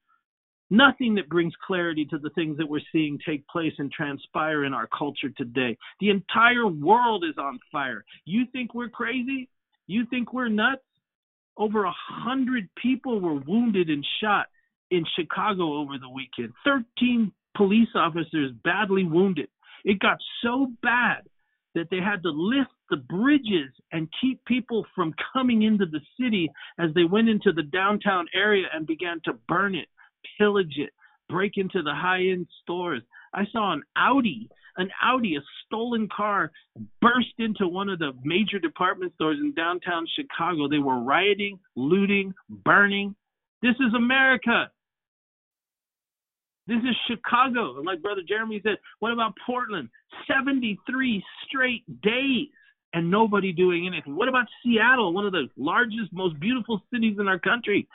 Nothing 0.73 1.15
that 1.15 1.27
brings 1.27 1.53
clarity 1.67 2.05
to 2.05 2.17
the 2.17 2.29
things 2.29 2.57
that 2.57 2.69
we're 2.69 2.79
seeing 2.93 3.19
take 3.27 3.45
place 3.49 3.73
and 3.77 3.91
transpire 3.91 4.63
in 4.63 4.73
our 4.73 4.87
culture 4.97 5.29
today. 5.35 5.77
The 5.99 6.09
entire 6.09 6.65
world 6.65 7.25
is 7.29 7.37
on 7.37 7.59
fire. 7.69 8.05
You 8.23 8.45
think 8.53 8.73
we're 8.73 8.89
crazy? 8.89 9.49
You 9.87 10.05
think 10.09 10.31
we're 10.31 10.47
nuts 10.47 10.81
over 11.57 11.83
a 11.83 11.93
hundred 11.93 12.69
people 12.81 13.19
were 13.19 13.35
wounded 13.35 13.89
and 13.89 14.05
shot 14.21 14.47
in 14.89 15.05
Chicago 15.15 15.79
over 15.79 15.97
the 15.97 16.09
weekend. 16.09 16.53
13 16.65 17.31
police 17.55 17.89
officers 17.95 18.51
badly 18.63 19.05
wounded. 19.05 19.47
It 19.83 19.99
got 19.99 20.17
so 20.43 20.67
bad 20.81 21.23
that 21.73 21.87
they 21.89 21.97
had 21.97 22.21
to 22.23 22.29
lift 22.29 22.71
the 22.89 22.97
bridges 22.97 23.71
and 23.91 24.09
keep 24.19 24.43
people 24.45 24.85
from 24.93 25.13
coming 25.33 25.63
into 25.63 25.85
the 25.85 26.01
city 26.19 26.51
as 26.77 26.93
they 26.93 27.05
went 27.05 27.29
into 27.29 27.53
the 27.53 27.63
downtown 27.63 28.27
area 28.35 28.67
and 28.73 28.85
began 28.85 29.21
to 29.23 29.33
burn 29.47 29.75
it, 29.75 29.87
pillage 30.37 30.75
it, 30.77 30.91
break 31.29 31.53
into 31.55 31.81
the 31.81 31.93
high 31.95 32.19
end 32.19 32.47
stores. 32.61 33.01
I 33.33 33.43
saw 33.51 33.71
an 33.71 33.83
Audi, 33.95 34.49
an 34.77 34.89
Audi, 35.03 35.35
a 35.35 35.41
stolen 35.65 36.07
car, 36.15 36.51
burst 37.01 37.33
into 37.39 37.67
one 37.67 37.89
of 37.89 37.99
the 37.99 38.11
major 38.23 38.59
department 38.59 39.13
stores 39.15 39.37
in 39.41 39.53
downtown 39.53 40.05
Chicago. 40.15 40.67
They 40.67 40.79
were 40.79 40.99
rioting, 40.99 41.59
looting, 41.75 42.33
burning. 42.49 43.15
This 43.61 43.75
is 43.79 43.93
America. 43.95 44.71
This 46.67 46.77
is 46.77 46.95
Chicago. 47.07 47.77
And 47.77 47.85
like 47.85 48.01
Brother 48.01 48.21
Jeremy 48.27 48.61
said, 48.63 48.77
what 48.99 49.11
about 49.11 49.33
Portland? 49.45 49.89
73 50.27 51.23
straight 51.47 51.83
days 52.01 52.47
and 52.93 53.09
nobody 53.09 53.51
doing 53.51 53.87
anything. 53.87 54.15
What 54.15 54.29
about 54.29 54.47
Seattle, 54.63 55.13
one 55.13 55.25
of 55.25 55.31
the 55.31 55.47
largest, 55.57 56.11
most 56.11 56.39
beautiful 56.39 56.81
cities 56.93 57.17
in 57.19 57.27
our 57.27 57.39
country? 57.39 57.87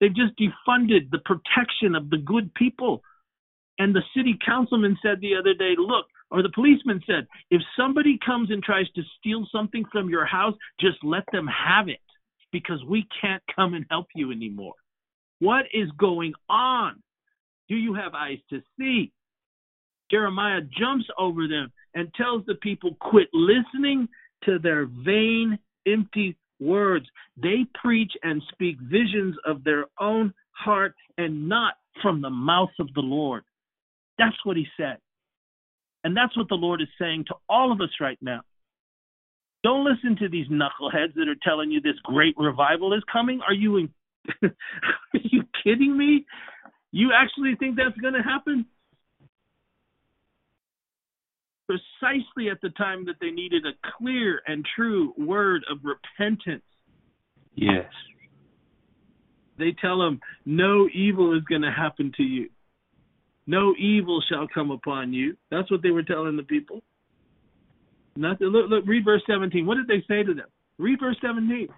They've 0.00 0.14
just 0.14 0.32
defunded 0.38 1.10
the 1.10 1.18
protection 1.18 1.94
of 1.94 2.10
the 2.10 2.18
good 2.18 2.52
people. 2.54 3.02
And 3.78 3.94
the 3.94 4.02
city 4.16 4.38
councilman 4.44 4.96
said 5.02 5.20
the 5.20 5.34
other 5.36 5.54
day, 5.54 5.74
look, 5.76 6.06
or 6.30 6.42
the 6.42 6.50
policeman 6.54 7.00
said, 7.06 7.26
if 7.50 7.62
somebody 7.78 8.18
comes 8.24 8.50
and 8.50 8.62
tries 8.62 8.90
to 8.96 9.02
steal 9.18 9.46
something 9.52 9.84
from 9.92 10.08
your 10.08 10.24
house, 10.24 10.54
just 10.80 10.96
let 11.02 11.24
them 11.32 11.46
have 11.46 11.88
it 11.88 12.00
because 12.52 12.82
we 12.88 13.06
can't 13.20 13.42
come 13.54 13.74
and 13.74 13.84
help 13.90 14.06
you 14.14 14.32
anymore. 14.32 14.74
What 15.40 15.66
is 15.72 15.88
going 15.98 16.32
on? 16.48 17.02
Do 17.68 17.76
you 17.76 17.94
have 17.94 18.14
eyes 18.14 18.38
to 18.50 18.62
see? 18.78 19.12
Jeremiah 20.10 20.60
jumps 20.78 21.06
over 21.18 21.48
them 21.48 21.72
and 21.94 22.12
tells 22.14 22.46
the 22.46 22.54
people, 22.56 22.96
quit 23.00 23.28
listening 23.32 24.08
to 24.44 24.58
their 24.58 24.86
vain, 24.86 25.58
empty 25.86 26.36
words. 26.60 27.06
They 27.36 27.66
preach 27.74 28.12
and 28.22 28.42
speak 28.52 28.78
visions 28.80 29.36
of 29.44 29.64
their 29.64 29.86
own 30.00 30.32
heart 30.52 30.94
and 31.18 31.48
not 31.48 31.74
from 32.02 32.22
the 32.22 32.30
mouth 32.30 32.70
of 32.78 32.88
the 32.94 33.00
Lord. 33.00 33.42
That's 34.18 34.36
what 34.44 34.56
he 34.56 34.66
said. 34.76 34.98
And 36.04 36.16
that's 36.16 36.36
what 36.36 36.48
the 36.48 36.54
Lord 36.54 36.80
is 36.80 36.88
saying 37.00 37.24
to 37.28 37.34
all 37.48 37.72
of 37.72 37.80
us 37.80 37.90
right 38.00 38.18
now. 38.20 38.42
Don't 39.62 39.84
listen 39.84 40.16
to 40.18 40.28
these 40.28 40.46
knuckleheads 40.46 41.14
that 41.16 41.28
are 41.28 41.36
telling 41.42 41.72
you 41.72 41.80
this 41.80 41.98
great 42.04 42.36
revival 42.38 42.92
is 42.92 43.02
coming. 43.12 43.40
Are 43.46 43.52
you 43.52 43.78
in, 43.78 43.88
are 44.42 44.50
you 45.14 45.42
kidding 45.64 45.96
me? 45.96 46.24
You 46.92 47.10
actually 47.12 47.56
think 47.58 47.76
that's 47.76 47.98
going 48.00 48.14
to 48.14 48.22
happen? 48.22 48.66
Precisely 51.66 52.48
at 52.48 52.60
the 52.62 52.70
time 52.70 53.06
that 53.06 53.16
they 53.20 53.30
needed 53.30 53.64
a 53.66 53.72
clear 53.98 54.40
and 54.46 54.64
true 54.76 55.12
word 55.18 55.64
of 55.68 55.78
repentance. 55.82 56.62
Yes. 57.56 57.90
They 59.58 59.74
tell 59.80 59.98
them, 59.98 60.20
no 60.44 60.88
evil 60.94 61.36
is 61.36 61.42
going 61.42 61.62
to 61.62 61.72
happen 61.72 62.12
to 62.18 62.22
you. 62.22 62.50
No 63.46 63.74
evil 63.78 64.22
shall 64.28 64.46
come 64.52 64.70
upon 64.70 65.12
you. 65.12 65.36
That's 65.50 65.70
what 65.70 65.82
they 65.82 65.90
were 65.90 66.02
telling 66.02 66.36
the 66.36 66.42
people. 66.42 66.82
Nothing. 68.16 68.48
Look, 68.48 68.70
look, 68.70 68.84
read 68.86 69.04
verse 69.04 69.22
17. 69.26 69.64
What 69.66 69.76
did 69.76 69.86
they 69.86 70.04
say 70.08 70.22
to 70.22 70.34
them? 70.34 70.46
Read 70.78 70.98
verse 71.00 71.16
17. 71.20 71.68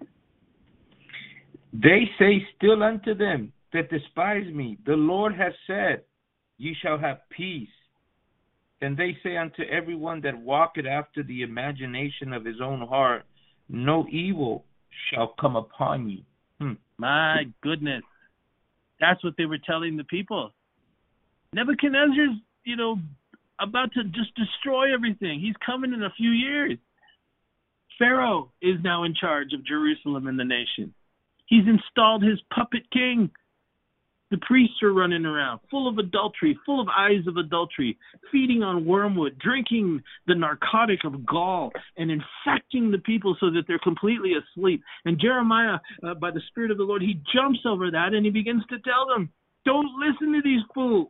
They 1.73 2.09
say 2.17 2.45
still 2.57 2.81
unto 2.81 3.13
them, 3.13 3.53
that 3.73 3.89
despise 3.89 4.51
me. 4.51 4.77
The 4.85 4.93
Lord 4.93 5.35
has 5.35 5.53
said, 5.67 6.03
Ye 6.57 6.75
shall 6.81 6.97
have 6.97 7.19
peace. 7.29 7.67
And 8.81 8.97
they 8.97 9.17
say 9.23 9.37
unto 9.37 9.63
everyone 9.63 10.21
that 10.21 10.37
walketh 10.37 10.85
after 10.85 11.21
the 11.23 11.43
imagination 11.43 12.33
of 12.33 12.45
his 12.45 12.61
own 12.61 12.87
heart, 12.87 13.25
No 13.69 14.07
evil 14.09 14.65
shall 15.11 15.35
come 15.39 15.55
upon 15.55 16.09
you. 16.09 16.21
Hmm. 16.59 16.73
My 16.97 17.43
goodness. 17.61 18.03
That's 18.99 19.23
what 19.23 19.35
they 19.37 19.45
were 19.45 19.59
telling 19.59 19.95
the 19.95 20.03
people. 20.05 20.51
Nebuchadnezzar's, 21.53 22.37
you 22.63 22.75
know, 22.75 22.99
about 23.59 23.91
to 23.93 24.03
just 24.05 24.35
destroy 24.35 24.93
everything. 24.93 25.39
He's 25.39 25.55
coming 25.65 25.93
in 25.93 26.03
a 26.03 26.13
few 26.17 26.29
years. 26.31 26.77
Pharaoh 27.97 28.51
is 28.61 28.77
now 28.83 29.03
in 29.03 29.13
charge 29.13 29.53
of 29.53 29.65
Jerusalem 29.65 30.27
and 30.27 30.39
the 30.39 30.45
nation. 30.45 30.93
He's 31.47 31.65
installed 31.67 32.23
his 32.23 32.39
puppet 32.53 32.83
king 32.91 33.31
The 34.31 34.37
priests 34.37 34.83
are 34.83 34.93
running 34.93 35.25
around, 35.25 35.59
full 35.71 35.87
of 35.87 35.97
adultery, 35.97 36.57
full 36.65 36.79
of 36.79 36.87
eyes 36.87 37.25
of 37.27 37.37
adultery, 37.37 37.97
feeding 38.31 38.61
on 38.61 38.85
wormwood, 38.85 39.39
drinking 39.39 40.03
the 40.27 40.35
narcotic 40.35 41.03
of 41.03 41.25
gall, 41.25 41.71
and 41.97 42.11
infecting 42.11 42.91
the 42.91 42.99
people 42.99 43.35
so 43.39 43.49
that 43.51 43.63
they're 43.67 43.79
completely 43.79 44.33
asleep. 44.33 44.83
And 45.05 45.19
Jeremiah, 45.19 45.79
uh, 46.03 46.13
by 46.15 46.31
the 46.31 46.41
Spirit 46.49 46.71
of 46.71 46.77
the 46.77 46.83
Lord, 46.83 47.01
he 47.01 47.21
jumps 47.33 47.61
over 47.65 47.89
that 47.91 48.13
and 48.13 48.23
he 48.25 48.31
begins 48.31 48.63
to 48.69 48.79
tell 48.79 49.07
them, 49.07 49.29
Don't 49.65 49.89
listen 49.99 50.33
to 50.33 50.41
these 50.43 50.61
fools. 50.73 51.09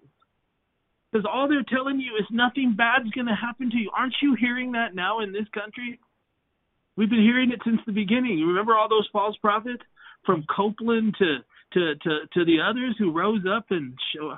Because 1.11 1.25
all 1.31 1.47
they're 1.47 1.63
telling 1.63 1.99
you 1.99 2.15
is 2.19 2.25
nothing 2.31 2.75
bad's 2.77 3.09
going 3.11 3.27
to 3.27 3.35
happen 3.35 3.71
to 3.71 3.77
you. 3.77 3.89
Aren't 3.97 4.15
you 4.21 4.35
hearing 4.39 4.73
that 4.73 4.93
now 4.93 5.21
in 5.21 5.31
this 5.31 5.47
country? 5.53 5.99
We've 6.95 7.09
been 7.09 7.23
hearing 7.23 7.51
it 7.51 7.61
since 7.65 7.79
the 7.85 7.93
beginning. 7.93 8.37
You 8.37 8.47
remember 8.47 8.75
all 8.75 8.89
those 8.89 9.07
false 9.11 9.35
prophets 9.37 9.81
from 10.25 10.45
Copeland 10.55 11.15
to 11.19 11.37
to 11.73 11.95
to 11.95 12.19
to 12.33 12.45
the 12.45 12.57
others 12.59 12.95
who 12.97 13.11
rose 13.11 13.43
up 13.49 13.65
and 13.69 13.93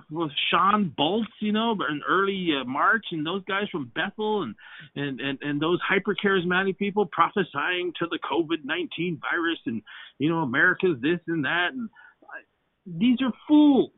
was 0.09 0.31
Shawn 0.49 0.93
Bolz, 0.97 1.25
you 1.39 1.51
know, 1.51 1.71
in 1.71 2.01
early 2.07 2.49
uh, 2.59 2.65
March, 2.65 3.05
and 3.11 3.25
those 3.25 3.43
guys 3.45 3.67
from 3.71 3.91
Bethel 3.95 4.43
and 4.43 4.55
and 4.95 5.19
and 5.19 5.39
and 5.41 5.61
those 5.61 5.79
hyper 5.87 6.15
charismatic 6.15 6.77
people 6.77 7.05
prophesying 7.05 7.93
to 7.99 8.07
the 8.09 8.19
COVID 8.29 8.63
nineteen 8.63 9.19
virus 9.31 9.59
and 9.65 9.81
you 10.19 10.29
know 10.29 10.39
America's 10.39 10.97
this 11.01 11.19
and 11.27 11.45
that 11.45 11.69
and 11.73 11.89
uh, 12.23 12.41
these 12.85 13.17
are 13.21 13.33
fools. 13.47 13.91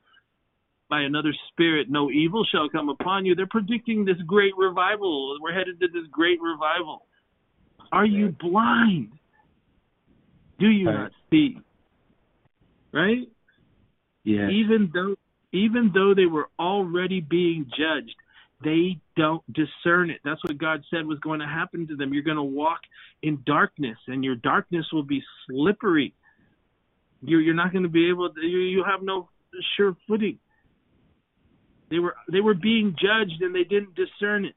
By 0.94 1.02
another 1.02 1.34
spirit, 1.48 1.90
no 1.90 2.12
evil 2.12 2.46
shall 2.52 2.70
come 2.70 2.88
upon 2.88 3.26
you. 3.26 3.34
They're 3.34 3.48
predicting 3.48 4.06
this 4.06 4.18
great 4.28 4.54
revival. 4.56 5.36
We're 5.42 5.52
headed 5.52 5.80
to 5.80 5.88
this 5.88 6.04
great 6.12 6.38
revival. 6.40 7.08
Are 7.92 8.06
you 8.06 8.36
blind? 8.40 9.10
Do 10.60 10.68
you 10.68 10.88
right. 10.88 10.96
not 10.96 11.12
see? 11.32 11.58
Right? 12.94 13.28
Yeah. 14.24 14.50
Even 14.52 14.92
though 14.94 15.16
even 15.52 15.90
though 15.96 16.14
they 16.14 16.28
were 16.28 16.50
already 16.60 17.22
being 17.22 17.66
judged, 17.76 18.14
they 18.64 19.00
don't 19.18 19.42
discern 19.52 20.12
it. 20.12 20.20
That's 20.24 20.44
what 20.44 20.60
God 20.60 20.84
said 20.92 21.08
was 21.08 21.18
going 21.22 21.40
to 21.40 21.48
happen 21.48 21.88
to 21.88 21.96
them. 21.96 22.14
You're 22.14 22.22
going 22.22 22.38
to 22.38 22.44
walk 22.44 22.82
in 23.24 23.42
darkness, 23.48 23.98
and 24.06 24.24
your 24.24 24.36
darkness 24.36 24.86
will 24.94 25.02
be 25.02 25.24
slippery. 25.48 26.14
You're, 27.24 27.42
you're 27.42 27.56
not 27.56 27.72
going 27.72 27.82
to 27.82 27.90
be 27.90 28.12
able 28.12 28.32
to. 28.32 28.42
You, 28.42 28.60
you 28.60 28.84
have 28.84 29.02
no 29.02 29.30
sure 29.76 29.98
footing. 30.08 30.38
They 31.90 32.00
were 32.00 32.16
they 32.32 32.42
were 32.42 32.54
being 32.54 32.96
judged, 33.00 33.42
and 33.42 33.54
they 33.54 33.64
didn't 33.64 33.96
discern 33.96 34.46
it. 34.46 34.56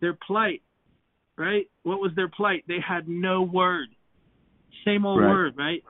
Their 0.00 0.16
plight 0.26 0.62
right? 1.40 1.68
What 1.84 2.00
was 2.00 2.12
their 2.14 2.28
plight? 2.28 2.64
They 2.68 2.78
had 2.86 3.08
no 3.08 3.42
word. 3.42 3.88
Same 4.84 5.06
old 5.06 5.20
right. 5.20 5.30
word, 5.30 5.54
right? 5.56 5.82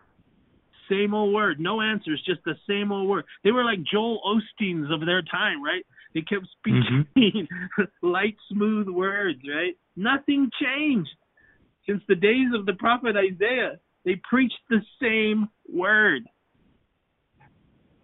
Same 0.89 1.13
old 1.13 1.35
word. 1.35 1.59
No 1.59 1.81
answers, 1.81 2.23
just 2.25 2.41
the 2.45 2.55
same 2.69 2.93
old 2.93 3.09
word. 3.09 3.25
They 3.43 3.51
were 3.51 3.65
like 3.65 3.81
Joel 3.83 4.21
Osteen's 4.25 4.93
of 4.93 5.05
their 5.05 5.23
time, 5.23 5.63
right? 5.63 5.85
They 6.15 6.23
kept 6.23 6.47
speaking 6.59 7.07
mm-hmm. 7.17 7.83
light, 8.03 8.37
smooth 8.51 8.89
words, 8.89 9.41
right? 9.49 9.75
Nothing 9.97 10.51
changed. 10.63 11.11
Since 11.87 12.03
the 12.09 12.15
days 12.15 12.49
of 12.55 12.67
the 12.67 12.75
prophet 12.75 13.17
Isaiah, 13.17 13.81
they 14.05 14.21
preached 14.29 14.59
the 14.69 14.81
same 15.03 15.49
word. 15.73 16.23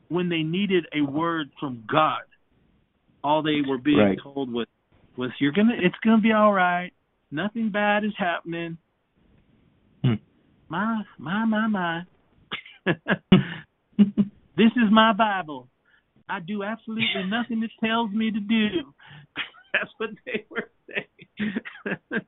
When 0.09 0.29
they 0.29 0.43
needed 0.43 0.87
a 0.95 1.01
word 1.01 1.51
from 1.59 1.85
God, 1.91 2.23
all 3.27 3.43
they 3.43 3.61
were 3.67 3.79
being 3.79 3.99
right. 3.99 4.19
told 4.23 4.53
was, 4.53 4.67
was 5.17 5.31
you're 5.41 5.53
gonna 5.53 5.75
it's 5.79 5.97
gonna 6.05 6.23
be 6.23 6.33
all 6.33 6.53
right 6.53 6.93
Nothing 7.31 7.71
bad 7.71 8.05
is 8.05 8.13
happening. 8.17 8.79
Hmm. 10.05 10.15
My, 10.69 11.03
my, 11.19 11.45
my, 11.45 11.67
my. 11.67 12.03
this 13.99 14.73
is 14.77 14.91
my 14.91 15.13
Bible. 15.13 15.69
I 16.29 16.41
do 16.41 16.63
absolutely 16.63 17.25
nothing 17.29 17.63
it 17.63 17.71
tells 17.85 18.11
me 18.13 18.31
to 18.31 18.41
do. 18.41 18.95
That's 19.73 19.91
what 19.99 20.11
they 20.25 20.45
were 20.49 20.71
saying. 20.89 21.53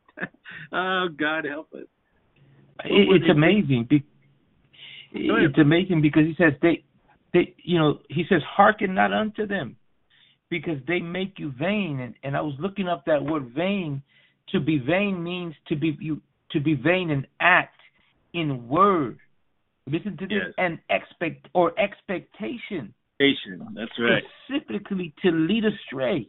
oh, 0.72 1.06
God 1.16 1.44
help 1.44 1.72
us. 1.72 1.86
it's 2.84 3.30
amazing. 3.30 3.86
Be- 3.88 4.04
it's 5.12 5.58
amazing 5.58 6.02
because 6.02 6.24
he 6.26 6.34
says 6.36 6.52
they, 6.60 6.84
they, 7.32 7.54
you 7.64 7.78
know, 7.78 8.00
he 8.10 8.24
says, 8.28 8.42
"Hearken 8.46 8.94
not 8.94 9.10
unto 9.10 9.46
them, 9.46 9.76
because 10.50 10.78
they 10.86 11.00
make 11.00 11.38
you 11.38 11.52
vain." 11.58 12.00
And 12.00 12.14
and 12.22 12.36
I 12.36 12.40
was 12.40 12.54
looking 12.58 12.88
up 12.88 13.04
that 13.06 13.24
word 13.24 13.52
"vain," 13.54 14.02
To 14.52 14.60
be 14.60 14.78
vain 14.78 15.22
means 15.22 15.54
to 15.68 15.76
be 15.76 15.96
you 16.00 16.22
to 16.52 16.60
be 16.60 16.74
vain 16.74 17.10
in 17.10 17.26
act, 17.40 17.78
in 18.32 18.68
word. 18.68 19.18
Listen 19.86 20.16
to 20.16 20.26
this, 20.26 20.38
yes. 20.46 20.54
and 20.56 20.78
expect 20.90 21.48
or 21.54 21.78
expectation. 21.78 22.94
Expectation. 23.20 23.74
That's 23.74 23.92
right. 23.98 24.22
Specifically 24.46 25.14
to 25.22 25.30
lead 25.30 25.64
astray. 25.64 26.28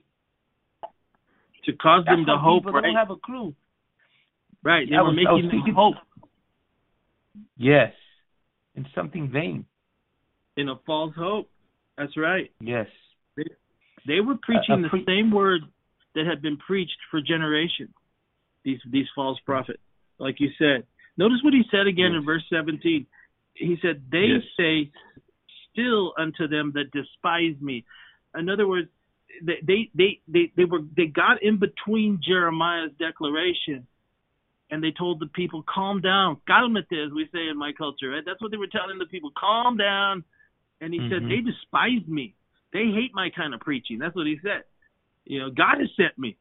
To 1.65 1.73
cause 1.73 2.03
That's 2.05 2.17
them 2.17 2.25
to 2.25 2.37
hope, 2.37 2.63
people 2.63 2.73
right? 2.73 2.83
Don't 2.83 2.95
have 2.95 3.11
a 3.11 3.15
clue. 3.15 3.53
Right. 4.63 4.87
They 4.89 4.95
I 4.95 5.01
were 5.01 5.09
was, 5.09 5.15
making 5.15 5.65
them 5.65 5.75
hope. 5.75 5.95
Yes. 7.57 7.93
In 8.75 8.85
something 8.95 9.29
vain. 9.29 9.65
In 10.57 10.67
a 10.69 10.75
false 10.85 11.13
hope. 11.15 11.49
That's 11.97 12.17
right. 12.17 12.51
Yes. 12.59 12.87
They, 14.07 14.19
were 14.19 14.35
preaching 14.41 14.85
pre- 14.89 15.03
the 15.03 15.05
same 15.05 15.31
word 15.31 15.61
that 16.15 16.26
had 16.26 16.41
been 16.41 16.57
preached 16.57 16.97
for 17.11 17.21
generations 17.21 17.91
these 18.63 18.80
these 18.89 19.07
false 19.15 19.39
prophets. 19.45 19.80
Like 20.17 20.39
you 20.39 20.49
said, 20.57 20.85
notice 21.17 21.39
what 21.43 21.53
he 21.53 21.63
said 21.71 21.88
again 21.88 22.11
yes. 22.11 22.19
in 22.19 22.26
verse 22.26 22.43
17. 22.51 23.05
He 23.53 23.77
said, 23.81 24.03
"They 24.11 24.27
yes. 24.35 24.43
say 24.57 24.91
still 25.71 26.13
unto 26.17 26.47
them 26.47 26.73
that 26.76 26.91
despise 26.91 27.59
me." 27.61 27.85
In 28.38 28.49
other 28.49 28.67
words, 28.67 28.89
they, 29.41 29.59
they 29.65 29.89
they 29.95 30.19
they 30.27 30.51
they 30.55 30.65
were 30.65 30.81
they 30.95 31.05
got 31.05 31.41
in 31.41 31.57
between 31.57 32.19
Jeremiah's 32.21 32.91
declaration 32.99 33.88
and 34.71 34.84
they 34.84 34.91
told 34.91 35.19
the 35.19 35.27
people, 35.27 35.63
calm 35.63 36.01
down. 36.01 36.38
Calmate, 36.47 37.05
as 37.05 37.11
we 37.11 37.27
say 37.34 37.47
in 37.49 37.57
my 37.57 37.71
culture, 37.73 38.11
right? 38.11 38.23
That's 38.26 38.41
what 38.41 38.51
they 38.51 38.57
were 38.57 38.67
telling 38.67 38.99
the 38.99 39.05
people, 39.05 39.31
calm 39.38 39.77
down. 39.77 40.23
And 40.80 40.93
he 40.93 40.99
mm-hmm. 40.99 41.11
said, 41.11 41.23
they 41.23 41.41
despise 41.41 42.07
me. 42.07 42.35
They 42.73 42.91
hate 42.93 43.11
my 43.13 43.29
kind 43.35 43.53
of 43.53 43.59
preaching. 43.59 43.99
That's 43.99 44.15
what 44.15 44.27
he 44.27 44.37
said. 44.43 44.63
You 45.25 45.39
know, 45.39 45.49
God 45.51 45.79
has 45.79 45.89
sent 45.97 46.17
me 46.17 46.37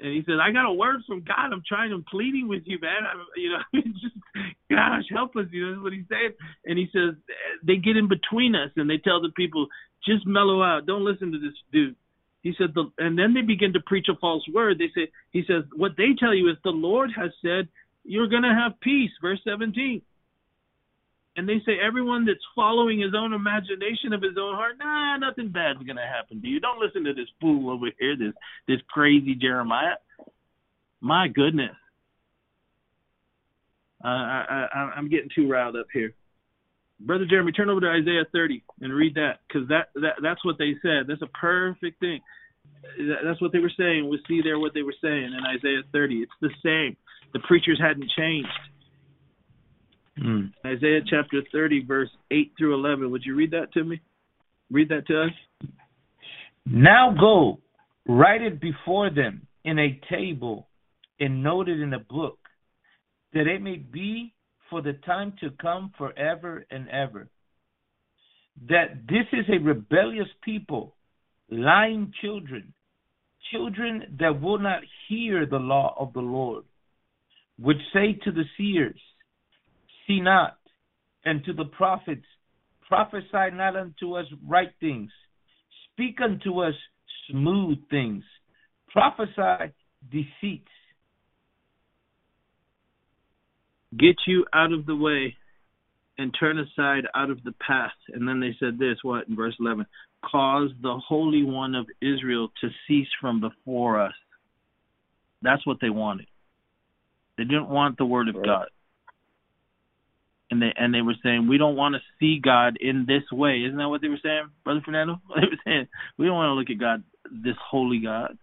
and 0.00 0.12
he 0.12 0.22
says, 0.26 0.38
"I 0.40 0.52
got 0.52 0.66
a 0.68 0.72
word 0.72 1.00
from 1.06 1.22
God. 1.22 1.52
I'm 1.52 1.62
trying. 1.66 1.92
I'm 1.92 2.04
pleading 2.04 2.48
with 2.48 2.62
you, 2.66 2.78
man. 2.80 3.04
I'm, 3.10 3.24
you 3.36 3.50
know, 3.50 3.82
just 4.00 4.16
gosh, 4.70 5.04
help 5.10 5.36
us." 5.36 5.46
You 5.50 5.66
know, 5.66 5.72
that's 5.72 5.82
what 5.82 5.92
he's 5.92 6.08
saying. 6.08 6.32
And 6.64 6.78
he 6.78 6.88
says 6.92 7.14
they 7.62 7.76
get 7.76 7.96
in 7.96 8.08
between 8.08 8.54
us 8.54 8.70
and 8.76 8.88
they 8.88 8.98
tell 8.98 9.20
the 9.20 9.32
people, 9.36 9.66
"Just 10.06 10.26
mellow 10.26 10.62
out. 10.62 10.86
Don't 10.86 11.04
listen 11.04 11.32
to 11.32 11.38
this 11.38 11.54
dude." 11.72 11.96
He 12.42 12.54
said, 12.56 12.72
the, 12.72 12.84
and 12.98 13.18
then 13.18 13.34
they 13.34 13.42
begin 13.42 13.72
to 13.72 13.80
preach 13.80 14.06
a 14.08 14.16
false 14.16 14.44
word. 14.54 14.78
They 14.78 14.90
say, 14.94 15.10
he 15.32 15.42
says, 15.46 15.64
what 15.74 15.96
they 15.96 16.10
tell 16.16 16.32
you 16.32 16.48
is 16.48 16.56
the 16.62 16.70
Lord 16.70 17.10
has 17.16 17.30
said 17.42 17.68
you're 18.04 18.28
going 18.28 18.44
to 18.44 18.54
have 18.54 18.78
peace. 18.80 19.10
Verse 19.20 19.40
17 19.44 20.00
and 21.38 21.48
they 21.48 21.62
say 21.64 21.78
everyone 21.80 22.26
that's 22.26 22.42
following 22.56 22.98
his 22.98 23.12
own 23.16 23.32
imagination 23.32 24.12
of 24.12 24.20
his 24.20 24.36
own 24.36 24.56
heart, 24.56 24.74
nah, 24.76 25.16
nothing 25.18 25.50
bad's 25.50 25.78
gonna 25.86 26.04
happen 26.04 26.42
to 26.42 26.48
you. 26.48 26.58
Don't 26.58 26.80
listen 26.80 27.04
to 27.04 27.14
this 27.14 27.28
fool 27.40 27.70
over 27.70 27.86
here, 27.98 28.16
this 28.16 28.34
this 28.66 28.80
crazy 28.88 29.36
Jeremiah. 29.36 29.94
My 31.00 31.28
goodness, 31.28 31.76
uh, 34.04 34.08
I, 34.08 34.66
I 34.74 34.78
I'm 34.96 35.08
getting 35.08 35.30
too 35.32 35.48
riled 35.48 35.76
up 35.76 35.86
here. 35.92 36.12
Brother 36.98 37.26
Jeremy, 37.30 37.52
turn 37.52 37.70
over 37.70 37.82
to 37.82 37.88
Isaiah 37.88 38.26
30 38.32 38.64
and 38.80 38.92
read 38.92 39.14
that, 39.14 39.38
because 39.46 39.68
that, 39.68 39.90
that 39.94 40.14
that's 40.20 40.44
what 40.44 40.58
they 40.58 40.74
said. 40.82 41.06
That's 41.06 41.22
a 41.22 41.38
perfect 41.38 42.00
thing. 42.00 42.18
That's 43.24 43.40
what 43.40 43.52
they 43.52 43.60
were 43.60 43.72
saying. 43.78 44.08
We 44.08 44.18
see 44.26 44.40
there 44.42 44.58
what 44.58 44.74
they 44.74 44.82
were 44.82 44.96
saying 45.00 45.30
in 45.30 45.46
Isaiah 45.46 45.82
30. 45.92 46.16
It's 46.16 46.32
the 46.40 46.50
same. 46.64 46.96
The 47.32 47.38
preachers 47.46 47.80
hadn't 47.80 48.10
changed 48.18 48.48
Mm. 50.22 50.52
Isaiah 50.66 51.00
chapter 51.08 51.42
30, 51.52 51.84
verse 51.84 52.10
8 52.30 52.52
through 52.58 52.74
11. 52.74 53.10
Would 53.10 53.24
you 53.24 53.34
read 53.34 53.52
that 53.52 53.72
to 53.74 53.84
me? 53.84 54.00
Read 54.70 54.88
that 54.88 55.06
to 55.06 55.22
us. 55.24 55.70
Now 56.66 57.14
go, 57.18 57.58
write 58.06 58.42
it 58.42 58.60
before 58.60 59.10
them 59.10 59.46
in 59.64 59.78
a 59.78 60.00
table 60.10 60.68
and 61.20 61.42
note 61.42 61.68
it 61.68 61.80
in 61.80 61.94
a 61.94 61.98
book, 61.98 62.38
that 63.32 63.46
it 63.46 63.62
may 63.62 63.76
be 63.76 64.34
for 64.70 64.82
the 64.82 64.94
time 65.04 65.32
to 65.40 65.50
come 65.62 65.92
forever 65.96 66.64
and 66.70 66.88
ever. 66.88 67.28
That 68.68 69.06
this 69.08 69.26
is 69.32 69.46
a 69.48 69.62
rebellious 69.62 70.28
people, 70.42 70.94
lying 71.50 72.12
children, 72.20 72.74
children 73.52 74.16
that 74.20 74.40
will 74.40 74.58
not 74.58 74.82
hear 75.08 75.46
the 75.46 75.58
law 75.58 75.94
of 75.98 76.12
the 76.12 76.20
Lord, 76.20 76.64
which 77.58 77.78
say 77.92 78.18
to 78.24 78.32
the 78.32 78.44
seers, 78.56 79.00
see 80.08 80.20
not, 80.20 80.56
and 81.24 81.44
to 81.44 81.52
the 81.52 81.66
prophets, 81.66 82.24
prophesy 82.88 83.52
not 83.52 83.76
unto 83.76 84.14
us 84.14 84.26
right 84.44 84.70
things, 84.80 85.10
speak 85.92 86.18
unto 86.20 86.60
us 86.60 86.74
smooth 87.30 87.78
things, 87.90 88.24
prophesy 88.90 89.72
deceits. 90.10 90.64
Get 93.96 94.16
you 94.26 94.44
out 94.52 94.72
of 94.72 94.86
the 94.86 94.96
way 94.96 95.36
and 96.18 96.34
turn 96.38 96.58
aside 96.58 97.04
out 97.14 97.30
of 97.30 97.42
the 97.44 97.52
path. 97.52 97.92
And 98.08 98.26
then 98.26 98.40
they 98.40 98.54
said 98.58 98.78
this, 98.78 98.98
what, 99.02 99.28
in 99.28 99.36
verse 99.36 99.54
11? 99.60 99.86
Cause 100.24 100.70
the 100.82 101.00
Holy 101.06 101.44
One 101.44 101.74
of 101.74 101.86
Israel 102.02 102.48
to 102.60 102.68
cease 102.86 103.08
from 103.20 103.40
before 103.40 104.00
us. 104.00 104.14
That's 105.42 105.64
what 105.66 105.78
they 105.80 105.90
wanted. 105.90 106.26
They 107.36 107.44
didn't 107.44 107.68
want 107.68 107.96
the 107.98 108.04
word 108.04 108.28
of 108.28 108.34
right. 108.34 108.44
God. 108.44 108.68
And 110.50 110.62
they 110.62 110.72
and 110.76 110.94
they 110.94 111.02
were 111.02 111.14
saying 111.22 111.46
we 111.46 111.58
don't 111.58 111.76
want 111.76 111.94
to 111.94 112.00
see 112.18 112.40
God 112.42 112.78
in 112.80 113.04
this 113.06 113.24
way. 113.30 113.64
Isn't 113.66 113.76
that 113.78 113.88
what 113.88 114.00
they 114.00 114.08
were 114.08 114.20
saying, 114.22 114.48
Brother 114.64 114.80
Fernando? 114.84 115.20
They 115.34 115.42
were 115.42 115.62
saying 115.64 115.88
we 116.16 116.26
don't 116.26 116.36
want 116.36 116.48
to 116.48 116.54
look 116.54 116.70
at 116.70 116.80
God, 116.80 117.02
this 117.30 117.56
holy 117.70 117.98
God, 117.98 118.38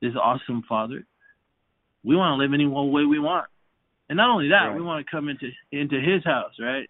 this 0.00 0.14
awesome 0.20 0.64
Father. 0.66 1.04
We 2.02 2.16
want 2.16 2.38
to 2.38 2.42
live 2.42 2.54
any 2.54 2.66
one 2.66 2.90
way 2.90 3.04
we 3.04 3.18
want. 3.18 3.46
And 4.08 4.16
not 4.16 4.30
only 4.30 4.48
that, 4.48 4.68
right. 4.68 4.76
we 4.76 4.82
want 4.82 5.04
to 5.04 5.10
come 5.10 5.28
into 5.28 5.50
into 5.70 6.00
His 6.00 6.24
house, 6.24 6.52
right? 6.58 6.88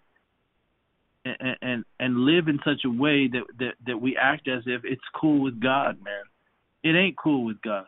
And, 1.25 1.57
and 1.61 1.85
and 1.99 2.19
live 2.19 2.47
in 2.47 2.59
such 2.63 2.85
a 2.85 2.89
way 2.89 3.27
that 3.27 3.43
that 3.59 3.73
that 3.87 3.97
we 3.97 4.15
act 4.15 4.47
as 4.47 4.63
if 4.65 4.81
it's 4.85 5.01
cool 5.19 5.41
with 5.41 5.59
God, 5.59 5.97
man. 6.01 6.23
It 6.83 6.97
ain't 6.97 7.17
cool 7.17 7.43
with 7.43 7.61
God. 7.61 7.85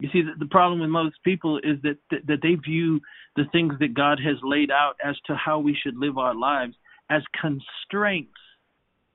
You 0.00 0.08
see, 0.12 0.22
the, 0.22 0.32
the 0.38 0.50
problem 0.50 0.80
with 0.80 0.90
most 0.90 1.16
people 1.24 1.58
is 1.58 1.80
that, 1.82 1.98
that 2.10 2.26
that 2.26 2.42
they 2.42 2.54
view 2.54 3.00
the 3.36 3.44
things 3.52 3.74
that 3.80 3.94
God 3.94 4.18
has 4.24 4.36
laid 4.42 4.70
out 4.70 4.94
as 5.04 5.16
to 5.26 5.34
how 5.34 5.58
we 5.58 5.76
should 5.80 5.96
live 5.96 6.18
our 6.18 6.34
lives 6.34 6.74
as 7.10 7.22
constraints, 7.40 8.32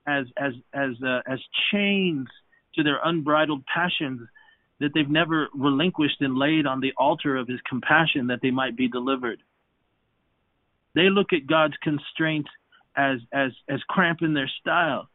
as 0.08 0.26
as 0.38 0.54
as 0.74 0.92
uh, 1.06 1.22
as 1.28 1.40
chains 1.72 2.28
to 2.76 2.84
their 2.84 3.00
unbridled 3.04 3.64
passions 3.66 4.22
that 4.80 4.92
they've 4.94 5.10
never 5.10 5.50
relinquished 5.54 6.22
and 6.22 6.38
laid 6.38 6.66
on 6.66 6.80
the 6.80 6.94
altar 6.98 7.36
of 7.36 7.48
his 7.48 7.60
compassion 7.68 8.28
that 8.28 8.40
they 8.42 8.52
might 8.52 8.78
be 8.78 8.88
delivered. 8.88 9.40
They 10.96 11.10
look 11.10 11.34
at 11.34 11.46
God's 11.48 11.76
constraints 11.84 12.50
as 12.96 13.20
as 13.34 13.52
as 13.68 13.82
cramping 13.90 14.34
their 14.34 14.50
style. 14.62 15.10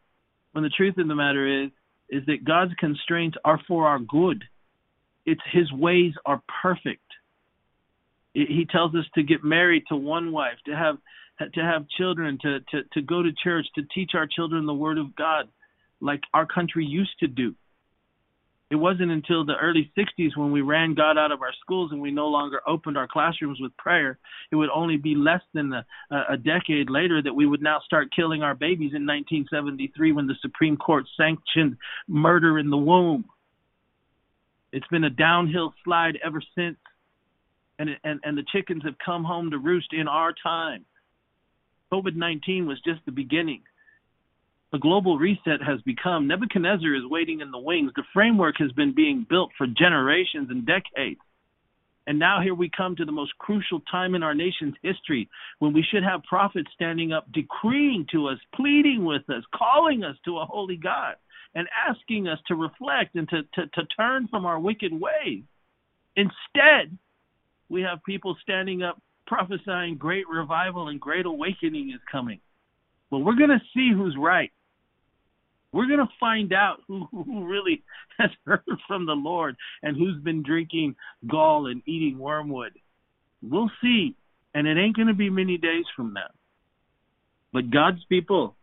When 0.51 0.63
the 0.63 0.69
truth 0.69 0.97
of 0.97 1.07
the 1.07 1.15
matter 1.15 1.65
is 1.65 1.71
is 2.09 2.25
that 2.27 2.45
God's 2.45 2.73
constraints 2.79 3.37
are 3.43 3.59
for 3.67 3.87
our 3.87 3.99
good. 3.99 4.43
It's 5.25 5.41
his 5.51 5.71
ways 5.71 6.13
are 6.25 6.41
perfect. 6.61 7.01
He 8.33 8.67
tells 8.69 8.93
us 8.95 9.05
to 9.15 9.23
get 9.23 9.43
married 9.43 9.83
to 9.89 9.95
one 9.95 10.31
wife, 10.31 10.57
to 10.65 10.75
have 10.75 10.97
to 11.53 11.61
have 11.61 11.87
children, 11.97 12.37
to 12.41 12.59
to 12.71 12.83
to 12.93 13.01
go 13.01 13.23
to 13.23 13.31
church, 13.43 13.65
to 13.75 13.83
teach 13.93 14.11
our 14.13 14.27
children 14.27 14.65
the 14.65 14.73
word 14.73 14.97
of 14.97 15.15
God 15.15 15.47
like 16.01 16.21
our 16.33 16.45
country 16.45 16.85
used 16.85 17.17
to 17.19 17.27
do 17.27 17.55
it 18.71 18.75
wasn't 18.75 19.11
until 19.11 19.45
the 19.45 19.55
early 19.61 19.91
60s 19.95 20.35
when 20.35 20.51
we 20.51 20.61
ran 20.61 20.95
God 20.95 21.17
out 21.17 21.31
of 21.31 21.41
our 21.41 21.53
schools 21.61 21.91
and 21.91 22.01
we 22.01 22.09
no 22.09 22.27
longer 22.27 22.61
opened 22.67 22.97
our 22.97 23.07
classrooms 23.07 23.59
with 23.61 23.75
prayer. 23.77 24.17
It 24.51 24.55
would 24.55 24.69
only 24.73 24.97
be 24.97 25.13
less 25.13 25.41
than 25.53 25.71
a, 25.71 25.85
a 26.29 26.37
decade 26.37 26.89
later 26.89 27.21
that 27.21 27.33
we 27.33 27.45
would 27.45 27.61
now 27.61 27.79
start 27.85 28.13
killing 28.15 28.41
our 28.41 28.55
babies 28.55 28.93
in 28.95 29.05
1973 29.05 30.13
when 30.13 30.25
the 30.25 30.35
Supreme 30.41 30.77
Court 30.77 31.05
sanctioned 31.15 31.77
murder 32.07 32.57
in 32.57 32.71
the 32.71 32.77
womb. 32.77 33.25
It's 34.75 34.87
been 34.87 35.05
a 35.05 35.09
downhill 35.09 35.73
slide 35.83 36.19
ever 36.23 36.41
since. 36.55 36.77
And, 37.79 37.89
and, 38.03 38.19
and 38.23 38.37
the 38.37 38.45
chickens 38.51 38.83
have 38.83 38.95
come 39.03 39.23
home 39.23 39.49
to 39.51 39.57
roost 39.57 39.91
in 39.91 40.07
our 40.07 40.33
time. 40.43 40.85
COVID 41.91 42.15
19 42.15 42.67
was 42.67 42.79
just 42.85 42.99
the 43.05 43.11
beginning 43.11 43.61
a 44.75 44.79
global 44.79 45.17
reset 45.17 45.61
has 45.65 45.81
become. 45.81 46.27
Nebuchadnezzar 46.27 46.93
is 46.93 47.05
waiting 47.05 47.39
in 47.39 47.51
the 47.51 47.57
wings. 47.57 47.91
The 47.95 48.03
framework 48.13 48.55
has 48.59 48.71
been 48.73 48.93
being 48.93 49.25
built 49.27 49.51
for 49.57 49.65
generations 49.65 50.49
and 50.49 50.65
decades. 50.65 51.21
And 52.07 52.19
now 52.19 52.39
here 52.41 52.53
we 52.53 52.69
come 52.75 52.95
to 52.95 53.05
the 53.05 53.11
most 53.11 53.37
crucial 53.39 53.81
time 53.91 54.13
in 54.13 54.23
our 54.23 54.35
nation's 54.35 54.75
history 54.83 55.27
when 55.59 55.73
we 55.73 55.83
should 55.83 56.03
have 56.03 56.23
prophets 56.23 56.69
standing 56.73 57.13
up, 57.13 57.31
decreeing 57.31 58.05
to 58.11 58.27
us, 58.27 58.37
pleading 58.53 59.05
with 59.05 59.27
us, 59.29 59.43
calling 59.55 60.03
us 60.03 60.15
to 60.25 60.37
a 60.37 60.45
holy 60.45 60.77
God, 60.77 61.15
and 61.55 61.67
asking 61.87 62.27
us 62.27 62.39
to 62.47 62.55
reflect 62.55 63.15
and 63.15 63.27
to, 63.29 63.41
to, 63.55 63.67
to 63.67 63.85
turn 63.97 64.27
from 64.27 64.45
our 64.45 64.59
wicked 64.59 64.91
ways. 64.93 65.43
Instead, 66.15 66.97
we 67.69 67.81
have 67.81 68.03
people 68.05 68.37
standing 68.43 68.83
up 68.83 69.01
prophesying 69.25 69.97
great 69.97 70.27
revival 70.29 70.89
and 70.89 70.99
great 70.99 71.25
awakening 71.25 71.89
is 71.89 72.01
coming. 72.11 72.39
Well, 73.09 73.23
we're 73.23 73.35
going 73.35 73.49
to 73.49 73.61
see 73.73 73.91
who's 73.93 74.15
right. 74.17 74.51
We're 75.75 75.87
going 75.87 75.99
to 75.99 76.13
find 76.21 76.53
out 76.53 76.77
who, 76.87 77.05
who 77.11 77.45
really 77.45 77.83
has 78.17 78.29
heard 78.45 78.61
from 78.87 79.05
the 79.05 79.11
Lord 79.11 79.57
and 79.83 79.97
who's 79.97 80.23
been 80.23 80.41
drinking 80.41 80.95
gall 81.29 81.67
and 81.67 81.81
eating 81.85 82.17
wormwood. 82.17 82.71
We'll 83.43 83.69
see. 83.81 84.15
And 84.53 84.67
it 84.67 84.77
ain't 84.77 84.95
going 84.95 85.09
to 85.09 85.13
be 85.13 85.29
many 85.29 85.57
days 85.57 85.83
from 85.93 86.13
now. 86.13 86.31
But 87.51 87.71
God's 87.71 88.01
people, 88.07 88.55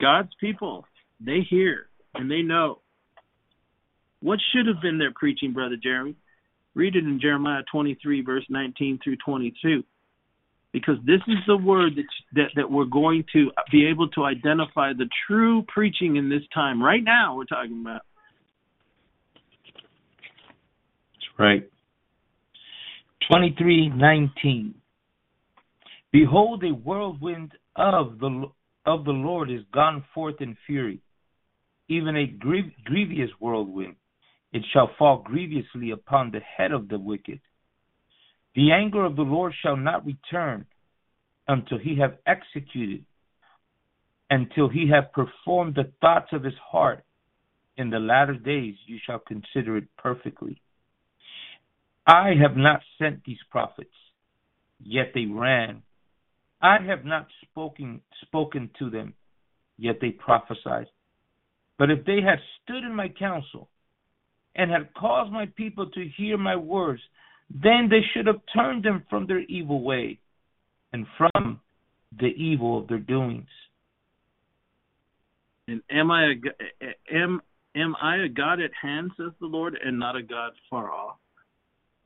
God's 0.00 0.30
people, 0.40 0.84
they 1.20 1.40
hear 1.40 1.86
and 2.14 2.30
they 2.30 2.42
know. 2.42 2.82
What 4.22 4.38
should 4.52 4.68
have 4.68 4.80
been 4.80 4.98
their 4.98 5.12
preaching, 5.12 5.52
Brother 5.52 5.76
Jeremy? 5.82 6.14
Read 6.74 6.94
it 6.94 7.02
in 7.02 7.18
Jeremiah 7.20 7.62
23, 7.72 8.22
verse 8.22 8.44
19 8.48 9.00
through 9.02 9.16
22 9.24 9.82
because 10.72 10.96
this 11.04 11.20
is 11.26 11.38
the 11.46 11.56
word 11.56 11.96
that, 11.96 12.04
that, 12.34 12.50
that 12.56 12.70
we're 12.70 12.84
going 12.84 13.24
to 13.32 13.50
be 13.72 13.86
able 13.86 14.08
to 14.08 14.24
identify 14.24 14.92
the 14.92 15.08
true 15.26 15.64
preaching 15.68 16.16
in 16.16 16.28
this 16.28 16.42
time. 16.54 16.82
Right 16.82 17.02
now, 17.02 17.36
we're 17.36 17.44
talking 17.44 17.80
about. 17.80 18.02
That's 21.14 21.38
right. 21.38 21.68
Twenty-three 23.30 23.88
nineteen. 23.90 24.74
Behold, 26.12 26.64
a 26.64 26.68
whirlwind 26.68 27.52
of 27.76 28.18
the 28.18 28.46
of 28.86 29.04
the 29.04 29.12
Lord 29.12 29.50
is 29.50 29.60
gone 29.72 30.04
forth 30.14 30.36
in 30.40 30.56
fury, 30.66 31.00
even 31.88 32.16
a 32.16 32.26
grievous 32.26 33.30
whirlwind. 33.38 33.96
It 34.52 34.62
shall 34.72 34.90
fall 34.98 35.22
grievously 35.24 35.92
upon 35.92 36.32
the 36.32 36.40
head 36.40 36.72
of 36.72 36.88
the 36.88 36.98
wicked 36.98 37.40
the 38.60 38.72
anger 38.72 39.06
of 39.06 39.16
the 39.16 39.22
Lord 39.22 39.54
shall 39.62 39.76
not 39.78 40.04
return 40.04 40.66
until 41.48 41.78
he 41.78 41.98
have 41.98 42.18
executed, 42.26 43.06
until 44.28 44.68
he 44.68 44.86
have 44.90 45.14
performed 45.14 45.76
the 45.76 45.90
thoughts 46.02 46.28
of 46.32 46.44
his 46.44 46.58
heart. 46.70 47.02
In 47.78 47.88
the 47.88 47.98
latter 47.98 48.34
days 48.34 48.74
you 48.84 48.98
shall 49.06 49.18
consider 49.18 49.78
it 49.78 49.84
perfectly. 49.96 50.60
I 52.06 52.34
have 52.38 52.54
not 52.54 52.82
sent 52.98 53.24
these 53.24 53.38
prophets, 53.50 53.94
yet 54.78 55.12
they 55.14 55.24
ran. 55.24 55.82
I 56.60 56.82
have 56.86 57.06
not 57.06 57.28
spoken 57.50 58.02
spoken 58.20 58.68
to 58.78 58.90
them, 58.90 59.14
yet 59.78 60.00
they 60.02 60.10
prophesied. 60.10 60.88
But 61.78 61.90
if 61.90 62.04
they 62.04 62.20
had 62.20 62.40
stood 62.62 62.84
in 62.84 62.94
my 62.94 63.08
counsel, 63.08 63.70
and 64.54 64.70
had 64.70 64.92
caused 64.92 65.32
my 65.32 65.46
people 65.56 65.86
to 65.86 66.10
hear 66.18 66.36
my 66.36 66.56
words, 66.56 67.00
then 67.50 67.88
they 67.90 68.00
should 68.12 68.26
have 68.26 68.40
turned 68.54 68.84
them 68.84 69.04
from 69.10 69.26
their 69.26 69.40
evil 69.40 69.82
way 69.82 70.18
and 70.92 71.06
from 71.16 71.60
the 72.18 72.26
evil 72.26 72.78
of 72.78 72.88
their 72.88 72.98
doings. 72.98 73.48
And 75.68 75.82
am 75.90 76.10
I 76.10 76.32
a, 76.32 77.14
am 77.14 77.40
am 77.76 77.94
I 78.00 78.24
a 78.24 78.28
God 78.28 78.60
at 78.60 78.70
hand, 78.80 79.12
says 79.16 79.32
the 79.40 79.46
Lord, 79.46 79.78
and 79.82 79.98
not 79.98 80.16
a 80.16 80.22
God 80.22 80.52
far 80.68 80.90
off? 80.90 81.16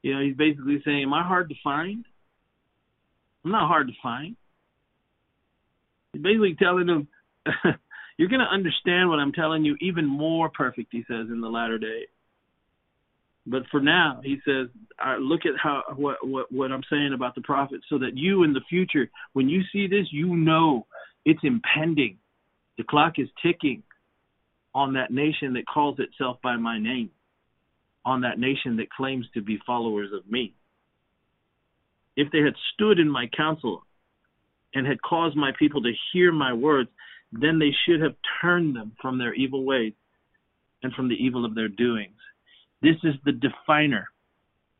You 0.02 0.14
know, 0.14 0.20
he's 0.20 0.36
basically 0.36 0.82
saying, 0.84 1.02
Am 1.02 1.14
I 1.14 1.22
hard 1.22 1.48
to 1.48 1.54
find? 1.62 2.04
I'm 3.44 3.52
not 3.52 3.68
hard 3.68 3.88
to 3.88 3.94
find. 4.02 4.36
He's 6.12 6.22
basically 6.22 6.56
telling 6.58 6.86
them, 6.86 7.08
You're 8.16 8.28
going 8.28 8.40
to 8.40 8.52
understand 8.52 9.08
what 9.08 9.18
I'm 9.18 9.32
telling 9.32 9.64
you 9.64 9.76
even 9.80 10.06
more 10.06 10.48
perfect, 10.48 10.88
he 10.92 11.04
says, 11.08 11.26
in 11.30 11.40
the 11.40 11.48
latter 11.48 11.78
day. 11.78 12.06
But 13.46 13.64
for 13.70 13.80
now, 13.80 14.20
he 14.24 14.38
says, 14.46 14.68
look 15.20 15.44
at 15.44 15.52
how 15.62 15.82
what, 15.96 16.26
what 16.26 16.50
what 16.50 16.72
I'm 16.72 16.82
saying 16.90 17.12
about 17.14 17.34
the 17.34 17.42
prophet, 17.42 17.80
so 17.90 17.98
that 17.98 18.16
you 18.16 18.42
in 18.42 18.54
the 18.54 18.62
future, 18.68 19.10
when 19.34 19.48
you 19.48 19.62
see 19.70 19.86
this, 19.86 20.06
you 20.10 20.34
know 20.34 20.86
it's 21.24 21.40
impending. 21.42 22.18
The 22.78 22.84
clock 22.84 23.14
is 23.18 23.28
ticking 23.42 23.82
on 24.74 24.94
that 24.94 25.10
nation 25.10 25.52
that 25.54 25.66
calls 25.66 25.98
itself 25.98 26.38
by 26.42 26.56
my 26.56 26.78
name, 26.78 27.10
on 28.04 28.22
that 28.22 28.38
nation 28.38 28.78
that 28.78 28.90
claims 28.90 29.26
to 29.34 29.42
be 29.42 29.58
followers 29.66 30.10
of 30.12 30.28
me. 30.30 30.54
If 32.16 32.32
they 32.32 32.40
had 32.40 32.54
stood 32.72 32.98
in 32.98 33.10
my 33.10 33.26
counsel 33.36 33.84
and 34.74 34.86
had 34.86 35.02
caused 35.02 35.36
my 35.36 35.52
people 35.58 35.82
to 35.82 35.92
hear 36.12 36.32
my 36.32 36.52
words, 36.52 36.88
then 37.30 37.58
they 37.58 37.72
should 37.84 38.00
have 38.00 38.14
turned 38.40 38.74
them 38.74 38.92
from 39.02 39.18
their 39.18 39.34
evil 39.34 39.64
ways 39.64 39.92
and 40.82 40.92
from 40.94 41.08
the 41.08 41.14
evil 41.14 41.44
of 41.44 41.54
their 41.54 41.68
doings 41.68 42.14
this 42.84 42.96
is 43.02 43.14
the 43.24 43.32
definer. 43.32 44.08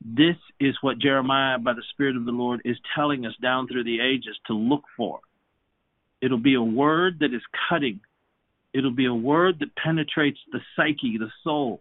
This 0.05 0.37
is 0.61 0.77
what 0.83 0.99
Jeremiah, 0.99 1.59
by 1.59 1.73
the 1.73 1.83
Spirit 1.93 2.17
of 2.17 2.27
the 2.27 2.33
Lord, 2.33 2.61
is 2.67 2.77
telling 2.95 3.25
us 3.25 3.33
down 3.41 3.67
through 3.67 3.85
the 3.85 4.01
ages 4.01 4.37
to 4.49 4.53
look 4.53 4.83
for. 4.95 5.21
It'll 6.21 6.37
be 6.37 6.55
a 6.55 6.63
word 6.63 7.21
that 7.21 7.33
is 7.35 7.41
cutting. 7.69 8.01
It'll 8.75 8.91
be 8.91 9.07
a 9.07 9.15
word 9.15 9.61
that 9.61 9.75
penetrates 9.77 10.39
the 10.53 10.61
psyche, 10.77 11.17
the 11.19 11.31
soul. 11.43 11.81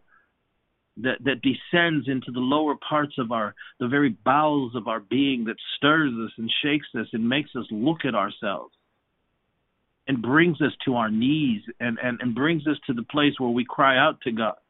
that 0.97 1.17
that 1.25 1.41
descends 1.41 2.07
into 2.07 2.31
the 2.31 2.39
lower 2.39 2.75
parts 2.87 3.15
of 3.17 3.31
our 3.31 3.55
the 3.79 3.87
very 3.87 4.09
bowels 4.09 4.75
of 4.75 4.87
our 4.87 4.99
being 4.99 5.45
that 5.45 5.55
stirs 5.75 6.13
us 6.25 6.31
and 6.37 6.49
shakes 6.63 6.87
us 6.95 7.07
and 7.13 7.27
makes 7.27 7.49
us 7.55 7.65
look 7.71 8.05
at 8.05 8.13
ourselves 8.13 8.73
and 10.07 10.21
brings 10.21 10.61
us 10.61 10.73
to 10.85 10.95
our 10.95 11.09
knees 11.09 11.63
and, 11.79 11.97
and, 12.03 12.21
and 12.21 12.35
brings 12.35 12.67
us 12.67 12.77
to 12.85 12.93
the 12.93 13.07
place 13.15 13.33
where 13.39 13.49
we 13.49 13.65
cry 13.65 13.97
out 13.97 14.21
to 14.21 14.31
God 14.31 14.62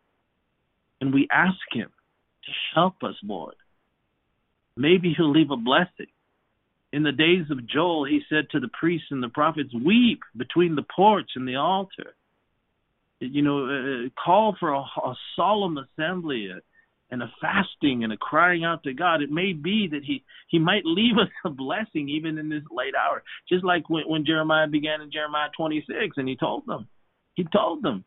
and 1.03 1.13
we 1.13 1.27
ask 1.31 1.59
him 1.71 1.89
to 2.45 2.51
help 2.73 3.03
us, 3.03 3.15
Lord. 3.23 3.55
Maybe 4.77 5.13
he'll 5.15 5.31
leave 5.31 5.51
a 5.51 5.57
blessing. 5.57 6.07
In 6.93 7.03
the 7.03 7.11
days 7.11 7.45
of 7.51 7.67
Joel, 7.67 8.05
he 8.05 8.21
said 8.29 8.45
to 8.51 8.59
the 8.59 8.69
priests 8.79 9.07
and 9.11 9.21
the 9.21 9.27
prophets, 9.29 9.73
Weep 9.73 10.21
between 10.37 10.75
the 10.75 10.85
porch 10.95 11.31
and 11.35 11.47
the 11.47 11.55
altar 11.55 12.15
you 13.19 13.41
know, 13.41 13.65
uh, 13.65 14.09
call 14.23 14.55
for 14.59 14.73
a, 14.73 14.79
a 14.79 15.15
solemn 15.35 15.77
assembly 15.77 16.49
uh, 16.55 16.59
and 17.11 17.21
a 17.21 17.31
fasting 17.39 18.03
and 18.03 18.11
a 18.11 18.17
crying 18.17 18.63
out 18.63 18.83
to 18.83 18.93
God. 18.93 19.21
It 19.21 19.31
may 19.31 19.53
be 19.53 19.87
that 19.91 20.03
He 20.03 20.23
He 20.47 20.59
might 20.59 20.85
leave 20.85 21.17
us 21.21 21.29
a 21.45 21.49
blessing 21.49 22.09
even 22.09 22.37
in 22.37 22.49
this 22.49 22.63
late 22.71 22.93
hour, 22.95 23.23
just 23.49 23.63
like 23.63 23.89
when, 23.89 24.03
when 24.07 24.25
Jeremiah 24.25 24.67
began 24.67 25.01
in 25.01 25.11
Jeremiah 25.11 25.49
26, 25.55 26.17
and 26.17 26.27
He 26.27 26.35
told 26.35 26.65
them, 26.65 26.87
He 27.35 27.45
told 27.45 27.83
them, 27.83 28.03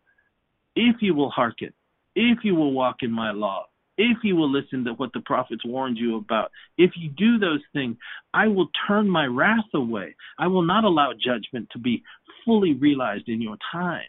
if 0.74 0.96
you 1.00 1.14
will 1.14 1.30
hearken, 1.30 1.72
if 2.16 2.38
you 2.42 2.56
will 2.56 2.72
walk 2.72 2.96
in 3.02 3.12
My 3.12 3.30
law, 3.30 3.66
if 3.98 4.18
you 4.24 4.34
will 4.36 4.50
listen 4.50 4.84
to 4.84 4.94
what 4.94 5.12
the 5.12 5.20
prophets 5.20 5.64
warned 5.64 5.98
you 5.98 6.16
about, 6.16 6.50
if 6.76 6.92
you 6.96 7.10
do 7.10 7.38
those 7.38 7.62
things, 7.72 7.96
I 8.34 8.48
will 8.48 8.68
turn 8.88 9.08
my 9.08 9.26
wrath 9.26 9.72
away. 9.74 10.16
I 10.38 10.48
will 10.48 10.62
not 10.62 10.84
allow 10.84 11.12
judgment 11.12 11.68
to 11.72 11.78
be 11.78 12.02
fully 12.44 12.74
realized 12.74 13.28
in 13.28 13.40
your 13.40 13.56
time. 13.72 14.08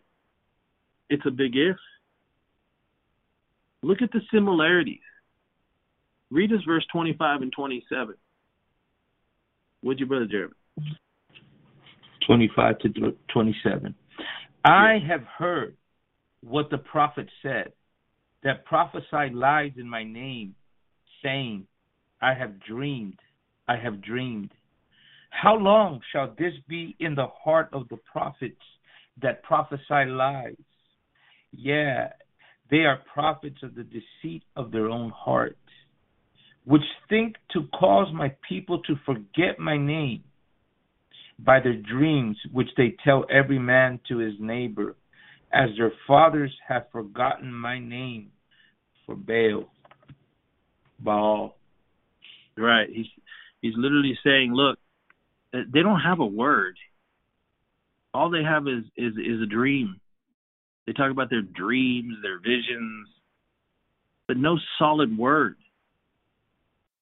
It's 1.10 1.26
a 1.26 1.32
big 1.32 1.56
if. 1.56 1.78
Look 3.84 4.02
at 4.02 4.12
the 4.12 4.22
similarities. 4.34 5.00
Read 6.32 6.52
us 6.52 6.60
verse 6.66 6.86
25 6.92 7.42
and 7.42 7.52
27. 7.52 8.16
Would 9.84 10.00
you, 10.00 10.06
Brother 10.06 10.26
Jeremy? 10.26 10.54
25 12.26 12.80
to 12.80 12.90
27. 13.32 13.96
I 14.66 14.98
have 15.08 15.24
heard 15.38 15.78
what 16.42 16.70
the 16.70 16.78
prophet 16.78 17.30
said, 17.42 17.72
that 18.44 18.66
prophesied 18.66 19.34
lies 19.34 19.72
in 19.78 19.90
my 19.90 20.04
name, 20.04 20.56
saying, 21.24 21.68
I 22.22 22.34
have 22.34 22.60
dreamed, 22.62 23.20
I 23.68 23.78
have 23.78 24.02
dreamed. 24.02 24.52
How 25.30 25.56
long 25.56 26.02
shall 26.12 26.34
this 26.38 26.54
be 26.68 26.96
in 27.00 27.16
the 27.16 27.28
heart 27.28 27.70
of 27.74 27.88
the 27.90 27.98
prophets 28.12 28.62
that 29.22 29.44
prophesy 29.44 30.06
lies? 30.08 30.56
Yeah, 31.52 32.10
they 32.70 32.86
are 32.86 33.02
prophets 33.14 33.58
of 33.64 33.76
the 33.76 33.84
deceit 33.84 34.44
of 34.56 34.72
their 34.72 34.90
own 34.90 35.12
hearts, 35.16 35.56
which 36.66 36.82
think 37.10 37.36
to 37.54 37.68
cause 37.78 38.08
my 38.14 38.36
people 38.48 38.82
to 38.84 38.96
forget 39.06 39.60
my 39.60 39.78
name 39.78 40.24
by 41.40 41.60
their 41.60 41.76
dreams, 41.76 42.38
which 42.52 42.70
they 42.78 42.96
tell 43.04 43.26
every 43.32 43.60
man 43.60 44.00
to 44.08 44.18
his 44.18 44.34
neighbor, 44.40 44.96
as 45.54 45.70
their 45.78 45.92
fathers 46.06 46.54
have 46.68 46.92
forgotten 46.92 47.54
my 47.54 47.80
name 47.80 48.32
for 49.06 49.16
Baal. 49.16 49.70
Baal. 51.00 51.58
Right. 52.58 52.90
He's 52.92 53.06
he's 53.62 53.74
literally 53.76 54.18
saying, 54.24 54.54
look, 54.54 54.78
uh, 55.54 55.60
they 55.72 55.82
don't 55.82 56.02
have 56.02 56.20
a 56.20 56.26
word. 56.26 56.78
All 58.14 58.30
they 58.30 58.44
have 58.44 58.68
is 58.68 58.84
is 58.98 59.14
is 59.14 59.42
a 59.42 59.46
dream. 59.46 60.00
They 60.86 60.94
talk 60.94 61.12
about 61.12 61.30
their 61.30 61.42
dreams, 61.42 62.16
their 62.22 62.40
visions, 62.40 63.08
but 64.28 64.38
no 64.38 64.58
solid 64.80 65.18
word. 65.18 65.58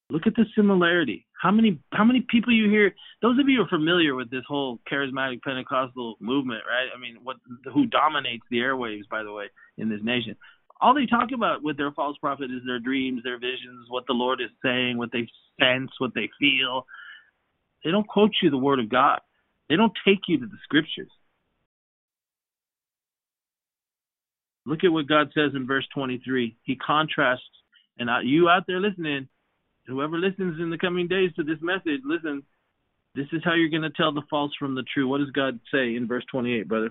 Look 0.08 0.26
at 0.26 0.36
the 0.36 0.44
similarity. 0.54 1.26
How 1.40 1.50
many 1.50 1.80
how 1.92 2.04
many 2.04 2.24
people 2.28 2.52
you 2.52 2.70
hear? 2.70 2.94
Those 3.22 3.38
of 3.40 3.48
you 3.48 3.62
are 3.62 3.68
familiar 3.68 4.14
with 4.14 4.30
this 4.30 4.44
whole 4.46 4.78
charismatic 4.90 5.42
Pentecostal 5.42 6.16
movement, 6.20 6.62
right? 6.66 6.88
I 6.94 7.00
mean, 7.00 7.18
what 7.24 7.36
who 7.74 7.86
dominates 7.86 8.44
the 8.50 8.58
airwaves, 8.58 9.08
by 9.10 9.24
the 9.24 9.32
way, 9.32 9.46
in 9.78 9.88
this 9.88 10.00
nation? 10.04 10.36
All 10.80 10.94
they 10.94 11.06
talk 11.06 11.30
about 11.34 11.62
with 11.62 11.76
their 11.76 11.90
false 11.90 12.16
prophet 12.18 12.50
is 12.50 12.62
their 12.66 12.78
dreams, 12.78 13.22
their 13.24 13.38
visions, 13.38 13.86
what 13.88 14.06
the 14.06 14.12
Lord 14.12 14.40
is 14.40 14.50
saying, 14.62 14.96
what 14.96 15.10
they 15.10 15.26
sense, 15.58 15.90
what 15.98 16.12
they 16.14 16.30
feel. 16.38 16.86
They 17.82 17.90
don't 17.90 18.06
quote 18.06 18.32
you 18.42 18.50
the 18.50 18.58
word 18.58 18.78
of 18.78 18.88
God. 18.88 19.20
They 19.68 19.76
don't 19.76 19.92
take 20.06 20.20
you 20.28 20.38
to 20.38 20.46
the 20.46 20.58
scriptures. 20.62 21.10
Look 24.66 24.84
at 24.84 24.92
what 24.92 25.08
God 25.08 25.30
says 25.34 25.52
in 25.54 25.66
verse 25.66 25.86
23. 25.94 26.56
He 26.62 26.76
contrasts, 26.76 27.42
and 27.98 28.10
you 28.28 28.48
out 28.48 28.64
there 28.66 28.80
listening, 28.80 29.28
whoever 29.86 30.18
listens 30.18 30.60
in 30.60 30.70
the 30.70 30.78
coming 30.78 31.08
days 31.08 31.30
to 31.36 31.42
this 31.42 31.58
message, 31.60 32.00
listen, 32.04 32.42
this 33.14 33.26
is 33.32 33.42
how 33.44 33.54
you're 33.54 33.70
going 33.70 33.82
to 33.82 33.90
tell 33.90 34.12
the 34.12 34.22
false 34.28 34.52
from 34.58 34.74
the 34.74 34.84
true. 34.92 35.08
What 35.08 35.18
does 35.18 35.30
God 35.30 35.58
say 35.72 35.96
in 35.96 36.06
verse 36.06 36.24
28, 36.30 36.68
brother? 36.68 36.90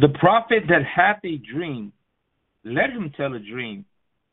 The 0.00 0.08
prophet 0.20 0.64
that 0.68 0.82
hath 0.84 1.18
a 1.24 1.38
dream, 1.38 1.92
let 2.64 2.90
him 2.90 3.12
tell 3.16 3.34
a 3.34 3.40
dream. 3.40 3.84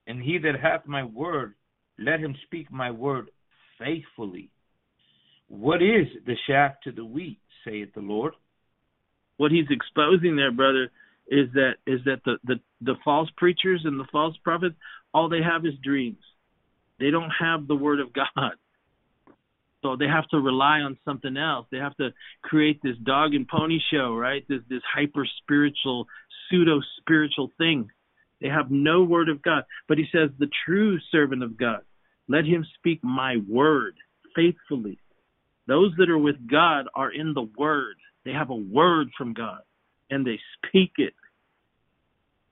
And 0.07 0.21
he 0.21 0.37
that 0.37 0.59
hath 0.61 0.85
my 0.85 1.03
word, 1.03 1.55
let 1.97 2.19
him 2.19 2.35
speak 2.45 2.71
my 2.71 2.91
word 2.91 3.31
faithfully. 3.79 4.51
What 5.47 5.81
is 5.81 6.05
the 6.27 6.35
shaft 6.47 6.83
to 6.83 6.91
the 6.91 7.05
wheat, 7.05 7.39
saith 7.63 7.89
the 7.95 8.01
Lord? 8.01 8.33
what 9.37 9.51
he's 9.51 9.65
exposing 9.69 10.35
there, 10.35 10.51
brother, 10.51 10.91
is 11.27 11.49
that 11.53 11.73
is 11.87 12.01
that 12.05 12.21
the, 12.25 12.37
the 12.43 12.55
the 12.81 12.95
false 13.03 13.29
preachers 13.37 13.81
and 13.83 13.99
the 13.99 14.07
false 14.11 14.35
prophets, 14.43 14.75
all 15.13 15.29
they 15.29 15.41
have 15.41 15.65
is 15.65 15.73
dreams. 15.83 16.23
They 16.99 17.11
don't 17.11 17.31
have 17.39 17.67
the 17.67 17.75
word 17.75 17.99
of 17.99 18.13
God. 18.13 18.53
So 19.81 19.95
they 19.95 20.07
have 20.07 20.27
to 20.29 20.39
rely 20.39 20.79
on 20.79 20.97
something 21.05 21.37
else. 21.37 21.67
They 21.71 21.77
have 21.77 21.95
to 21.97 22.09
create 22.41 22.81
this 22.81 22.97
dog 23.03 23.35
and 23.35 23.47
pony 23.47 23.79
show, 23.91 24.15
right? 24.15 24.43
This 24.49 24.61
this 24.69 24.81
hyper 24.91 25.27
spiritual, 25.43 26.07
pseudo 26.49 26.81
spiritual 26.99 27.51
thing. 27.57 27.89
They 28.41 28.47
have 28.47 28.71
no 28.71 29.03
word 29.03 29.29
of 29.29 29.41
God. 29.41 29.63
But 29.87 29.97
he 29.97 30.05
says, 30.11 30.29
the 30.37 30.49
true 30.65 30.99
servant 31.11 31.43
of 31.43 31.57
God, 31.57 31.81
let 32.27 32.45
him 32.45 32.65
speak 32.77 33.03
my 33.03 33.37
word 33.47 33.95
faithfully. 34.35 34.99
Those 35.67 35.93
that 35.97 36.09
are 36.09 36.17
with 36.17 36.47
God 36.49 36.87
are 36.95 37.11
in 37.11 37.33
the 37.33 37.47
word. 37.57 37.95
They 38.23 38.31
have 38.31 38.49
a 38.49 38.55
word 38.55 39.09
from 39.17 39.33
God 39.33 39.61
and 40.15 40.25
they 40.25 40.39
speak 40.57 40.93
it. 40.97 41.13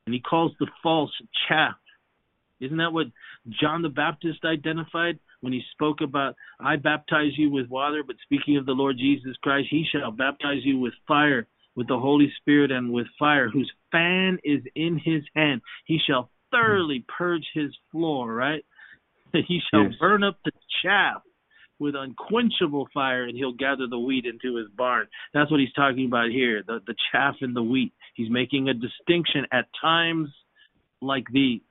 And 0.05 0.13
he 0.13 0.19
calls 0.19 0.51
the 0.59 0.67
false 0.83 1.11
chaff. 1.47 1.75
Isn't 2.59 2.77
that 2.77 2.93
what 2.93 3.07
John 3.61 3.81
the 3.81 3.89
Baptist 3.89 4.39
identified 4.45 5.17
when 5.41 5.53
he 5.53 5.61
spoke 5.71 6.01
about, 6.01 6.35
I 6.59 6.75
baptize 6.75 7.31
you 7.37 7.49
with 7.49 7.69
water, 7.69 8.03
but 8.05 8.17
speaking 8.23 8.57
of 8.57 8.65
the 8.65 8.73
Lord 8.73 8.97
Jesus 8.97 9.35
Christ, 9.41 9.67
he 9.69 9.85
shall 9.91 10.11
baptize 10.11 10.63
you 10.63 10.79
with 10.79 10.93
fire, 11.07 11.47
with 11.75 11.87
the 11.87 11.99
Holy 11.99 12.31
Spirit, 12.39 12.71
and 12.71 12.91
with 12.91 13.07
fire, 13.17 13.49
whose 13.49 13.71
fan 13.91 14.39
is 14.43 14.61
in 14.75 14.99
his 15.03 15.23
hand. 15.35 15.61
He 15.85 15.99
shall 16.05 16.29
thoroughly 16.51 17.05
purge 17.17 17.45
his 17.53 17.71
floor, 17.91 18.33
right? 18.33 18.63
He 19.47 19.59
shall 19.71 19.85
yes. 19.85 19.93
burn 19.99 20.23
up 20.23 20.37
the 20.45 20.51
chaff 20.83 21.23
with 21.79 21.95
unquenchable 21.95 22.87
fire 22.93 23.23
and 23.23 23.37
he'll 23.37 23.53
gather 23.53 23.87
the 23.89 23.99
wheat 23.99 24.25
into 24.25 24.57
his 24.57 24.67
barn. 24.77 25.07
That's 25.33 25.51
what 25.51 25.59
he's 25.59 25.73
talking 25.73 26.05
about 26.05 26.29
here, 26.29 26.63
the, 26.65 26.79
the 26.85 26.95
chaff 27.11 27.35
and 27.41 27.55
the 27.55 27.63
wheat. 27.63 27.93
He's 28.15 28.29
making 28.29 28.69
a 28.69 28.73
distinction 28.73 29.45
at 29.51 29.65
times 29.81 30.29
like 31.01 31.25
these. 31.31 31.61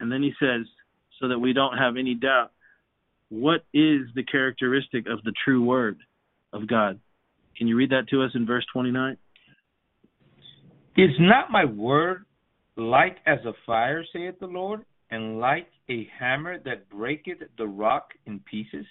And 0.00 0.12
then 0.12 0.22
he 0.22 0.32
says, 0.38 0.66
so 1.20 1.28
that 1.28 1.38
we 1.38 1.52
don't 1.52 1.78
have 1.78 1.96
any 1.96 2.14
doubt, 2.14 2.50
what 3.30 3.64
is 3.72 4.02
the 4.14 4.24
characteristic 4.30 5.06
of 5.08 5.22
the 5.24 5.32
true 5.44 5.64
word 5.64 5.98
of 6.52 6.68
God? 6.68 7.00
Can 7.56 7.68
you 7.68 7.76
read 7.76 7.90
that 7.90 8.08
to 8.10 8.22
us 8.22 8.30
in 8.34 8.46
verse 8.46 8.66
29? 8.72 9.16
Is 10.96 11.10
not 11.18 11.50
my 11.50 11.64
word 11.64 12.24
like 12.76 13.16
as 13.26 13.38
a 13.46 13.52
fire, 13.66 14.04
saith 14.12 14.38
the 14.40 14.46
Lord, 14.46 14.84
and 15.10 15.40
like 15.40 15.68
a 15.88 16.08
hammer 16.18 16.58
that 16.64 16.88
breaketh 16.88 17.38
the 17.58 17.66
rock 17.66 18.10
in 18.26 18.40
pieces? 18.40 18.86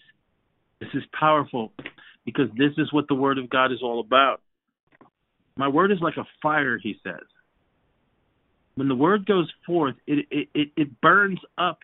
This 0.80 0.90
is 0.94 1.03
powerful 1.18 1.72
because 2.26 2.49
this 2.57 2.72
is 2.78 2.91
what 2.91 3.07
the 3.07 3.15
word 3.15 3.38
of 3.38 3.49
God 3.49 3.72
is 3.72 3.82
all 3.82 3.99
about. 3.99 4.41
My 5.56 5.68
word 5.68 5.91
is 5.91 5.99
like 6.02 6.18
a 6.18 6.26
fire, 6.41 6.78
he 6.78 6.95
says. 7.03 7.24
When 8.76 8.88
the 8.88 8.95
word 8.95 9.26
goes 9.26 9.52
forth, 9.65 9.95
it, 10.07 10.26
it, 10.32 10.72
it 10.76 11.02
burns 11.02 11.40
up 11.57 11.80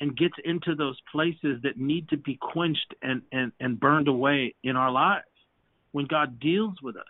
and 0.00 0.16
gets 0.16 0.34
into 0.44 0.74
those 0.74 0.98
places 1.12 1.62
that 1.62 1.78
need 1.78 2.08
to 2.08 2.16
be 2.16 2.36
quenched 2.40 2.94
and, 3.02 3.22
and, 3.30 3.52
and 3.60 3.78
burned 3.78 4.08
away 4.08 4.54
in 4.64 4.76
our 4.76 4.90
lives. 4.90 5.24
When 5.92 6.06
God 6.06 6.40
deals 6.40 6.74
with 6.82 6.96
us, 6.96 7.04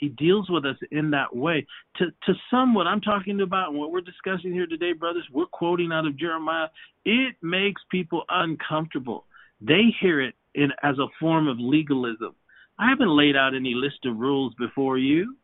he 0.00 0.08
deals 0.08 0.48
with 0.48 0.64
us 0.64 0.76
in 0.90 1.10
that 1.10 1.36
way. 1.36 1.66
To 1.98 2.06
to 2.06 2.32
some, 2.50 2.74
what 2.74 2.86
I'm 2.86 3.02
talking 3.02 3.42
about 3.42 3.68
and 3.68 3.78
what 3.78 3.92
we're 3.92 4.00
discussing 4.00 4.52
here 4.52 4.66
today, 4.66 4.94
brothers, 4.94 5.26
we're 5.30 5.46
quoting 5.46 5.92
out 5.92 6.06
of 6.06 6.18
Jeremiah. 6.18 6.68
It 7.04 7.36
makes 7.42 7.82
people 7.90 8.24
uncomfortable. 8.30 9.26
They 9.60 9.94
hear 10.00 10.22
it 10.22 10.34
in 10.54 10.70
as 10.82 10.98
a 10.98 11.06
form 11.20 11.46
of 11.46 11.58
legalism. 11.60 12.34
I 12.78 12.88
haven't 12.88 13.14
laid 13.14 13.36
out 13.36 13.54
any 13.54 13.74
list 13.74 14.06
of 14.06 14.16
rules 14.16 14.54
before 14.58 14.96
you. 14.96 15.36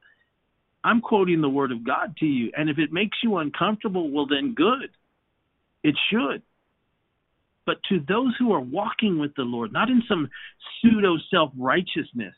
I'm 0.82 1.02
quoting 1.02 1.42
the 1.42 1.50
word 1.50 1.70
of 1.70 1.84
God 1.84 2.16
to 2.20 2.26
you. 2.26 2.50
And 2.56 2.70
if 2.70 2.78
it 2.78 2.92
makes 2.92 3.18
you 3.22 3.36
uncomfortable, 3.36 4.10
well, 4.10 4.26
then 4.26 4.54
good. 4.54 4.88
It 5.82 5.96
should. 6.10 6.42
But 7.66 7.76
to 7.90 8.00
those 8.08 8.34
who 8.38 8.52
are 8.52 8.60
walking 8.60 9.18
with 9.18 9.34
the 9.34 9.42
Lord, 9.42 9.72
not 9.72 9.90
in 9.90 10.02
some 10.08 10.30
pseudo 10.80 11.16
self 11.30 11.52
righteousness, 11.58 12.34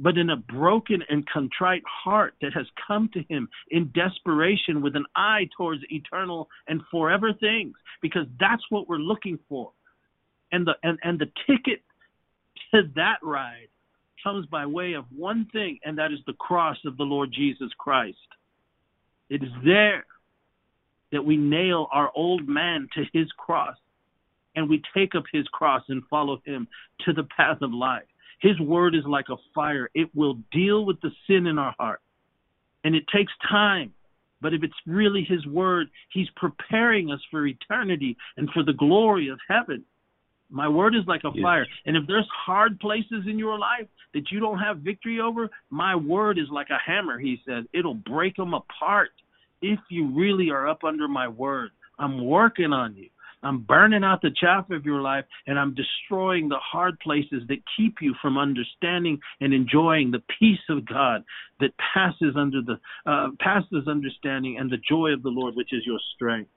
but 0.00 0.16
in 0.16 0.30
a 0.30 0.36
broken 0.36 1.02
and 1.10 1.28
contrite 1.28 1.82
heart 1.86 2.34
that 2.40 2.54
has 2.54 2.66
come 2.86 3.10
to 3.12 3.22
him 3.28 3.48
in 3.70 3.92
desperation 3.94 4.80
with 4.80 4.96
an 4.96 5.04
eye 5.14 5.46
towards 5.56 5.82
eternal 5.90 6.48
and 6.66 6.80
forever 6.90 7.32
things, 7.38 7.74
because 8.00 8.26
that's 8.40 8.62
what 8.70 8.88
we're 8.88 8.96
looking 8.96 9.38
for. 9.48 9.72
And 10.50 10.66
the 10.66 10.72
and, 10.82 10.98
and 11.04 11.18
the 11.18 11.30
ticket 11.46 11.82
to 12.72 12.82
that 12.96 13.18
ride 13.22 13.68
comes 14.24 14.46
by 14.46 14.66
way 14.66 14.94
of 14.94 15.04
one 15.14 15.46
thing, 15.52 15.78
and 15.84 15.98
that 15.98 16.12
is 16.12 16.18
the 16.26 16.32
cross 16.32 16.76
of 16.86 16.96
the 16.96 17.04
Lord 17.04 17.30
Jesus 17.32 17.70
Christ. 17.78 18.16
It 19.28 19.42
is 19.42 19.50
there 19.64 20.04
that 21.12 21.24
we 21.24 21.36
nail 21.36 21.88
our 21.92 22.10
old 22.16 22.48
man 22.48 22.88
to 22.94 23.04
his 23.12 23.28
cross 23.36 23.76
and 24.56 24.68
we 24.68 24.82
take 24.96 25.14
up 25.14 25.24
his 25.32 25.46
cross 25.48 25.82
and 25.88 26.02
follow 26.08 26.40
him 26.44 26.66
to 27.04 27.12
the 27.12 27.26
path 27.36 27.58
of 27.62 27.72
life. 27.72 28.02
His 28.40 28.58
word 28.60 28.94
is 28.94 29.04
like 29.06 29.26
a 29.30 29.36
fire, 29.54 29.90
it 29.94 30.08
will 30.14 30.38
deal 30.52 30.84
with 30.84 31.00
the 31.00 31.10
sin 31.26 31.46
in 31.46 31.58
our 31.58 31.74
heart. 31.78 32.00
And 32.84 32.94
it 32.94 33.04
takes 33.14 33.32
time. 33.48 33.92
But 34.40 34.54
if 34.54 34.62
it's 34.62 34.74
really 34.86 35.22
his 35.22 35.46
word, 35.46 35.88
he's 36.12 36.28
preparing 36.36 37.10
us 37.12 37.20
for 37.30 37.46
eternity 37.46 38.16
and 38.38 38.48
for 38.50 38.62
the 38.62 38.72
glory 38.72 39.28
of 39.28 39.38
heaven. 39.46 39.84
My 40.50 40.66
word 40.66 40.96
is 40.96 41.02
like 41.06 41.22
a 41.24 41.30
yes. 41.34 41.42
fire. 41.42 41.66
And 41.84 41.96
if 41.96 42.04
there's 42.06 42.28
hard 42.34 42.80
places 42.80 43.24
in 43.26 43.38
your 43.38 43.58
life 43.58 43.86
that 44.14 44.30
you 44.32 44.40
don't 44.40 44.58
have 44.58 44.78
victory 44.78 45.20
over, 45.20 45.48
my 45.68 45.94
word 45.94 46.38
is 46.38 46.48
like 46.50 46.68
a 46.70 46.78
hammer, 46.84 47.18
he 47.18 47.40
said. 47.46 47.66
It'll 47.72 47.94
break 47.94 48.36
them 48.36 48.54
apart 48.54 49.10
if 49.62 49.78
you 49.90 50.08
really 50.08 50.50
are 50.50 50.66
up 50.66 50.82
under 50.84 51.06
my 51.06 51.28
word. 51.28 51.70
I'm 51.98 52.24
working 52.24 52.72
on 52.72 52.96
you. 52.96 53.10
I'm 53.42 53.62
burning 53.62 54.04
out 54.04 54.20
the 54.20 54.30
chaff 54.38 54.70
of 54.70 54.84
your 54.84 55.00
life 55.00 55.24
and 55.46 55.58
I'm 55.58 55.74
destroying 55.74 56.48
the 56.48 56.58
hard 56.58 56.98
places 57.00 57.42
that 57.48 57.58
keep 57.76 57.96
you 58.00 58.14
from 58.20 58.36
understanding 58.36 59.18
and 59.40 59.54
enjoying 59.54 60.10
the 60.10 60.22
peace 60.38 60.58
of 60.68 60.86
God 60.86 61.24
that 61.58 61.70
passes 61.94 62.36
under 62.36 62.60
the 62.60 62.78
uh, 63.10 63.28
passes 63.40 63.88
understanding 63.88 64.58
and 64.58 64.70
the 64.70 64.76
joy 64.88 65.12
of 65.12 65.22
the 65.22 65.30
Lord, 65.30 65.54
which 65.56 65.72
is 65.72 65.82
your 65.86 65.98
strength. 66.14 66.50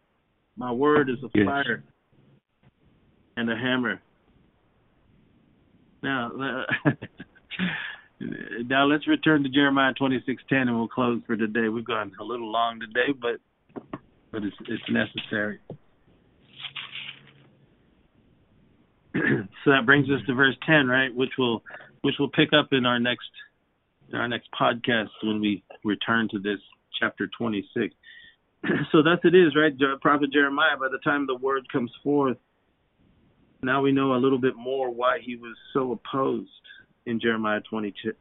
My 0.58 0.72
word 0.72 1.10
is 1.10 1.18
a 1.24 1.30
yes. 1.34 1.46
fire 1.46 1.84
and 3.38 3.50
a 3.50 3.56
hammer. 3.56 4.02
Now, 6.04 6.66
uh, 6.86 6.92
now 8.68 8.86
let's 8.86 9.08
return 9.08 9.44
to 9.44 9.50
Jeremiah 9.50 9.94
26:10, 9.94 10.38
and 10.52 10.76
we'll 10.76 10.90
close 10.90 11.22
for 11.26 11.38
today. 11.38 11.70
We've 11.70 11.86
gone 11.86 12.12
a 12.20 12.24
little 12.24 12.52
long 12.52 12.82
today, 12.82 13.14
but 13.20 13.40
but 14.32 14.44
it's 14.44 14.56
it's 14.68 14.84
necessary. 14.90 15.60
so 19.64 19.72
that 19.72 19.86
brings 19.86 20.10
us 20.10 20.26
to 20.28 20.34
verse 20.34 20.56
10, 20.66 20.88
right? 20.88 21.14
Which 21.14 21.32
will 21.38 21.64
which 22.02 22.16
will 22.20 22.30
pick 22.30 22.50
up 22.54 22.70
in 22.72 22.86
our 22.86 23.00
next 23.00 23.30
in 24.10 24.16
our 24.16 24.28
next 24.28 24.50
podcast 24.60 25.10
when 25.24 25.40
we 25.40 25.64
return 25.84 26.28
to 26.32 26.40
this 26.40 26.60
chapter 27.00 27.30
26. 27.38 27.94
so 28.92 29.02
thus 29.04 29.20
it 29.24 29.36
is, 29.36 29.56
right? 29.56 29.74
Prophet 30.02 30.32
Jeremiah, 30.32 30.78
by 30.80 30.88
the 30.90 31.00
time 31.04 31.28
the 31.28 31.36
word 31.36 31.68
comes 31.72 31.92
forth, 32.04 32.38
now 33.62 33.82
we 33.82 33.92
know 33.92 34.14
a 34.14 34.20
little 34.20 34.40
bit 34.40 34.56
more 34.56 34.90
why 34.90 35.20
he 35.22 35.36
was 35.36 35.56
so 35.74 35.92
opposed 35.92 36.50
in 37.06 37.20
Jeremiah 37.20 37.62
26. 37.70 38.16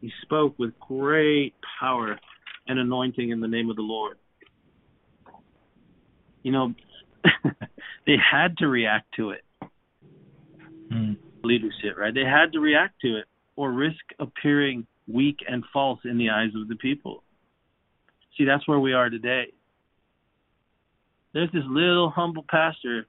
He 0.00 0.12
spoke 0.22 0.58
with 0.58 0.78
great 0.80 1.54
power 1.78 2.18
and 2.66 2.78
anointing 2.78 3.30
in 3.30 3.40
the 3.40 3.48
name 3.48 3.68
of 3.70 3.76
the 3.76 3.82
Lord. 3.82 4.16
You 6.42 6.52
know, 6.52 6.74
they 8.10 8.16
had 8.18 8.56
to 8.58 8.66
react 8.66 9.06
to 9.14 9.30
it. 9.30 9.44
Mm. 10.92 11.16
Leadership, 11.44 11.96
right? 11.96 12.12
They 12.12 12.24
had 12.24 12.52
to 12.54 12.58
react 12.58 13.00
to 13.02 13.18
it 13.18 13.26
or 13.54 13.70
risk 13.70 14.00
appearing 14.18 14.84
weak 15.06 15.38
and 15.48 15.62
false 15.72 16.00
in 16.04 16.18
the 16.18 16.30
eyes 16.30 16.50
of 16.60 16.66
the 16.66 16.74
people. 16.74 17.22
See, 18.36 18.44
that's 18.44 18.66
where 18.66 18.80
we 18.80 18.94
are 18.94 19.10
today. 19.10 19.52
There's 21.32 21.52
this 21.52 21.62
little 21.68 22.10
humble 22.10 22.44
pastor. 22.50 23.06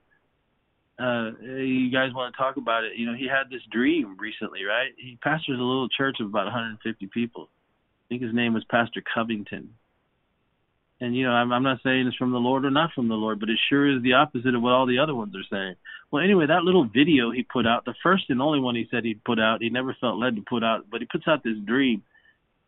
Uh, 1.00 1.32
you 1.42 1.90
guys 1.90 2.14
want 2.14 2.32
to 2.32 2.38
talk 2.38 2.56
about 2.56 2.84
it? 2.84 2.92
You 2.96 3.06
know, 3.06 3.16
he 3.16 3.26
had 3.26 3.50
this 3.50 3.62
dream 3.72 4.16
recently, 4.20 4.62
right? 4.62 4.90
He 4.96 5.18
pastors 5.20 5.58
a 5.58 5.62
little 5.62 5.88
church 5.88 6.18
of 6.20 6.28
about 6.28 6.44
150 6.44 7.08
people. 7.08 7.48
I 7.50 8.04
think 8.08 8.22
his 8.22 8.32
name 8.32 8.54
was 8.54 8.62
Pastor 8.70 9.02
Covington 9.12 9.70
and 11.02 11.16
you 11.16 11.24
know 11.24 11.32
I'm, 11.32 11.52
I'm 11.52 11.64
not 11.64 11.80
saying 11.82 12.06
it's 12.06 12.16
from 12.16 12.30
the 12.30 12.38
Lord 12.38 12.64
or 12.64 12.70
not 12.70 12.92
from 12.94 13.08
the 13.08 13.14
Lord, 13.14 13.40
but 13.40 13.50
it 13.50 13.58
sure 13.68 13.94
is 13.94 14.02
the 14.02 14.14
opposite 14.14 14.54
of 14.54 14.62
what 14.62 14.72
all 14.72 14.86
the 14.86 15.00
other 15.00 15.14
ones 15.14 15.34
are 15.34 15.44
saying. 15.50 15.74
Well, 16.10 16.22
anyway, 16.22 16.46
that 16.46 16.62
little 16.62 16.84
video 16.84 17.32
he 17.32 17.42
put 17.42 17.66
out, 17.66 17.84
the 17.84 17.94
first 18.02 18.24
and 18.28 18.40
only 18.40 18.60
one 18.60 18.76
he 18.76 18.86
said 18.90 19.04
he'd 19.04 19.24
put 19.24 19.40
out, 19.40 19.62
he 19.62 19.68
never 19.68 19.96
felt 20.00 20.18
led 20.18 20.36
to 20.36 20.42
put 20.48 20.62
out, 20.62 20.86
but 20.90 21.00
he 21.00 21.06
puts 21.10 21.26
out 21.26 21.42
this 21.42 21.58
dream. 21.66 22.02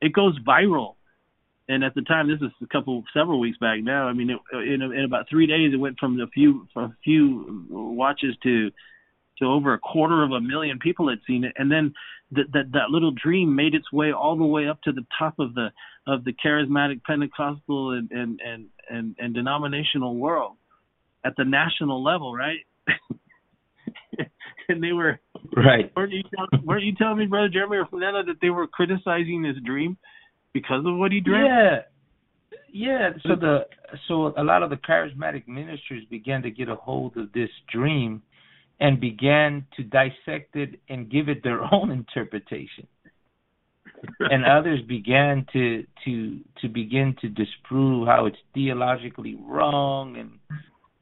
It 0.00 0.12
goes 0.12 0.36
viral, 0.40 0.94
and 1.68 1.84
at 1.84 1.94
the 1.94 2.02
time, 2.02 2.28
this 2.28 2.40
is 2.40 2.52
a 2.60 2.66
couple, 2.66 3.04
several 3.14 3.38
weeks 3.38 3.58
back 3.58 3.82
now. 3.82 4.08
I 4.08 4.12
mean, 4.12 4.30
it, 4.30 4.38
in 4.52 4.82
in 4.82 5.04
about 5.04 5.28
three 5.30 5.46
days, 5.46 5.72
it 5.72 5.76
went 5.76 6.00
from 6.00 6.20
a 6.20 6.26
few 6.26 6.66
from 6.74 6.84
a 6.84 6.96
few 7.04 7.66
watches 7.70 8.36
to 8.42 8.72
to 9.38 9.46
over 9.46 9.74
a 9.74 9.78
quarter 9.78 10.22
of 10.22 10.30
a 10.32 10.40
million 10.40 10.78
people 10.78 11.08
had 11.08 11.18
seen 11.26 11.44
it, 11.44 11.52
and 11.56 11.70
then 11.70 11.92
that 12.32 12.52
that 12.52 12.72
that 12.72 12.90
little 12.90 13.12
dream 13.12 13.54
made 13.54 13.74
its 13.74 13.92
way 13.92 14.12
all 14.12 14.36
the 14.36 14.44
way 14.44 14.68
up 14.68 14.80
to 14.82 14.92
the 14.92 15.04
top 15.18 15.38
of 15.38 15.54
the 15.54 15.68
of 16.06 16.24
the 16.24 16.32
charismatic 16.32 17.02
Pentecostal 17.04 17.92
and 17.92 18.10
and 18.10 18.40
and 18.44 18.66
and, 18.90 19.16
and 19.18 19.34
denominational 19.34 20.16
world 20.16 20.56
at 21.24 21.34
the 21.36 21.44
national 21.44 22.02
level, 22.02 22.34
right? 22.34 22.58
and 24.68 24.82
they 24.82 24.92
were 24.92 25.18
right. 25.56 25.90
Weren't 25.96 26.12
you, 26.12 26.22
weren't 26.62 26.84
you 26.84 26.94
telling 26.96 27.18
me, 27.18 27.26
brother 27.26 27.48
Jeremy 27.48 27.78
or 27.78 27.86
Fernando, 27.86 28.24
that 28.26 28.40
they 28.40 28.50
were 28.50 28.66
criticizing 28.66 29.44
his 29.44 29.56
dream 29.64 29.96
because 30.52 30.84
of 30.86 30.96
what 30.96 31.12
he 31.12 31.20
dreamt? 31.20 31.46
Yeah, 31.46 31.78
yeah. 32.72 33.10
So 33.22 33.36
the 33.36 33.60
so 34.08 34.34
a 34.36 34.44
lot 34.44 34.62
of 34.62 34.70
the 34.70 34.76
charismatic 34.76 35.48
ministers 35.48 36.04
began 36.10 36.42
to 36.42 36.50
get 36.50 36.68
a 36.68 36.74
hold 36.74 37.16
of 37.16 37.32
this 37.32 37.50
dream 37.72 38.22
and 38.80 39.00
began 39.00 39.66
to 39.76 39.82
dissect 39.82 40.56
it 40.56 40.80
and 40.88 41.10
give 41.10 41.28
it 41.28 41.42
their 41.42 41.60
own 41.72 41.90
interpretation. 41.90 42.86
and 44.20 44.44
others 44.58 44.80
began 44.88 45.46
to 45.52 45.84
to 46.04 46.40
to 46.60 46.68
begin 46.68 47.16
to 47.20 47.28
disprove 47.28 48.06
how 48.06 48.26
it's 48.26 48.36
theologically 48.52 49.36
wrong 49.40 50.16
and 50.16 50.38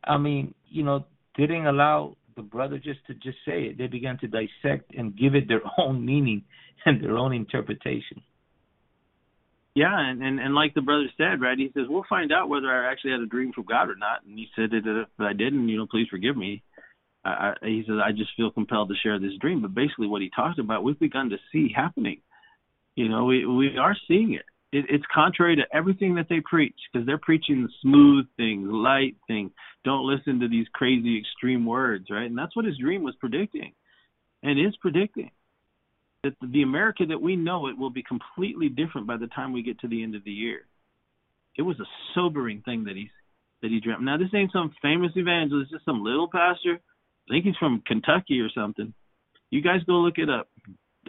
I 0.05 0.19
mean, 0.19 0.55
you 0.69 0.83
know, 0.83 1.07
they 1.37 1.47
didn't 1.47 1.67
allow 1.67 2.17
the 2.37 2.43
brother 2.43 2.79
just 2.79 3.01
to 3.07 3.15
just 3.15 3.39
say 3.47 3.65
it. 3.65 3.79
They 3.79 3.87
began 3.87 4.19
to 4.19 4.27
dissect 4.27 4.95
and 4.97 5.17
give 5.17 5.35
it 5.35 5.49
their 5.49 5.63
own 5.79 6.05
meaning 6.05 6.43
and 6.85 7.03
their 7.03 7.17
own 7.17 7.33
interpretation. 7.33 8.23
Yeah, 9.75 9.99
and, 9.99 10.23
and 10.23 10.39
and 10.39 10.55
like 10.55 10.75
the 10.75 10.83
brother 10.83 11.07
said, 11.17 11.41
right? 11.41 11.57
He 11.57 11.71
says 11.73 11.85
we'll 11.89 12.05
find 12.09 12.31
out 12.31 12.51
whether 12.51 12.69
I 12.69 12.91
actually 12.93 13.13
had 13.13 13.21
a 13.21 13.27
dream 13.27 13.53
from 13.55 13.65
God 13.65 13.89
or 13.89 13.97
not. 13.97 14.23
And 14.27 14.39
he 14.39 14.49
said 14.55 14.71
that 14.71 14.87
uh, 14.87 15.03
if 15.03 15.09
I 15.19 15.33
didn't, 15.33 15.69
you 15.69 15.79
know, 15.79 15.87
please 15.91 16.09
forgive 16.11 16.37
me. 16.37 16.63
I, 17.25 17.55
he 17.63 17.85
says, 17.87 17.97
I 18.05 18.13
just 18.13 18.31
feel 18.37 18.51
compelled 18.51 18.89
to 18.89 18.95
share 18.97 19.19
this 19.19 19.37
dream. 19.41 19.63
But 19.63 19.75
basically, 19.75 20.09
what 20.09 20.23
he 20.23 20.31
talked 20.35 20.59
about, 20.59 20.83
we've 20.83 20.99
begun 20.99 21.31
to 21.31 21.37
see 21.53 21.73
happening. 21.75 22.21
You 22.97 23.09
know, 23.09 23.25
we 23.25 23.47
we 23.47 23.79
are 23.79 23.97
seeing 24.09 24.35
it. 24.35 24.45
it 24.73 24.87
it's 24.89 25.05
contrary 25.13 25.57
to 25.57 25.63
everything 25.73 26.17
that 26.17 26.29
they 26.29 26.41
preach 26.41 26.75
because 26.93 27.07
they're 27.07 27.19
preaching 27.19 27.63
the 27.63 27.69
smooth 27.81 28.27
things, 28.37 28.69
light 28.71 29.17
things. 29.27 29.53
Don't 29.85 30.07
listen 30.07 30.41
to 30.41 30.49
these 30.49 30.67
crazy 30.73 31.19
extreme 31.19 31.65
words, 31.65 32.07
right? 32.11 32.27
And 32.27 32.37
that's 32.37 32.57
what 32.57 32.65
his 32.65 32.79
dream 32.79 33.03
was 33.03 33.15
predicting, 33.17 33.73
and 34.43 34.59
is 34.59 34.77
predicting 34.77 35.31
that 36.25 36.35
the 36.41 36.63
America 36.63 37.05
that 37.07 37.21
we 37.21 37.37
know 37.37 37.69
it 37.69 37.79
will 37.79 37.91
be 37.91 38.03
completely 38.03 38.69
different 38.69 39.07
by 39.07 39.17
the 39.17 39.27
time 39.29 39.53
we 39.53 39.63
get 39.63 39.81
to 39.81 39.89
the 39.89 40.03
end 40.03 40.15
of 40.15 40.25
the 40.25 40.31
year. 40.33 40.67
It 41.57 41.63
was 41.63 41.79
a 41.81 41.87
sobering 42.15 42.63
thing 42.63 42.85
that 42.85 42.97
he 42.97 43.11
that 43.63 43.71
he 43.71 43.81
dreamt. 43.81 44.03
Now, 44.03 44.19
this 44.19 44.35
ain't 44.35 44.53
some 44.53 44.75
famous 44.83 45.13
evangelist, 45.15 45.71
just 45.71 45.85
some 45.85 46.03
little 46.03 46.29
pastor 46.29 46.81
I 47.29 47.35
think 47.35 47.45
he's 47.45 47.57
from 47.57 47.83
Kentucky 47.87 48.41
or 48.41 48.51
something. 48.55 48.93
You 49.51 49.63
guys 49.63 49.83
go 49.87 49.95
look 49.95 50.19
it 50.19 50.31
up. 50.31 50.49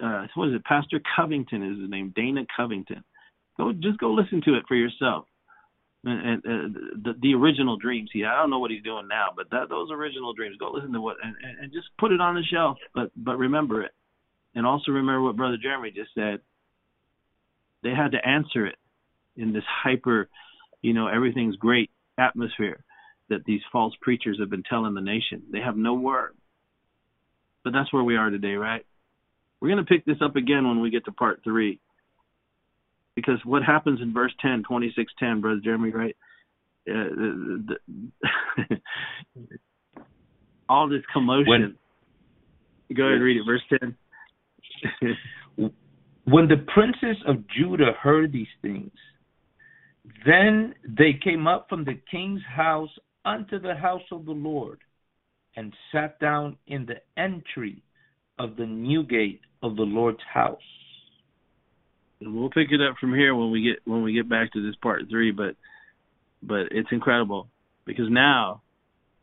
Uh, 0.03 0.25
what 0.35 0.49
is 0.49 0.55
it? 0.55 0.65
Pastor 0.65 1.01
Covington 1.15 1.63
is 1.63 1.79
his 1.79 1.89
name. 1.89 2.13
Dana 2.15 2.41
Covington. 2.55 3.03
Go 3.57 3.71
just 3.73 3.99
go 3.99 4.11
listen 4.11 4.41
to 4.45 4.55
it 4.55 4.63
for 4.67 4.75
yourself. 4.75 5.25
And, 6.05 6.43
and 6.45 6.75
uh, 6.75 6.79
the 7.03 7.13
the 7.21 7.33
original 7.35 7.77
dreams. 7.77 8.09
He 8.11 8.25
I 8.25 8.35
don't 8.35 8.49
know 8.49 8.59
what 8.59 8.71
he's 8.71 8.83
doing 8.83 9.07
now, 9.07 9.27
but 9.35 9.49
that 9.51 9.69
those 9.69 9.89
original 9.91 10.33
dreams. 10.33 10.57
Go 10.59 10.71
listen 10.71 10.91
to 10.93 11.01
what 11.01 11.17
and, 11.23 11.35
and 11.61 11.71
just 11.71 11.87
put 11.99 12.11
it 12.11 12.19
on 12.19 12.35
the 12.35 12.43
shelf. 12.43 12.77
But 12.93 13.11
but 13.15 13.37
remember 13.37 13.83
it, 13.83 13.91
and 14.55 14.65
also 14.65 14.91
remember 14.91 15.21
what 15.21 15.37
Brother 15.37 15.57
Jeremy 15.61 15.91
just 15.91 16.13
said. 16.15 16.39
They 17.83 17.91
had 17.91 18.11
to 18.13 18.27
answer 18.27 18.65
it 18.65 18.77
in 19.35 19.51
this 19.51 19.63
hyper, 19.67 20.29
you 20.81 20.93
know, 20.93 21.07
everything's 21.07 21.57
great 21.57 21.89
atmosphere 22.17 22.83
that 23.33 23.45
these 23.45 23.61
false 23.71 23.93
preachers 24.01 24.37
have 24.39 24.49
been 24.49 24.63
telling 24.63 24.93
the 24.93 25.01
nation. 25.01 25.43
They 25.51 25.59
have 25.59 25.75
no 25.75 25.93
word. 25.95 26.35
But 27.63 27.73
that's 27.73 27.91
where 27.91 28.03
we 28.03 28.15
are 28.15 28.29
today, 28.29 28.53
right? 28.53 28.85
We're 29.59 29.69
going 29.69 29.83
to 29.83 29.89
pick 29.89 30.05
this 30.05 30.17
up 30.21 30.35
again 30.35 30.67
when 30.67 30.81
we 30.81 30.89
get 30.89 31.05
to 31.05 31.11
part 31.11 31.41
three. 31.43 31.79
Because 33.15 33.39
what 33.45 33.63
happens 33.63 34.01
in 34.01 34.13
verse 34.13 34.33
10, 34.41 34.63
26:10, 34.69 35.41
brother 35.41 35.61
Jeremy, 35.63 35.91
right? 35.91 36.15
Uh, 36.89 37.69
the, 37.69 37.75
all 40.69 40.89
this 40.89 41.03
commotion. 41.13 41.47
When, 41.47 41.77
Go 42.95 43.03
ahead, 43.05 43.21
read 43.21 43.37
it, 43.37 43.43
verse 43.45 43.61
10. 43.79 43.95
when 46.25 46.47
the 46.47 46.65
princes 46.73 47.23
of 47.27 47.47
Judah 47.47 47.93
heard 48.01 48.31
these 48.33 48.47
things, 48.61 48.91
then 50.25 50.75
they 50.85 51.13
came 51.23 51.47
up 51.47 51.67
from 51.69 51.85
the 51.85 51.99
king's 52.11 52.41
house 52.43 52.89
unto 53.25 53.59
the 53.59 53.75
house 53.75 54.03
of 54.11 54.25
the 54.25 54.31
Lord, 54.31 54.79
and 55.55 55.73
sat 55.91 56.19
down 56.19 56.57
in 56.67 56.85
the 56.85 57.01
entry 57.21 57.83
of 58.39 58.55
the 58.55 58.65
new 58.65 59.03
gate 59.03 59.41
of 59.61 59.75
the 59.75 59.83
Lord's 59.83 60.23
house. 60.31 60.57
And 62.19 62.35
we'll 62.35 62.49
pick 62.49 62.71
it 62.71 62.81
up 62.81 62.95
from 62.99 63.13
here 63.13 63.35
when 63.35 63.51
we 63.51 63.61
get 63.63 63.79
when 63.85 64.03
we 64.03 64.13
get 64.13 64.29
back 64.29 64.51
to 64.53 64.65
this 64.65 64.75
part 64.81 65.03
three, 65.09 65.31
but 65.31 65.55
but 66.41 66.67
it's 66.71 66.89
incredible 66.91 67.47
because 67.85 68.07
now 68.09 68.61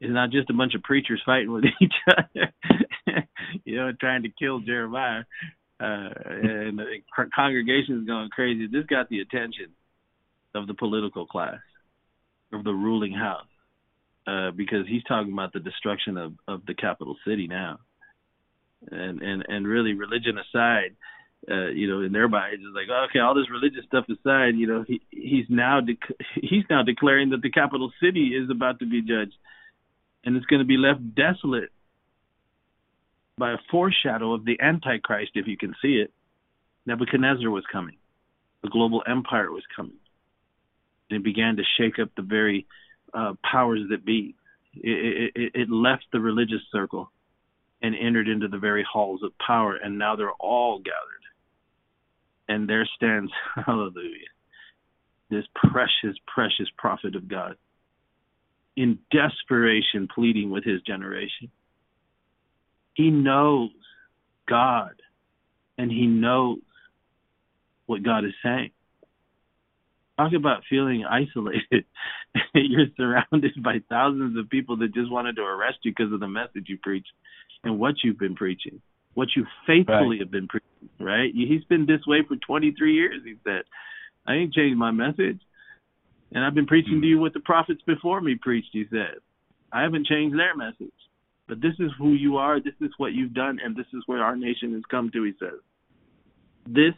it's 0.00 0.12
not 0.12 0.30
just 0.30 0.50
a 0.50 0.54
bunch 0.54 0.74
of 0.74 0.82
preachers 0.82 1.22
fighting 1.24 1.52
with 1.52 1.64
each 1.80 1.92
other, 2.08 2.52
you 3.64 3.76
know, 3.76 3.92
trying 4.00 4.22
to 4.22 4.30
kill 4.38 4.60
Jeremiah, 4.60 5.24
uh, 5.80 6.08
and 6.24 6.78
the 6.78 6.84
congregation 7.34 8.00
is 8.00 8.06
going 8.06 8.30
crazy. 8.30 8.66
This 8.66 8.86
got 8.86 9.08
the 9.08 9.20
attention 9.20 9.68
of 10.54 10.66
the 10.66 10.74
political 10.74 11.26
class, 11.26 11.60
of 12.52 12.64
the 12.64 12.72
ruling 12.72 13.12
house, 13.12 13.46
uh, 14.30 14.50
because 14.52 14.86
he's 14.86 15.02
talking 15.04 15.32
about 15.32 15.52
the 15.52 15.60
destruction 15.60 16.16
of 16.16 16.32
of 16.46 16.64
the 16.66 16.74
capital 16.74 17.16
city 17.26 17.46
now, 17.48 17.78
and 18.90 19.20
and 19.22 19.44
and 19.48 19.66
really, 19.66 19.94
religion 19.94 20.36
aside, 20.38 20.94
uh, 21.50 21.68
you 21.68 21.88
know, 21.88 22.00
in 22.02 22.12
their 22.12 22.28
minds, 22.28 22.62
it's 22.64 22.74
like, 22.74 22.88
okay, 23.10 23.18
all 23.18 23.34
this 23.34 23.50
religious 23.50 23.84
stuff 23.86 24.04
aside, 24.08 24.54
you 24.56 24.66
know, 24.66 24.84
he 24.86 25.00
he's 25.10 25.46
now 25.48 25.80
de- 25.80 25.98
he's 26.34 26.64
now 26.70 26.82
declaring 26.82 27.30
that 27.30 27.42
the 27.42 27.50
capital 27.50 27.90
city 28.00 28.28
is 28.28 28.48
about 28.50 28.78
to 28.78 28.86
be 28.86 29.00
judged, 29.00 29.34
and 30.24 30.36
it's 30.36 30.46
going 30.46 30.60
to 30.60 30.66
be 30.66 30.76
left 30.76 31.00
desolate 31.14 31.70
by 33.36 33.52
a 33.52 33.58
foreshadow 33.70 34.34
of 34.34 34.44
the 34.44 34.60
Antichrist, 34.60 35.32
if 35.34 35.46
you 35.48 35.56
can 35.56 35.74
see 35.82 35.94
it. 35.94 36.12
Nebuchadnezzar 36.86 37.50
was 37.50 37.64
coming, 37.72 37.96
the 38.62 38.68
global 38.68 39.02
empire 39.08 39.50
was 39.50 39.64
coming, 39.74 39.98
and 41.08 41.18
it 41.18 41.24
began 41.24 41.56
to 41.56 41.62
shake 41.78 41.98
up 41.98 42.10
the 42.16 42.22
very 42.22 42.66
uh, 43.14 43.34
powers 43.50 43.80
that 43.90 44.04
be. 44.04 44.34
It, 44.74 45.32
it, 45.34 45.52
it 45.54 45.70
left 45.70 46.04
the 46.12 46.20
religious 46.20 46.62
circle 46.70 47.10
and 47.82 47.94
entered 47.94 48.28
into 48.28 48.46
the 48.46 48.58
very 48.58 48.84
halls 48.90 49.22
of 49.22 49.32
power, 49.44 49.76
and 49.76 49.98
now 49.98 50.14
they're 50.14 50.30
all 50.32 50.78
gathered 50.78 51.20
and 52.50 52.68
there 52.68 52.86
stands, 52.96 53.30
hallelujah, 53.66 54.26
this 55.30 55.44
precious, 55.54 56.18
precious 56.26 56.66
prophet 56.76 57.14
of 57.14 57.28
God 57.28 57.54
in 58.76 58.98
desperation 59.12 60.08
pleading 60.12 60.50
with 60.50 60.64
his 60.64 60.82
generation. 60.82 61.50
He 62.94 63.10
knows 63.10 63.70
God 64.48 65.00
and 65.78 65.90
he 65.90 66.06
knows 66.06 66.58
what 67.86 68.02
God 68.02 68.24
is 68.24 68.32
saying. 68.42 68.70
Talk 70.20 70.32
about 70.36 70.62
feeling 70.68 71.04
isolated. 71.04 71.84
You're 72.54 72.86
surrounded 72.96 73.62
by 73.62 73.78
thousands 73.88 74.38
of 74.38 74.50
people 74.50 74.76
that 74.78 74.92
just 74.92 75.10
wanted 75.10 75.36
to 75.36 75.42
arrest 75.42 75.78
you 75.82 75.92
because 75.96 76.12
of 76.12 76.20
the 76.20 76.28
message 76.28 76.66
you 76.66 76.78
preach 76.82 77.06
and 77.64 77.78
what 77.78 77.94
you've 78.02 78.18
been 78.18 78.34
preaching 78.34 78.82
what 79.14 79.28
you 79.36 79.44
faithfully 79.66 80.16
right. 80.16 80.20
have 80.20 80.30
been 80.30 80.48
preaching, 80.48 80.88
right? 80.98 81.30
He's 81.34 81.64
been 81.64 81.86
this 81.86 82.00
way 82.06 82.18
for 82.26 82.36
23 82.36 82.94
years, 82.94 83.22
he 83.24 83.34
said. 83.44 83.62
I 84.26 84.34
ain't 84.34 84.54
changed 84.54 84.78
my 84.78 84.90
message. 84.90 85.40
And 86.32 86.44
I've 86.44 86.54
been 86.54 86.66
preaching 86.66 86.94
mm-hmm. 86.94 87.02
to 87.02 87.06
you 87.08 87.18
what 87.18 87.34
the 87.34 87.40
prophets 87.40 87.80
before 87.86 88.20
me 88.20 88.36
preached, 88.40 88.70
he 88.72 88.84
said. 88.90 89.16
I 89.72 89.82
haven't 89.82 90.06
changed 90.06 90.38
their 90.38 90.56
message. 90.56 90.94
But 91.48 91.60
this 91.60 91.74
is 91.80 91.90
who 91.98 92.12
you 92.12 92.36
are, 92.36 92.60
this 92.60 92.74
is 92.80 92.90
what 92.98 93.12
you've 93.12 93.34
done, 93.34 93.58
and 93.62 93.74
this 93.74 93.86
is 93.92 94.04
where 94.06 94.22
our 94.22 94.36
nation 94.36 94.72
has 94.74 94.82
come 94.88 95.10
to, 95.12 95.24
he 95.24 95.32
says. 95.40 95.58
This 96.66 96.94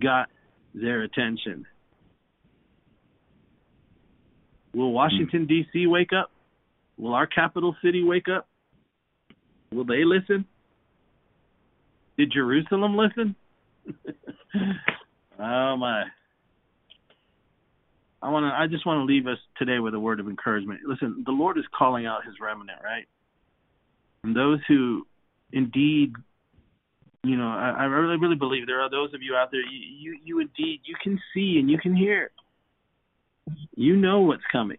got 0.00 0.30
their 0.74 1.02
attention. 1.02 1.66
Will 4.74 4.92
Washington, 4.92 5.42
hmm. 5.42 5.46
D.C. 5.46 5.86
wake 5.86 6.12
up? 6.12 6.30
Will 6.98 7.14
our 7.14 7.26
capital 7.26 7.76
city 7.82 8.02
wake 8.02 8.26
up? 8.34 8.48
Will 9.72 9.84
they 9.84 10.04
listen? 10.04 10.44
Did 12.16 12.32
Jerusalem 12.32 12.96
listen? 12.96 13.34
oh 15.38 15.76
my. 15.76 16.04
I 18.22 18.30
want 18.30 18.44
to 18.44 18.56
I 18.56 18.66
just 18.68 18.86
want 18.86 19.00
to 19.00 19.12
leave 19.12 19.26
us 19.26 19.38
today 19.58 19.80
with 19.80 19.94
a 19.94 20.00
word 20.00 20.20
of 20.20 20.28
encouragement. 20.28 20.80
Listen, 20.86 21.24
the 21.26 21.32
Lord 21.32 21.58
is 21.58 21.64
calling 21.76 22.06
out 22.06 22.24
his 22.24 22.34
remnant, 22.40 22.78
right? 22.82 23.04
And 24.22 24.34
those 24.34 24.60
who 24.68 25.06
indeed 25.52 26.14
you 27.24 27.36
know, 27.36 27.48
I, 27.48 27.74
I 27.80 27.84
really, 27.84 28.18
really 28.18 28.36
believe 28.36 28.66
there 28.66 28.82
are 28.82 28.90
those 28.90 29.14
of 29.14 29.22
you 29.22 29.34
out 29.34 29.50
there. 29.50 29.62
You, 29.62 29.80
you, 29.98 30.18
you 30.22 30.40
indeed, 30.40 30.80
you 30.84 30.94
can 31.02 31.18
see 31.32 31.56
and 31.58 31.70
you 31.70 31.78
can 31.78 31.96
hear. 31.96 32.30
You 33.76 33.96
know 33.96 34.20
what's 34.20 34.42
coming, 34.50 34.78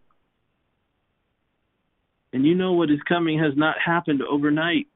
and 2.33 2.45
you 2.45 2.55
know 2.55 2.73
what 2.73 2.89
is 2.89 2.99
coming 3.07 3.39
has 3.39 3.53
not 3.55 3.75
happened 3.83 4.21
overnight. 4.21 4.87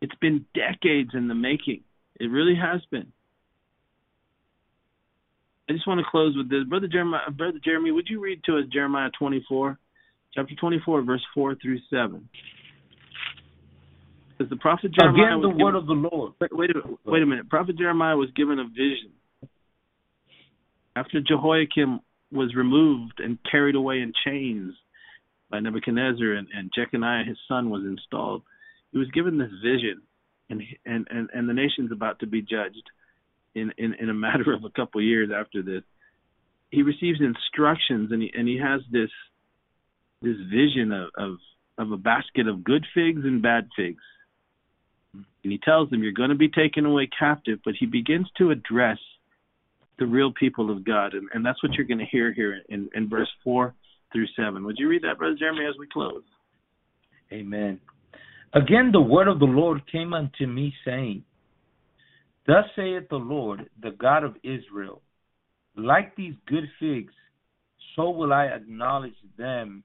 It's 0.00 0.14
been 0.20 0.46
decades 0.54 1.10
in 1.14 1.26
the 1.28 1.34
making. 1.34 1.82
It 2.20 2.26
really 2.26 2.54
has 2.54 2.80
been. 2.90 3.12
I 5.68 5.72
just 5.72 5.86
want 5.86 6.00
to 6.00 6.06
close 6.10 6.36
with 6.36 6.48
this, 6.48 6.64
brother 6.64 6.86
Jeremiah. 6.86 7.30
Brother 7.30 7.58
Jeremy, 7.62 7.90
would 7.90 8.08
you 8.08 8.20
read 8.20 8.42
to 8.44 8.58
us 8.58 8.64
Jeremiah 8.72 9.10
24, 9.18 9.78
chapter 10.34 10.54
24, 10.54 11.02
verse 11.02 11.24
4 11.34 11.56
through 11.56 11.78
7? 11.90 12.28
Because 14.30 14.50
the 14.50 14.56
prophet 14.56 14.92
Jeremiah 14.98 15.36
again, 15.36 15.42
the 15.42 15.48
given, 15.48 15.64
word 15.64 15.74
of 15.74 15.86
the 15.86 15.92
Lord. 15.92 16.32
Wait, 16.40 16.50
wait, 16.52 16.70
wait 17.04 17.22
a 17.22 17.26
minute. 17.26 17.50
Prophet 17.50 17.76
Jeremiah 17.76 18.16
was 18.16 18.30
given 18.36 18.60
a 18.60 18.64
vision 18.64 19.10
after 20.96 21.20
Jehoiakim 21.20 22.00
was 22.32 22.54
removed 22.54 23.20
and 23.20 23.38
carried 23.50 23.74
away 23.74 24.00
in 24.00 24.12
chains 24.24 24.74
by 25.50 25.60
Nebuchadnezzar, 25.60 26.32
and, 26.32 26.48
and 26.54 26.70
Jeconiah 26.74 27.24
his 27.24 27.38
son 27.48 27.70
was 27.70 27.84
installed 27.84 28.42
he 28.92 28.98
was 28.98 29.10
given 29.10 29.38
this 29.38 29.50
vision, 29.62 30.02
and 30.48 30.62
and 30.86 31.06
and, 31.10 31.28
and 31.32 31.48
the 31.48 31.54
nation's 31.54 31.92
about 31.92 32.20
to 32.20 32.26
be 32.26 32.40
judged 32.40 32.82
in, 33.54 33.72
in 33.76 33.94
in 33.94 34.08
a 34.08 34.14
matter 34.14 34.52
of 34.52 34.64
a 34.64 34.70
couple 34.70 35.02
years 35.02 35.30
after 35.34 35.62
this. 35.62 35.82
He 36.70 36.82
receives 36.82 37.20
instructions, 37.20 38.12
and 38.12 38.22
he 38.22 38.32
and 38.36 38.48
he 38.48 38.58
has 38.58 38.80
this 38.90 39.10
this 40.22 40.36
vision 40.50 40.92
of 40.92 41.10
of, 41.16 41.38
of 41.76 41.92
a 41.92 41.96
basket 41.96 42.48
of 42.48 42.64
good 42.64 42.86
figs 42.94 43.20
and 43.24 43.42
bad 43.42 43.68
figs. 43.76 44.02
And 45.14 45.52
he 45.52 45.58
tells 45.58 45.88
them, 45.90 46.02
You're 46.02 46.12
going 46.12 46.30
to 46.30 46.36
be 46.36 46.48
taken 46.48 46.84
away 46.84 47.08
captive, 47.18 47.60
but 47.64 47.74
he 47.78 47.86
begins 47.86 48.28
to 48.38 48.50
address 48.50 48.98
the 49.98 50.06
real 50.06 50.32
people 50.32 50.70
of 50.70 50.84
God. 50.84 51.14
And, 51.14 51.28
and 51.34 51.44
that's 51.44 51.62
what 51.62 51.72
you're 51.74 51.86
going 51.86 51.98
to 51.98 52.06
hear 52.06 52.32
here 52.32 52.60
in, 52.68 52.88
in 52.94 53.08
verse 53.08 53.28
4 53.44 53.74
through 54.12 54.26
7. 54.36 54.64
Would 54.64 54.76
you 54.78 54.88
read 54.88 55.02
that, 55.02 55.18
Brother 55.18 55.36
Jeremy, 55.38 55.66
as 55.66 55.74
we 55.78 55.86
close? 55.92 56.22
Amen. 57.32 57.80
Again, 58.54 58.90
the 58.92 59.00
word 59.00 59.28
of 59.28 59.38
the 59.38 59.44
Lord 59.44 59.82
came 59.90 60.14
unto 60.14 60.46
me, 60.46 60.72
saying, 60.84 61.22
Thus 62.46 62.64
saith 62.74 63.08
the 63.10 63.16
Lord, 63.16 63.68
the 63.82 63.90
God 63.90 64.24
of 64.24 64.36
Israel, 64.42 65.02
like 65.76 66.16
these 66.16 66.34
good 66.46 66.64
figs, 66.80 67.12
so 67.94 68.10
will 68.10 68.32
I 68.32 68.46
acknowledge 68.46 69.16
them 69.36 69.84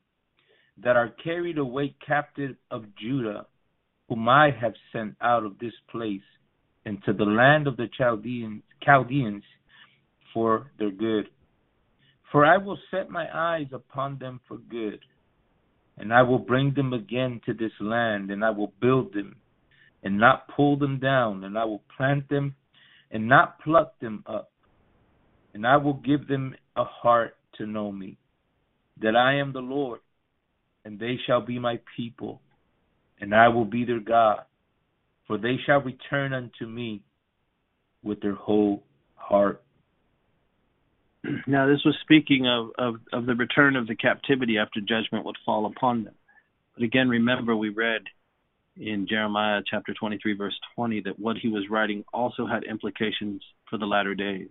that 0.81 0.95
are 0.95 1.09
carried 1.23 1.57
away 1.57 1.93
captive 2.05 2.55
of 2.71 2.85
Judah, 2.95 3.47
whom 4.07 4.29
I 4.29 4.51
have 4.51 4.73
sent 4.93 5.15
out 5.21 5.45
of 5.45 5.59
this 5.59 5.73
place 5.91 6.21
into 6.85 7.13
the 7.13 7.25
land 7.25 7.67
of 7.67 7.77
the 7.77 7.89
Chaldeans, 7.97 8.63
Chaldeans 8.81 9.43
for 10.33 10.71
their 10.79 10.91
good. 10.91 11.29
For 12.31 12.45
I 12.45 12.57
will 12.57 12.79
set 12.89 13.09
my 13.09 13.27
eyes 13.33 13.67
upon 13.71 14.17
them 14.19 14.39
for 14.47 14.57
good 14.57 14.99
and 15.97 16.13
I 16.13 16.23
will 16.23 16.39
bring 16.39 16.73
them 16.73 16.93
again 16.93 17.39
to 17.45 17.53
this 17.53 17.71
land, 17.79 18.31
and 18.31 18.43
I 18.43 18.49
will 18.49 18.73
build 18.81 19.13
them, 19.13 19.35
and 20.03 20.17
not 20.17 20.47
pull 20.55 20.77
them 20.77 20.99
down, 20.99 21.43
and 21.43 21.57
I 21.57 21.65
will 21.65 21.83
plant 21.95 22.27
them, 22.29 22.55
and 23.11 23.27
not 23.27 23.59
pluck 23.59 23.99
them 23.99 24.23
up. 24.25 24.51
And 25.53 25.67
I 25.67 25.77
will 25.77 25.93
give 25.93 26.27
them 26.27 26.55
a 26.75 26.83
heart 26.83 27.35
to 27.57 27.67
know 27.67 27.91
me, 27.91 28.17
that 29.01 29.15
I 29.15 29.35
am 29.35 29.53
the 29.53 29.59
Lord, 29.59 29.99
and 30.83 30.99
they 30.99 31.17
shall 31.27 31.41
be 31.41 31.59
my 31.59 31.79
people, 31.95 32.41
and 33.21 33.35
I 33.35 33.49
will 33.49 33.65
be 33.65 33.85
their 33.85 33.99
God, 33.99 34.39
for 35.27 35.37
they 35.37 35.57
shall 35.65 35.81
return 35.81 36.33
unto 36.33 36.65
me 36.65 37.03
with 38.01 38.19
their 38.21 38.35
whole 38.35 38.83
heart. 39.13 39.61
Now, 41.47 41.67
this 41.67 41.83
was 41.85 41.97
speaking 42.01 42.47
of, 42.47 42.69
of, 42.77 42.95
of 43.11 43.25
the 43.25 43.35
return 43.35 43.75
of 43.75 43.87
the 43.87 43.95
captivity 43.95 44.57
after 44.57 44.79
judgment 44.79 45.25
would 45.25 45.37
fall 45.45 45.65
upon 45.65 46.03
them. 46.03 46.15
But 46.75 46.83
again, 46.83 47.09
remember, 47.09 47.55
we 47.55 47.69
read 47.69 48.01
in 48.75 49.07
Jeremiah 49.07 49.61
chapter 49.69 49.93
23, 49.93 50.35
verse 50.35 50.57
20, 50.75 51.01
that 51.01 51.19
what 51.19 51.37
he 51.37 51.47
was 51.47 51.69
writing 51.69 52.03
also 52.13 52.47
had 52.47 52.63
implications 52.63 53.43
for 53.69 53.77
the 53.77 53.85
latter 53.85 54.15
days. 54.15 54.49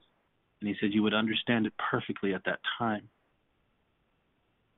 And 0.60 0.68
he 0.68 0.76
said 0.80 0.90
you 0.92 1.02
would 1.02 1.14
understand 1.14 1.66
it 1.66 1.72
perfectly 1.90 2.34
at 2.34 2.44
that 2.44 2.60
time. 2.78 3.08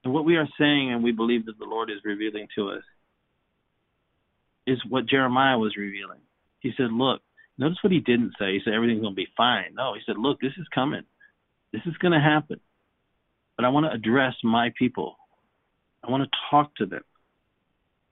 And 0.03 0.13
what 0.13 0.25
we 0.25 0.37
are 0.37 0.49
saying, 0.59 0.93
and 0.93 1.03
we 1.03 1.13
believe 1.13 1.47
that 1.47 1.59
the 1.59 1.67
Lord 1.67 1.91
is 1.91 1.99
revealing 2.05 2.49
to 2.57 2.71
us, 2.71 2.83
is 4.67 4.79
what 4.89 5.07
Jeremiah 5.07 5.59
was 5.59 5.77
revealing. 5.77 6.21
He 6.61 6.73
said, 6.77 6.91
Look, 6.91 7.21
notice 7.59 7.79
what 7.83 7.93
he 7.93 8.01
didn't 8.01 8.33
say. 8.39 8.53
He 8.53 8.61
said, 8.65 8.73
Everything's 8.73 9.03
going 9.03 9.13
to 9.13 9.17
be 9.17 9.29
fine. 9.37 9.75
No, 9.75 9.95
he 9.95 10.01
said, 10.07 10.17
Look, 10.19 10.41
this 10.41 10.53
is 10.59 10.67
coming. 10.75 11.03
This 11.75 11.83
is 11.87 11.99
going 11.99 12.13
to 12.13 12.21
happen. 12.21 12.61
But 13.57 13.65
I 13.65 13.71
want 13.71 13.87
to 13.87 13.91
address 13.91 14.35
my 14.45 14.73
people. 14.79 15.17
I 16.05 16.11
want 16.11 16.23
to 16.23 16.39
talk 16.49 16.73
to 16.77 16.87
them. 16.87 17.03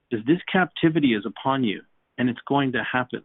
Because 0.09 0.25
this 0.25 0.39
captivity 0.51 1.13
is 1.13 1.25
upon 1.25 1.63
you, 1.63 1.81
and 2.17 2.29
it's 2.29 2.41
going 2.45 2.73
to 2.73 2.83
happen. 2.83 3.23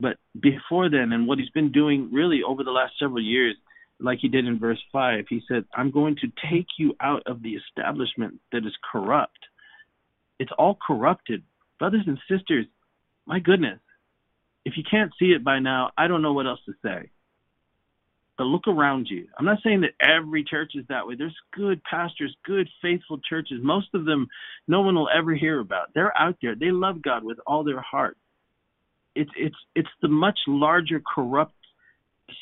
But 0.00 0.16
before 0.40 0.88
then, 0.88 1.12
and 1.12 1.28
what 1.28 1.38
he's 1.38 1.50
been 1.50 1.72
doing 1.72 2.08
really 2.10 2.40
over 2.42 2.64
the 2.64 2.70
last 2.70 2.94
several 2.98 3.22
years, 3.22 3.54
like 4.00 4.20
he 4.22 4.28
did 4.28 4.46
in 4.46 4.58
verse 4.58 4.80
5, 4.92 5.26
he 5.28 5.42
said, 5.46 5.66
I'm 5.74 5.90
going 5.90 6.16
to 6.22 6.32
take 6.50 6.68
you 6.78 6.96
out 7.02 7.24
of 7.26 7.42
the 7.42 7.50
establishment 7.50 8.40
that 8.50 8.64
is 8.64 8.72
corrupt. 8.90 9.38
It's 10.38 10.52
all 10.58 10.78
corrupted. 10.86 11.42
Brothers 11.78 12.04
and 12.06 12.18
sisters, 12.30 12.64
my 13.26 13.40
goodness, 13.40 13.80
if 14.64 14.78
you 14.78 14.84
can't 14.90 15.12
see 15.18 15.32
it 15.32 15.44
by 15.44 15.58
now, 15.58 15.90
I 15.98 16.08
don't 16.08 16.22
know 16.22 16.32
what 16.32 16.46
else 16.46 16.60
to 16.64 16.72
say. 16.82 17.10
Look 18.44 18.68
around 18.68 19.08
you. 19.10 19.26
I'm 19.38 19.44
not 19.44 19.58
saying 19.62 19.82
that 19.82 19.94
every 20.00 20.44
church 20.44 20.72
is 20.74 20.84
that 20.88 21.06
way. 21.06 21.14
There's 21.16 21.36
good 21.52 21.82
pastors, 21.84 22.34
good 22.44 22.68
faithful 22.80 23.18
churches. 23.28 23.60
Most 23.62 23.88
of 23.94 24.04
them 24.04 24.28
no 24.68 24.82
one 24.82 24.94
will 24.94 25.08
ever 25.14 25.34
hear 25.34 25.60
about. 25.60 25.88
They're 25.94 26.16
out 26.16 26.36
there. 26.40 26.54
They 26.54 26.70
love 26.70 27.02
God 27.02 27.24
with 27.24 27.38
all 27.46 27.64
their 27.64 27.80
heart. 27.80 28.16
It's 29.14 29.30
it's 29.36 29.56
it's 29.74 29.88
the 30.00 30.08
much 30.08 30.38
larger 30.46 31.02
corrupt 31.14 31.54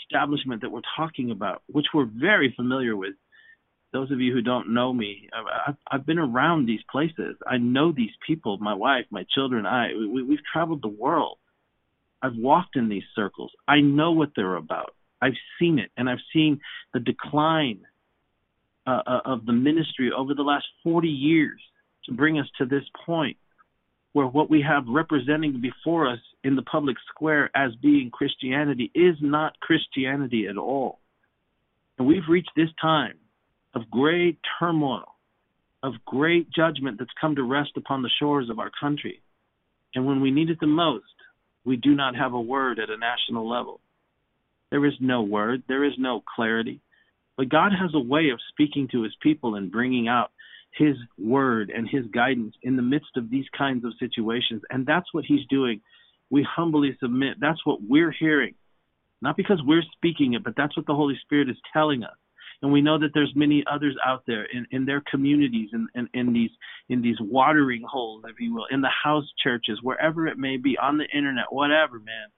establishment 0.05 0.63
that 0.63 0.71
we're 0.71 0.83
talking 0.97 1.31
about, 1.31 1.63
which 1.67 1.87
we're 1.95 2.09
very 2.13 2.53
familiar 2.57 2.97
with. 2.97 3.15
Those 3.93 4.13
of 4.13 4.21
you 4.21 4.33
who 4.33 4.41
don't 4.41 4.73
know 4.73 4.93
me, 4.93 5.29
I've, 5.67 5.75
I've 5.91 6.07
been 6.07 6.21
around 6.21 6.67
these 6.67 6.83
places. 6.93 7.37
I 7.45 7.57
know 7.57 7.91
these 7.91 8.13
people, 8.25 8.57
my 8.59 8.75
wife, 8.75 9.07
my 9.11 9.25
children, 9.35 9.67
I. 9.67 9.89
We, 9.95 10.23
we've 10.23 10.45
traveled 10.53 10.83
the 10.83 10.89
world. 10.89 11.39
I've 12.23 12.37
walked 12.37 12.77
in 12.77 12.89
these 12.89 13.03
circles. 13.17 13.51
I 13.67 13.81
know 13.81 14.13
what 14.13 14.31
they're 14.37 14.57
about. 14.57 14.95
I've 15.23 15.37
seen 15.59 15.79
it, 15.79 15.91
and 15.97 16.09
I've 16.09 16.23
seen 16.33 16.61
the 16.95 17.01
decline 17.01 17.81
uh, 18.87 19.03
uh 19.07 19.21
of 19.25 19.47
the 19.47 19.53
ministry 19.53 20.11
over 20.17 20.35
the 20.35 20.43
last 20.43 20.67
40 20.83 21.09
years 21.09 21.61
to 22.07 22.13
bring 22.13 22.39
us 22.39 22.47
to 22.59 22.65
this 22.65 22.85
point 23.05 23.37
where 24.13 24.27
what 24.27 24.51
we 24.51 24.63
have 24.63 24.85
representing 24.89 25.61
before 25.61 26.09
us 26.09 26.19
in 26.43 26.57
the 26.57 26.63
public 26.63 26.97
square 27.09 27.51
as 27.55 27.71
being 27.77 28.11
Christianity 28.11 28.91
is 28.95 29.17
not 29.21 29.59
Christianity 29.61 30.47
at 30.49 30.57
all. 30.57 30.99
And 31.99 32.09
we've 32.09 32.29
reached 32.29 32.51
this 32.57 32.71
time 32.81 33.19
of 33.75 33.91
great 33.91 34.39
turmoil, 34.59 35.15
of 35.83 35.95
great 36.05 36.51
judgment 36.51 36.99
that's 36.99 37.11
come 37.21 37.37
to 37.37 37.43
rest 37.43 37.73
upon 37.77 38.03
the 38.03 38.11
shores 38.19 38.51
of 38.51 38.59
our 38.59 38.71
country. 38.81 39.23
And 39.95 40.07
when 40.07 40.21
we 40.21 40.31
need 40.31 40.51
it 40.51 40.59
the 40.61 40.67
most, 40.67 41.05
we 41.65 41.77
do 41.77 41.95
not 41.95 42.17
have 42.17 42.33
a 42.33 42.41
word 42.41 42.79
at 42.79 42.91
a 42.91 42.97
national 42.97 43.49
level. 43.49 43.81
There 44.71 44.87
is 44.87 44.95
no 45.01 45.23
word, 45.23 45.63
there 45.69 45.85
is 45.85 45.95
no 45.99 46.23
clarity. 46.35 46.81
But 47.37 47.49
God 47.49 47.73
has 47.73 47.91
a 47.95 48.01
way 48.01 48.31
of 48.31 48.41
speaking 48.51 48.89
to 48.93 49.03
his 49.03 49.15
people 49.23 49.55
and 49.55 49.73
bringing 49.73 50.09
out 50.09 50.31
his 50.77 50.97
word 51.19 51.71
and 51.71 51.89
his 51.89 52.07
guidance 52.07 52.55
in 52.63 52.77
the 52.77 52.83
midst 52.83 53.17
of 53.17 53.31
these 53.31 53.47
kinds 53.57 53.85
of 53.85 53.93
situations. 53.99 54.63
And 54.71 54.87
that's 54.87 55.13
what 55.13 55.25
he's 55.25 55.47
doing. 55.49 55.81
We 56.29 56.47
humbly 56.49 56.97
submit. 57.01 57.39
That's 57.41 57.65
what 57.65 57.81
we're 57.83 58.13
hearing. 58.13 58.55
Not 59.23 59.37
because 59.37 59.61
we're 59.65 59.83
speaking 59.97 60.35
it, 60.35 60.45
but 60.45 60.55
that's 60.57 60.77
what 60.77 60.87
the 60.87 60.95
Holy 60.95 61.19
Spirit 61.23 61.51
is 61.51 61.57
telling 61.73 62.05
us. 62.05 62.17
And 62.63 62.73
we 62.73 62.83
know 62.83 62.99
that 62.99 63.11
there's 63.15 63.33
many 63.35 63.65
others 63.71 63.97
out 64.05 64.25
there 64.27 64.45
in, 64.45 64.67
in 64.71 64.85
their 64.85 65.03
communities, 65.11 65.71
in, 65.73 65.89
in, 65.95 66.09
in 66.13 66.33
these 66.33 66.51
in 66.91 67.01
these 67.01 67.17
watering 67.21 67.83
holes, 67.91 68.25
if 68.29 68.39
you 68.39 68.55
will, 68.55 68.67
in 68.71 68.83
the 68.83 68.91
house 69.03 69.25
churches, 69.43 69.79
wherever 69.83 70.27
it 70.27 70.37
may 70.37 70.59
be, 70.59 70.77
on 70.77 70.99
the 70.99 71.07
internet, 71.07 71.47
whatever, 71.51 71.99
man. 71.99 72.29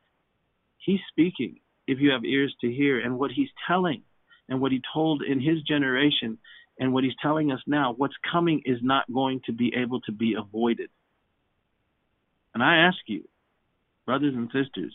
He's 0.79 1.01
speaking 1.11 1.59
if 1.93 2.01
you 2.01 2.11
have 2.11 2.25
ears 2.25 2.55
to 2.61 2.73
hear. 2.73 3.01
And 3.01 3.19
what 3.19 3.31
he's 3.31 3.49
telling 3.67 4.03
and 4.49 4.61
what 4.61 4.73
he 4.73 4.81
told 4.93 5.23
in 5.23 5.41
his 5.41 5.63
generation 5.63 6.39
and 6.79 6.93
what 6.93 7.05
he's 7.05 7.15
telling 7.23 7.53
us 7.53 7.61
now, 7.67 7.95
what's 7.97 8.15
coming 8.31 8.63
is 8.65 8.79
not 8.83 9.13
going 9.13 9.41
to 9.47 9.53
be 9.53 9.73
able 9.77 10.01
to 10.03 10.13
be 10.13 10.35
avoided. 10.35 10.91
And 12.55 12.63
I 12.63 12.79
ask 12.89 12.99
you, 13.07 13.25
brothers 14.05 14.35
and 14.35 14.51
sisters, 14.53 14.95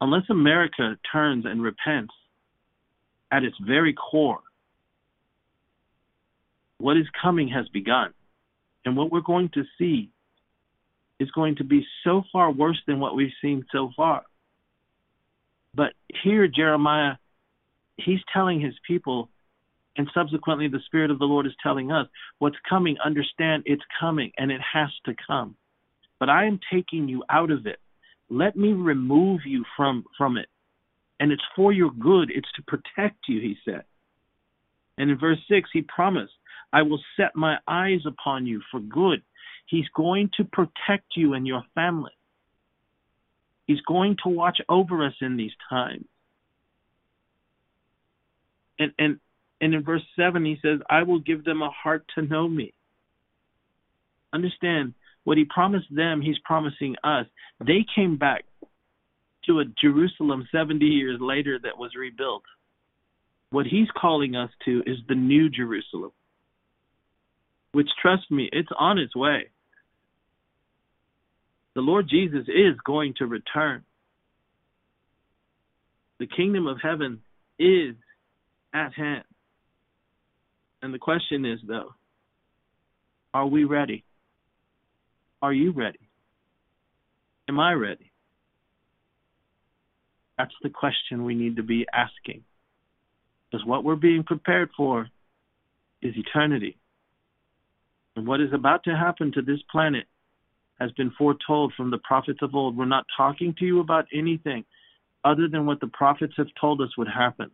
unless 0.00 0.24
America 0.30 0.96
turns 1.12 1.44
and 1.46 1.62
repents 1.62 2.14
at 3.30 3.44
its 3.44 3.56
very 3.64 3.94
core, 3.94 4.40
what 6.78 6.96
is 6.96 7.06
coming 7.22 7.48
has 7.48 7.68
begun. 7.68 8.12
And 8.84 8.96
what 8.96 9.12
we're 9.12 9.20
going 9.20 9.50
to 9.54 9.64
see 9.78 10.10
is 11.18 11.30
going 11.32 11.56
to 11.56 11.64
be 11.64 11.86
so 12.02 12.22
far 12.32 12.50
worse 12.50 12.80
than 12.86 12.98
what 12.98 13.14
we've 13.14 13.32
seen 13.42 13.64
so 13.70 13.90
far. 13.94 14.22
But 15.74 15.92
here, 16.22 16.46
Jeremiah, 16.48 17.14
he's 17.96 18.20
telling 18.32 18.60
his 18.60 18.74
people 18.86 19.30
and 19.96 20.08
subsequently, 20.14 20.68
the 20.68 20.80
Spirit 20.86 21.10
of 21.10 21.18
the 21.18 21.24
Lord 21.24 21.46
is 21.46 21.52
telling 21.62 21.90
us 21.90 22.06
what's 22.38 22.56
coming, 22.68 22.96
understand 23.04 23.64
it's 23.66 23.82
coming 23.98 24.32
and 24.38 24.50
it 24.50 24.60
has 24.72 24.88
to 25.04 25.14
come. 25.26 25.56
But 26.18 26.30
I 26.30 26.46
am 26.46 26.60
taking 26.72 27.08
you 27.08 27.24
out 27.28 27.50
of 27.50 27.66
it. 27.66 27.78
Let 28.28 28.56
me 28.56 28.72
remove 28.72 29.40
you 29.44 29.64
from, 29.76 30.04
from 30.16 30.36
it. 30.36 30.46
And 31.18 31.32
it's 31.32 31.42
for 31.56 31.72
your 31.72 31.90
good, 31.90 32.30
it's 32.30 32.50
to 32.56 32.62
protect 32.62 33.28
you, 33.28 33.40
he 33.40 33.56
said. 33.64 33.82
And 34.96 35.10
in 35.10 35.18
verse 35.18 35.38
6, 35.50 35.68
he 35.72 35.82
promised, 35.82 36.32
I 36.72 36.82
will 36.82 37.00
set 37.16 37.34
my 37.34 37.58
eyes 37.66 38.00
upon 38.06 38.46
you 38.46 38.62
for 38.70 38.80
good. 38.80 39.22
He's 39.66 39.88
going 39.94 40.30
to 40.36 40.44
protect 40.44 41.16
you 41.16 41.34
and 41.34 41.46
your 41.46 41.62
family. 41.74 42.12
He's 43.70 43.80
going 43.82 44.16
to 44.24 44.30
watch 44.30 44.58
over 44.68 45.06
us 45.06 45.12
in 45.20 45.36
these 45.36 45.52
times. 45.68 46.04
And 48.80 48.90
and 48.98 49.20
and 49.60 49.74
in 49.74 49.84
verse 49.84 50.02
7, 50.16 50.44
he 50.44 50.58
says, 50.60 50.80
I 50.90 51.04
will 51.04 51.20
give 51.20 51.44
them 51.44 51.62
a 51.62 51.70
heart 51.70 52.04
to 52.16 52.22
know 52.22 52.48
me. 52.48 52.74
Understand, 54.32 54.94
what 55.22 55.38
he 55.38 55.44
promised 55.44 55.86
them, 55.94 56.20
he's 56.20 56.38
promising 56.44 56.96
us. 57.04 57.26
They 57.64 57.86
came 57.94 58.16
back 58.16 58.44
to 59.46 59.60
a 59.60 59.64
Jerusalem 59.80 60.48
70 60.50 60.84
years 60.84 61.20
later 61.20 61.56
that 61.62 61.78
was 61.78 61.92
rebuilt. 61.96 62.42
What 63.50 63.66
he's 63.66 63.88
calling 63.96 64.34
us 64.34 64.50
to 64.64 64.82
is 64.84 64.96
the 65.08 65.14
new 65.14 65.48
Jerusalem, 65.48 66.10
which, 67.70 67.88
trust 68.02 68.32
me, 68.32 68.48
it's 68.52 68.70
on 68.76 68.98
its 68.98 69.14
way. 69.14 69.50
The 71.74 71.80
Lord 71.80 72.08
Jesus 72.08 72.48
is 72.48 72.76
going 72.84 73.14
to 73.18 73.26
return. 73.26 73.84
The 76.18 76.26
kingdom 76.26 76.66
of 76.66 76.78
heaven 76.82 77.20
is 77.58 77.94
at 78.74 78.92
hand. 78.94 79.24
And 80.82 80.92
the 80.92 80.98
question 80.98 81.44
is, 81.44 81.60
though, 81.66 81.94
are 83.32 83.46
we 83.46 83.64
ready? 83.64 84.04
Are 85.42 85.52
you 85.52 85.72
ready? 85.72 86.00
Am 87.48 87.58
I 87.58 87.72
ready? 87.72 88.10
That's 90.36 90.54
the 90.62 90.70
question 90.70 91.24
we 91.24 91.34
need 91.34 91.56
to 91.56 91.62
be 91.62 91.86
asking. 91.92 92.42
Because 93.50 93.66
what 93.66 93.84
we're 93.84 93.96
being 93.96 94.22
prepared 94.22 94.70
for 94.76 95.08
is 96.02 96.14
eternity. 96.16 96.78
And 98.16 98.26
what 98.26 98.40
is 98.40 98.52
about 98.52 98.84
to 98.84 98.96
happen 98.96 99.32
to 99.32 99.42
this 99.42 99.60
planet 99.70 100.06
has 100.80 100.90
been 100.92 101.12
foretold 101.16 101.74
from 101.76 101.90
the 101.90 101.98
prophets 101.98 102.38
of 102.42 102.54
old. 102.54 102.76
We're 102.76 102.86
not 102.86 103.04
talking 103.16 103.54
to 103.58 103.64
you 103.64 103.80
about 103.80 104.06
anything 104.14 104.64
other 105.22 105.46
than 105.46 105.66
what 105.66 105.80
the 105.80 105.88
prophets 105.88 106.32
have 106.38 106.46
told 106.58 106.80
us 106.80 106.96
would 106.96 107.08
happen. 107.08 107.50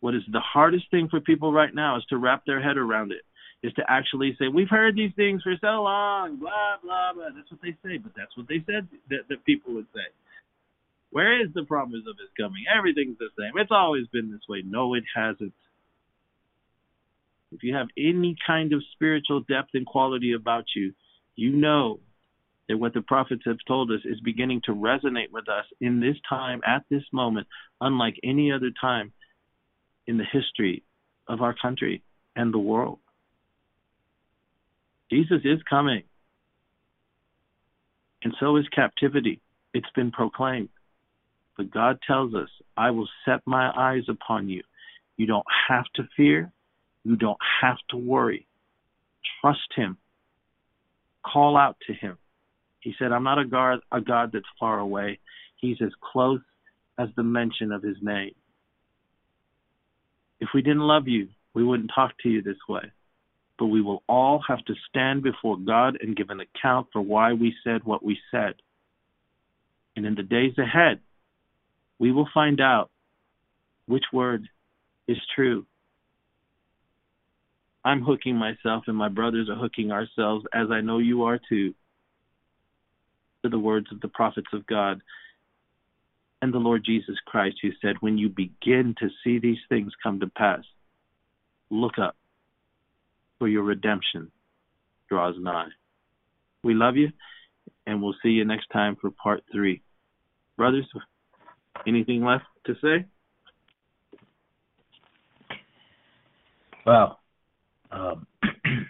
What 0.00 0.14
is 0.14 0.22
the 0.30 0.40
hardest 0.40 0.90
thing 0.90 1.08
for 1.08 1.20
people 1.20 1.52
right 1.52 1.74
now 1.74 1.96
is 1.96 2.04
to 2.10 2.18
wrap 2.18 2.44
their 2.44 2.60
head 2.60 2.76
around 2.76 3.12
it, 3.12 3.22
is 3.62 3.72
to 3.74 3.82
actually 3.88 4.36
say, 4.38 4.48
We've 4.48 4.68
heard 4.68 4.96
these 4.96 5.12
things 5.14 5.42
for 5.42 5.54
so 5.60 5.82
long, 5.82 6.36
blah, 6.36 6.76
blah, 6.82 7.12
blah. 7.14 7.28
That's 7.34 7.50
what 7.50 7.62
they 7.62 7.76
say, 7.84 7.98
but 7.98 8.12
that's 8.16 8.36
what 8.36 8.48
they 8.48 8.62
said 8.66 8.88
that, 9.10 9.28
that 9.28 9.44
people 9.44 9.74
would 9.74 9.86
say. 9.94 10.02
Where 11.10 11.40
is 11.40 11.48
the 11.54 11.64
promise 11.64 12.02
of 12.08 12.16
his 12.18 12.28
coming? 12.36 12.64
Everything's 12.76 13.18
the 13.18 13.30
same. 13.38 13.52
It's 13.56 13.70
always 13.70 14.06
been 14.08 14.30
this 14.30 14.42
way. 14.48 14.62
No, 14.66 14.94
it 14.94 15.04
hasn't. 15.14 15.54
If 17.52 17.62
you 17.62 17.74
have 17.74 17.86
any 17.96 18.36
kind 18.44 18.72
of 18.72 18.82
spiritual 18.92 19.40
depth 19.48 19.70
and 19.74 19.86
quality 19.86 20.32
about 20.32 20.64
you, 20.74 20.92
you 21.36 21.52
know 21.52 22.00
that 22.68 22.78
what 22.78 22.94
the 22.94 23.02
prophets 23.02 23.42
have 23.46 23.58
told 23.68 23.90
us 23.92 24.00
is 24.04 24.18
beginning 24.20 24.62
to 24.64 24.72
resonate 24.72 25.30
with 25.32 25.48
us 25.48 25.64
in 25.80 26.00
this 26.00 26.16
time, 26.28 26.60
at 26.66 26.84
this 26.90 27.04
moment, 27.12 27.46
unlike 27.80 28.18
any 28.24 28.50
other 28.50 28.70
time 28.80 29.12
in 30.06 30.18
the 30.18 30.24
history 30.24 30.82
of 31.28 31.42
our 31.42 31.54
country 31.54 32.02
and 32.34 32.52
the 32.52 32.58
world. 32.58 32.98
Jesus 35.10 35.42
is 35.44 35.60
coming. 35.68 36.02
And 38.22 38.34
so 38.40 38.56
is 38.56 38.66
captivity. 38.74 39.40
It's 39.72 39.90
been 39.94 40.10
proclaimed. 40.10 40.70
But 41.56 41.70
God 41.70 41.98
tells 42.06 42.34
us, 42.34 42.48
I 42.76 42.90
will 42.90 43.08
set 43.24 43.40
my 43.46 43.70
eyes 43.76 44.04
upon 44.08 44.48
you. 44.48 44.62
You 45.16 45.26
don't 45.26 45.46
have 45.68 45.84
to 45.94 46.08
fear. 46.16 46.50
You 47.04 47.16
don't 47.16 47.38
have 47.62 47.76
to 47.90 47.96
worry. 47.96 48.46
Trust 49.40 49.72
Him. 49.74 49.96
Call 51.32 51.56
out 51.56 51.76
to 51.86 51.92
Him. 51.92 52.18
He 52.80 52.94
said, 52.98 53.12
I'm 53.12 53.24
not 53.24 53.38
a 53.38 53.44
God, 53.44 53.80
a 53.90 54.00
God 54.00 54.30
that's 54.32 54.44
far 54.60 54.78
away. 54.78 55.18
He's 55.56 55.78
as 55.82 55.92
close 56.12 56.40
as 56.98 57.08
the 57.16 57.22
mention 57.22 57.72
of 57.72 57.82
His 57.82 57.96
name. 58.00 58.34
If 60.40 60.50
we 60.54 60.62
didn't 60.62 60.80
love 60.80 61.08
you, 61.08 61.28
we 61.54 61.64
wouldn't 61.64 61.90
talk 61.94 62.12
to 62.22 62.28
you 62.28 62.42
this 62.42 62.58
way. 62.68 62.92
But 63.58 63.66
we 63.66 63.80
will 63.80 64.02
all 64.06 64.42
have 64.46 64.64
to 64.66 64.74
stand 64.88 65.22
before 65.22 65.56
God 65.56 65.96
and 66.00 66.14
give 66.14 66.30
an 66.30 66.40
account 66.40 66.88
for 66.92 67.00
why 67.00 67.32
we 67.32 67.54
said 67.64 67.84
what 67.84 68.04
we 68.04 68.18
said. 68.30 68.54
And 69.96 70.04
in 70.04 70.14
the 70.14 70.22
days 70.22 70.52
ahead, 70.58 71.00
we 71.98 72.12
will 72.12 72.28
find 72.34 72.60
out 72.60 72.90
which 73.86 74.04
word 74.12 74.46
is 75.08 75.16
true. 75.34 75.64
I'm 77.86 78.02
hooking 78.02 78.34
myself, 78.34 78.84
and 78.88 78.96
my 78.96 79.08
brothers 79.08 79.48
are 79.48 79.54
hooking 79.54 79.92
ourselves, 79.92 80.44
as 80.52 80.72
I 80.72 80.80
know 80.80 80.98
you 80.98 81.22
are 81.22 81.38
too, 81.48 81.72
to 83.44 83.48
the 83.48 83.60
words 83.60 83.86
of 83.92 84.00
the 84.00 84.08
prophets 84.08 84.48
of 84.52 84.66
God 84.66 85.00
and 86.42 86.52
the 86.52 86.58
Lord 86.58 86.82
Jesus 86.84 87.14
Christ, 87.26 87.58
who 87.62 87.70
said, 87.80 87.94
When 88.00 88.18
you 88.18 88.28
begin 88.28 88.96
to 88.98 89.08
see 89.22 89.38
these 89.38 89.60
things 89.68 89.92
come 90.02 90.18
to 90.18 90.26
pass, 90.26 90.64
look 91.70 91.96
up, 91.96 92.16
for 93.38 93.46
your 93.46 93.62
redemption 93.62 94.32
draws 95.08 95.36
nigh. 95.38 95.68
We 96.64 96.74
love 96.74 96.96
you, 96.96 97.12
and 97.86 98.02
we'll 98.02 98.16
see 98.20 98.30
you 98.30 98.44
next 98.44 98.66
time 98.72 98.96
for 99.00 99.12
part 99.12 99.44
three. 99.52 99.80
Brothers, 100.56 100.88
anything 101.86 102.24
left 102.24 102.46
to 102.64 102.74
say? 102.82 103.06
Well, 106.84 107.20
um, 107.96 108.26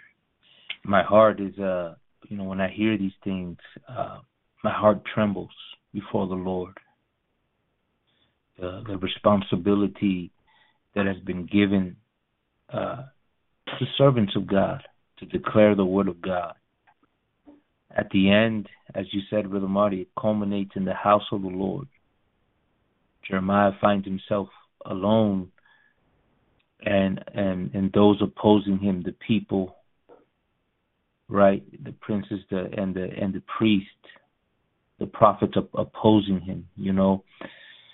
my 0.83 1.03
heart 1.03 1.39
is, 1.39 1.57
uh, 1.59 1.95
you 2.27 2.37
know, 2.37 2.43
when 2.43 2.61
I 2.61 2.69
hear 2.69 2.97
these 2.97 3.13
things, 3.23 3.57
uh, 3.87 4.19
my 4.63 4.71
heart 4.71 5.01
trembles 5.13 5.49
before 5.93 6.27
the 6.27 6.35
Lord. 6.35 6.73
The, 8.59 8.83
the 8.87 8.97
responsibility 8.97 10.31
that 10.95 11.05
has 11.05 11.17
been 11.17 11.45
given 11.45 11.95
uh, 12.73 13.03
to 13.67 13.85
servants 13.97 14.35
of 14.35 14.47
God 14.47 14.81
to 15.19 15.25
declare 15.25 15.75
the 15.75 15.85
word 15.85 16.07
of 16.07 16.21
God. 16.21 16.53
At 17.95 18.09
the 18.11 18.31
end, 18.31 18.67
as 18.95 19.05
you 19.11 19.21
said, 19.29 19.49
Brother 19.49 19.67
Marty, 19.67 20.01
it 20.01 20.09
culminates 20.19 20.71
in 20.75 20.85
the 20.85 20.93
house 20.93 21.23
of 21.31 21.43
the 21.43 21.47
Lord. 21.47 21.87
Jeremiah 23.27 23.71
finds 23.79 24.05
himself 24.05 24.49
alone 24.85 25.51
and 26.85 27.23
and 27.33 27.73
and 27.73 27.91
those 27.93 28.21
opposing 28.21 28.77
him, 28.79 29.01
the 29.03 29.15
people, 29.25 29.75
right, 31.27 31.63
the 31.83 31.91
princes, 31.93 32.39
the 32.49 32.69
and 32.77 32.95
the 32.95 33.09
and 33.19 33.33
the 33.33 33.43
priest, 33.57 33.87
the 34.99 35.07
prophets 35.07 35.53
opposing 35.73 36.41
him, 36.41 36.67
you 36.75 36.93
know. 36.93 37.23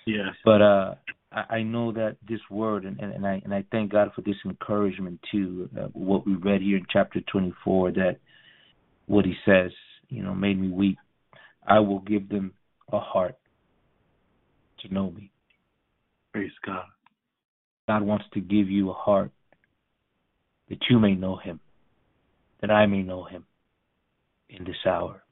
Yes. 0.06 0.34
But 0.44 0.62
uh 0.62 0.94
I, 1.34 1.56
I 1.56 1.62
know 1.62 1.92
that 1.92 2.16
this 2.28 2.40
word, 2.50 2.84
and, 2.84 2.98
and, 3.00 3.12
and 3.12 3.26
I 3.26 3.40
and 3.44 3.54
I 3.54 3.64
thank 3.70 3.92
God 3.92 4.12
for 4.14 4.22
this 4.22 4.36
encouragement 4.44 5.20
too. 5.30 5.68
Uh, 5.78 5.88
what 5.92 6.26
we 6.26 6.34
read 6.34 6.62
here 6.62 6.76
in 6.76 6.86
chapter 6.90 7.20
24, 7.20 7.92
that 7.92 8.16
what 9.06 9.24
He 9.24 9.34
says, 9.44 9.72
you 10.08 10.22
know, 10.22 10.34
made 10.34 10.60
me 10.60 10.68
weep. 10.68 10.98
I 11.66 11.80
will 11.80 12.00
give 12.00 12.28
them 12.28 12.52
a 12.92 13.00
heart 13.00 13.36
to 14.80 14.92
know 14.92 15.10
me. 15.10 15.30
Praise 16.32 16.52
God. 16.64 16.84
God 17.86 18.02
wants 18.02 18.24
to 18.34 18.40
give 18.40 18.70
you 18.70 18.90
a 18.90 18.94
heart 18.94 19.30
that 20.68 20.78
you 20.88 20.98
may 20.98 21.14
know 21.14 21.36
Him, 21.36 21.60
that 22.60 22.70
I 22.70 22.86
may 22.86 23.02
know 23.02 23.24
Him 23.24 23.44
in 24.48 24.64
this 24.64 24.76
hour. 24.86 25.22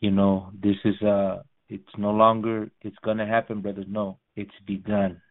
You 0.00 0.10
know, 0.10 0.50
this 0.60 0.76
is 0.84 1.00
uh 1.02 1.42
it's 1.68 1.84
no 1.96 2.10
longer 2.10 2.70
it's 2.82 2.96
gonna 3.04 3.26
happen, 3.26 3.60
brothers. 3.62 3.86
No, 3.88 4.18
it's 4.36 4.50
begun. 4.66 5.22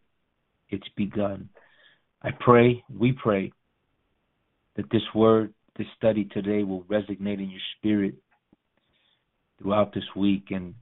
It's 0.70 0.88
begun. 0.96 1.50
I 2.24 2.30
pray, 2.40 2.84
we 2.90 3.12
pray, 3.12 3.52
that 4.76 4.90
this 4.92 5.02
word, 5.14 5.54
this 5.78 5.88
study 5.98 6.26
today 6.26 6.64
will 6.64 6.84
resonate 6.84 7.40
in 7.40 7.50
your 7.50 7.62
spirit 7.78 8.16
throughout 9.60 9.94
this 9.94 10.04
week 10.16 10.46
and 10.52 10.74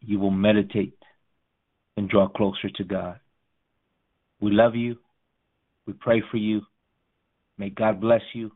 you 0.00 0.18
will 0.18 0.30
meditate 0.30 0.96
and 1.96 2.08
draw 2.08 2.28
closer 2.28 2.70
to 2.76 2.84
God. 2.84 3.18
We 4.40 4.52
love 4.52 4.74
you. 4.74 4.96
We 5.86 5.92
pray 5.92 6.22
for 6.30 6.36
you. 6.36 6.62
May 7.58 7.70
God 7.70 8.00
bless 8.00 8.22
you. 8.34 8.52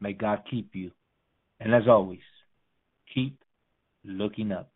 May 0.00 0.12
God 0.12 0.42
keep 0.50 0.74
you. 0.74 0.90
And 1.60 1.74
as 1.74 1.88
always, 1.88 2.20
keep 3.14 3.38
looking 4.04 4.52
up. 4.52 4.70